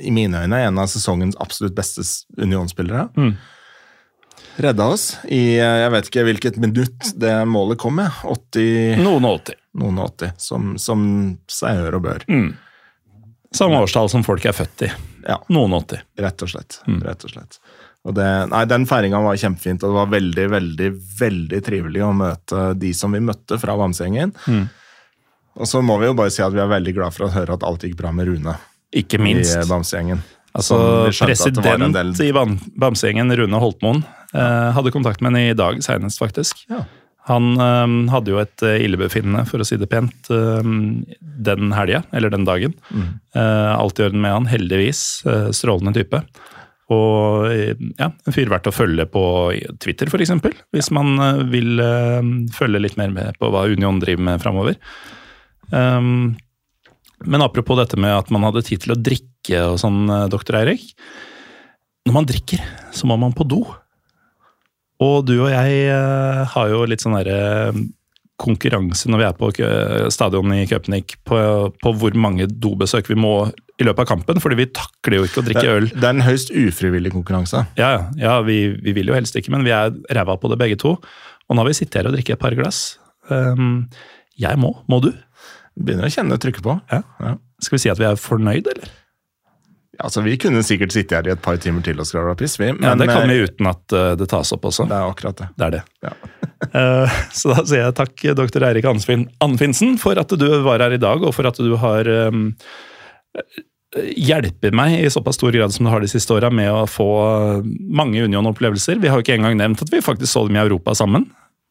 i 0.00 0.10
mine 0.14 0.42
øyne 0.42 0.58
er 0.58 0.68
en 0.70 0.80
av 0.80 0.88
sesongens 0.90 1.36
absolutt 1.42 1.76
beste. 1.76 2.02
Union-spillere. 2.40 3.08
Mm. 3.16 3.34
Redda 4.60 4.86
oss 4.92 5.04
i 5.30 5.56
jeg 5.56 5.90
vet 5.94 6.08
ikke 6.10 6.24
hvilket 6.26 6.56
minutt 6.60 7.12
det 7.20 7.34
målet 7.48 7.78
kom 7.80 7.96
med. 8.00 8.10
80, 8.24 8.98
Noen 9.04 9.28
og 9.28 9.38
80. 9.44 9.60
noen 9.80 10.00
og 10.02 10.10
80, 10.18 10.32
som, 10.42 10.72
som 10.82 11.04
seg 11.50 11.78
hør 11.80 12.00
og 12.00 12.02
bør. 12.08 12.26
Samme 13.54 13.80
årstall 13.82 14.10
som 14.12 14.22
folk 14.26 14.44
er 14.46 14.54
født 14.54 14.84
i. 14.86 14.90
Ja, 15.26 15.38
Noen 15.50 15.74
og 15.78 15.86
80. 15.88 16.02
rett 16.26 16.42
og 16.46 16.52
slett. 16.52 16.80
Mm. 16.86 17.00
Rett 17.06 17.24
og 17.26 17.32
slett. 17.34 17.60
Og 18.08 18.14
det, 18.16 18.26
nei, 18.48 18.64
Den 18.70 18.86
feiringa 18.88 19.20
var 19.24 19.36
kjempefint, 19.36 19.82
og 19.84 19.90
det 19.92 19.98
var 19.98 20.12
veldig 20.14 20.44
veldig, 20.54 20.90
veldig 21.20 21.62
trivelig 21.66 22.04
å 22.06 22.12
møte 22.16 22.62
de 22.80 22.92
som 22.96 23.12
vi 23.12 23.20
møtte 23.24 23.58
fra 23.60 23.74
Bamsegjengen. 23.76 24.32
Mm. 24.48 24.66
Og 25.60 25.68
så 25.68 25.82
må 25.84 25.98
vi 26.00 26.08
jo 26.08 26.14
bare 26.16 26.32
si 26.32 26.40
at 26.44 26.54
vi 26.54 26.62
er 26.62 26.70
veldig 26.70 26.94
glad 26.96 27.12
for 27.16 27.26
å 27.26 27.32
høre 27.34 27.56
at 27.58 27.64
alt 27.66 27.84
gikk 27.84 27.98
bra 27.98 28.12
med 28.14 28.30
Rune 28.30 28.54
Ikke 28.96 29.18
minst. 29.20 29.52
I 29.58 29.66
Bamsegjengen. 29.68 30.22
Altså, 30.56 30.78
president 31.12 32.22
i 32.24 32.30
Bam- 32.34 32.56
Bamsegjengen, 32.80 33.30
Rune 33.38 33.60
Holtmoen, 33.62 34.00
eh, 34.34 34.70
hadde 34.76 34.94
kontakt 34.94 35.22
med 35.22 35.32
henne 35.32 35.52
i 35.52 35.58
dag 35.58 35.82
senest, 35.84 36.22
faktisk. 36.22 36.64
Ja. 36.70 36.84
Han 37.28 37.52
um, 37.60 37.98
hadde 38.10 38.32
jo 38.32 38.40
et 38.40 38.64
eh, 38.66 38.80
illebefinnende, 38.86 39.44
for 39.46 39.62
å 39.62 39.66
si 39.68 39.76
det 39.78 39.90
pent, 39.92 40.30
um, 40.32 41.02
den 41.20 41.74
helga, 41.76 42.02
eller 42.16 42.32
den 42.32 42.46
dagen. 42.48 42.74
Mm. 42.90 43.10
Uh, 43.36 43.74
alt 43.76 44.00
i 44.00 44.06
orden 44.08 44.24
med 44.24 44.34
han, 44.34 44.48
heldigvis. 44.50 45.02
Uh, 45.28 45.50
strålende 45.54 45.94
type. 46.00 46.24
Og 46.90 47.46
ja, 48.00 48.08
en 48.10 48.34
fyr 48.34 48.50
verdt 48.50 48.66
å 48.66 48.74
følge 48.74 49.06
på 49.12 49.22
Twitter, 49.82 50.10
f.eks. 50.10 50.32
Hvis 50.74 50.90
man 50.94 51.14
eh, 51.22 51.42
vil 51.52 51.82
eh, 51.84 52.30
følge 52.56 52.82
litt 52.82 52.98
mer 52.98 53.12
med 53.14 53.38
på 53.38 53.50
hva 53.52 53.68
Union 53.70 54.00
driver 54.02 54.26
med 54.26 54.42
framover. 54.42 54.78
Um, 55.70 56.34
men 57.22 57.44
apropos 57.44 57.78
dette 57.78 58.00
med 58.00 58.16
at 58.16 58.32
man 58.34 58.48
hadde 58.48 58.64
tid 58.66 58.82
til 58.82 58.96
å 58.96 58.98
drikke 58.98 59.62
og 59.68 59.78
sånn, 59.82 60.02
doktor 60.32 60.58
Eirik. 60.58 60.88
Når 62.08 62.16
man 62.16 62.26
drikker, 62.26 62.64
så 62.96 63.06
må 63.06 63.18
man 63.20 63.36
på 63.36 63.46
do. 63.46 63.62
Og 65.00 65.24
du 65.28 65.36
og 65.38 65.48
jeg 65.52 65.88
eh, 65.88 66.42
har 66.52 66.70
jo 66.72 66.84
litt 66.88 67.02
sånn 67.04 67.16
derre 67.18 67.72
konkurranse 68.40 69.10
når 69.10 69.20
vi 69.20 69.26
er 69.26 69.34
på 69.36 69.48
stadionet 70.12 70.62
i 70.62 70.68
Köpenick 70.70 71.18
på, 71.28 71.40
på, 71.76 71.92
hvor 72.00 72.14
mange 72.16 72.46
dobesøk 72.48 73.10
vi 73.12 73.18
må 73.20 73.34
i 73.80 73.86
løpet 73.86 74.04
av 74.04 74.08
kampen, 74.12 74.40
fordi 74.44 74.58
vi 74.60 74.68
takler 74.76 75.18
jo 75.18 75.26
ikke 75.26 75.40
å 75.40 75.44
drikke 75.46 75.74
øl. 75.78 75.88
Det 75.92 76.04
er 76.04 76.14
en 76.14 76.24
høyst 76.24 76.52
ufrivillig 76.52 77.14
konkurranse. 77.14 77.64
Ja, 77.80 78.10
ja 78.20 78.38
vi, 78.44 78.62
vi, 78.80 78.94
vil 78.96 79.12
jo 79.12 79.16
helst 79.16 79.36
ikke, 79.40 79.52
men 79.54 79.64
vi 79.64 79.72
er 79.76 79.94
ræva 80.16 80.36
på 80.40 80.50
det 80.52 80.60
begge 80.60 80.76
to. 80.80 80.96
Og 81.48 81.56
nå 81.56 81.62
har 81.62 81.70
vi 81.70 81.78
sittet 81.78 82.00
her 82.00 82.10
og 82.10 82.16
drikket 82.16 82.36
et 82.36 82.42
par 82.42 82.56
glass. 82.58 82.98
Um, 83.32 83.88
jeg 84.40 84.60
må. 84.60 84.74
Må 84.90 85.00
du? 85.04 85.10
Begynner 85.80 86.10
å 86.10 86.12
kjenne 86.12 86.36
trykket 86.40 86.66
på. 86.66 86.76
Ja. 86.92 87.00
ja. 87.24 87.34
Skal 87.64 87.78
vi 87.78 87.82
si 87.86 87.92
at 87.92 88.00
vi 88.00 88.08
er 88.08 88.20
fornøyd, 88.20 88.68
eller? 88.74 88.92
Altså, 90.00 90.22
Vi 90.24 90.36
kunne 90.40 90.62
sikkert 90.66 90.94
sitte 90.94 91.18
her 91.18 91.28
i 91.28 91.32
et 91.34 91.42
par 91.42 91.58
timer 91.60 91.84
til 91.86 92.00
og 92.00 92.08
skravla 92.08 92.34
piss, 92.38 92.58
vi. 92.60 92.72
Men, 92.72 92.86
ja, 92.88 92.94
det 92.98 93.08
kan 93.10 93.28
vi 93.28 93.38
eh, 93.38 93.48
uten 93.48 93.70
at 93.70 93.96
uh, 93.96 94.12
det 94.18 94.30
tas 94.32 94.52
opp 94.56 94.68
også. 94.70 94.86
Det 94.90 94.96
er 94.96 95.14
akkurat 95.14 95.40
det. 95.42 95.48
Det 95.56 95.66
er 95.66 95.74
det. 95.76 95.82
Ja. 96.06 96.12
uh, 96.74 97.18
så 97.40 97.54
da 97.54 97.64
sier 97.64 97.84
jeg 97.86 97.96
takk, 97.98 98.28
doktor 98.38 98.68
Eirik 98.68 98.88
Anfinsen, 98.90 99.98
for 100.00 100.20
at 100.20 100.36
du 100.40 100.46
var 100.66 100.84
her 100.84 100.96
i 100.96 101.02
dag, 101.02 101.26
og 101.26 101.34
for 101.36 101.50
at 101.50 101.60
du 101.60 101.74
har 101.80 102.08
um, 102.30 102.48
hjelper 104.16 104.74
meg 104.76 105.00
i 105.00 105.10
såpass 105.10 105.38
stor 105.38 105.52
grad 105.54 105.74
som 105.74 105.86
du 105.86 105.90
har 105.90 106.02
de 106.02 106.10
siste 106.10 106.34
åra 106.34 106.50
med 106.54 106.70
å 106.70 106.86
få 106.86 107.10
mange 107.90 108.22
Union-opplevelser. 108.22 109.00
Vi 109.02 109.10
har 109.10 109.18
jo 109.18 109.26
ikke 109.26 109.36
engang 109.38 109.58
nevnt 109.58 109.82
at 109.82 109.90
vi 109.92 110.02
faktisk 110.04 110.30
så 110.30 110.46
dem 110.46 110.58
i 110.58 110.62
Europa 110.62 110.94
sammen. 110.98 111.26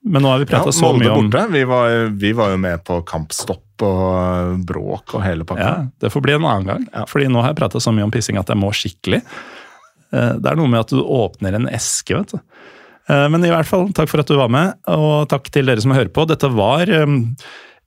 Men 0.05 0.23
nå 0.23 0.31
har 0.31 0.39
vi 0.39 0.47
prata 0.47 0.71
ja, 0.71 0.75
så 0.75 0.91
mye 0.95 1.11
om 1.11 1.27
borte. 1.27 1.45
Vi 1.51 1.63
var, 1.67 1.95
vi 2.15 2.31
var, 2.35 2.53
jo 2.53 2.59
med 2.61 2.83
på 2.87 3.01
kampstopp 3.07 3.63
og 3.85 4.65
bråk 4.67 5.15
og 5.17 5.23
hele 5.25 5.47
pakka. 5.47 5.69
Ja, 5.69 5.87
det 6.01 6.11
får 6.13 6.25
bli 6.25 6.35
en 6.35 6.47
annen 6.47 6.67
gang. 6.69 6.85
Ja. 6.93 7.05
Fordi 7.09 7.29
nå 7.31 7.43
har 7.43 7.53
jeg 7.53 7.61
prata 7.61 7.81
så 7.83 7.93
mye 7.95 8.07
om 8.07 8.13
pissing 8.13 8.39
at 8.41 8.51
jeg 8.51 8.59
må 8.59 8.71
skikkelig. 8.75 9.21
Eh, 10.15 10.35
det 10.41 10.51
er 10.51 10.59
noe 10.59 10.69
med 10.69 10.83
at 10.83 10.93
du 10.93 11.01
åpner 11.03 11.57
en 11.57 11.69
eske, 11.71 12.17
vet 12.17 12.35
du. 12.35 12.39
Eh, 13.09 13.25
men 13.31 13.45
i 13.45 13.53
hvert 13.53 13.69
fall, 13.69 13.89
takk 13.95 14.11
for 14.11 14.23
at 14.23 14.29
du 14.29 14.37
var 14.39 14.51
med, 14.53 14.77
og 14.91 15.29
takk 15.31 15.49
til 15.53 15.69
dere 15.69 15.83
som 15.83 15.95
hører 15.95 16.11
på. 16.13 16.27
Dette 16.29 16.49
var 16.53 16.89
eh, 16.89 17.17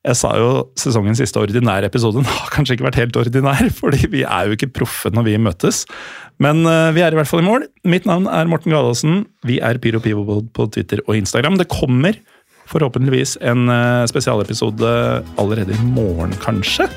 jeg 0.02 0.18
sa 0.18 0.32
jo 0.34 0.48
sesongens 0.74 1.20
siste 1.22 1.38
ordinære 1.38 1.86
episode 1.86 2.18
den 2.20 2.26
har 2.26 2.50
kanskje 2.54 2.74
ikke 2.78 2.88
vært 2.88 2.98
helt 2.98 3.18
ordinær, 3.20 3.68
fordi 3.78 4.10
vi 4.10 4.26
er 4.26 4.48
jo 4.48 4.58
ikke 4.58 4.72
proffe 4.80 5.12
når 5.14 5.28
vi 5.30 5.38
møtes. 5.38 5.84
Men 6.42 6.64
vi 6.96 7.04
er 7.04 7.14
i 7.14 7.18
hvert 7.18 7.28
fall 7.30 7.44
i 7.44 7.46
mål. 7.46 7.68
Mitt 7.86 8.08
navn 8.08 8.26
er 8.26 8.48
Morten 8.50 8.72
Galaasen. 8.74 9.20
Vi 9.46 9.60
er 9.62 9.78
Pyro 9.78 10.00
Pivo 10.02 10.40
på 10.42 10.66
Twitter 10.74 11.04
og 11.04 11.20
Instagram. 11.20 11.60
Det 11.60 11.68
kommer 11.70 12.18
forhåpentligvis 12.70 13.36
en 13.40 13.68
uh, 13.70 14.06
spesialepisode 14.10 14.94
allerede 15.40 15.76
i 15.76 15.90
morgen, 15.92 16.34
kanskje. 16.42 16.88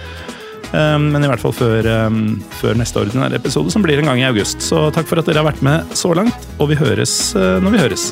Um, 0.74 1.12
men 1.14 1.24
i 1.24 1.30
hvert 1.30 1.44
fall 1.44 1.56
før, 1.56 1.88
um, 2.08 2.40
før, 2.60 2.76
neste 2.80 3.04
ordinære 3.04 3.40
episode, 3.40 3.72
som 3.74 3.86
blir 3.86 4.02
en 4.02 4.12
gang 4.12 4.24
i 4.24 4.28
august. 4.28 4.66
Så 4.66 4.90
takk 4.96 5.10
for 5.10 5.22
at 5.22 5.30
dere 5.30 5.44
har 5.44 5.52
vært 5.52 5.64
med 5.66 5.96
så 5.98 6.16
langt, 6.18 6.50
og 6.60 6.74
vi 6.74 6.82
høres 6.82 7.34
når 7.36 7.78
vi 7.78 7.86
høres. 7.86 8.12